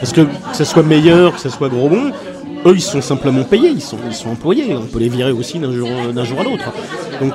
Parce 0.00 0.12
que 0.12 0.22
que 0.22 0.28
ce 0.56 0.64
soit 0.64 0.82
meilleur, 0.82 1.34
que 1.34 1.40
ce 1.40 1.48
soit 1.48 1.68
gros 1.68 1.88
bon, 1.88 2.10
eux, 2.66 2.74
ils 2.74 2.80
sont 2.82 3.00
simplement 3.00 3.44
payés, 3.44 3.70
ils 3.70 3.80
sont, 3.80 3.98
ils 4.08 4.14
sont 4.14 4.30
employés, 4.30 4.74
on 4.74 4.86
peut 4.86 4.98
les 4.98 5.08
virer 5.08 5.32
aussi 5.32 5.58
d'un 5.58 5.72
jour, 5.72 5.88
d'un 6.14 6.24
jour 6.24 6.40
à 6.40 6.44
l'autre. 6.44 6.72
Donc, 7.20 7.32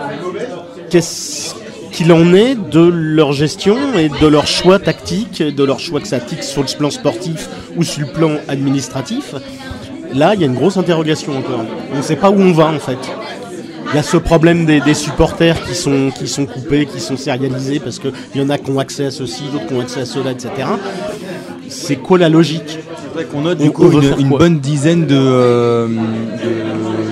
qu'est-ce 0.90 1.56
qu'il 1.98 2.14
en 2.14 2.32
est 2.36 2.54
de 2.54 2.80
leur 2.80 3.34
gestion 3.34 3.76
et 3.98 4.10
de 4.10 4.28
leur 4.28 4.46
choix 4.46 4.78
tactique, 4.78 5.42
de 5.42 5.64
leur 5.64 5.80
choix 5.80 6.00
tactique 6.00 6.44
sur 6.44 6.62
le 6.62 6.78
plan 6.78 6.92
sportif 6.92 7.50
ou 7.76 7.82
sur 7.82 8.02
le 8.02 8.14
plan 8.14 8.34
administratif 8.48 9.34
Là, 10.14 10.36
il 10.36 10.42
y 10.42 10.44
a 10.44 10.48
une 10.48 10.54
grosse 10.54 10.78
interrogation 10.78 11.36
encore. 11.36 11.66
On 11.92 11.98
ne 11.98 12.02
sait 12.04 12.16
pas 12.16 12.30
où 12.30 12.40
on 12.40 12.54
va, 12.54 12.68
en 12.68 12.78
fait. 12.80 13.00
Il 13.90 13.96
y 13.96 14.00
a 14.00 14.04
ce 14.04 14.16
problème 14.18 14.66
des, 14.66 14.80
des 14.80 14.94
supporters 14.94 15.62
qui 15.66 15.74
sont, 15.74 16.12
qui 16.12 16.28
sont 16.28 16.46
coupés, 16.46 16.86
qui 16.86 17.00
sont 17.00 17.18
sérialisés, 17.18 17.80
parce 17.80 17.98
qu'il 17.98 18.12
y 18.36 18.42
en 18.42 18.50
a 18.50 18.60
qui 18.60 18.70
ont 18.70 18.80
accès 18.80 19.06
à 19.06 19.12
ceci, 19.12 19.44
d'autres 19.52 19.66
qui 19.66 19.74
ont 19.74 19.82
accès 19.82 20.02
à 20.02 20.06
cela, 20.06 20.32
etc. 20.32 20.50
C'est 21.68 21.98
quoi 21.98 22.20
la 22.20 22.30
logique? 22.30 22.78
Qu'on 23.32 23.42
note 23.42 23.58
du 23.58 23.70
on 23.70 23.72
coup 23.72 23.92
une, 24.20 24.30
bonne 24.30 24.60
dizaine 24.60 25.08
de, 25.08 25.18
euh, 25.18 25.88
de, 25.88 26.67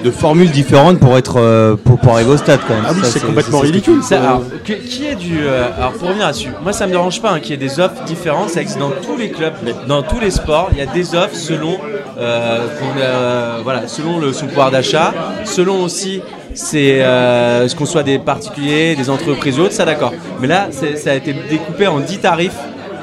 de 0.05 0.11
formules 0.11 0.51
différentes 0.51 0.99
pour 0.99 1.17
être 1.17 1.37
euh, 1.39 1.75
pour, 1.75 1.97
pour 1.97 2.13
arriver 2.13 2.29
au 2.29 2.37
stade 2.37 2.59
quand 2.67 2.75
même. 2.75 2.85
Ah 2.87 2.91
oui, 2.93 3.01
c'est 3.03 3.25
complètement 3.25 3.59
ridicule. 3.59 4.03
Ça, 4.03 4.19
alors, 4.21 4.43
que- 4.63 4.73
qui 4.73 5.07
est 5.07 5.15
du. 5.15 5.39
euh, 5.47 5.65
alors, 5.77 5.93
pour 5.93 6.07
revenir 6.09 6.27
là-dessus, 6.27 6.49
moi 6.61 6.73
ça 6.73 6.85
me 6.85 6.91
dérange 6.91 7.19
pas 7.23 7.31
hein, 7.31 7.39
qu'il 7.39 7.51
y 7.51 7.53
ait 7.55 7.57
des 7.67 7.79
offres 7.79 8.03
différentes. 8.05 8.51
Ça 8.51 8.61
existe 8.61 8.77
dans 8.77 8.91
tous 8.91 9.17
les 9.17 9.31
clubs, 9.31 9.53
dans 9.87 10.03
tous 10.03 10.19
les 10.19 10.29
sports. 10.29 10.69
Il 10.73 10.77
y 10.77 10.81
a 10.81 10.85
des 10.85 11.15
offres 11.15 11.35
selon, 11.35 11.77
euh, 12.19 12.67
euh, 12.99 13.59
voilà, 13.63 13.87
selon 13.87 14.19
le, 14.19 14.31
son 14.31 14.45
pouvoir 14.45 14.69
d'achat, 14.69 15.11
selon 15.43 15.83
aussi 15.83 16.21
c'est 16.53 17.01
euh, 17.01 17.67
ce 17.67 17.75
qu'on 17.75 17.87
soit 17.87 18.03
des 18.03 18.19
particuliers, 18.19 18.95
des 18.95 19.09
entreprises 19.09 19.59
ou 19.59 19.63
autres, 19.63 19.73
ça 19.73 19.85
d'accord. 19.85 20.13
Mais 20.39 20.47
là, 20.47 20.67
ça 20.71 21.11
a 21.11 21.15
été 21.15 21.33
découpé 21.49 21.87
en 21.87 21.99
10 21.99 22.19
tarifs 22.19 22.55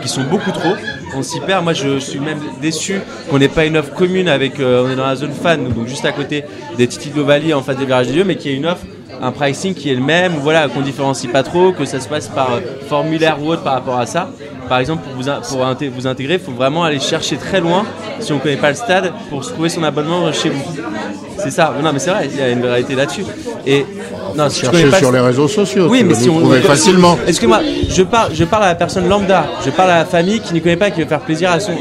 qui 0.02 0.08
sont 0.08 0.22
beaucoup 0.22 0.52
trop. 0.52 0.74
On 1.14 1.22
s'y 1.22 1.40
perd. 1.40 1.62
Moi, 1.64 1.72
je 1.74 1.98
suis 1.98 2.18
même 2.18 2.40
déçu 2.60 3.00
qu'on 3.30 3.38
n'ait 3.38 3.48
pas 3.48 3.66
une 3.66 3.76
offre 3.76 3.92
commune 3.92 4.28
avec. 4.28 4.60
euh, 4.60 4.84
on 4.86 4.90
est 4.90 4.96
dans 4.96 5.06
la 5.06 5.16
zone 5.16 5.32
fan, 5.32 5.68
donc 5.68 5.86
juste 5.86 6.04
à 6.04 6.12
côté 6.12 6.44
des 6.76 6.86
Titi 6.86 7.10
de 7.10 7.16
l'Ovalie 7.16 7.52
en 7.54 7.62
face 7.62 7.76
des 7.76 7.84
virages 7.84 8.06
des 8.08 8.14
lieux, 8.14 8.24
mais 8.24 8.36
qu'il 8.36 8.50
y 8.50 8.54
ait 8.54 8.56
une 8.56 8.66
offre, 8.66 8.84
un 9.22 9.30
pricing 9.30 9.72
qui 9.74 9.90
est 9.90 9.94
le 9.94 10.02
même, 10.02 10.32
voilà, 10.40 10.68
qu'on 10.68 10.80
différencie 10.80 11.30
pas 11.30 11.42
trop, 11.44 11.72
que 11.72 11.84
ça 11.84 12.00
se 12.00 12.08
passe 12.08 12.26
par 12.28 12.54
euh, 12.54 12.60
formulaire 12.88 13.38
ou 13.40 13.48
autre 13.52 13.62
par 13.62 13.74
rapport 13.74 13.98
à 13.98 14.04
ça. 14.06 14.28
Par 14.68 14.78
exemple, 14.80 15.02
pour 15.04 15.14
vous, 15.22 15.28
in- 15.28 15.40
pour 15.48 15.60
inté- 15.64 15.88
vous 15.88 16.06
intégrer, 16.06 16.34
il 16.34 16.40
faut 16.40 16.52
vraiment 16.52 16.82
aller 16.84 16.98
chercher 17.00 17.36
très 17.36 17.60
loin 17.60 17.84
si 18.20 18.32
on 18.32 18.36
ne 18.36 18.40
connaît 18.40 18.56
pas 18.56 18.70
le 18.70 18.74
stade 18.76 19.12
pour 19.30 19.44
se 19.44 19.52
trouver 19.52 19.68
son 19.68 19.82
abonnement 19.84 20.32
chez 20.32 20.48
vous. 20.50 20.62
C'est 21.38 21.50
ça. 21.50 21.72
Non, 21.82 21.92
mais 21.92 21.98
c'est 21.98 22.10
vrai, 22.10 22.28
il 22.32 22.38
y 22.38 22.42
a 22.42 22.50
une 22.50 22.64
réalité 22.64 22.94
là-dessus. 22.94 23.24
Et 23.66 23.84
non, 24.36 24.48
si 24.48 24.60
Cherchez 24.60 24.86
pas 24.90 24.98
sur 24.98 25.12
les 25.12 25.20
réseaux 25.20 25.48
sociaux. 25.48 25.88
oui, 25.90 26.02
mais 26.04 26.14
si 26.14 26.28
on. 26.28 26.38
trouver 26.40 26.60
facilement. 26.60 27.18
Excuse-moi, 27.26 27.60
je 27.88 28.02
parle, 28.02 28.34
je 28.34 28.44
parle 28.44 28.64
à 28.64 28.68
la 28.68 28.74
personne 28.74 29.08
lambda, 29.08 29.44
je 29.64 29.70
parle 29.70 29.90
à 29.90 29.98
la 29.98 30.04
famille 30.04 30.40
qui 30.40 30.54
ne 30.54 30.60
connaît 30.60 30.76
pas, 30.76 30.90
qui 30.90 31.00
veut 31.02 31.08
faire 31.08 31.20
plaisir 31.20 31.50
à 31.50 31.60
son. 31.60 31.72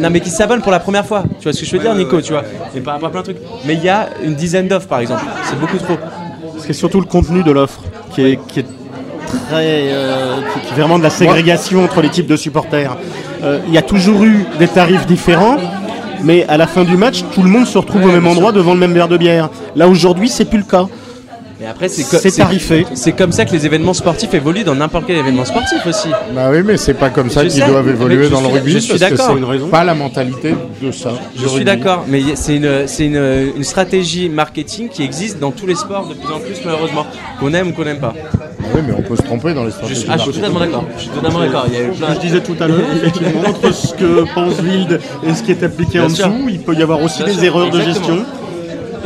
Non, 0.00 0.08
mais 0.10 0.20
qui 0.20 0.30
s'abonne 0.30 0.60
pour 0.62 0.72
la 0.72 0.80
première 0.80 1.04
fois. 1.06 1.22
Tu 1.38 1.44
vois 1.44 1.52
ce 1.52 1.60
que 1.60 1.66
je 1.66 1.72
veux 1.72 1.78
dire, 1.78 1.94
Nico, 1.94 2.20
tu 2.20 2.32
vois 2.32 2.42
Et 2.74 2.80
par 2.80 2.94
rapport 2.94 3.08
à 3.08 3.12
plein 3.12 3.20
de 3.20 3.24
trucs. 3.26 3.38
Mais 3.66 3.74
il 3.74 3.84
y 3.84 3.88
a 3.88 4.08
une 4.24 4.34
dizaine 4.34 4.66
d'offres, 4.66 4.88
par 4.88 5.00
exemple. 5.00 5.22
C'est 5.44 5.58
beaucoup 5.60 5.76
trop. 5.78 5.96
C'est 6.58 6.72
surtout 6.72 7.00
le 7.00 7.06
contenu 7.06 7.42
de 7.42 7.50
l'offre 7.50 7.80
qui 8.14 8.22
est, 8.22 8.38
qui 8.48 8.60
est 8.60 8.66
très. 9.48 9.90
euh, 9.92 10.36
qui, 10.54 10.60
qui 10.60 10.72
est 10.72 10.76
vraiment 10.76 10.98
de 10.98 11.02
la 11.04 11.10
ségrégation 11.10 11.84
entre 11.84 12.00
les 12.02 12.08
types 12.10 12.26
de 12.26 12.36
supporters. 12.36 12.96
Euh, 13.42 13.58
Il 13.68 13.74
y 13.74 13.78
a 13.78 13.82
toujours 13.82 14.22
eu 14.24 14.44
des 14.58 14.68
tarifs 14.68 15.06
différents, 15.06 15.56
mais 16.22 16.46
à 16.48 16.56
la 16.56 16.66
fin 16.66 16.84
du 16.84 16.96
match, 16.96 17.24
tout 17.34 17.42
le 17.42 17.48
monde 17.48 17.66
se 17.66 17.78
retrouve 17.78 18.04
au 18.04 18.08
même 18.12 18.26
endroit 18.26 18.52
devant 18.52 18.72
le 18.74 18.80
même 18.80 18.92
verre 18.92 19.08
de 19.08 19.16
bière. 19.16 19.48
Là 19.76 19.88
aujourd'hui, 19.88 20.28
c'est 20.28 20.44
plus 20.44 20.58
le 20.58 20.64
cas. 20.64 20.86
Et 21.62 21.66
après, 21.66 21.88
c'est 21.90 22.04
co- 22.04 22.16
C'est 22.18 22.30
tarifé. 22.36 22.86
C'est 22.94 23.12
comme 23.12 23.32
ça 23.32 23.44
que 23.44 23.52
les 23.52 23.66
événements 23.66 23.92
sportifs 23.92 24.32
évoluent 24.32 24.64
dans 24.64 24.74
n'importe 24.74 25.04
quel 25.06 25.16
événement 25.18 25.44
sportif 25.44 25.84
aussi. 25.86 26.08
Bah 26.34 26.48
oui, 26.50 26.62
mais 26.64 26.78
c'est 26.78 26.94
pas 26.94 27.10
comme 27.10 27.28
ça 27.28 27.42
Je 27.44 27.48
qu'ils 27.48 27.60
sais, 27.62 27.68
doivent 27.68 27.84
mais 27.84 27.92
évoluer 27.92 28.24
je 28.24 28.30
dans 28.30 28.40
le 28.40 28.46
rugby. 28.46 28.72
je 28.72 28.78
suis 28.78 28.88
parce 28.98 29.00
que 29.10 29.10
d'accord. 29.16 29.26
c'est 29.34 29.38
Une 29.38 29.44
raison. 29.44 29.68
pas 29.68 29.84
la 29.84 29.94
mentalité 29.94 30.54
de 30.80 30.90
ça. 30.90 31.10
Je 31.34 31.40
suis 31.40 31.48
rugby. 31.48 31.64
d'accord, 31.66 32.04
mais 32.08 32.22
c'est 32.34 32.56
une, 32.56 32.86
c'est 32.86 33.04
une, 33.04 33.52
une 33.56 33.64
stratégie 33.64 34.30
marketing 34.30 34.88
qui 34.88 35.02
existe 35.02 35.38
dans 35.38 35.50
tous 35.50 35.66
les 35.66 35.74
sports 35.74 36.06
de 36.08 36.14
plus 36.14 36.32
en 36.32 36.38
plus, 36.40 36.56
malheureusement. 36.64 37.04
Qu'on 37.38 37.52
aime 37.52 37.68
ou 37.68 37.72
qu'on 37.72 37.84
n'aime 37.84 38.00
pas. 38.00 38.14
Bah 38.38 38.66
oui, 38.74 38.80
mais 38.86 38.94
on 38.96 39.02
peut 39.02 39.16
se 39.16 39.22
tromper 39.22 39.52
dans 39.52 39.64
les 39.64 39.70
Je 39.70 39.74
stratégies. 39.76 40.00
suis, 40.00 40.08
ah, 40.10 40.16
je 40.16 40.22
suis 40.22 40.32
totalement 40.32 40.60
d'accord. 40.60 40.84
Je 40.96 41.00
suis 41.02 41.10
totalement 41.10 41.40
d'accord. 41.40 41.64
Il 41.68 41.74
y 41.74 41.76
a 41.76 41.82
eu 41.82 41.90
plein 41.90 42.14
Je 42.14 42.20
disais 42.20 42.40
tout 42.40 42.56
à 42.58 42.68
l'heure, 42.68 42.80
effectivement, 42.96 43.40
entre 43.46 43.70
ce 43.74 43.92
que 43.92 44.24
pense 44.34 44.60
Wild 44.62 44.98
et 45.26 45.34
ce 45.34 45.42
qui 45.42 45.50
est 45.50 45.62
appliqué 45.62 45.98
Bien 45.98 46.04
en 46.06 46.08
sûr. 46.08 46.26
dessous, 46.28 46.48
il 46.48 46.60
peut 46.60 46.74
y 46.74 46.82
avoir 46.82 47.02
aussi 47.02 47.18
Bien 47.22 47.26
des 47.34 47.38
sûr, 47.38 47.44
erreurs 47.44 47.70
de 47.70 47.78
exactement. 47.80 48.06
gestion. 48.16 48.24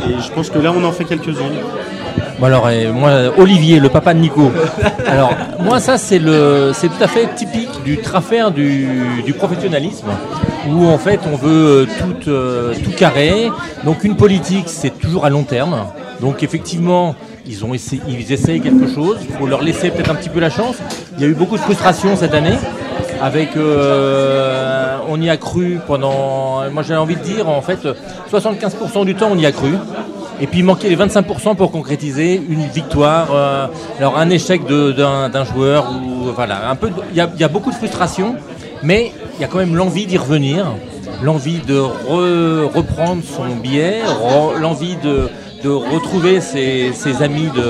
Et 0.07 0.21
je 0.25 0.31
pense 0.31 0.49
que 0.49 0.59
là, 0.59 0.71
on 0.77 0.83
en 0.85 0.91
fait 0.93 1.03
quelques-unes. 1.03 1.33
Bon 2.37 2.47
alors, 2.47 2.67
moi, 2.93 3.11
Olivier, 3.37 3.79
le 3.79 3.87
papa 3.87 4.13
de 4.13 4.19
Nico. 4.19 4.51
Alors, 5.07 5.33
moi, 5.61 5.79
ça, 5.79 5.97
c'est 5.97 6.19
le, 6.19 6.71
c'est 6.73 6.89
tout 6.89 7.01
à 7.01 7.07
fait 7.07 7.33
typique 7.33 7.81
du 7.85 7.97
travers 7.99 8.51
du, 8.51 9.33
professionnalisme, 9.37 10.07
où 10.67 10.85
en 10.85 10.97
fait, 10.97 11.21
on 11.31 11.37
veut 11.37 11.87
euh, 11.87 11.87
tout, 11.97 12.29
euh, 12.29 12.73
carré. 12.97 13.49
Donc, 13.85 14.03
une 14.03 14.17
politique, 14.17 14.65
c'est 14.67 14.99
toujours 14.99 15.23
à 15.23 15.29
long 15.29 15.43
terme. 15.43 15.85
Donc, 16.19 16.43
effectivement, 16.43 17.15
ils 17.47 17.63
ont 17.63 17.73
essayent 17.73 18.61
quelque 18.61 18.93
chose. 18.93 19.17
Il 19.29 19.35
faut 19.35 19.47
leur 19.47 19.61
laisser 19.61 19.89
peut-être 19.89 20.11
un 20.11 20.15
petit 20.15 20.29
peu 20.29 20.41
la 20.41 20.49
chance. 20.49 20.75
Il 21.17 21.21
y 21.21 21.25
a 21.25 21.29
eu 21.29 21.35
beaucoup 21.35 21.55
de 21.55 21.61
frustration 21.61 22.17
cette 22.17 22.33
année. 22.33 22.57
Avec, 23.21 23.55
euh, 23.55 24.97
on 25.07 25.21
y 25.21 25.29
a 25.29 25.37
cru 25.37 25.79
pendant, 25.87 26.69
moi 26.69 26.83
j'ai 26.83 26.95
envie 26.97 27.15
de 27.15 27.21
dire, 27.21 27.47
en 27.47 27.61
fait, 27.61 27.79
75% 28.29 29.05
du 29.05 29.15
temps 29.15 29.29
on 29.31 29.37
y 29.37 29.45
a 29.45 29.53
cru. 29.53 29.71
Et 30.41 30.47
puis 30.47 30.59
il 30.59 30.65
manquait 30.65 30.89
les 30.89 30.97
25% 30.97 31.55
pour 31.55 31.71
concrétiser 31.71 32.35
une 32.49 32.65
victoire. 32.67 33.27
euh, 33.33 33.67
alors 33.99 34.17
un 34.17 34.29
échec 34.29 34.61
d'un 34.65 35.45
joueur 35.45 35.91
ou 35.91 36.31
voilà, 36.35 36.69
un 36.69 36.75
peu. 36.75 36.89
Il 37.11 37.17
y, 37.17 37.43
a, 37.43 37.47
beaucoup 37.47 37.71
de 37.71 37.75
frustration, 37.75 38.35
mais 38.83 39.11
il 39.37 39.41
y 39.41 39.45
a 39.45 39.47
quand 39.47 39.59
même 39.59 39.75
l'envie 39.75 40.05
d'y 40.05 40.17
revenir, 40.17 40.65
l'envie 41.23 41.59
de 41.59 41.79
re- 41.79 42.65
reprendre 42.73 43.21
son 43.23 43.55
billet, 43.55 44.01
l'envie 44.59 44.97
de, 45.03 45.29
de 45.63 45.69
retrouver 45.69 46.41
ses, 46.41 46.91
ses 46.93 47.21
amis 47.23 47.49
de, 47.55 47.61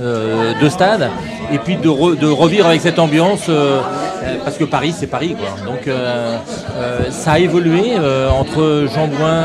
euh, 0.00 0.52
de 0.60 0.68
stade, 0.68 1.10
et 1.52 1.58
puis 1.58 1.76
de, 1.76 1.88
re- 1.88 2.16
de 2.18 2.26
revivre 2.28 2.66
avec 2.66 2.80
cette 2.80 2.98
ambiance 2.98 3.46
euh, 3.48 3.80
Euh, 4.24 4.36
parce 4.42 4.56
que 4.56 4.64
Paris, 4.64 4.94
c'est 4.98 5.06
Paris, 5.10 5.34
quoi. 5.38 5.50
Donc 5.70 5.86
euh, 5.86 6.38
euh, 6.78 7.10
ça 7.10 7.32
a 7.32 7.38
évolué 7.38 7.92
entre 8.40 8.86
Jean 8.94 9.06
Bouin, 9.08 9.44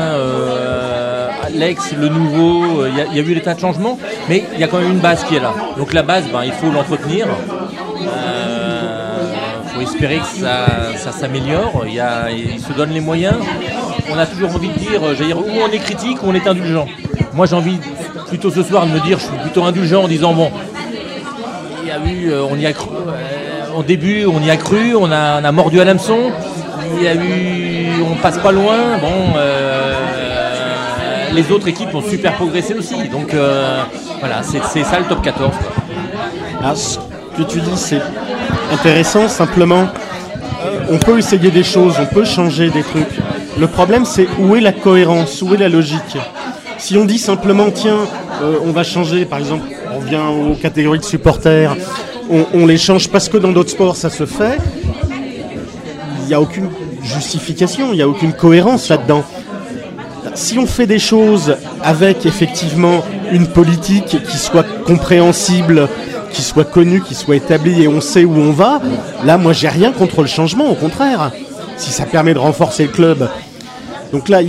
euh, 1.52 1.56
Alex, 1.56 1.92
le 1.98 2.08
nouveau. 2.08 2.86
Il 2.86 2.96
y, 2.96 3.00
a- 3.00 3.06
il 3.10 3.16
y 3.16 3.20
a 3.20 3.22
eu 3.22 3.34
des 3.34 3.40
tas 3.42 3.54
de 3.54 3.60
changements, 3.60 3.98
mais 4.28 4.44
il 4.54 4.60
y 4.60 4.64
a 4.64 4.68
quand 4.68 4.78
même 4.78 4.92
une 4.92 4.98
base 4.98 5.24
qui 5.24 5.36
est 5.36 5.40
là. 5.40 5.52
Donc 5.76 5.92
la 5.92 6.02
base, 6.02 6.24
ben, 6.32 6.42
il 6.44 6.52
faut 6.52 6.70
l'entretenir. 6.70 7.26
Il 9.64 9.70
faut 9.74 9.80
espérer 9.82 10.18
que 10.18 10.40
ça, 10.40 10.66
ça 10.96 11.12
s'améliore. 11.12 11.84
Il, 11.86 12.60
se 12.60 12.72
donne 12.72 12.90
les 12.90 13.00
moyens. 13.00 13.36
On 14.12 14.18
a 14.18 14.26
toujours 14.26 14.54
envie 14.54 14.68
de 14.68 14.78
dire, 14.78 15.00
euh, 15.04 15.14
dire, 15.14 15.38
ou 15.38 15.44
on 15.64 15.70
est 15.70 15.78
critique 15.78 16.22
ou 16.22 16.26
on 16.30 16.34
est 16.34 16.46
indulgent. 16.46 16.86
Moi, 17.34 17.46
j'ai 17.46 17.54
envie 17.54 17.78
plutôt 18.28 18.50
ce 18.50 18.62
soir 18.62 18.86
de 18.86 18.90
me 18.92 19.00
dire, 19.00 19.18
je 19.18 19.24
suis 19.24 19.36
plutôt 19.38 19.62
indulgent 19.62 20.02
en 20.04 20.08
disant 20.08 20.32
bon, 20.32 20.50
il 21.82 21.88
y 21.88 21.92
a 21.92 21.98
eu, 22.12 22.30
euh, 22.32 22.42
on 22.50 22.56
y 22.56 22.66
a 22.66 22.72
cru, 22.72 22.88
euh, 22.90 23.78
au 23.78 23.82
début, 23.84 24.26
on 24.26 24.40
y 24.42 24.50
a 24.50 24.56
cru, 24.56 24.96
on 24.96 25.10
a, 25.12 25.40
on 25.40 25.44
a 25.44 25.52
mordu 25.52 25.80
à 25.80 25.84
l'hameçon. 25.84 26.18
Il 26.96 27.04
y 27.04 27.06
a 27.08 27.14
eu, 27.14 28.02
on 28.10 28.16
passe 28.16 28.38
pas 28.38 28.50
loin. 28.50 28.98
Bon, 29.00 29.36
euh, 29.36 29.69
les 31.32 31.50
autres 31.52 31.68
équipes 31.68 31.94
ont 31.94 32.02
super 32.02 32.34
progressé 32.34 32.74
aussi. 32.74 33.08
Donc 33.08 33.34
euh, 33.34 33.82
voilà, 34.18 34.42
c'est 34.42 34.84
ça 34.84 34.98
le 34.98 35.06
top 35.06 35.22
14. 35.22 35.50
quoi. 35.50 35.82
Alors, 36.62 36.76
ce 36.76 36.98
que 37.36 37.42
tu 37.42 37.60
dis, 37.60 37.76
c'est 37.76 38.00
intéressant, 38.72 39.28
simplement. 39.28 39.88
On 40.90 40.98
peut 40.98 41.18
essayer 41.18 41.50
des 41.50 41.62
choses, 41.62 41.94
on 42.00 42.06
peut 42.06 42.24
changer 42.24 42.70
des 42.70 42.82
trucs. 42.82 43.06
Le 43.58 43.66
problème, 43.66 44.04
c'est 44.04 44.26
où 44.38 44.56
est 44.56 44.60
la 44.60 44.72
cohérence, 44.72 45.40
où 45.42 45.54
est 45.54 45.58
la 45.58 45.68
logique? 45.68 46.18
Si 46.78 46.96
on 46.96 47.04
dit 47.04 47.18
simplement, 47.18 47.70
tiens, 47.70 48.00
euh, 48.42 48.58
on 48.64 48.72
va 48.72 48.82
changer, 48.82 49.24
par 49.24 49.38
exemple, 49.38 49.64
on 49.94 50.00
vient 50.00 50.28
aux 50.28 50.54
catégories 50.54 50.98
de 50.98 51.04
supporters, 51.04 51.76
on, 52.30 52.46
on 52.54 52.66
les 52.66 52.78
change 52.78 53.08
parce 53.08 53.28
que 53.28 53.36
dans 53.36 53.52
d'autres 53.52 53.70
sports, 53.70 53.96
ça 53.96 54.10
se 54.10 54.26
fait, 54.26 54.58
il 56.20 56.26
n'y 56.26 56.34
a 56.34 56.40
aucune 56.40 56.68
justification, 57.02 57.88
il 57.92 57.96
n'y 57.96 58.02
a 58.02 58.08
aucune 58.08 58.32
cohérence 58.32 58.88
là-dedans. 58.88 59.24
Si 60.34 60.58
on 60.58 60.66
fait 60.66 60.86
des 60.86 60.98
choses 60.98 61.56
avec 61.82 62.26
effectivement 62.26 63.04
une 63.32 63.46
politique 63.46 64.16
qui 64.28 64.38
soit 64.38 64.66
compréhensible, 64.84 65.88
qui 66.32 66.42
soit 66.42 66.64
connue, 66.64 67.00
qui 67.02 67.14
soit 67.14 67.36
établie 67.36 67.82
et 67.82 67.88
on 67.88 68.00
sait 68.00 68.24
où 68.24 68.34
on 68.34 68.52
va, 68.52 68.80
là 69.24 69.38
moi 69.38 69.52
j'ai 69.52 69.68
rien 69.68 69.92
contre 69.92 70.22
le 70.22 70.28
changement, 70.28 70.70
au 70.70 70.74
contraire. 70.74 71.32
Si 71.76 71.90
ça 71.90 72.04
permet 72.04 72.34
de 72.34 72.38
renforcer 72.38 72.84
le 72.84 72.90
club. 72.90 73.28
Donc 74.12 74.28
là, 74.28 74.40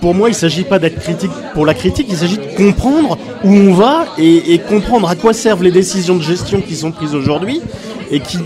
pour 0.00 0.14
moi, 0.14 0.28
il 0.28 0.32
ne 0.32 0.36
s'agit 0.36 0.64
pas 0.64 0.78
d'être 0.78 0.98
critique 0.98 1.30
pour 1.52 1.66
la 1.66 1.74
critique, 1.74 2.06
il 2.08 2.16
s'agit 2.16 2.38
de 2.38 2.56
comprendre 2.56 3.18
où 3.44 3.50
on 3.50 3.74
va 3.74 4.06
et 4.18 4.58
comprendre 4.66 5.08
à 5.08 5.14
quoi 5.14 5.34
servent 5.34 5.62
les 5.62 5.70
décisions 5.70 6.16
de 6.16 6.22
gestion 6.22 6.60
qui 6.62 6.74
sont 6.74 6.90
prises 6.90 7.14
aujourd'hui 7.14 7.60
et 8.10 8.20
qui, 8.20 8.38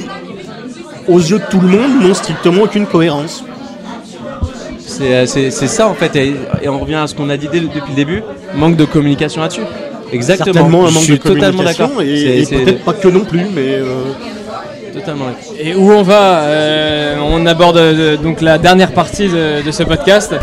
aux 1.06 1.18
yeux 1.18 1.38
de 1.38 1.44
tout 1.48 1.60
le 1.60 1.68
monde, 1.68 2.02
n'ont 2.02 2.14
strictement 2.14 2.62
aucune 2.62 2.86
cohérence. 2.86 3.44
C'est 4.89 5.14
euh, 5.14 5.26
c'est- 5.26 5.51
c'est 5.51 5.66
ça 5.68 5.86
en 5.89 5.95
fait, 5.95 6.16
et, 6.16 6.34
et 6.62 6.68
on 6.68 6.78
revient 6.80 6.95
à 6.97 7.07
ce 7.07 7.14
qu'on 7.14 7.28
a 7.30 7.36
dit 7.36 7.49
dès 7.53 7.61
le- 7.61 7.68
depuis 7.68 7.91
le 7.91 7.95
début, 7.97 8.22
manque 8.55 8.76
de 8.76 8.84
communication 8.84 9.41
là-dessus. 9.43 9.61
Exactement. 10.12 10.55
Certainement 10.55 10.84
un 10.86 10.89
Je 10.89 10.95
manque 10.95 11.03
suis 11.05 11.12
de 11.18 11.18
totalement 11.22 11.62
d'accord. 11.62 11.91
et, 12.03 12.07
C'est- 12.07 12.39
et 12.39 12.45
c'est- 12.45 12.57
peut-être 12.64 12.84
pas 12.84 12.95
que 12.95 13.09
non 13.09 13.24
plus, 13.24 13.45
mais 13.55 13.74
euh, 13.74 13.84
Totalement 14.95 15.26
d'accord. 15.26 15.55
Et 15.61 15.74
où 15.74 15.93
on 15.93 16.03
va 16.03 16.41
euh, 16.41 17.16
On 17.22 17.45
aborde 17.47 17.76
euh, 17.76 18.16
donc 18.16 18.41
la 18.41 18.57
dernière 18.59 18.93
partie 18.93 19.28
de, 19.28 19.62
de 19.64 19.70
ce 19.70 19.82
podcast. 19.82 20.34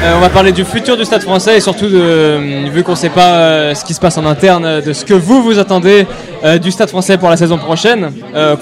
Euh, 0.00 0.14
on 0.16 0.20
va 0.20 0.28
parler 0.28 0.52
du 0.52 0.64
futur 0.64 0.96
du 0.96 1.04
Stade 1.04 1.22
Français 1.22 1.56
et 1.56 1.60
surtout 1.60 1.88
de, 1.88 2.00
euh, 2.00 2.66
vu 2.72 2.84
qu'on 2.84 2.92
ne 2.92 2.96
sait 2.96 3.08
pas 3.08 3.34
euh, 3.34 3.74
ce 3.74 3.84
qui 3.84 3.94
se 3.94 4.00
passe 4.00 4.16
en 4.16 4.24
interne, 4.26 4.64
euh, 4.64 4.80
de 4.80 4.92
ce 4.92 5.04
que 5.04 5.12
vous 5.12 5.42
vous 5.42 5.58
attendez 5.58 6.06
euh, 6.44 6.56
du 6.58 6.70
Stade 6.70 6.88
Français 6.88 7.18
pour 7.18 7.28
la 7.28 7.36
saison 7.36 7.58
prochaine. 7.58 8.12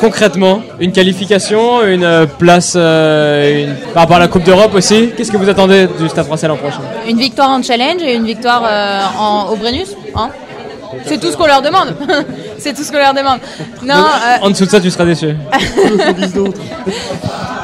Concrètement, 0.01 0.63
une 0.81 0.93
qualification, 0.93 1.85
une 1.87 2.27
place 2.39 2.73
par 2.73 4.03
rapport 4.03 4.17
à 4.17 4.21
la 4.21 4.29
Coupe 4.29 4.45
d'Europe 4.45 4.75
aussi. 4.75 5.11
Qu'est-ce 5.15 5.31
que 5.31 5.37
vous 5.37 5.51
attendez 5.51 5.87
du 6.01 6.09
Stade 6.09 6.25
Français 6.25 6.49
l'an 6.49 6.57
prochain? 6.57 6.81
Une 7.07 7.19
victoire 7.19 7.51
en 7.51 7.63
challenge 7.63 8.03
et 8.03 8.15
une 8.15 8.25
victoire 8.25 8.63
en, 9.21 9.51
au 9.53 9.57
Brennus. 9.57 9.89
Hein? 10.15 10.31
C'est 11.05 11.19
tout 11.21 11.31
ce 11.31 11.37
qu'on 11.37 11.47
leur 11.47 11.63
demande. 11.63 11.95
c'est 12.59 12.75
tout 12.75 12.83
ce 12.83 12.91
qu'on 12.91 12.99
leur 12.99 13.15
demande. 13.15 13.41
Non, 13.83 13.95
euh, 13.95 14.39
En 14.43 14.51
dessous 14.51 14.65
de 14.67 14.71
ça, 14.71 14.81
tu 14.81 14.91
seras 14.91 15.05
déçu. 15.05 15.27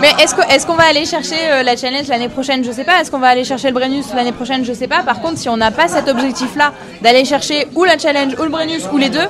mais 0.00 0.10
est-ce 0.22 0.66
qu'on 0.66 0.74
va 0.74 0.84
aller 0.84 1.04
chercher 1.04 1.36
euh, 1.50 1.62
la 1.62 1.76
challenge 1.76 2.08
l'année 2.08 2.28
prochaine? 2.28 2.64
Je 2.64 2.72
sais 2.72 2.84
pas. 2.84 3.00
Est-ce 3.00 3.10
qu'on 3.10 3.18
va 3.18 3.28
aller 3.28 3.44
chercher 3.44 3.68
le 3.68 3.74
Brennus 3.74 4.06
l'année 4.14 4.32
prochaine? 4.32 4.64
Je 4.64 4.72
sais 4.72 4.88
pas. 4.88 5.02
Par 5.02 5.20
contre, 5.20 5.38
si 5.38 5.48
on 5.48 5.56
n'a 5.56 5.70
pas 5.70 5.88
cet 5.88 6.08
objectif-là 6.08 6.72
d'aller 7.02 7.24
chercher 7.24 7.68
ou 7.74 7.84
la 7.84 7.98
challenge 7.98 8.34
ou 8.38 8.42
le 8.42 8.50
Brennus 8.50 8.82
ou 8.92 8.98
les 8.98 9.08
deux, 9.08 9.28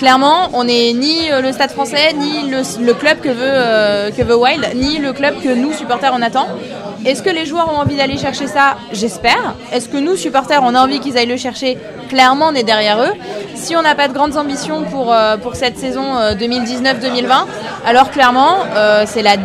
clairement, 0.00 0.48
on 0.54 0.64
n'est 0.64 0.94
ni 0.94 1.30
euh, 1.30 1.42
le 1.42 1.52
Stade 1.52 1.72
Français, 1.72 2.14
ni 2.14 2.48
le, 2.50 2.94
club 2.94 3.20
que 3.20 3.28
veut 3.28 3.36
euh, 3.42 4.10
que 4.10 4.22
veut 4.22 4.34
Wild, 4.34 4.66
ni 4.74 4.96
le 4.96 5.12
club 5.12 5.34
que 5.42 5.50
nous 5.50 5.74
supporters 5.74 6.12
on 6.16 6.22
attend. 6.22 6.48
Est-ce 7.04 7.22
que 7.22 7.28
les 7.28 7.44
joueurs 7.44 7.70
ont 7.70 7.76
envie 7.76 7.96
d'aller 7.96 8.16
chercher 8.16 8.46
ça? 8.46 8.76
J'espère. 8.92 9.54
Est-ce 9.72 9.90
que 9.90 9.98
nous 9.98 10.16
supporters 10.16 10.62
on 10.64 10.74
a 10.74 10.80
envie 10.82 11.00
qu'ils 11.00 11.18
aillent 11.18 11.26
le 11.26 11.36
chercher? 11.36 11.76
Clairement, 12.08 12.46
on 12.48 12.54
est 12.54 12.62
derrière 12.62 12.98
eux. 12.98 13.12
Si 13.54 13.76
on 13.76 13.82
n'a 13.82 13.94
pas 13.94 14.08
de 14.08 14.14
grandes 14.14 14.38
ambitions 14.38 14.84
pour 14.84 15.12
euh, 15.12 15.36
cette 15.52 15.78
saison 15.78 16.16
euh, 16.16 16.34
2019-2020, 16.34 17.26
alors 17.86 18.10
clairement, 18.10 18.56
c'est 19.04 19.22
la 19.22 19.36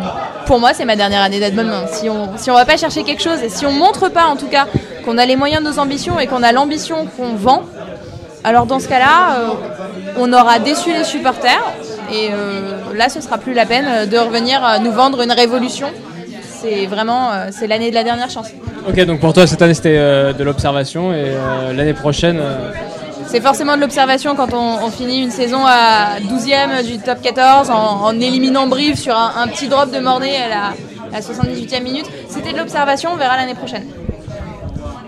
pour 0.46 0.60
moi, 0.60 0.72
c'est 0.72 0.84
ma 0.84 0.96
dernière 0.96 1.22
année 1.22 1.40
d'abonnement. 1.40 1.82
Si 1.92 2.08
on 2.08 2.30
on 2.48 2.54
va 2.54 2.64
pas 2.64 2.78
chercher 2.78 3.02
quelque 3.02 3.22
chose 3.22 3.40
si 3.48 3.66
on 3.66 3.72
montre 3.72 4.08
pas 4.08 4.26
en 4.26 4.36
tout 4.36 4.46
cas 4.46 4.66
qu'on 5.04 5.18
a 5.18 5.26
les 5.26 5.36
moyens 5.36 5.62
de 5.62 5.68
nos 5.68 5.78
ambitions 5.78 6.18
et 6.18 6.26
qu'on 6.26 6.42
a 6.42 6.52
l'ambition 6.52 7.06
qu'on 7.16 7.34
vend, 7.34 7.62
alors 8.46 8.64
dans 8.66 8.78
ce 8.80 8.88
cas-là, 8.88 9.36
euh, 9.38 9.48
on 10.18 10.32
aura 10.32 10.58
déçu 10.60 10.92
les 10.92 11.04
supporters 11.04 11.62
et 12.12 12.28
euh, 12.32 12.76
là, 12.94 13.08
ce 13.08 13.20
sera 13.20 13.36
plus 13.38 13.52
la 13.54 13.66
peine 13.66 13.86
euh, 13.88 14.06
de 14.06 14.16
revenir 14.16 14.60
nous 14.82 14.92
vendre 14.92 15.20
une 15.22 15.32
révolution. 15.32 15.88
C'est 16.60 16.86
vraiment 16.86 17.32
euh, 17.32 17.48
c'est 17.50 17.66
l'année 17.66 17.90
de 17.90 17.94
la 17.94 18.04
dernière 18.04 18.30
chance. 18.30 18.48
Ok, 18.88 18.98
donc 19.04 19.18
pour 19.20 19.32
toi, 19.32 19.46
cette 19.46 19.60
année, 19.62 19.74
c'était 19.74 19.98
euh, 19.98 20.32
de 20.32 20.44
l'observation 20.44 21.12
et 21.12 21.16
euh, 21.26 21.72
l'année 21.72 21.92
prochaine. 21.94 22.38
euh, 22.40 22.70
C'est 23.26 23.40
forcément 23.40 23.74
de 23.76 23.80
l'observation 23.80 24.36
quand 24.36 24.54
on, 24.54 24.84
on 24.86 24.90
finit 24.90 25.22
une 25.22 25.32
saison 25.32 25.62
à 25.66 26.20
12e 26.20 26.84
du 26.86 26.98
top 27.00 27.20
14 27.20 27.68
en, 27.70 27.74
en 28.04 28.20
éliminant 28.20 28.68
Brive 28.68 28.96
sur 28.96 29.16
un, 29.16 29.32
un 29.42 29.48
petit 29.48 29.66
drop 29.68 29.90
de 29.92 29.98
Mornay 29.98 30.36
à 30.36 30.48
la, 30.48 30.64
à 30.66 31.14
la 31.14 31.20
78e 31.20 31.82
minute. 31.82 32.06
C'était 32.28 32.52
de 32.52 32.58
l'observation, 32.58 33.10
on 33.12 33.16
verra 33.16 33.36
l'année 33.36 33.54
prochaine. 33.56 33.84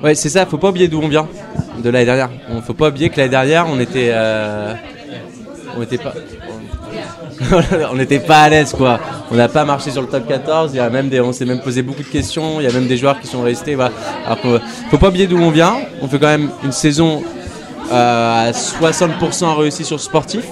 Ouais, 0.03 0.15
c'est 0.17 0.29
ça, 0.29 0.45
faut 0.47 0.59
pas 0.59 0.69
oublier 0.71 0.89
d'où 0.89 1.01
on 1.03 1.09
vient 1.09 1.27
de 1.83 1.91
l'année 1.91 2.05
dernière. 2.05 2.31
On 2.51 2.61
faut 2.61 2.75
pas 2.75 2.89
oublier 2.89 3.11
que 3.11 3.17
l'année 3.17 3.31
dernière, 3.31 3.67
on 3.69 3.79
était 3.81 4.11
euh, 4.13 4.75
on 5.77 5.83
était 5.83 5.99
pas 5.99 6.15
on 7.93 7.97
n'était 7.97 8.21
pas 8.21 8.43
à 8.43 8.49
l'aise 8.49 8.73
quoi. 8.73 8.99
On 9.31 9.37
n'a 9.37 9.49
pas 9.49 9.65
marché 9.65 9.91
sur 9.91 10.03
le 10.03 10.09
top 10.09 10.27
14, 10.27 10.73
il 10.75 10.77
y 10.77 10.81
a 10.81 10.91
même 10.91 11.11
on 11.23 11.33
s'est 11.33 11.45
même 11.45 11.61
posé 11.61 11.83
beaucoup 11.83 12.03
de 12.03 12.09
questions, 12.09 12.61
il 12.61 12.65
y 12.65 12.67
a 12.67 12.73
même 12.73 12.87
des 12.87 12.97
joueurs 12.97 13.21
qui 13.21 13.27
sont 13.27 13.43
restés 13.43 13.75
voilà. 13.75 13.93
Alors 14.27 14.39
faut 14.91 14.99
pas 14.99 15.09
oublier 15.09 15.27
d'où 15.27 15.39
on 15.39 15.51
vient. 15.51 15.77
On 16.03 16.09
fait 16.09 16.19
quand 16.19 16.27
même 16.27 16.51
une 16.65 16.73
saison 16.73 17.23
euh, 17.93 18.49
à 18.49 18.53
60% 18.53 19.57
réussie 19.57 19.85
sur 19.85 20.01
sportif. 20.01 20.45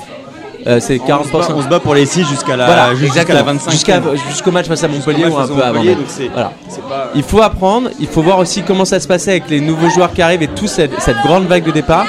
Euh, 0.66 0.80
c'est 0.80 0.96
40%. 0.96 1.20
On 1.20 1.24
se, 1.24 1.30
bat, 1.32 1.54
on 1.54 1.62
se 1.62 1.68
bat 1.68 1.80
pour 1.80 1.94
les 1.94 2.06
6 2.06 2.24
jusqu'à 2.26 2.56
la, 2.56 2.66
Voilà, 2.66 2.90
jusqu'à 2.94 3.06
exactement. 3.22 3.38
la 3.38 3.44
25 3.44 3.70
Jusqu'à- 3.70 4.00
jusqu'au 4.28 4.50
match 4.50 4.66
face 4.66 4.82
à 4.82 4.88
Montpellier 4.88 5.26
ou 5.26 5.38
un 5.38 5.46
peu 5.46 5.62
avant. 5.62 5.80
Voilà. 6.32 6.52
pas- 6.88 7.10
Il 7.14 7.22
faut 7.22 7.40
apprendre, 7.42 7.90
il 8.00 8.08
faut 8.08 8.22
voir 8.22 8.38
aussi 8.38 8.62
comment 8.62 8.84
ça 8.84 8.98
se 8.98 9.06
passait 9.06 9.30
avec 9.32 9.48
les 9.48 9.60
nouveaux 9.60 9.88
joueurs 9.90 10.12
qui 10.12 10.22
arrivent 10.22 10.42
et 10.42 10.48
toute 10.48 10.68
cette, 10.68 11.00
cette 11.00 11.18
grande 11.22 11.46
vague 11.46 11.64
de 11.64 11.70
départ. 11.70 12.06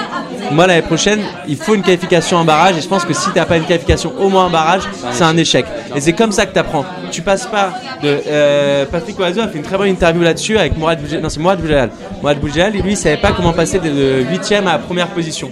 Moi, 0.50 0.66
l'année 0.66 0.82
prochaine, 0.82 1.20
il 1.48 1.58
faut 1.58 1.76
une 1.76 1.82
qualification 1.82 2.38
en 2.38 2.46
barrage 2.46 2.78
et 2.78 2.82
je 2.82 2.88
pense 2.88 3.04
que 3.04 3.14
si 3.14 3.30
tu 3.32 3.38
n'as 3.38 3.44
pas 3.46 3.58
une 3.58 3.66
qualification 3.66 4.14
au 4.18 4.30
moins 4.30 4.46
en 4.46 4.50
barrage, 4.50 4.84
c'est 5.12 5.26
un 5.26 5.36
échec. 5.36 5.66
Et 5.94 6.00
c'est 6.00 6.14
comme 6.14 6.32
ça 6.32 6.46
que 6.46 6.54
tu 6.54 6.60
apprends. 6.60 6.86
Tu 7.12 7.22
passes 7.22 7.46
pas 7.48 7.72
de. 8.02 8.18
euh, 8.28 8.86
Patrick 8.90 9.20
Oiseau 9.20 9.42
a 9.42 9.50
fait 9.50 9.58
une 9.58 9.64
très 9.66 9.78
bonne 9.78 9.90
interview 9.90 10.22
là-dessus 10.24 10.58
avec 10.58 10.78
Mourad 10.78 11.02
Boudjelal. 11.02 11.22
Non, 11.22 11.28
c'est 11.30 11.42
Mourad 11.42 11.60
Boudjelal. 11.60 11.90
Mourad 12.22 12.40
Boudjelal, 12.40 12.72
lui, 12.72 12.82
il 12.92 12.98
savait 12.98 13.18
pas 13.18 13.34
comment 13.34 13.52
passer 13.52 13.78
de, 13.80 13.90
de 13.90 14.24
8ème 14.32 14.62
à 14.68 14.74
la 14.74 14.78
première 14.80 15.08
position. 15.10 15.52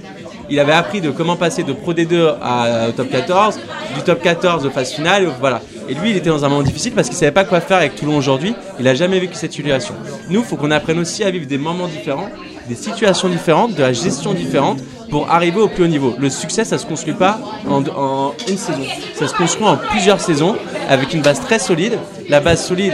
Il 0.49 0.59
avait 0.59 0.73
appris 0.73 1.01
de 1.01 1.09
comment 1.09 1.35
passer 1.35 1.63
de 1.63 1.73
Pro 1.73 1.93
D2 1.93 2.35
à, 2.41 2.89
au 2.89 2.91
top 2.91 3.09
14, 3.09 3.59
du 3.95 4.01
top 4.01 4.21
14 4.21 4.65
aux 4.65 4.69
phases 4.69 4.91
finales, 4.91 5.27
voilà. 5.39 5.61
Et 5.87 5.93
lui, 5.93 6.11
il 6.11 6.17
était 6.17 6.29
dans 6.29 6.43
un 6.43 6.49
moment 6.49 6.63
difficile 6.63 6.93
parce 6.93 7.07
qu'il 7.07 7.17
savait 7.17 7.31
pas 7.31 7.43
quoi 7.43 7.61
faire 7.61 7.77
avec 7.77 7.95
Toulon 7.95 8.17
aujourd'hui. 8.17 8.55
Il 8.79 8.87
a 8.87 8.95
jamais 8.95 9.19
vécu 9.19 9.35
cette 9.35 9.53
situation. 9.53 9.93
Nous, 10.29 10.43
faut 10.43 10.55
qu'on 10.55 10.71
apprenne 10.71 10.99
aussi 10.99 11.23
à 11.23 11.29
vivre 11.29 11.45
des 11.45 11.57
moments 11.57 11.87
différents, 11.87 12.29
des 12.67 12.75
situations 12.75 13.29
différentes, 13.29 13.75
de 13.75 13.81
la 13.81 13.93
gestion 13.93 14.33
différente 14.33 14.79
pour 15.11 15.29
arriver 15.31 15.61
au 15.61 15.67
plus 15.67 15.83
haut 15.83 15.87
niveau. 15.87 16.15
Le 16.17 16.29
succès, 16.29 16.65
ça 16.65 16.77
se 16.77 16.85
construit 16.85 17.13
pas 17.13 17.39
en, 17.69 18.33
une 18.47 18.57
saison. 18.57 18.83
Ça 19.13 19.27
se 19.27 19.33
construit 19.35 19.67
en 19.67 19.77
plusieurs 19.77 20.19
saisons 20.19 20.55
avec 20.89 21.13
une 21.13 21.21
base 21.21 21.39
très 21.39 21.59
solide. 21.59 21.99
La 22.29 22.39
base 22.39 22.65
solide, 22.65 22.93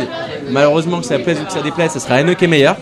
malheureusement 0.50 1.00
que 1.00 1.06
ça 1.06 1.18
plaise 1.20 1.40
ou 1.42 1.46
que 1.46 1.54
ça 1.54 1.62
déplaise, 1.62 1.92
ce 1.94 2.00
sera 2.00 2.20
Enoch 2.22 2.42
Meyer. 2.42 2.74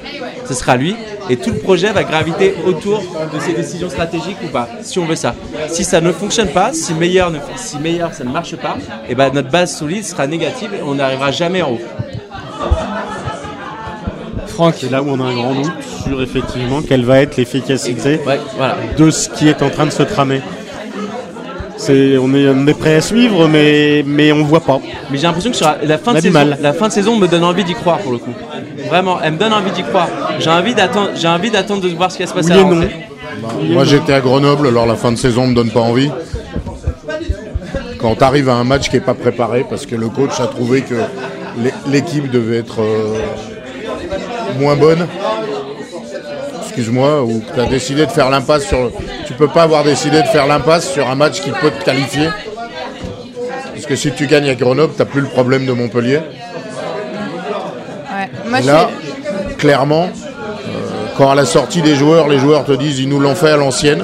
Ce 0.47 0.55
sera 0.55 0.75
lui. 0.75 0.95
Et 1.29 1.37
tout 1.37 1.51
le 1.51 1.57
projet 1.59 1.91
va 1.91 2.03
graviter 2.03 2.55
autour 2.65 2.99
de 3.33 3.39
ces 3.39 3.53
décisions 3.53 3.89
stratégiques 3.89 4.37
ou 4.43 4.47
pas, 4.47 4.67
si 4.81 4.97
on 4.99 5.05
veut 5.05 5.15
ça. 5.15 5.35
Si 5.67 5.83
ça 5.83 6.01
ne 6.01 6.11
fonctionne 6.11 6.47
pas, 6.49 6.73
si 6.73 6.93
meilleur, 6.95 7.29
ne, 7.29 7.37
si 7.55 7.77
meilleur 7.77 8.13
ça 8.13 8.23
ne 8.23 8.31
marche 8.31 8.55
pas, 8.55 8.77
et 9.07 9.15
ben 9.15 9.29
notre 9.33 9.49
base 9.49 9.77
solide 9.77 10.03
sera 10.03 10.25
négative 10.27 10.71
et 10.73 10.81
on 10.83 10.95
n'arrivera 10.95 11.31
jamais 11.31 11.61
en 11.61 11.71
haut. 11.73 11.79
Franck. 14.47 14.75
C'est 14.79 14.91
là 14.91 15.01
où 15.01 15.09
on 15.09 15.19
a 15.21 15.23
un 15.25 15.33
grand 15.33 15.53
doute 15.55 15.71
sur 16.03 16.21
effectivement 16.21 16.81
quelle 16.81 17.05
va 17.05 17.21
être 17.21 17.37
l'efficacité 17.37 18.19
Ouais, 18.25 18.39
voilà. 18.57 18.75
de 18.97 19.09
ce 19.09 19.29
qui 19.29 19.47
est 19.47 19.61
en 19.61 19.69
train 19.69 19.85
de 19.85 19.91
se 19.91 20.03
tramer. 20.03 20.41
C'est, 21.79 22.17
on, 22.17 22.33
est, 22.35 22.47
on 22.49 22.67
est 22.67 22.73
prêt 22.73 22.95
à 22.95 23.01
suivre, 23.01 23.47
mais, 23.47 24.03
mais 24.05 24.31
on 24.31 24.43
voit 24.43 24.59
pas. 24.59 24.79
Mais 25.09 25.17
j'ai 25.17 25.23
l'impression 25.23 25.49
que 25.51 25.55
sur 25.57 25.65
la- 25.67 25.77
la 25.83 25.97
fin, 25.97 26.13
de 26.13 26.19
saison, 26.19 26.33
mal. 26.33 26.57
la 26.61 26.73
fin 26.73 26.87
de 26.89 26.93
saison 26.93 27.15
me 27.17 27.27
donne 27.27 27.43
envie 27.43 27.63
d'y 27.63 27.73
croire 27.73 27.99
pour 27.99 28.11
le 28.11 28.17
coup. 28.17 28.33
Vraiment, 28.87 29.17
elle 29.23 29.33
me 29.33 29.37
donne 29.37 29.53
envie 29.53 29.71
d'y 29.71 29.83
croire. 29.83 30.09
J'ai 30.39 30.49
envie 30.49 30.75
d'attendre, 30.75 31.11
j'ai 31.15 31.27
envie 31.27 31.49
d'attendre 31.51 31.81
de 31.81 31.87
voir 31.89 32.11
ce 32.11 32.17
qui 32.17 32.23
va 32.23 32.29
se 32.29 32.33
passer 32.33 32.51
Oui 32.53 32.59
à 32.59 32.63
non. 32.63 32.69
rentrée. 32.81 32.95
Moi 33.69 33.85
j'étais 33.85 34.13
à 34.13 34.19
Grenoble, 34.19 34.67
alors 34.67 34.85
la 34.85 34.95
fin 34.95 35.11
de 35.11 35.17
saison 35.17 35.47
me 35.47 35.55
donne 35.55 35.71
pas 35.71 35.79
envie. 35.79 36.11
Quand 37.99 38.15
tu 38.15 38.23
arrives 38.23 38.49
à 38.49 38.53
un 38.55 38.63
match 38.63 38.89
qui 38.89 38.95
n'est 38.95 39.01
pas 39.01 39.13
préparé, 39.13 39.65
parce 39.69 39.85
que 39.85 39.95
le 39.95 40.09
coach 40.09 40.39
a 40.39 40.47
trouvé 40.47 40.81
que 40.81 40.95
l'é- 41.63 41.73
l'équipe 41.91 42.29
devait 42.31 42.57
être 42.57 42.81
euh, 42.81 43.17
moins 44.59 44.75
bonne, 44.75 45.05
excuse-moi, 46.79 47.23
ou 47.23 47.41
que 47.41 47.53
tu 47.53 47.59
as 47.59 47.65
décidé 47.65 48.05
de 48.05 48.11
faire 48.11 48.29
l'impasse 48.29 48.65
sur. 48.65 48.89
Tu 49.27 49.33
peux 49.33 49.49
pas 49.49 49.63
avoir 49.63 49.83
décidé 49.83 50.21
de 50.21 50.27
faire 50.27 50.47
l'impasse 50.47 50.89
sur 50.89 51.09
un 51.09 51.15
match 51.15 51.41
qui 51.41 51.51
peut 51.51 51.71
te 51.71 51.83
qualifier. 51.83 52.29
Parce 53.73 53.85
que 53.85 53.95
si 53.95 54.11
tu 54.11 54.27
gagnes 54.27 54.49
à 54.49 54.55
Grenoble, 54.55 54.93
tu 54.97 55.05
plus 55.05 55.21
le 55.21 55.27
problème 55.27 55.65
de 55.65 55.73
Montpellier. 55.73 56.17
Ouais. 56.17 56.23
Moi, 58.47 58.59
Et 58.59 58.61
je 58.61 58.67
là, 58.67 58.89
clairement, 59.57 60.05
euh, 60.05 60.07
quand 61.17 61.29
à 61.29 61.35
la 61.35 61.45
sortie 61.45 61.81
des 61.81 61.95
joueurs, 61.95 62.29
les 62.29 62.39
joueurs 62.39 62.63
te 62.63 62.71
disent 62.71 62.99
ils 62.99 63.09
nous 63.09 63.19
l'ont 63.19 63.35
fait 63.35 63.51
à 63.51 63.57
l'ancienne. 63.57 64.03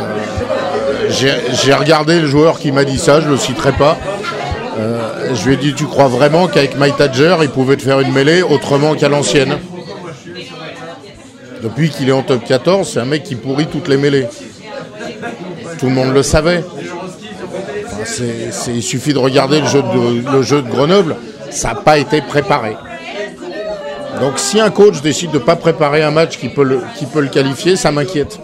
Euh, 0.00 1.10
J'ai 1.10 1.34
j'ai 1.52 1.74
regardé 1.74 2.18
le 2.20 2.26
joueur 2.26 2.58
qui 2.58 2.72
m'a 2.72 2.84
dit 2.84 2.98
ça, 2.98 3.20
je 3.20 3.28
le 3.28 3.36
citerai 3.36 3.72
pas. 3.72 3.98
Euh, 4.78 5.34
je 5.34 5.46
lui 5.46 5.54
ai 5.54 5.56
dit 5.58 5.74
tu 5.74 5.84
crois 5.84 6.08
vraiment 6.08 6.46
qu'avec 6.46 6.78
My 6.78 6.92
Tadger, 6.92 7.36
il 7.42 7.50
pouvait 7.50 7.76
te 7.76 7.82
faire 7.82 8.00
une 8.00 8.12
mêlée 8.12 8.40
autrement 8.42 8.94
qu'à 8.94 9.10
l'ancienne? 9.10 9.58
Depuis 11.62 11.90
qu'il 11.90 12.08
est 12.08 12.12
en 12.12 12.22
top 12.22 12.44
14, 12.44 12.88
c'est 12.88 13.00
un 13.00 13.04
mec 13.04 13.24
qui 13.24 13.34
pourrit 13.34 13.66
toutes 13.66 13.88
les 13.88 13.96
mêlées. 13.96 14.26
Tout 15.78 15.86
le 15.86 15.92
monde 15.92 16.12
le 16.12 16.22
savait. 16.22 16.64
Enfin, 18.00 18.72
il 18.72 18.82
suffit 18.82 19.12
de 19.12 19.18
regarder 19.18 19.60
le 19.60 19.66
jeu 19.66 19.82
de, 19.82 20.30
le 20.32 20.42
jeu 20.42 20.62
de 20.62 20.68
Grenoble, 20.68 21.16
ça 21.50 21.68
n'a 21.68 21.74
pas 21.76 21.98
été 21.98 22.20
préparé. 22.20 22.76
Donc 24.20 24.38
si 24.38 24.60
un 24.60 24.70
coach 24.70 25.00
décide 25.00 25.30
de 25.30 25.38
ne 25.38 25.42
pas 25.42 25.56
préparer 25.56 26.02
un 26.02 26.10
match 26.10 26.38
qui 26.38 26.48
peut 26.48 26.64
le, 26.64 26.80
qui 26.96 27.06
peut 27.06 27.20
le 27.20 27.28
qualifier, 27.28 27.76
ça 27.76 27.92
m'inquiète. 27.92 28.38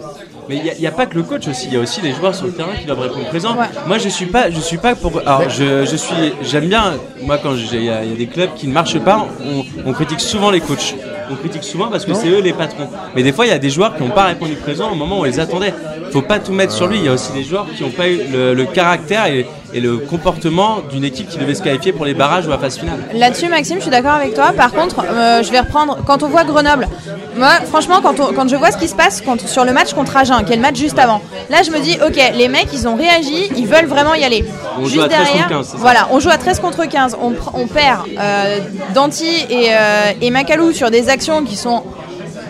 Mais 0.47 0.57
il 0.57 0.79
n'y 0.79 0.85
a, 0.85 0.91
pas 0.91 1.07
que 1.07 1.15
le 1.15 1.23
coach 1.23 1.47
aussi, 1.47 1.65
il 1.67 1.73
y 1.73 1.77
a 1.77 1.79
aussi 1.79 2.01
les 2.01 2.13
joueurs 2.13 2.35
sur 2.35 2.45
le 2.45 2.51
terrain 2.51 2.73
qui 2.79 2.85
doivent 2.85 2.99
répondre 2.99 3.25
présent. 3.29 3.57
Moi, 3.87 3.97
je 3.97 4.09
suis 4.09 4.27
pas, 4.27 4.51
je 4.51 4.59
suis 4.59 4.77
pas 4.77 4.93
pour. 4.93 5.19
Alors, 5.25 5.49
je, 5.49 5.85
je 5.85 5.95
suis, 5.95 6.13
j'aime 6.43 6.67
bien. 6.67 6.93
Moi, 7.23 7.39
quand 7.41 7.55
j'ai- 7.55 7.77
il 7.77 7.83
y, 7.85 7.89
a 7.89 8.03
il 8.03 8.11
y 8.11 8.13
a 8.13 8.15
des 8.17 8.27
clubs 8.27 8.53
qui 8.55 8.67
ne 8.67 8.73
marchent 8.73 8.99
pas, 8.99 9.27
on, 9.43 9.89
on 9.89 9.93
critique 9.93 10.19
souvent 10.19 10.51
les 10.51 10.61
coachs. 10.61 10.93
On 11.29 11.35
critique 11.35 11.63
souvent 11.63 11.87
parce 11.87 12.05
que 12.05 12.13
c'est 12.13 12.29
eux 12.29 12.41
les 12.41 12.53
patrons. 12.53 12.89
Mais 13.15 13.23
des 13.23 13.31
fois, 13.31 13.45
il 13.45 13.49
y 13.49 13.53
a 13.53 13.59
des 13.59 13.69
joueurs 13.69 13.95
qui 13.95 14.03
n'ont 14.03 14.09
pas 14.09 14.25
répondu 14.25 14.55
présent 14.55 14.91
au 14.91 14.95
moment 14.95 15.17
où 15.17 15.21
on 15.21 15.23
les 15.23 15.39
attendait. 15.39 15.73
Faut 16.15 16.21
pas 16.21 16.39
tout 16.39 16.53
mettre 16.53 16.71
sur 16.71 16.87
lui. 16.87 16.99
Il 16.99 17.03
y 17.03 17.09
a 17.09 17.11
aussi 17.11 17.33
des 17.33 17.43
joueurs 17.43 17.67
qui 17.75 17.83
n'ont 17.83 17.89
pas 17.89 18.07
eu 18.07 18.21
le, 18.31 18.53
le 18.53 18.65
caractère 18.65 19.25
et, 19.25 19.45
et 19.73 19.81
le 19.81 19.97
comportement 19.97 20.77
d'une 20.89 21.03
équipe 21.03 21.27
qui 21.27 21.37
devait 21.37 21.55
se 21.55 21.61
qualifier 21.61 21.91
pour 21.91 22.05
les 22.05 22.13
barrages 22.13 22.47
ou 22.47 22.49
la 22.49 22.57
phase 22.57 22.77
finale. 22.77 22.99
Là-dessus, 23.13 23.49
Maxime, 23.49 23.77
je 23.77 23.81
suis 23.81 23.91
d'accord 23.91 24.13
avec 24.13 24.33
toi. 24.33 24.53
Par 24.55 24.71
contre, 24.71 25.03
euh, 25.03 25.43
je 25.43 25.51
vais 25.51 25.59
reprendre. 25.59 25.97
Quand 26.07 26.23
on 26.23 26.29
voit 26.29 26.45
Grenoble, 26.45 26.87
moi, 27.35 27.49
franchement, 27.69 27.99
quand, 28.01 28.17
on- 28.21 28.31
quand 28.31 28.47
je 28.47 28.55
vois 28.55 28.71
ce 28.71 28.77
qui 28.77 28.87
se 28.87 28.95
passe 28.95 29.21
sur 29.45 29.65
le 29.65 29.73
match 29.73 29.93
contre 29.93 30.15
Agen, 30.15 30.41
qui 30.45 30.53
est 30.53 30.55
le 30.55 30.61
match 30.61 30.77
juste 30.77 30.97
avant, 30.97 31.21
là, 31.49 31.63
je 31.65 31.71
me 31.71 31.79
dis, 31.81 31.97
ok, 32.01 32.15
les 32.33 32.47
mecs, 32.47 32.69
ils 32.71 32.87
ont 32.87 32.95
réagi, 32.95 33.49
ils 33.57 33.67
veulent 33.67 33.87
vraiment 33.87 34.13
y 34.13 34.23
aller. 34.23 34.45
On 34.79 34.83
juste 34.85 34.95
joue 34.95 35.01
à 35.01 35.09
13 35.09 35.17
contre 35.19 35.31
derrière, 35.33 35.49
15, 35.49 35.65
c'est 35.65 35.71
ça 35.73 35.77
voilà, 35.79 36.07
on 36.11 36.19
joue 36.21 36.29
à 36.29 36.37
13 36.37 36.59
contre 36.61 36.85
15. 36.87 37.17
On, 37.21 37.67
perd 37.67 38.03
euh, 38.17 38.59
Danti 38.93 39.27
et, 39.49 39.67
euh, 39.71 40.11
et 40.21 40.29
Macalou 40.31 40.71
sur 40.71 40.89
des 40.91 41.09
actions 41.09 41.43
qui 41.43 41.57
sont 41.57 41.83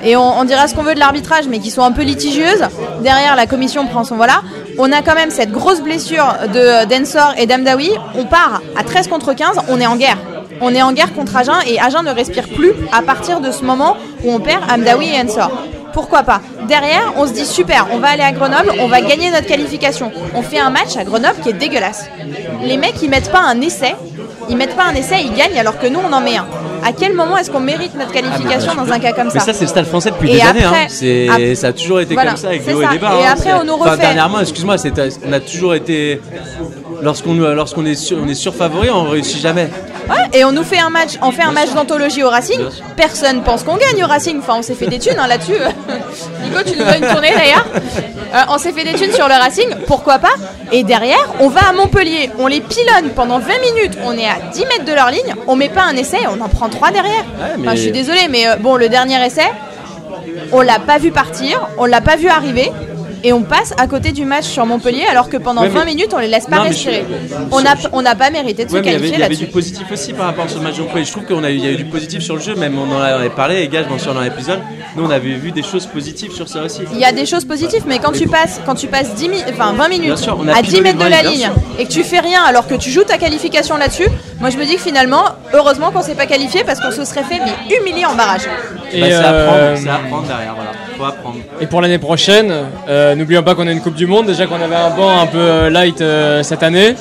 et 0.06 0.16
on, 0.16 0.44
dira 0.44 0.68
ce 0.68 0.76
qu'on 0.76 0.84
veut 0.84 0.94
de 0.94 1.00
l'arbitrage, 1.00 1.48
mais 1.50 1.60
qui 1.60 1.72
sont 1.72 1.82
un 1.82 1.92
peu 1.92 2.04
litigieuses. 2.04 2.64
Derrière, 3.02 3.36
la 3.36 3.48
commission 3.48 3.88
prend 3.88 4.04
son 4.04 4.16
voilà. 4.16 4.44
On 4.78 4.92
a 4.92 5.02
quand 5.02 5.16
même 5.16 5.32
cette 5.32 5.52
grosse 5.52 5.82
blessure 5.82 6.36
de 6.54 6.86
d'Ensor 6.86 7.34
et 7.38 7.48
d'Amdawi. 7.48 7.92
On 8.16 8.26
part 8.26 8.62
à 8.78 8.84
13 8.84 9.08
contre 9.08 9.34
15, 9.34 9.58
on 9.68 9.82
est 9.82 9.88
en 9.88 9.96
guerre. 9.96 10.18
On 10.62 10.74
est 10.74 10.82
en 10.82 10.94
guerre 10.94 11.14
contre 11.14 11.36
Agen 11.36 11.56
et 11.68 11.80
Agen 11.80 12.04
ne 12.04 12.12
respire 12.12 12.48
plus 12.48 12.72
à 12.92 13.02
partir 13.02 13.42
de 13.42 13.52
ce 13.52 13.64
moment 13.64 13.98
où 14.24 14.32
on 14.32 14.40
perd 14.40 14.62
Amdawi 14.72 15.10
et 15.10 15.22
Ensor. 15.22 15.52
Pourquoi 15.92 16.24
pas? 16.24 16.42
Derrière, 16.68 17.14
on 17.16 17.26
se 17.26 17.32
dit 17.32 17.46
super, 17.46 17.88
on 17.92 18.00
va 18.00 18.10
aller 18.10 18.22
à 18.22 18.32
Grenoble, 18.32 18.74
on 18.80 18.88
va 18.88 19.02
gagner 19.02 19.32
notre 19.32 19.48
qualification. 19.48 20.12
On 20.36 20.42
fait 20.42 20.60
un 20.60 20.70
match 20.70 20.98
à 20.98 21.04
Grenoble 21.04 21.40
qui 21.42 21.50
est 21.50 21.54
dégueulasse. 21.54 22.10
Les 22.62 22.78
mecs, 22.78 23.02
ils 23.02 23.10
mettent 23.10 23.32
pas 23.32 23.40
un 23.40 23.60
essai, 23.62 23.96
ils 24.50 24.58
mettent 24.58 24.76
pas 24.76 24.84
un 24.84 24.94
essai, 24.94 25.22
ils 25.24 25.34
gagnent 25.34 25.58
alors 25.58 25.80
que 25.80 25.88
nous, 25.88 26.00
on 26.00 26.12
en 26.12 26.20
met 26.22 26.36
un. 26.36 26.46
À 26.88 26.94
quel 26.94 27.14
moment 27.14 27.36
est-ce 27.38 27.50
qu'on 27.50 27.60
mérite 27.60 27.96
notre 27.96 28.12
qualification 28.12 28.76
dans 28.76 28.92
un 28.92 29.00
cas 29.00 29.12
comme 29.14 29.30
ça 29.30 29.36
Mais 29.36 29.40
ça, 29.40 29.54
c'est 29.54 29.62
le 29.64 29.70
stade 29.70 29.86
français 29.88 30.12
depuis 30.12 30.30
Et 30.32 30.36
des 30.36 30.42
années. 30.42 30.64
hein. 30.64 30.74
Ap- 31.34 31.56
ça 31.56 31.68
a 31.68 31.74
toujours 31.74 32.00
été 32.00 32.14
Voilà, 32.14 32.32
comme 32.32 32.40
ça 32.40 32.48
avec 32.50 32.64
des 32.66 32.74
hauts 32.74 32.82
et 32.82 32.86
ça. 32.86 32.92
des 32.92 33.00
bas. 33.00 33.16
Et 33.20 33.26
hein. 33.26 33.30
après, 33.34 33.54
on 33.54 33.64
nous 33.64 33.74
enfin, 33.74 33.92
refait- 33.92 34.02
dernièrement, 34.02 34.40
excuse-moi, 34.40 34.78
c'est- 34.78 34.94
on 35.28 35.34
a 35.34 35.40
toujours 35.40 35.74
été. 35.76 36.22
Lorsqu'on 37.02 37.34
lorsqu'on 37.34 37.86
est, 37.86 37.96
sur, 37.96 38.18
on 38.18 38.28
est 38.28 38.90
on 38.92 39.04
réussit 39.04 39.40
jamais. 39.42 39.70
Ouais, 40.10 40.16
et 40.40 40.44
on 40.46 40.52
nous 40.52 40.64
fait 40.64 40.80
un 40.80 40.90
match, 40.90 41.14
on 41.22 41.32
fait 41.32 41.42
un 41.44 41.52
match 41.52 41.74
d'anthologie 41.74 42.24
au 42.24 42.30
Racing. 42.30 42.60
Personne 42.96 43.42
pense 43.44 43.64
qu'on 43.64 43.78
gagne 43.78 44.04
au 44.04 44.08
Racing. 44.08 44.38
Enfin, 44.40 44.56
on 44.58 44.62
s'est 44.62 44.76
fait 44.76 44.88
des 44.88 45.00
thunes 45.00 45.18
hein, 45.20 45.28
là-dessus. 45.28 45.54
Nico, 46.44 46.60
tu 46.66 46.78
nous 46.78 46.84
dois 46.84 46.98
une 46.98 47.08
tournée 47.08 47.32
d'ailleurs. 47.36 47.66
Euh, 48.34 48.40
on 48.50 48.58
s'est 48.58 48.72
fait 48.72 48.84
des 48.84 48.94
thunes 48.94 49.12
sur 49.14 49.28
le 49.28 49.34
Racing, 49.34 49.70
pourquoi 49.88 50.20
pas 50.20 50.34
Et 50.72 50.84
derrière, 50.84 51.26
on 51.40 51.50
va 51.50 51.70
à 51.70 51.74
Montpellier, 51.74 52.30
on 52.38 52.48
les 52.48 52.62
pilonne 52.62 53.12
pendant 53.16 53.40
20 53.40 53.46
minutes. 53.74 53.98
On 54.04 54.12
est 54.18 54.26
à 54.28 54.36
10 54.54 54.60
mètres 54.66 54.86
de 54.86 54.94
leur 54.94 55.10
ligne, 55.10 55.34
on 55.48 55.56
met 55.56 55.70
pas 55.70 55.84
un 55.84 55.96
essai, 55.96 56.20
on 56.28 56.40
en 56.42 56.50
prend 56.50 56.70
3 56.70 56.92
derrière. 56.92 57.24
mais- 57.58 57.64
Enfin, 57.68 57.76
je 57.76 57.82
suis 57.82 57.92
désolée, 57.92 58.28
mais 58.30 58.48
euh, 58.48 58.56
bon, 58.58 58.76
le 58.76 58.90
dernier 58.90 59.24
essai, 59.26 59.50
on 60.52 60.62
l'a 60.62 60.80
pas 60.80 60.98
vu 60.98 61.12
partir, 61.12 61.68
on 61.78 61.86
l'a 61.86 62.02
pas 62.02 62.16
vu 62.16 62.28
arriver. 62.28 62.72
Et 63.28 63.34
on 63.34 63.42
passe 63.42 63.74
à 63.80 63.88
côté 63.88 64.12
du 64.12 64.24
match 64.24 64.46
sur 64.46 64.68
Montpellier 64.68 65.04
alors 65.10 65.30
que 65.30 65.38
pendant 65.38 65.62
Ouais, 65.64 65.70
mais- 65.70 65.80
20 65.80 65.86
minutes 65.86 66.14
on 66.14 66.20
les 66.20 66.28
laisse 66.28 66.46
pas 66.46 66.58
Non, 66.58 66.64
respirer. 66.66 67.04
je- 67.10 67.36
On 67.52 67.60
n'a 67.60 67.74
on 67.92 68.02
n'a 68.04 68.14
pas 68.14 68.30
mérité 68.30 68.66
de 68.66 68.72
Ouais, 68.72 68.78
se 68.80 68.84
qualifier 68.84 69.08
il 69.08 69.12
y 69.12 69.16
avait 69.16 69.24
là-dessus. 69.24 69.46
du 69.46 69.52
positif 69.52 69.88
aussi 69.92 70.14
par 70.14 70.28
rapport 70.28 70.46
à 70.46 70.48
ce 70.48 70.60
match 70.60 70.76
de 70.78 70.84
Montpellier. 70.84 71.06
Je 71.06 71.12
trouve 71.12 71.26
qu'il 71.26 71.60
y 71.60 71.68
a 71.68 71.72
eu 71.72 71.76
du 71.76 71.86
positif 71.86 72.22
sur 72.22 72.36
le 72.36 72.42
jeu, 72.42 72.54
même 72.54 72.78
on 72.78 72.84
en 72.96 73.00
avait 73.02 73.30
parlé, 73.32 73.62
les 73.62 73.68
gars, 73.68 73.82
je 73.84 73.90
m'en 73.90 73.98
souviens 73.98 74.14
dans 74.14 74.22
l'épisode. 74.22 74.60
Nous, 74.96 75.04
on 75.04 75.10
avait 75.10 75.34
vu 75.34 75.52
des 75.52 75.64
choses 75.64 75.88
positives 75.88 76.34
sur 76.34 76.48
ça 76.48 76.62
aussi. 76.62 76.82
Il 76.94 77.00
y 77.00 77.04
a 77.04 77.12
des 77.12 77.26
choses 77.26 77.46
positives, 77.46 77.84
mais 77.88 77.98
quand 77.98 78.12
tu 78.12 78.28
passes, 78.28 78.62
quand 78.64 78.76
tu 78.76 78.86
passes 78.86 79.16
10 79.16 79.28
mi- 79.30 79.44
enfin 79.50 79.74
20 79.74 79.88
minutes 79.88 80.18
sûr, 80.18 80.38
a 80.48 80.58
à 80.58 80.62
10 80.62 80.70
pilonné 80.70 80.94
mètres 80.94 81.04
de 81.06 81.10
la 81.10 81.24
ligne 81.24 81.50
et 81.80 81.86
que 81.86 81.92
tu 81.92 82.04
fais 82.04 82.20
rien 82.20 82.44
alors 82.44 82.68
que 82.68 82.76
tu 82.76 82.92
joues 82.92 83.04
ta 83.06 83.18
qualification 83.18 83.78
là-dessus, 83.78 84.08
moi 84.46 84.52
je 84.52 84.60
me 84.60 84.66
dis 84.66 84.76
que 84.76 84.82
finalement, 84.82 85.24
heureusement 85.54 85.90
qu'on 85.90 86.04
s'est 86.04 86.14
pas 86.14 86.28
qualifié 86.28 86.64
parce 86.64 86.80
qu'on 86.80 86.92
se 86.92 87.04
serait 87.04 87.24
fait 87.24 87.40
mais 87.44 87.76
humilier 87.76 88.06
en 88.06 88.14
barrage. 88.14 88.44
Et, 88.94 89.02
Bah, 89.02 89.08
c'est 89.10 89.14
euh, 89.16 89.48
apprendre, 89.48 89.92
apprendre 89.92 90.28
derrière, 90.28 90.54
voilà. 90.54 90.72
Faut 90.96 91.04
apprendre. 91.04 91.38
Et 91.60 91.66
pour 91.66 91.82
l'année 91.82 91.98
prochaine, 91.98 92.54
euh, 92.88 93.16
n'oublions 93.16 93.42
pas 93.42 93.56
qu'on 93.56 93.66
a 93.66 93.72
une 93.72 93.82
Coupe 93.82 93.96
du 93.96 94.06
Monde. 94.06 94.28
Déjà 94.28 94.46
qu'on 94.46 94.62
avait 94.62 94.76
un 94.76 94.92
banc 94.92 95.10
un 95.20 95.26
peu 95.26 95.40
euh, 95.40 95.70
light 95.72 96.00
euh, 96.00 96.44
cette 96.44 96.62
année. 96.62 96.94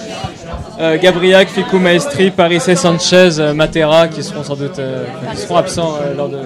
Euh, 0.81 0.97
Gabriac, 0.99 1.49
Ficou 1.51 1.79
Maestri, 1.79 2.31
Paris 2.31 2.61
Sanchez, 2.61 3.39
euh, 3.39 3.53
Matera 3.53 4.09
qui 4.09 4.23
seront 4.23 4.43
sans 4.43 4.57
doute 4.57 4.79
euh, 4.79 5.05
qui 5.35 5.37
seront 5.43 5.59
absents 5.59 5.97
euh, 6.01 6.15
lors 6.17 6.31
de 6.31 6.39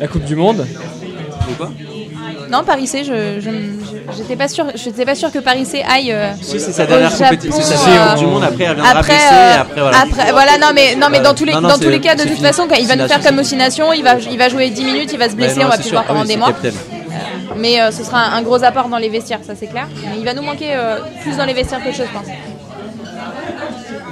la 0.00 0.08
Coupe 0.08 0.24
du 0.24 0.34
Monde. 0.34 0.66
Pourquoi 1.46 1.70
Non, 2.50 2.62
Paris 2.64 2.86
C, 2.86 3.02
je, 3.04 3.40
j'étais 4.16 4.36
pas 4.36 4.48
sûr, 4.48 4.66
j'étais 4.74 5.04
pas 5.04 5.14
sûr 5.14 5.30
que 5.32 5.38
Paris 5.40 5.64
C 5.66 5.82
aille. 5.88 6.12
euh, 6.12 6.30
Si, 6.40 6.60
c'est 6.60 6.72
sa 6.72 6.86
dernière 6.86 7.10
compétition, 7.16 7.60
c'est 7.60 7.76
sa 7.76 8.12
euh, 8.12 8.14
du 8.16 8.26
Monde, 8.26 8.44
après 8.44 8.64
elle 8.64 8.74
viendra 8.74 8.90
après, 8.98 9.12
euh, 9.14 9.60
après 9.60 9.80
voilà. 9.80 9.98
après, 10.00 10.32
voilà, 10.32 10.58
non 10.58 10.68
mais 10.74 10.94
non 10.96 11.08
mais 11.10 11.20
dans 11.20 11.34
tous 11.34 11.44
les 11.44 11.52
Non, 11.54 11.60
non, 11.60 11.68
dans 11.70 11.78
tous 11.78 11.88
les 11.88 12.00
cas 12.00 12.14
de 12.14 12.22
toute 12.22 12.32
fini. 12.32 12.46
façon 12.46 12.66
quand 12.68 12.76
il 12.76 12.86
va 12.86 12.96
nous 12.96 13.06
faire 13.08 13.20
comme 13.20 13.36
c'est 13.36 13.40
Ostination, 13.40 13.92
il 13.92 14.02
va 14.04 14.14
il 14.18 14.38
va 14.38 14.48
jouer 14.48 14.70
10 14.70 14.84
minutes, 14.84 15.10
il 15.12 15.18
va 15.18 15.28
se 15.28 15.34
blesser, 15.36 15.60
non, 15.60 15.66
on 15.66 15.70
va 15.70 15.78
plus 15.78 15.90
voir 15.90 16.04
Ah 16.08 16.12
oui, 16.12 16.18
pendant 16.18 16.28
des 16.28 16.36
mois. 16.36 16.48
capitaine. 16.48 16.74
Mais 17.56 17.80
euh, 17.80 17.90
ce 17.90 18.04
sera 18.04 18.18
un, 18.18 18.36
un 18.38 18.42
gros 18.42 18.62
apport 18.62 18.88
dans 18.88 18.98
les 18.98 19.08
vestiaires, 19.08 19.40
ça 19.46 19.54
c'est 19.58 19.66
clair. 19.66 19.86
Mais 20.04 20.18
il 20.18 20.24
va 20.24 20.34
nous 20.34 20.42
manquer 20.42 20.74
euh, 20.74 20.98
plus 21.22 21.36
dans 21.36 21.44
les 21.46 21.54
vestiaires 21.54 21.82
que 21.82 21.90
je 21.92 22.02
pense. 22.02 22.26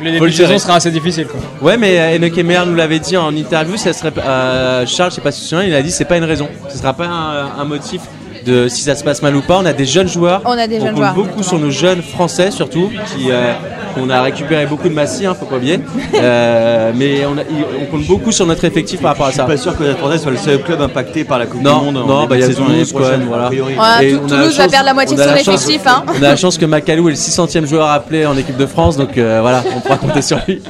Le 0.03 0.11
début 0.11 0.27
de 0.31 0.35
saison 0.35 0.59
sera 0.59 0.75
assez 0.77 0.91
difficile. 0.91 1.27
Quoi. 1.27 1.41
Ouais, 1.63 1.77
mais 1.77 1.99
euh, 1.99 2.17
Enoch 2.17 2.37
Emer 2.37 2.63
nous 2.67 2.75
l'avait 2.75 2.99
dit 2.99 3.17
en 3.17 3.35
interview, 3.35 3.77
ça 3.77 3.93
serait 3.93 4.13
euh, 4.19 4.85
Charles, 4.87 5.11
je 5.11 5.17
sais 5.17 5.21
pas 5.21 5.31
si 5.31 5.39
tu 5.41 5.45
te 5.45 5.49
souviens, 5.51 5.65
il 5.67 5.75
a 5.75 5.83
dit 5.83 5.91
c'est 5.91 6.05
pas 6.05 6.17
une 6.17 6.25
raison, 6.25 6.49
ce 6.69 6.77
sera 6.79 6.93
pas 6.95 7.07
un, 7.07 7.61
un 7.61 7.65
motif 7.65 8.03
de 8.45 8.69
si 8.69 8.83
ça 8.83 8.95
se 8.95 9.03
passe 9.05 9.23
mal 9.23 9.35
ou 9.37 9.43
pas. 9.43 9.59
On 9.59 9.67
a 9.67 9.73
des 9.73 9.87
jeunes 9.87 10.09
joueurs, 10.09 10.43
On 10.45 10.51
a 10.53 10.67
des 10.67 10.79
jeunes 10.81 10.89
compte 10.89 10.97
joueurs, 10.99 11.15
beaucoup 11.15 11.43
sur 11.43 11.59
nos 11.59 11.71
jeunes 11.71 12.03
français 12.03 12.51
surtout, 12.51 12.91
qui 13.17 13.31
euh, 13.31 13.53
on 13.97 14.11
a 14.11 14.23
récupéré 14.23 14.67
beaucoup 14.67 14.89
de 14.89 14.95
Massy, 14.95 15.25
hein, 15.27 15.35
faut 15.39 15.47
pas 15.47 15.57
oublier. 15.57 15.81
Euh, 16.15 16.93
mais 16.95 17.25
on, 17.27 17.39
a- 17.39 17.43
on 17.81 17.87
compte 17.87 18.07
beaucoup 18.07 18.33
sur 18.33 18.47
notre 18.47 18.65
effectif 18.65 19.01
par 19.01 19.13
rapport 19.13 19.27
à 19.27 19.31
Je 19.31 19.37
ça. 19.37 19.45
suis 19.45 19.53
pas 19.55 19.61
sûr 19.61 19.77
que 19.77 19.85
la 19.85 19.95
Française 19.97 20.23
soit 20.23 20.31
le 20.33 20.37
seul 20.39 20.63
club 20.63 20.81
impacté 20.81 21.25
par 21.25 21.39
la 21.39 21.47
Coupe 21.47 21.63
Non, 21.63 21.79
du 21.81 21.85
Monde. 21.87 21.97
en 21.99 22.07
non, 22.07 22.27
bah, 22.27 22.37
il 22.37 22.41
y 22.41 22.45
a 22.45 22.49
Toulouse, 22.55 22.93
Cohen, 22.93 23.21
voilà. 23.29 23.51
a 23.81 24.03
Et 24.03 24.13
Toulouse 24.13 24.57
va 24.57 24.69
perdre 24.69 24.87
la 24.87 24.95
moitié 24.95 25.17
de 25.17 25.23
son 25.23 25.35
effectif, 25.35 25.81
hein. 25.87 26.05
On 26.09 26.17
a 26.23 26.29
la 26.29 26.37
chance 26.37 26.59
que 26.59 26.67
Macalou 26.67 27.09
est 27.09 27.13
le 27.13 27.17
600e 27.17 27.67
joueur 27.67 27.89
appelé 27.89 28.27
en 28.27 28.37
équipe 28.37 28.57
de 28.57 28.67
France, 28.67 28.97
donc 28.97 29.17
euh, 29.19 29.39
voilà, 29.41 29.63
on 29.77 29.81
pourra 29.81 29.97
compter 29.97 30.23
sur 30.23 30.39
lui. 30.47 30.61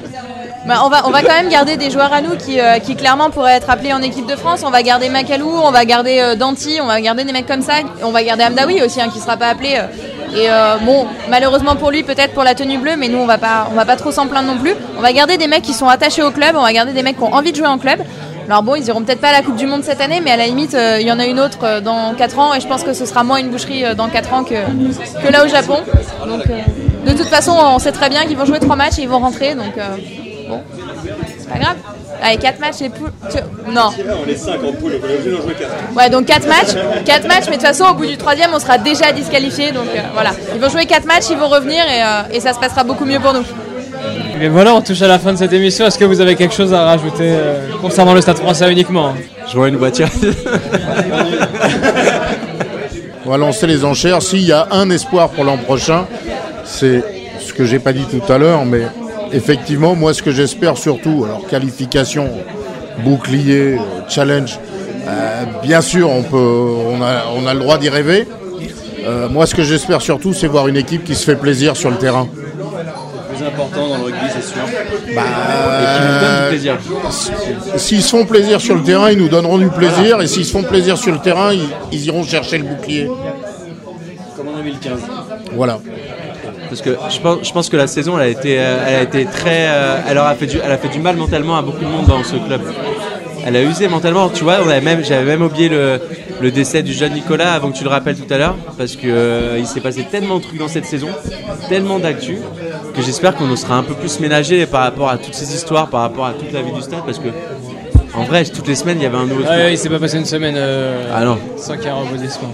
Bah, 0.66 0.80
on, 0.82 0.88
va, 0.88 1.02
quand 1.20 1.34
même 1.34 1.50
garder 1.50 1.76
des 1.76 1.90
joueurs 1.90 2.12
à 2.12 2.22
nous 2.22 2.36
qui, 2.36 2.58
euh, 2.58 2.78
qui 2.78 2.96
clairement 2.96 3.28
pourraient 3.28 3.52
être 3.52 3.68
appelés 3.68 3.92
en 3.92 4.00
équipe 4.00 4.26
de 4.26 4.34
France. 4.34 4.62
On 4.64 4.70
va 4.70 4.82
garder 4.82 5.10
Macalou, 5.10 5.50
on 5.50 5.70
va 5.70 5.84
garder 5.84 6.20
euh, 6.20 6.36
Danti, 6.36 6.78
on 6.80 6.86
va 6.86 7.02
garder 7.02 7.24
des 7.24 7.32
mecs 7.32 7.46
comme 7.46 7.60
ça. 7.60 7.74
On 8.02 8.12
va 8.12 8.22
garder 8.22 8.44
Amdawi 8.44 8.82
aussi, 8.82 8.98
hein, 8.98 9.08
qui 9.12 9.18
sera 9.20 9.36
pas 9.36 9.48
appelé. 9.48 9.76
euh. 9.76 9.86
Et 10.36 10.48
bon, 10.84 11.06
malheureusement 11.28 11.76
pour 11.76 11.92
lui, 11.92 12.02
peut-être 12.02 12.32
pour 12.32 12.42
la 12.42 12.56
tenue 12.56 12.78
bleue, 12.78 12.96
mais 12.96 13.06
nous 13.06 13.18
on 13.18 13.26
va 13.26 13.38
pas, 13.38 13.68
va 13.72 13.84
pas 13.84 13.94
trop 13.94 14.10
s'en 14.10 14.26
plaindre 14.26 14.52
non 14.52 14.58
plus. 14.58 14.74
On 14.98 15.00
va 15.00 15.12
garder 15.12 15.36
des 15.36 15.46
mecs 15.46 15.62
qui 15.62 15.74
sont 15.74 15.86
attachés 15.86 16.24
au 16.24 16.32
club, 16.32 16.56
on 16.56 16.62
va 16.62 16.72
garder 16.72 16.92
des 16.92 17.04
mecs 17.04 17.18
qui 17.18 17.22
ont 17.22 17.32
envie 17.32 17.52
de 17.52 17.56
jouer 17.56 17.68
en 17.68 17.78
club. 17.78 18.00
Alors 18.48 18.64
bon, 18.64 18.74
ils 18.74 18.84
iront 18.88 19.02
peut-être 19.02 19.20
pas 19.20 19.28
à 19.28 19.32
la 19.32 19.42
Coupe 19.42 19.54
du 19.54 19.66
Monde 19.66 19.84
cette 19.84 20.00
année, 20.00 20.20
mais 20.20 20.32
à 20.32 20.36
la 20.36 20.46
limite, 20.46 20.76
il 20.98 21.06
y 21.06 21.12
en 21.12 21.20
a 21.20 21.26
une 21.26 21.38
autre 21.38 21.80
dans 21.82 22.14
4 22.14 22.38
ans, 22.40 22.52
et 22.52 22.60
je 22.60 22.66
pense 22.66 22.82
que 22.82 22.94
ce 22.94 23.06
sera 23.06 23.22
moins 23.22 23.36
une 23.36 23.50
boucherie 23.50 23.84
dans 23.96 24.08
4 24.08 24.32
ans 24.32 24.42
que, 24.42 24.54
là 25.30 25.44
au 25.44 25.48
Japon. 25.48 25.78
De 27.06 27.12
toute 27.12 27.28
façon, 27.28 27.52
on 27.56 27.78
sait 27.78 27.92
très 27.92 28.08
bien 28.08 28.24
qu'ils 28.24 28.36
vont 28.36 28.44
jouer 28.44 28.58
3 28.58 28.74
matchs 28.74 28.98
et 28.98 29.02
ils 29.02 29.08
vont 29.08 29.20
rentrer, 29.20 29.54
donc 29.54 29.74
pas 31.54 31.58
grave. 31.64 31.76
Allez, 32.22 32.36
4 32.38 32.60
matchs, 32.60 32.80
les 32.80 32.88
poules. 32.90 33.10
tu- 33.30 33.36
Non. 33.72 33.90
On 34.24 34.30
est 34.30 34.36
5 34.36 34.54
en 34.64 34.72
poule, 34.72 34.92
on 35.02 35.06
est 35.08 35.14
obligé 35.14 35.30
d'en 35.30 35.42
jouer 35.42 35.54
4. 35.58 35.70
Ouais, 35.96 36.08
donc 36.10 36.26
4 36.26 36.46
matchs, 36.48 36.74
4 37.04 37.26
matchs, 37.28 37.44
mais 37.46 37.56
de 37.56 37.62
toute 37.62 37.66
façon, 37.66 37.84
au 37.90 37.94
bout 37.94 38.06
du 38.06 38.16
troisième, 38.16 38.50
on 38.54 38.58
sera 38.58 38.78
déjà 38.78 39.12
disqualifié. 39.12 39.72
Donc 39.72 39.86
euh, 39.94 40.00
voilà, 40.14 40.30
ils 40.54 40.60
vont 40.60 40.68
jouer 40.68 40.86
4 40.86 41.06
matchs, 41.06 41.24
ils 41.30 41.36
vont 41.36 41.48
revenir 41.48 41.82
et, 41.84 42.02
euh, 42.02 42.22
et 42.36 42.40
ça 42.40 42.52
se 42.54 42.58
passera 42.58 42.84
beaucoup 42.84 43.04
mieux 43.04 43.20
pour 43.20 43.32
nous. 43.34 43.44
Et 44.40 44.48
voilà, 44.48 44.74
on 44.74 44.80
touche 44.80 45.02
à 45.02 45.08
la 45.08 45.18
fin 45.18 45.32
de 45.32 45.38
cette 45.38 45.52
émission. 45.52 45.86
Est-ce 45.86 45.98
que 45.98 46.04
vous 46.04 46.20
avez 46.20 46.34
quelque 46.36 46.54
chose 46.54 46.72
à 46.74 46.84
rajouter 46.84 47.36
euh, 47.36 47.68
concernant 47.80 48.14
le 48.14 48.20
Stade 48.20 48.38
français 48.38 48.70
uniquement 48.70 49.12
Je 49.50 49.56
vois 49.56 49.68
une 49.68 49.76
voiture. 49.76 50.08
On 53.26 53.30
va 53.30 53.36
lancer 53.38 53.66
les 53.66 53.84
enchères. 53.84 54.20
S'il 54.22 54.42
y 54.42 54.52
a 54.52 54.68
un 54.70 54.90
espoir 54.90 55.30
pour 55.30 55.44
l'an 55.44 55.56
prochain, 55.56 56.06
c'est 56.64 57.02
ce 57.40 57.52
que 57.54 57.64
j'ai 57.64 57.78
pas 57.78 57.92
dit 57.92 58.04
tout 58.04 58.20
à 58.32 58.36
l'heure, 58.38 58.64
mais 58.66 58.82
effectivement, 59.34 59.94
moi, 59.94 60.14
ce 60.14 60.22
que 60.22 60.30
j'espère 60.30 60.78
surtout, 60.78 61.24
alors 61.24 61.46
qualification, 61.46 62.30
bouclier, 63.04 63.74
euh, 63.74 63.78
challenge, 64.08 64.58
euh, 65.06 65.44
bien 65.62 65.80
sûr, 65.80 66.10
on 66.10 66.22
peut, 66.22 66.36
on 66.36 67.02
a, 67.02 67.24
on 67.36 67.46
a 67.46 67.54
le 67.54 67.60
droit 67.60 67.78
d'y 67.78 67.88
rêver. 67.88 68.26
Euh, 69.04 69.28
moi, 69.28 69.46
ce 69.46 69.54
que 69.54 69.62
j'espère 69.62 70.00
surtout, 70.00 70.32
c'est 70.32 70.46
voir 70.46 70.68
une 70.68 70.76
équipe 70.76 71.04
qui 71.04 71.14
se 71.14 71.24
fait 71.24 71.36
plaisir 71.36 71.76
sur 71.76 71.90
le 71.90 71.96
terrain. 71.96 72.26
Plus 73.34 73.44
important 73.44 73.88
dans 73.88 73.98
le 73.98 74.04
rugby, 74.04 74.20
c'est 74.32 74.42
sûr. 74.42 74.62
Bah, 75.14 75.22
Et 75.82 75.98
qui 75.98 76.06
nous 76.06 76.20
donne 76.20 76.42
du 76.42 76.48
plaisir. 76.48 76.78
S'ils 77.76 78.02
se 78.02 78.08
font 78.10 78.24
plaisir 78.24 78.60
sur 78.60 78.76
le 78.76 78.82
terrain, 78.82 79.10
ils 79.10 79.18
nous 79.18 79.28
donneront 79.28 79.58
du 79.58 79.68
plaisir. 79.68 80.22
Et 80.22 80.26
s'ils 80.26 80.46
se 80.46 80.52
font 80.52 80.62
plaisir 80.62 80.96
sur 80.96 81.12
le 81.12 81.18
terrain, 81.18 81.52
ils, 81.52 81.68
ils 81.92 82.06
iront 82.06 82.22
chercher 82.22 82.58
le 82.58 82.64
bouclier. 82.64 83.08
Comme 84.36 84.48
en 84.48 84.56
2015. 84.56 85.00
Voilà. 85.54 85.80
Parce 86.74 86.82
que 86.82 86.96
je 87.08 87.20
pense, 87.20 87.38
je 87.46 87.52
pense 87.52 87.68
que 87.68 87.76
la 87.76 87.86
saison, 87.86 88.18
elle 88.18 88.24
a 88.24 88.28
été, 88.28 88.56
euh, 88.58 88.84
elle 88.88 88.94
a 88.96 89.02
été 89.02 89.24
très, 89.26 89.68
euh, 89.68 89.96
elle 90.08 90.18
a 90.18 90.34
fait 90.34 90.46
du, 90.46 90.58
elle 90.64 90.72
a 90.72 90.76
fait 90.76 90.88
du 90.88 90.98
mal 90.98 91.14
mentalement 91.16 91.56
à 91.56 91.62
beaucoup 91.62 91.84
de 91.84 91.88
monde 91.88 92.06
dans 92.06 92.24
ce 92.24 92.34
club. 92.34 92.62
Elle 93.46 93.54
a 93.54 93.62
usé 93.62 93.86
mentalement. 93.86 94.28
Tu 94.28 94.42
vois, 94.42 94.56
on 94.64 94.68
avait 94.68 94.80
même, 94.80 95.04
j'avais 95.04 95.24
même 95.24 95.42
oublié 95.42 95.68
le, 95.68 96.00
le 96.40 96.50
décès 96.50 96.82
du 96.82 96.92
jeune 96.92 97.12
Nicolas 97.12 97.52
avant 97.52 97.70
que 97.70 97.76
tu 97.78 97.84
le 97.84 97.90
rappelles 97.90 98.16
tout 98.16 98.32
à 98.34 98.38
l'heure, 98.38 98.56
parce 98.76 98.96
que 98.96 99.06
euh, 99.06 99.56
il 99.58 99.66
s'est 99.66 99.80
passé 99.80 100.04
tellement 100.10 100.38
de 100.38 100.42
trucs 100.42 100.58
dans 100.58 100.66
cette 100.66 100.86
saison, 100.86 101.08
tellement 101.68 102.00
d'actu, 102.00 102.38
que 102.96 103.02
j'espère 103.02 103.36
qu'on 103.36 103.54
sera 103.54 103.76
un 103.76 103.84
peu 103.84 103.94
plus 103.94 104.18
ménagé 104.18 104.66
par 104.66 104.82
rapport 104.82 105.10
à 105.10 105.16
toutes 105.18 105.34
ces 105.34 105.54
histoires, 105.54 105.86
par 105.90 106.00
rapport 106.00 106.26
à 106.26 106.32
toute 106.32 106.52
la 106.52 106.62
vie 106.62 106.72
du 106.72 106.82
stade, 106.82 107.04
parce 107.06 107.20
que 107.20 107.28
en 108.16 108.24
vrai, 108.24 108.44
toutes 108.46 108.66
les 108.66 108.74
semaines, 108.74 108.98
il 108.98 109.04
y 109.04 109.06
avait 109.06 109.16
un 109.16 109.26
nouveau 109.26 109.42
Ah 109.44 109.50
truc. 109.52 109.58
ouais, 109.58 109.72
il 109.74 109.78
s'est 109.78 109.88
pas 109.90 109.98
passé 110.00 110.16
une 110.18 110.24
semaine 110.24 110.54
euh, 110.56 111.12
Ah 111.14 111.24
non. 111.24 111.38
sans 111.56 111.74
qu'il 111.74 111.84
y 111.84 111.86
ait 111.86 111.90
un 111.90 111.96
rebondissement. 111.96 112.50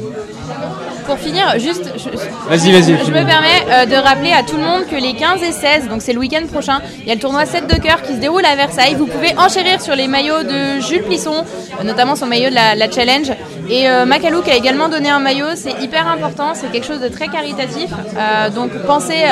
Pour 1.06 1.18
finir, 1.18 1.58
juste, 1.58 1.92
je, 1.96 2.08
Vas-y, 2.48 2.72
vas-y, 2.72 3.04
je 3.04 3.10
me 3.10 3.24
permets 3.26 3.64
euh, 3.70 3.86
de 3.86 3.94
rappeler 3.94 4.32
à 4.32 4.42
tout 4.42 4.56
le 4.56 4.62
monde 4.62 4.86
que 4.86 4.96
les 4.96 5.14
15 5.14 5.42
et 5.42 5.52
16, 5.52 5.88
donc 5.88 6.02
c'est 6.02 6.12
le 6.12 6.18
week-end 6.18 6.44
prochain, 6.50 6.80
il 7.00 7.06
y 7.08 7.10
a 7.10 7.14
le 7.14 7.20
tournoi 7.20 7.46
7 7.46 7.66
de 7.66 7.80
cœur 7.80 8.02
qui 8.02 8.14
se 8.14 8.18
déroule 8.18 8.44
à 8.44 8.54
Versailles. 8.56 8.94
Vous 8.94 9.06
pouvez 9.06 9.36
enchérir 9.36 9.80
sur 9.80 9.94
les 9.94 10.08
maillots 10.08 10.42
de 10.42 10.80
Jules 10.80 11.02
Plisson, 11.02 11.44
euh, 11.80 11.84
notamment 11.84 12.16
son 12.16 12.26
maillot 12.26 12.50
de 12.50 12.54
la, 12.54 12.74
la 12.74 12.90
Challenge. 12.90 13.32
Et 13.68 13.88
euh, 13.88 14.04
Macalou 14.04 14.42
qui 14.42 14.50
a 14.50 14.56
également 14.56 14.88
donné 14.88 15.10
un 15.10 15.20
maillot, 15.20 15.54
c'est 15.54 15.80
hyper 15.82 16.06
important, 16.08 16.52
c'est 16.54 16.70
quelque 16.70 16.86
chose 16.86 17.00
de 17.00 17.08
très 17.08 17.28
caritatif. 17.28 17.90
Euh, 18.16 18.50
donc 18.50 18.70
pensez, 18.86 19.24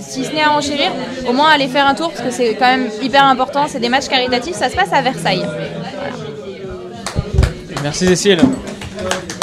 si 0.00 0.24
ce 0.24 0.32
n'est 0.32 0.42
à 0.42 0.52
enchérir, 0.52 0.90
au 1.28 1.32
moins 1.32 1.50
à 1.50 1.54
aller 1.54 1.68
faire 1.68 1.86
un 1.86 1.94
tour 1.94 2.10
parce 2.10 2.22
que 2.22 2.30
c'est 2.30 2.54
quand 2.54 2.66
même 2.66 2.88
hyper 3.02 3.24
important. 3.24 3.66
C'est 3.68 3.80
des 3.80 3.88
matchs 3.88 4.08
caritatifs, 4.08 4.54
ça 4.54 4.68
se 4.68 4.76
passe 4.76 4.92
à 4.92 5.02
Versailles. 5.02 5.44
Merci 7.82 8.06
Cécile. 8.06 8.38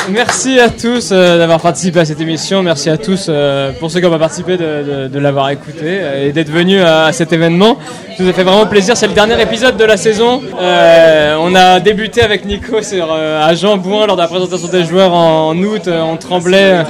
Merci 0.10 0.58
à 0.60 0.70
tous 0.70 1.10
euh, 1.12 1.38
d'avoir 1.38 1.60
participé 1.60 2.00
à 2.00 2.06
cette 2.06 2.22
émission. 2.22 2.64
Merci 2.64 2.90
à 2.90 2.98
tous 2.98 3.28
euh, 3.28 3.72
pour 3.78 3.92
ceux 3.92 4.00
qui 4.00 4.08
pas 4.08 4.18
participé 4.18 4.56
de, 4.56 5.20
l'avoir 5.20 5.50
écouté 5.50 5.82
euh, 5.84 6.28
et 6.28 6.32
d'être 6.32 6.50
venus 6.50 6.82
à, 6.82 7.12
cet 7.12 7.34
événement. 7.34 7.78
Ça 8.16 8.24
nous 8.24 8.30
a 8.30 8.34
fait 8.34 8.44
vraiment 8.44 8.66
plaisir. 8.68 8.96
C'est 8.96 9.08
le 9.08 9.14
dernier 9.14 9.42
épisode 9.42 9.76
de 9.76 9.84
la 9.84 9.98
saison. 9.98 10.42
On 10.60 11.56
a 11.56 11.80
débuté 11.82 12.22
avec 12.22 12.46
Nico 12.46 12.82
sur, 12.82 13.12
à 13.12 13.54
Jean 13.54 13.78
Bouin 13.78 14.08
lors 14.08 14.16
de 14.16 14.22
la 14.22 14.28
présentation 14.28 14.68
des 14.70 14.86
joueurs 14.86 15.14
en, 15.14 15.58
août. 15.58 15.88
On 15.88 16.16
tremblait, 16.16 16.84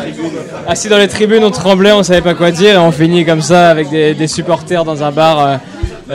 assis 0.67 0.87
dans 0.87 0.97
les 0.97 1.07
tribunes, 1.07 1.43
on 1.43 1.51
tremblait, 1.51 1.93
on 1.93 2.03
savait 2.03 2.21
pas 2.21 2.35
quoi 2.35 2.51
dire. 2.51 2.81
On 2.81 2.91
finit 2.91 3.25
comme 3.25 3.41
ça 3.41 3.69
avec 3.69 3.89
des, 3.89 4.27
supporters 4.27 4.85
dans 4.85 5.03
un 5.03 5.11
bar. 5.11 5.59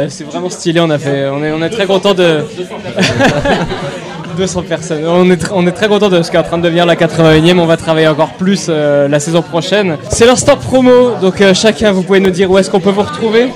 c'est 0.09 0.25
vraiment 0.25 0.51
stylé. 0.51 0.81
On 0.81 0.91
a 0.91 0.99
fait, 0.99 1.23
est, 1.23 1.29
on 1.31 1.63
est 1.63 1.71
très 1.71 1.87
content 1.87 2.15
de. 2.15 2.45
200 4.33 4.63
personnes. 4.63 5.05
On 5.07 5.31
est, 5.31 5.51
on 5.53 5.67
est 5.67 5.73
très 5.73 5.89
content 5.89 6.09
de 6.09 6.23
ce 6.23 6.31
qu'est 6.31 6.39
en 6.39 6.43
train 6.43 6.59
de 6.59 6.63
devenir 6.63 6.87
la 6.87 6.97
81e. 6.97 7.59
On 7.59 7.67
va 7.67 7.77
travailler 7.77 8.09
encore 8.09 8.35
plus 8.35 8.67
euh, 8.69 9.09
la 9.09 9.21
saison 9.21 9.43
prochaine. 9.43 9.97
C'est 10.11 10.27
l'instant 10.27 10.57
promo, 10.57 11.13
donc 11.21 11.41
euh, 11.41 11.55
chacun, 11.55 11.93
vous 11.93 12.03
pouvez 12.03 12.21
nous 12.21 12.31
dire 12.31 12.51
où 12.51 12.59
est-ce 12.59 12.71
qu'on 12.71 12.81
peut 12.81 12.91
vous 12.91 13.03
retrouver. 13.03 13.49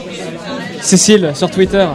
Cécile, 0.80 1.32
sur 1.34 1.50
Twitter. 1.50 1.86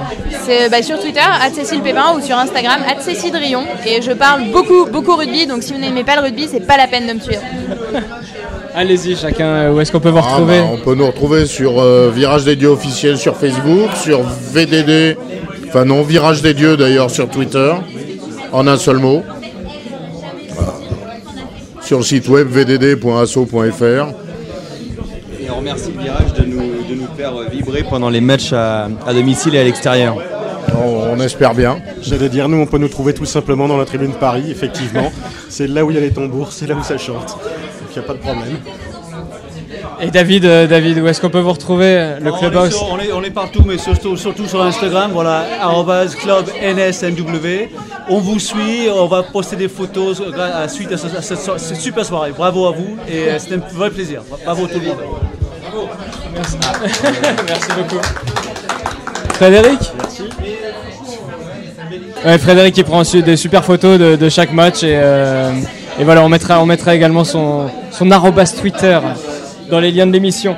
C'est 0.43 0.69
bah, 0.69 0.81
sur 0.81 0.99
Twitter, 0.99 1.21
Cécile 1.53 1.81
Pépin, 1.81 2.15
ou 2.17 2.21
sur 2.21 2.37
Instagram, 2.37 2.81
Cécile 2.99 3.31
Drion. 3.31 3.63
Et 3.85 4.01
je 4.01 4.11
parle 4.11 4.51
beaucoup, 4.51 4.85
beaucoup 4.91 5.15
rugby, 5.15 5.47
donc 5.47 5.63
si 5.63 5.71
vous 5.73 5.79
n'aimez 5.79 6.03
pas 6.03 6.15
le 6.15 6.23
rugby, 6.23 6.47
c'est 6.51 6.65
pas 6.65 6.77
la 6.77 6.87
peine 6.87 7.07
de 7.07 7.13
me 7.13 7.19
suivre. 7.19 7.41
Allez-y, 8.75 9.17
chacun, 9.17 9.45
euh, 9.45 9.73
où 9.73 9.81
est-ce 9.81 9.91
qu'on 9.91 9.99
peut 9.99 10.09
vous 10.09 10.19
Ah, 10.19 10.35
retrouver 10.35 10.59
bah, 10.59 10.69
on 10.71 10.77
peut 10.77 10.95
nous 10.95 11.05
retrouver 11.05 11.45
sur 11.45 11.81
euh, 11.81 12.09
Virage 12.13 12.45
des 12.45 12.55
Dieux 12.55 12.69
officiel 12.69 13.17
sur 13.17 13.35
Facebook, 13.35 13.89
sur 13.95 14.21
VDD, 14.23 15.17
enfin 15.67 15.83
non, 15.83 16.03
Virage 16.03 16.41
des 16.41 16.53
Dieux 16.53 16.77
d'ailleurs 16.77 17.11
sur 17.11 17.29
Twitter, 17.29 17.73
en 18.51 18.67
un 18.67 18.77
seul 18.77 18.97
mot. 18.97 19.23
Voilà. 20.49 20.73
Sur 21.81 21.97
le 21.99 22.03
site 22.03 22.27
web 22.27 22.47
vdd.asso.fr. 22.47 23.83
Et 25.39 25.49
on 25.49 25.57
remercie 25.57 25.91
le 25.95 26.01
virage 26.01 26.33
de 26.33 26.45
nous, 26.45 26.83
de 26.89 26.95
nous 26.95 27.07
faire 27.17 27.33
vibrer 27.49 27.83
pendant 27.83 28.09
les 28.09 28.21
matchs 28.21 28.53
à, 28.53 28.89
à 29.05 29.13
domicile 29.13 29.55
et 29.55 29.59
à 29.59 29.63
l'extérieur. 29.63 30.17
On, 30.75 31.13
on 31.13 31.19
espère 31.19 31.53
bien. 31.53 31.79
J'allais 32.01 32.29
dire, 32.29 32.47
nous, 32.47 32.57
on 32.57 32.65
peut 32.65 32.77
nous 32.77 32.87
trouver 32.87 33.13
tout 33.13 33.25
simplement 33.25 33.67
dans 33.67 33.77
la 33.77 33.85
tribune 33.85 34.13
Paris, 34.13 34.49
effectivement. 34.49 35.11
c'est 35.49 35.67
là 35.67 35.83
où 35.83 35.91
il 35.91 35.95
y 35.95 35.97
a 35.97 36.01
les 36.01 36.11
tambours, 36.11 36.51
c'est 36.51 36.67
là 36.67 36.75
où 36.75 36.83
ça 36.83 36.97
chante. 36.97 37.27
Donc 37.27 37.89
il 37.95 37.99
n'y 37.99 38.05
a 38.05 38.07
pas 38.07 38.13
de 38.13 38.19
problème. 38.19 38.57
Et 40.03 40.09
David, 40.09 40.45
euh, 40.45 40.65
David, 40.67 40.97
où 40.99 41.07
est-ce 41.07 41.21
qu'on 41.21 41.29
peut 41.29 41.39
vous 41.41 41.51
retrouver 41.51 41.95
euh, 41.97 42.19
Le 42.19 42.31
clubhouse 42.31 42.75
on, 42.91 42.97
est, 42.97 43.11
on 43.11 43.21
est 43.23 43.29
partout, 43.29 43.61
mais 43.65 43.77
surtout, 43.77 44.17
surtout 44.17 44.47
sur 44.47 44.61
Instagram, 44.63 45.11
voilà, 45.13 45.45
arrobase 45.61 46.15
club 46.15 46.45
NSNW. 46.61 47.69
On 48.09 48.17
vous 48.19 48.39
suit, 48.39 48.87
on 48.91 49.05
va 49.05 49.21
poster 49.21 49.55
des 49.55 49.67
photos 49.67 50.19
gra- 50.21 50.63
à- 50.63 50.67
suite 50.67 50.91
à, 50.91 50.97
ce- 50.97 51.15
à 51.15 51.21
cette, 51.21 51.75
super 51.75 52.03
soirée. 52.03 52.31
Bravo 52.35 52.65
à 52.65 52.71
vous 52.71 52.97
et 53.07 53.29
euh, 53.29 53.37
c'était 53.39 53.55
un 53.55 53.75
vrai 53.75 53.91
plaisir. 53.91 54.23
Bravo 54.43 54.65
tout 54.65 54.79
le 54.79 54.87
monde. 54.87 54.97
Merci 57.47 57.67
beaucoup. 57.77 58.01
Frédéric? 59.35 59.79
Ouais, 62.25 62.37
Frédéric 62.39 62.73
qui 62.75 62.83
prend 62.83 63.03
des 63.03 63.37
super 63.37 63.63
photos 63.63 63.99
de, 63.99 64.15
de 64.15 64.29
chaque 64.29 64.51
match 64.51 64.83
et, 64.83 64.93
euh, 65.01 65.51
et 65.99 66.03
voilà 66.03 66.23
on 66.23 66.29
mettra, 66.29 66.61
on 66.61 66.65
mettra 66.65 66.93
également 66.95 67.23
son, 67.23 67.67
son 67.91 68.11
arrobas 68.11 68.53
Twitter 68.59 68.99
dans 69.71 69.79
les 69.79 69.91
liens 69.91 70.05
de 70.05 70.11
l'émission. 70.11 70.55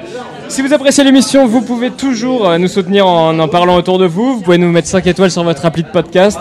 Si 0.49 0.61
vous 0.61 0.73
appréciez 0.73 1.03
l'émission, 1.03 1.47
vous 1.47 1.61
pouvez 1.61 1.89
toujours 1.91 2.49
euh, 2.49 2.57
nous 2.57 2.67
soutenir 2.67 3.07
en 3.07 3.37
en 3.39 3.47
parlant 3.47 3.75
autour 3.77 3.97
de 3.97 4.05
vous. 4.05 4.35
Vous 4.35 4.41
pouvez 4.41 4.57
nous 4.57 4.69
mettre 4.69 4.87
5 4.89 5.07
étoiles 5.07 5.31
sur 5.31 5.43
votre 5.43 5.65
appli 5.65 5.83
de 5.83 5.87
podcast. 5.87 6.39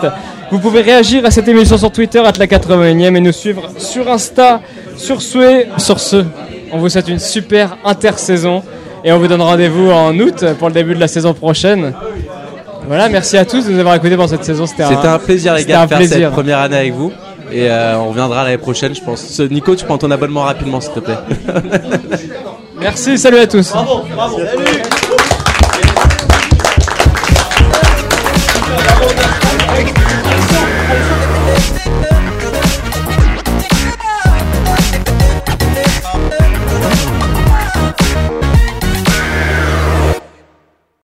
Vous 0.51 0.59
pouvez 0.59 0.81
réagir 0.81 1.25
à 1.25 1.31
cette 1.31 1.47
émission 1.47 1.77
sur 1.77 1.91
Twitter, 1.91 2.19
at 2.19 2.33
la 2.37 2.45
81e, 2.47 3.15
et 3.15 3.21
nous 3.21 3.31
suivre 3.31 3.69
sur 3.77 4.09
Insta, 4.11 4.59
sur 4.97 5.21
Sway. 5.21 5.67
Sur 5.77 5.99
ce, 5.99 6.25
on 6.71 6.77
vous 6.79 6.89
souhaite 6.89 7.07
une 7.07 7.19
super 7.19 7.77
intersaison 7.85 8.61
et 9.05 9.11
on 9.11 9.19
vous 9.19 9.27
donne 9.27 9.41
rendez-vous 9.41 9.89
en 9.91 10.17
août 10.19 10.43
pour 10.59 10.67
le 10.67 10.73
début 10.73 10.95
de 10.95 10.99
la 10.99 11.07
saison 11.07 11.33
prochaine. 11.33 11.93
Voilà, 12.87 13.07
merci 13.09 13.37
à 13.37 13.45
tous 13.45 13.65
de 13.65 13.71
nous 13.71 13.79
avoir 13.79 13.95
écoutés 13.95 14.15
pendant 14.15 14.27
cette 14.27 14.43
saison. 14.43 14.65
C'était 14.65 14.85
C'était 14.85 15.07
un 15.07 15.17
plaisir 15.19 15.53
les 15.53 15.61
c'était 15.61 15.71
gars 15.73 15.81
un 15.81 15.83
de 15.85 15.89
faire 15.89 15.97
plaisir. 15.99 16.17
cette 16.27 16.31
première 16.31 16.59
année 16.59 16.77
avec 16.77 16.93
vous. 16.93 17.11
Et 17.51 17.69
euh, 17.69 17.97
on 17.99 18.09
reviendra 18.09 18.43
l'année 18.43 18.57
prochaine, 18.57 18.93
je 18.95 19.01
pense. 19.01 19.21
Ce- 19.21 19.43
Nico, 19.43 19.75
tu 19.75 19.85
prends 19.85 19.97
ton 19.97 20.09
abonnement 20.11 20.41
rapidement, 20.41 20.81
s'il 20.81 20.93
te 20.93 20.99
plaît. 20.99 21.17
Merci, 22.83 23.17
salut 23.17 23.39
à 23.39 23.47
tous. 23.47 23.71
Bravo, 23.71 24.03
bravo. 24.13 24.37
Salut. 24.39 24.82